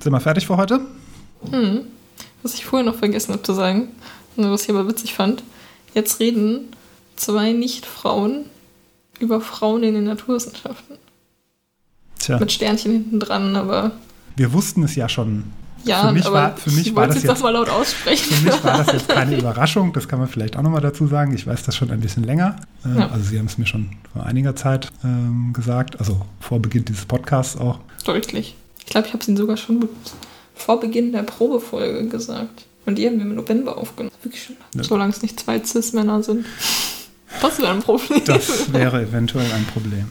sind 0.00 0.12
wir 0.12 0.20
fertig 0.20 0.46
für 0.46 0.56
heute? 0.56 0.80
Was 2.42 2.54
ich 2.54 2.64
vorher 2.64 2.84
noch 2.84 2.96
vergessen 2.98 3.32
habe 3.32 3.42
zu 3.42 3.52
sagen, 3.52 3.88
was 4.36 4.64
ich 4.64 4.70
aber 4.70 4.88
witzig 4.88 5.14
fand, 5.14 5.44
jetzt 5.94 6.18
reden 6.20 6.66
zwei 7.14 7.52
Nicht-Frauen 7.52 8.46
über 9.20 9.40
Frauen 9.40 9.82
in 9.84 9.94
den 9.94 10.04
Naturwissenschaften. 10.04 10.96
Tja, 12.18 12.38
Mit 12.38 12.52
Sternchen 12.52 12.92
hinten 12.92 13.20
dran, 13.20 13.56
aber 13.56 13.92
wir 14.36 14.52
wussten 14.52 14.82
es 14.82 14.94
ja 14.96 15.08
schon 15.08 15.44
Ja, 15.84 16.08
für 16.08 16.12
mich 16.12 16.26
aber 16.26 16.34
war, 16.34 16.56
für 16.56 16.70
mich 16.70 16.86
ich 16.88 16.94
war 16.94 17.02
wollte 17.02 17.14
das 17.14 17.22
es 17.24 17.28
jetzt 17.28 17.38
doch 17.38 17.42
mal 17.44 17.50
laut 17.50 17.68
aussprechen. 17.68 18.34
Für 18.34 18.44
mich 18.50 18.64
war 18.64 18.78
das 18.78 18.92
jetzt 18.92 19.08
keine 19.08 19.36
Überraschung, 19.38 19.92
das 19.92 20.08
kann 20.08 20.18
man 20.18 20.28
vielleicht 20.28 20.56
auch 20.56 20.62
nochmal 20.62 20.80
dazu 20.80 21.06
sagen. 21.06 21.34
Ich 21.34 21.46
weiß 21.46 21.62
das 21.64 21.76
schon 21.76 21.90
ein 21.90 22.00
bisschen 22.00 22.24
länger. 22.24 22.56
Äh, 22.84 22.98
Ja. 22.98 23.08
Also 23.10 23.24
Sie 23.30 23.38
haben 23.38 23.46
es 23.46 23.58
mir 23.58 23.66
schon 23.66 23.90
vor 24.12 24.24
einiger 24.26 24.56
Zeit 24.56 24.90
ähm, 25.04 25.52
gesagt, 25.52 25.98
also 26.00 26.22
vor 26.40 26.60
Beginn 26.60 26.84
dieses 26.84 27.04
Podcasts 27.06 27.56
auch. 27.56 27.78
Deutlich. 28.04 28.54
Ich 28.80 28.86
glaube, 28.86 29.06
ich 29.06 29.12
habe 29.12 29.22
es 29.22 29.28
Ihnen 29.28 29.36
sogar 29.36 29.56
schon 29.56 29.88
vor 30.54 30.80
Beginn 30.80 31.12
der 31.12 31.22
Probefolge 31.22 32.08
gesagt. 32.08 32.66
Und 32.86 32.98
die 32.98 33.06
haben 33.06 33.16
wir 33.16 33.22
im 33.26 33.34
November 33.34 33.76
aufgenommen. 33.78 34.14
Wirklich 34.22 34.44
schon. 34.44 34.56
Ja. 34.74 34.84
Solange 34.84 35.10
es 35.10 35.20
nicht 35.22 35.40
zwei 35.40 35.60
Cis-Männer 35.62 36.22
sind. 36.22 36.46
Das 37.42 37.58
wäre 37.58 37.72
ein 37.72 37.80
Problem. 37.82 38.22
Das 38.24 38.72
wäre 38.72 39.02
eventuell 39.02 39.50
ein 39.52 39.64
Problem. 39.66 40.06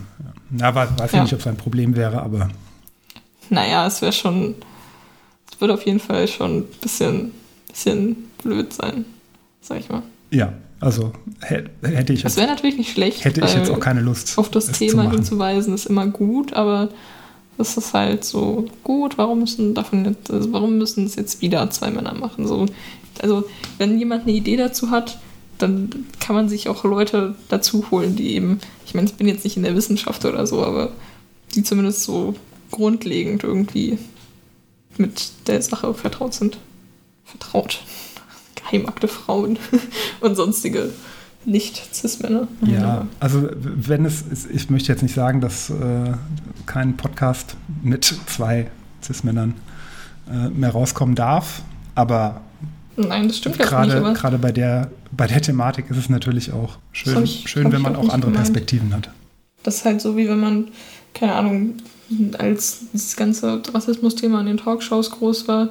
Na, 0.57 0.67
aber 0.69 0.87
weiß 0.97 1.07
ich 1.11 1.15
Ja. 1.17 1.23
nicht, 1.23 1.33
ob 1.33 1.39
es 1.39 1.47
ein 1.47 1.57
Problem 1.57 1.95
wäre, 1.95 2.21
aber 2.21 2.49
Naja, 3.49 3.85
es 3.87 4.01
wäre 4.01 4.11
schon. 4.13 4.55
Es 5.51 5.61
würde 5.61 5.73
auf 5.73 5.85
jeden 5.85 5.99
Fall 5.99 6.27
schon 6.27 6.59
ein 6.59 6.63
bisschen, 6.81 7.31
bisschen 7.69 8.15
blöd 8.43 8.73
sein. 8.73 9.05
Sag 9.61 9.79
ich 9.79 9.89
mal. 9.89 10.03
ja, 10.31 10.53
also 10.79 11.11
hä- 11.41 11.63
hätte 11.81 12.13
ich 12.13 12.19
Es 12.19 12.23
jetzt, 12.33 12.37
wäre 12.37 12.47
natürlich 12.49 12.77
nicht 12.77 12.91
schlecht. 12.91 13.23
hätte 13.25 13.41
ich 13.43 13.53
jetzt 13.55 13.69
auch 13.71 13.79
keine 13.79 14.01
Lust, 14.01 14.37
Auf 14.37 14.49
das 14.49 14.67
Thema 14.71 15.09
hinzuweisen 15.09 15.73
ist 15.73 15.85
immer 15.87 16.05
gut, 16.07 16.53
aber 16.53 16.89
es 17.57 17.75
ist 17.77 17.93
halt 17.93 18.23
so 18.25 18.65
gut, 18.83 19.17
warum 19.17 19.39
müssen 19.39 19.73
davon 19.73 20.05
jetzt, 20.05 20.29
also 20.29 20.51
warum 20.53 20.77
müssen 20.77 21.05
es 21.05 21.15
jetzt 21.15 21.41
wieder 21.41 21.67
zwei 21.71 21.89
Männer 21.89 22.13
machen? 22.13 22.47
So, 22.47 22.65
also 23.21 23.45
wenn 23.79 23.97
jemand 23.97 24.23
eine 24.23 24.33
Idee 24.33 24.57
dazu 24.57 24.91
hat, 24.91 25.17
dann 25.57 25.89
kann 26.19 26.35
man 26.35 26.49
sich 26.49 26.67
auch 26.69 26.83
Leute 26.83 27.35
dazu 27.49 27.85
holen, 27.91 28.15
die 28.15 28.33
eben, 28.35 28.59
ich 28.85 28.93
meine, 28.93 29.07
ich 29.07 29.15
bin 29.15 29.27
jetzt 29.27 29.43
nicht 29.43 29.57
in 29.57 29.63
der 29.63 29.75
Wissenschaft 29.75 30.25
oder 30.25 30.45
so, 30.47 30.63
aber 30.63 30.91
die 31.55 31.63
zumindest 31.63 32.03
so 32.03 32.35
grundlegend 32.71 33.43
irgendwie 33.43 33.97
mit 34.97 35.29
der 35.47 35.61
Sache 35.61 35.93
vertraut 35.93 36.33
sind. 36.33 36.57
Vertraut. 37.23 37.81
Geheimakte 38.55 39.07
Frauen 39.07 39.57
und 40.21 40.35
sonstige 40.35 40.91
Nicht-Cis-Männer. 41.45 42.47
Ja, 42.65 43.07
also 43.19 43.49
wenn 43.53 44.05
es, 44.05 44.21
ist- 44.23 44.49
ich 44.49 44.69
möchte 44.69 44.91
jetzt 44.91 45.03
nicht 45.03 45.15
sagen, 45.15 45.41
dass 45.41 45.69
äh, 45.69 46.13
kein 46.65 46.97
Podcast 46.97 47.55
mit 47.83 48.03
zwei 48.25 48.67
Cis-Männern 49.03 49.53
äh, 50.29 50.49
mehr 50.49 50.71
rauskommen 50.71 51.15
darf, 51.15 51.61
aber 51.93 52.41
Nein, 52.97 53.27
das 53.27 53.37
stimmt 53.37 53.57
ja 53.57 53.65
auch 53.65 53.81
nicht, 53.81 53.89
gerade 53.91 53.97
aber 54.05 54.13
gerade 54.13 54.37
bei 54.37 54.51
der 54.51 54.89
bei 55.15 55.27
der 55.27 55.41
Thematik 55.41 55.89
ist 55.89 55.97
es 55.97 56.09
natürlich 56.09 56.51
auch 56.53 56.77
schön, 56.91 57.23
ich, 57.23 57.43
schön 57.47 57.71
wenn 57.71 57.81
man 57.81 57.95
auch 57.95 58.07
auch 58.09 58.13
andere 58.13 58.31
gemeint. 58.31 58.45
Perspektiven 58.53 58.93
hat. 58.93 59.09
das 59.63 59.77
ist 59.77 59.85
halt 59.85 60.01
so, 60.01 60.15
wie 60.17 60.27
wenn 60.29 60.39
man, 60.39 60.67
keine 61.13 61.33
Ahnung, 61.35 61.75
als 62.37 62.81
das 62.93 63.15
ganze 63.15 63.61
Rassismus-Thema 63.73 64.39
in 64.41 64.45
den 64.47 64.57
Talkshows 64.57 65.09
groß 65.11 65.47
war, 65.47 65.69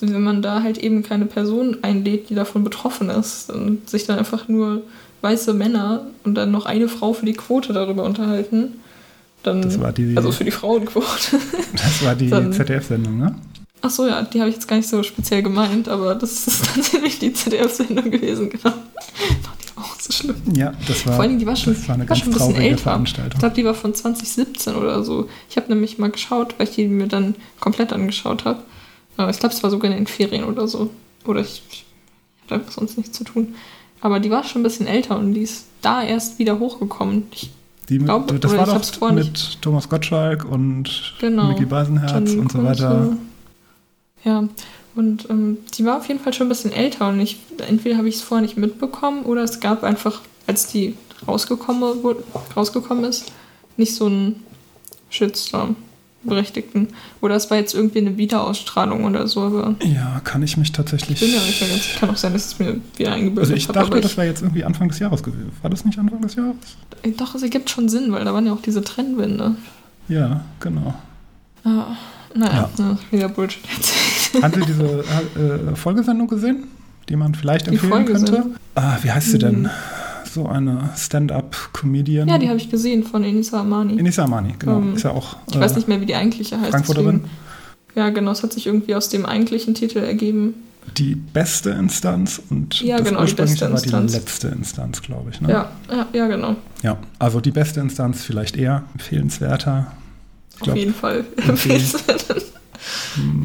wenn 0.00 0.22
man 0.22 0.42
da 0.42 0.62
halt 0.62 0.78
eben 0.78 1.02
keine 1.02 1.26
Person 1.26 1.78
einlädt, 1.82 2.28
die 2.30 2.34
davon 2.34 2.62
betroffen 2.64 3.08
ist 3.10 3.50
und 3.50 3.88
sich 3.88 4.04
dann 4.06 4.18
einfach 4.18 4.46
nur 4.48 4.82
weiße 5.22 5.54
Männer 5.54 6.06
und 6.24 6.34
dann 6.34 6.50
noch 6.50 6.66
eine 6.66 6.88
Frau 6.88 7.14
für 7.14 7.26
die 7.26 7.32
Quote 7.32 7.72
darüber 7.72 8.04
unterhalten, 8.04 8.74
dann, 9.42 9.62
Das 9.62 9.80
war 9.80 9.92
die- 9.92 10.16
also 10.16 10.30
für 10.32 10.44
die 10.44 10.50
Frauenquote. 10.50 11.38
Das 11.72 12.04
war 12.04 12.14
die 12.14 12.28
ZDF-Sendung, 12.50 13.18
ne? 13.18 13.34
Ach 13.86 13.90
so, 13.90 14.06
ja, 14.06 14.22
die 14.22 14.40
habe 14.40 14.48
ich 14.48 14.56
jetzt 14.56 14.66
gar 14.66 14.76
nicht 14.76 14.88
so 14.88 15.00
speziell 15.04 15.42
gemeint, 15.42 15.88
aber 15.88 16.14
das 16.16 16.46
ist 16.48 16.64
tatsächlich 16.74 17.18
die 17.20 17.32
ZDF-Sendung 17.32 18.10
gewesen, 18.10 18.50
genau. 18.50 18.62
Fand 19.42 19.60
ich 19.64 19.78
auch 19.78 20.00
so 20.00 20.12
schlimm. 20.12 20.36
Ja, 20.54 20.72
das 20.88 21.06
war, 21.06 21.14
Vor 21.14 21.26
Dingen, 21.26 21.38
die 21.38 21.46
war 21.46 21.54
schon, 21.54 21.74
das 21.74 21.88
war 21.88 21.94
eine 21.94 22.04
die 22.04 22.10
war 22.10 22.16
ganz 22.16 22.24
schon 22.24 22.32
ein 22.32 22.48
bisschen 22.54 22.62
älter. 22.62 23.02
Ich 23.32 23.38
glaube, 23.38 23.54
die 23.54 23.64
war 23.64 23.74
von 23.74 23.94
2017 23.94 24.74
oder 24.74 25.04
so. 25.04 25.28
Ich 25.48 25.56
habe 25.56 25.68
nämlich 25.68 25.98
mal 25.98 26.10
geschaut, 26.10 26.54
weil 26.58 26.66
ich 26.68 26.74
die 26.74 26.88
mir 26.88 27.06
dann 27.06 27.36
komplett 27.60 27.92
angeschaut 27.92 28.44
habe. 28.44 28.62
Äh, 29.18 29.30
Ich 29.30 29.38
glaube, 29.38 29.54
es 29.54 29.62
war 29.62 29.70
sogar 29.70 29.88
in 29.90 29.96
den 29.96 30.06
Ferien 30.08 30.42
oder 30.44 30.66
so. 30.66 30.90
Oder 31.24 31.40
ich, 31.42 31.62
ich 31.70 31.84
hatte 32.44 32.54
einfach 32.56 32.72
sonst 32.72 32.96
nichts 32.96 33.16
zu 33.16 33.22
tun. 33.22 33.54
Aber 34.00 34.18
die 34.18 34.30
war 34.30 34.42
schon 34.42 34.60
ein 34.60 34.64
bisschen 34.64 34.86
älter 34.88 35.16
und 35.18 35.34
die 35.34 35.42
ist 35.42 35.66
da 35.82 36.02
erst 36.02 36.38
wieder 36.40 36.58
hochgekommen. 36.58 37.28
Ich, 37.32 37.50
Die, 37.88 37.98
glaub, 37.98 38.28
das 38.40 38.56
war 38.56 38.66
doch 38.66 39.12
mit 39.12 39.62
Thomas 39.62 39.88
Gottschalk 39.88 40.44
und 40.44 41.14
Genau. 41.20 41.48
Micky 41.48 41.66
Beisenherz 41.66 42.32
und 42.32 42.50
so 42.50 42.64
weiter. 42.64 43.16
Ja, 44.24 44.48
und 44.94 45.28
ähm, 45.30 45.58
die 45.76 45.84
war 45.84 45.98
auf 45.98 46.08
jeden 46.08 46.20
Fall 46.20 46.32
schon 46.32 46.46
ein 46.46 46.50
bisschen 46.50 46.72
älter 46.72 47.08
und 47.08 47.20
ich, 47.20 47.38
entweder 47.68 47.96
habe 47.98 48.08
ich 48.08 48.16
es 48.16 48.22
vorher 48.22 48.42
nicht 48.42 48.56
mitbekommen 48.56 49.24
oder 49.24 49.42
es 49.42 49.60
gab 49.60 49.84
einfach, 49.84 50.22
als 50.46 50.66
die 50.68 50.96
rausgekommen, 51.28 52.02
wurde, 52.02 52.24
rausgekommen 52.56 53.04
ist, 53.04 53.30
nicht 53.76 53.94
so 53.94 54.06
einen 54.06 54.42
Shitstorm 55.10 55.76
berechtigten. 56.22 56.88
Oder 57.20 57.36
es 57.36 57.50
war 57.50 57.56
jetzt 57.58 57.72
irgendwie 57.74 57.98
eine 58.00 58.16
Wiederausstrahlung 58.16 59.04
oder 59.04 59.28
so, 59.28 59.42
aber 59.42 59.76
Ja, 59.82 60.20
kann 60.24 60.42
ich 60.42 60.56
mich 60.56 60.68
ich 60.68 60.72
tatsächlich. 60.72 61.20
bin 61.20 61.30
ja 61.32 61.40
nicht 61.40 61.60
mehr 61.60 61.70
ganz, 61.70 61.84
kann 62.00 62.10
auch 62.10 62.16
sein, 62.16 62.32
dass 62.32 62.46
es 62.46 62.58
mir 62.58 62.80
wieder 62.96 63.12
eingebildet 63.12 63.44
Also 63.44 63.54
ich 63.54 63.68
dachte, 63.68 64.00
das 64.00 64.16
war 64.16 64.24
jetzt 64.24 64.42
irgendwie 64.42 64.64
Anfang 64.64 64.88
des 64.88 64.98
Jahres 64.98 65.22
gewesen. 65.22 65.52
War 65.62 65.70
das 65.70 65.84
nicht 65.84 65.98
Anfang 65.98 66.20
des 66.22 66.34
Jahres? 66.34 66.56
ich, 67.04 67.16
doch, 67.16 67.34
es 67.36 67.42
ergibt 67.42 67.70
schon 67.70 67.88
Sinn, 67.88 68.10
weil 68.12 68.24
da 68.24 68.34
waren 68.34 68.44
ja 68.46 68.52
auch 68.52 68.62
diese 68.62 68.82
Trennwände. 68.82 69.54
Ja, 70.08 70.40
genau. 70.58 70.94
Ah, 71.64 71.96
naja, 72.36 72.70
ja. 72.78 72.98
wieder 73.10 73.28
Bullshit. 73.28 73.62
Haben 74.42 74.54
Sie 74.54 74.66
diese 74.66 74.84
äh, 75.72 75.76
Folgesendung 75.76 76.28
gesehen, 76.28 76.64
die 77.08 77.16
man 77.16 77.34
vielleicht 77.34 77.66
Die 77.66 77.70
empfehlen 77.72 78.04
könnte? 78.04 78.46
Ah, 78.74 78.96
wie 79.02 79.10
heißt 79.10 79.30
sie 79.32 79.38
denn? 79.38 79.68
So 80.32 80.46
eine 80.46 80.90
Stand-up-Comedian. 80.96 82.28
Ja, 82.28 82.38
die 82.38 82.48
habe 82.48 82.58
ich 82.58 82.70
gesehen 82.70 83.04
von 83.04 83.24
Enisa 83.24 83.60
Amani. 83.60 83.94
Inisa 83.94 84.24
Amani, 84.24 84.54
genau. 84.58 84.78
Ähm, 84.78 84.94
ist 84.96 85.02
ja 85.04 85.10
auch 85.12 85.36
Ich 85.50 85.58
weiß 85.58 85.76
nicht 85.76 85.88
mehr, 85.88 86.00
wie 86.00 86.06
die 86.06 86.14
eigentliche 86.14 86.60
heißt. 86.60 86.70
Frankfurterin. 86.70 87.22
deswegen- 87.22 87.30
Ja, 87.94 88.10
genau, 88.10 88.32
es 88.32 88.42
hat 88.42 88.52
sich 88.52 88.66
irgendwie 88.66 88.94
aus 88.94 89.08
dem 89.08 89.24
eigentlichen 89.24 89.74
Titel 89.74 89.98
ergeben. 89.98 90.54
die 90.98 91.14
beste 91.16 91.70
Instanz 91.70 92.40
und 92.50 92.80
Ja, 92.82 92.98
das 92.98 93.08
genau, 93.08 93.18
die 93.20 93.24
ursprüngliche 93.24 93.66
beste 93.68 93.72
war 93.72 93.80
die 93.80 94.04
Instanz. 94.06 94.12
letzte 94.12 94.48
Instanz, 94.48 95.02
glaube 95.02 95.30
ich. 95.30 95.40
Ne? 95.40 95.50
Ja, 95.50 95.70
ja, 95.90 96.06
ja, 96.12 96.26
genau. 96.28 96.54
ja, 96.82 96.96
also 97.18 97.40
die 97.40 97.50
beste 97.50 97.80
Instanz 97.80 98.22
vielleicht 98.22 98.56
eher 98.56 98.84
empfehlenswerter. 98.92 99.86
Auf 100.60 100.76
jeden 100.76 100.94
Fall. 100.94 101.24
empfehlen. 101.36 101.84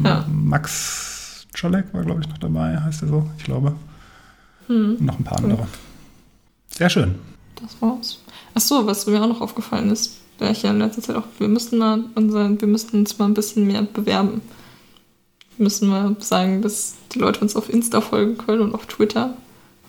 ja. 0.04 0.26
Max 0.30 1.46
Czolek 1.54 1.92
war, 1.92 2.02
glaube 2.04 2.20
ich, 2.22 2.28
noch 2.28 2.38
dabei, 2.38 2.78
heißt 2.80 3.02
er 3.02 3.08
so, 3.08 3.28
ich 3.38 3.44
glaube. 3.44 3.74
Hm, 4.68 4.96
Und 4.98 5.02
noch 5.02 5.18
ein 5.18 5.24
paar 5.24 5.38
andere. 5.38 5.66
Sehr 6.68 6.88
schön. 6.88 7.16
das 7.60 7.76
war's. 7.80 8.18
Ach 8.54 8.60
so, 8.60 8.86
was 8.86 9.06
mir 9.06 9.22
auch 9.22 9.28
noch 9.28 9.40
aufgefallen 9.40 9.90
ist, 9.90 10.16
da 10.38 10.50
ich 10.50 10.62
ja 10.62 10.70
in 10.70 10.78
letzter 10.78 11.02
Zeit 11.02 11.16
auch, 11.16 11.24
wir 11.38 11.48
müssten 11.48 11.78
mal 11.78 12.04
unseren, 12.14 12.60
wir 12.60 12.68
müssten 12.68 12.98
uns 12.98 13.18
mal 13.18 13.26
ein 13.26 13.34
bisschen 13.34 13.66
mehr 13.66 13.82
bewerben. 13.82 14.40
Wir 15.56 15.64
müssen 15.64 15.88
mal 15.88 16.16
sagen, 16.20 16.62
dass 16.62 16.94
die 17.12 17.18
Leute 17.18 17.40
uns 17.40 17.56
auf 17.56 17.68
Insta 17.68 18.00
folgen 18.00 18.38
können 18.38 18.62
und 18.62 18.74
auf 18.74 18.86
Twitter 18.86 19.36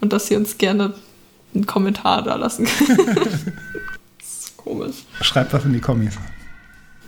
und 0.02 0.12
dass 0.14 0.28
sie 0.28 0.36
uns 0.36 0.58
gerne 0.58 0.94
einen 1.56 1.66
Kommentar 1.66 2.22
da 2.24 2.36
lassen 2.36 2.66
können. 2.66 3.16
das 4.20 4.28
ist 4.40 4.58
komisch. 4.58 5.04
Schreibt 5.22 5.54
das 5.54 5.64
in 5.66 5.74
die 5.74 5.80
Kommis. 5.80 6.16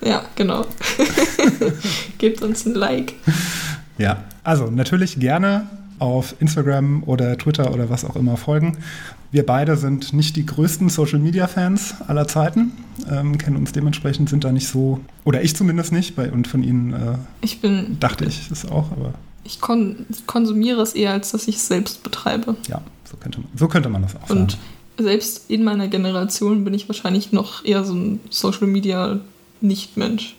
Ja, 0.03 0.23
genau. 0.35 0.65
Gebt 2.17 2.41
uns 2.41 2.65
ein 2.65 2.75
Like. 2.75 3.13
Ja, 3.97 4.23
also 4.43 4.65
natürlich 4.69 5.19
gerne 5.19 5.67
auf 5.99 6.35
Instagram 6.39 7.03
oder 7.05 7.37
Twitter 7.37 7.73
oder 7.73 7.89
was 7.89 8.03
auch 8.03 8.15
immer 8.15 8.35
folgen. 8.37 8.77
Wir 9.31 9.45
beide 9.45 9.77
sind 9.77 10.13
nicht 10.13 10.35
die 10.35 10.45
größten 10.45 10.89
Social-Media-Fans 10.89 11.95
aller 12.07 12.27
Zeiten, 12.27 12.71
ähm, 13.09 13.37
kennen 13.37 13.55
uns 13.57 13.71
dementsprechend, 13.71 14.29
sind 14.29 14.43
da 14.43 14.51
nicht 14.51 14.67
so, 14.67 14.99
oder 15.23 15.41
ich 15.41 15.55
zumindest 15.55 15.91
nicht, 15.91 16.15
bei, 16.15 16.31
und 16.31 16.47
von 16.47 16.63
Ihnen 16.63 16.93
äh, 16.93 17.17
Ich 17.41 17.61
bin, 17.61 17.97
dachte 17.99 18.25
ich 18.25 18.49
es 18.51 18.65
auch, 18.65 18.91
aber 18.91 19.13
ich 19.43 19.61
kon 19.61 20.05
konsumiere 20.25 20.81
es 20.81 20.93
eher, 20.93 21.11
als 21.11 21.31
dass 21.31 21.47
ich 21.47 21.57
es 21.57 21.67
selbst 21.67 22.03
betreibe. 22.03 22.55
ja, 22.67 22.81
so 23.09 23.15
könnte 23.17 23.39
man, 23.39 23.49
so 23.55 23.67
könnte 23.67 23.89
man 23.89 24.01
das 24.01 24.15
auch 24.15 24.29
Und 24.29 24.51
sagen. 24.51 24.63
selbst 24.99 25.49
in 25.49 25.63
meiner 25.63 25.87
Generation 25.87 26.63
bin 26.63 26.73
ich 26.73 26.87
wahrscheinlich 26.89 27.31
noch 27.31 27.63
eher 27.63 27.83
so 27.83 27.93
ein 27.93 28.19
Social 28.29 28.67
Media 28.67 29.19
Nicht-Mensch. 29.67 30.35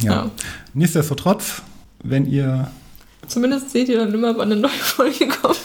Ja. 0.00 0.12
ja. 0.12 0.30
Nichtsdestotrotz, 0.74 1.62
wenn 2.02 2.26
ihr, 2.26 2.70
Zumindest 3.28 3.70
seht 3.70 3.88
ihr 3.88 3.98
dann 3.98 4.12
immer, 4.12 4.36
wann 4.36 4.50
eine 4.52 4.60
neue 4.60 4.70
Folge 4.70 5.28
kommt. 5.28 5.60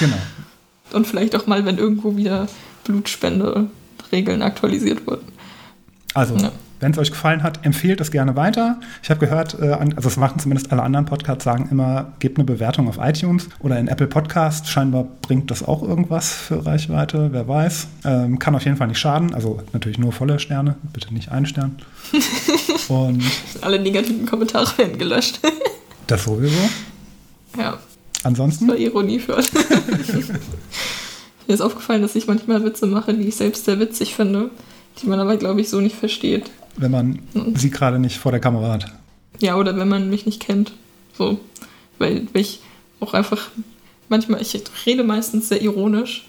genau, 0.00 0.16
Und 0.92 1.06
vielleicht 1.06 1.36
auch 1.36 1.46
mal, 1.46 1.64
wenn 1.64 1.78
irgendwo 1.78 2.16
wieder 2.16 2.48
Blutspende-Regeln 2.84 4.42
aktualisiert 4.42 5.06
wurden. 5.06 5.28
Also, 6.14 6.36
Ja. 6.36 6.52
Wenn 6.80 6.92
es 6.92 6.98
euch 6.98 7.10
gefallen 7.10 7.42
hat, 7.42 7.64
empfehlt 7.64 8.00
es 8.00 8.10
gerne 8.10 8.36
weiter. 8.36 8.80
Ich 9.02 9.10
habe 9.10 9.20
gehört, 9.20 9.58
äh, 9.60 9.72
also 9.72 10.08
es 10.08 10.16
machen 10.16 10.38
zumindest 10.38 10.72
alle 10.72 10.82
anderen 10.82 11.04
Podcasts, 11.04 11.44
sagen 11.44 11.68
immer, 11.70 12.12
gebt 12.18 12.38
eine 12.38 12.44
Bewertung 12.44 12.88
auf 12.88 12.98
iTunes 13.00 13.48
oder 13.60 13.78
in 13.78 13.88
Apple 13.88 14.06
Podcast. 14.06 14.68
Scheinbar 14.68 15.06
bringt 15.22 15.50
das 15.50 15.62
auch 15.62 15.82
irgendwas 15.82 16.32
für 16.32 16.64
Reichweite, 16.64 17.28
wer 17.32 17.46
weiß. 17.46 17.86
Ähm, 18.04 18.38
kann 18.38 18.54
auf 18.54 18.64
jeden 18.64 18.78
Fall 18.78 18.88
nicht 18.88 18.98
schaden. 18.98 19.34
Also 19.34 19.62
natürlich 19.72 19.98
nur 19.98 20.12
volle 20.12 20.38
Sterne, 20.38 20.76
bitte 20.92 21.12
nicht 21.12 21.30
einen 21.30 21.46
Stern. 21.46 21.76
Und 22.88 23.22
Alle 23.60 23.78
negativen 23.78 24.26
Kommentare 24.26 24.78
werden 24.78 24.98
gelöscht. 24.98 25.40
das 26.06 26.24
sowieso. 26.24 26.56
ja, 27.58 27.72
das 27.72 28.24
Ansonsten, 28.24 28.68
war 28.68 28.76
Ironie 28.76 29.18
für 29.18 29.34
alle. 29.36 29.44
Mir 31.46 31.54
ist 31.54 31.60
aufgefallen, 31.60 32.02
dass 32.02 32.14
ich 32.14 32.26
manchmal 32.26 32.64
Witze 32.64 32.86
mache, 32.86 33.12
die 33.12 33.28
ich 33.28 33.36
selbst 33.36 33.64
sehr 33.64 33.78
witzig 33.80 34.14
finde, 34.14 34.50
die 35.02 35.06
man 35.06 35.20
aber, 35.20 35.36
glaube 35.36 35.60
ich, 35.60 35.68
so 35.68 35.80
nicht 35.80 35.96
versteht. 35.96 36.50
Wenn 36.76 36.90
man 36.90 37.18
sie 37.54 37.70
gerade 37.70 37.98
nicht 37.98 38.18
vor 38.18 38.32
der 38.32 38.40
Kamera 38.40 38.72
hat. 38.72 38.86
Ja, 39.40 39.56
oder 39.56 39.76
wenn 39.76 39.88
man 39.88 40.10
mich 40.10 40.26
nicht 40.26 40.40
kennt. 40.40 40.72
So. 41.16 41.38
Weil, 41.98 42.26
weil 42.32 42.42
ich 42.42 42.60
auch 43.00 43.14
einfach 43.14 43.48
manchmal, 44.08 44.40
ich 44.42 44.60
rede 44.86 45.04
meistens 45.04 45.48
sehr 45.48 45.62
ironisch. 45.62 46.26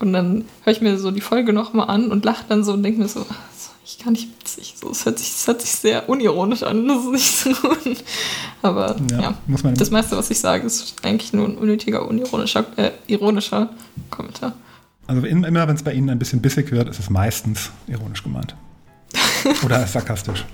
Und 0.00 0.12
dann 0.12 0.44
höre 0.62 0.72
ich 0.72 0.80
mir 0.80 0.98
so 0.98 1.10
die 1.10 1.20
Folge 1.20 1.52
nochmal 1.52 1.88
an 1.88 2.10
und 2.10 2.24
lache 2.24 2.44
dann 2.48 2.64
so 2.64 2.72
und 2.72 2.82
denke 2.82 3.00
mir 3.00 3.08
so, 3.08 3.20
"Ah, 3.20 3.24
das 3.52 3.68
war 3.68 3.74
ich 3.84 3.98
gar 4.04 4.10
nicht 4.10 4.28
witzig. 4.40 4.74
So, 4.80 4.90
es, 4.90 5.04
hört 5.06 5.18
sich, 5.18 5.28
es 5.30 5.46
hört 5.46 5.60
sich 5.62 5.70
sehr 5.70 6.08
unironisch 6.08 6.62
an. 6.62 6.86
Das 6.88 7.04
ist 7.04 7.12
nicht 7.12 7.36
so 7.36 7.50
gut. 7.68 7.78
Aber 8.62 8.96
Ja, 9.10 9.20
ja, 9.20 9.70
das 9.72 9.90
meiste, 9.90 10.16
was 10.16 10.30
ich 10.30 10.40
sage, 10.40 10.66
ist 10.66 10.96
eigentlich 11.04 11.32
nur 11.32 11.46
ein 11.48 11.56
unnötiger, 11.56 12.06
unironischer, 12.08 12.64
äh, 12.76 12.90
ironischer 13.06 13.70
Kommentar. 14.10 14.54
Also 15.06 15.24
immer, 15.26 15.68
wenn 15.68 15.76
es 15.76 15.82
bei 15.82 15.92
Ihnen 15.92 16.08
ein 16.10 16.18
bisschen 16.18 16.40
bissig 16.40 16.72
wird, 16.72 16.88
ist 16.88 16.98
es 16.98 17.10
meistens 17.10 17.70
ironisch 17.86 18.22
gemeint. 18.22 18.56
Oder 19.64 19.86
sarkastisch. 19.86 20.44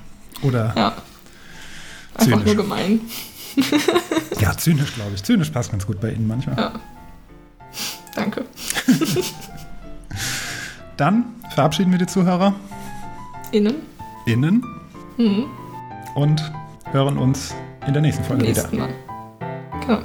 Oder 0.43 0.73
Ja. 0.77 0.93
Einfach 2.15 2.25
Zynisch. 2.39 2.45
nur 2.47 2.57
gemein. 2.57 3.01
ja, 4.41 4.57
zynisch, 4.57 4.95
glaube 4.95 5.12
ich. 5.15 5.23
Zynisch 5.23 5.51
passt 5.51 5.71
ganz 5.71 5.87
gut 5.87 6.01
bei 6.01 6.11
Ihnen 6.12 6.27
manchmal. 6.27 6.57
Ja. 6.57 6.73
Danke. 8.15 8.45
Dann 10.97 11.25
verabschieden 11.55 11.91
wir 11.93 11.99
die 11.99 12.07
Zuhörer 12.07 12.55
Innen. 13.53 13.77
innen 14.27 14.65
Mhm. 15.17 15.47
und 16.15 16.53
hören 16.93 17.19
uns 17.19 17.55
in 17.87 17.93
der 17.93 18.03
nächsten 18.03 18.25
Folge 18.25 18.45
Nächsten 18.45 18.73
wieder. 18.73 18.89
Mal. 18.89 18.95
Genau. 19.87 20.03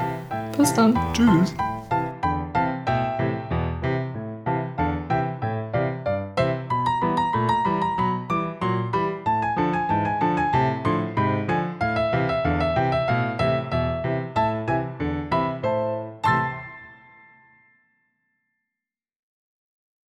Bis 0.57 0.73
dann. 0.73 0.97
Tschüss. 1.13 1.53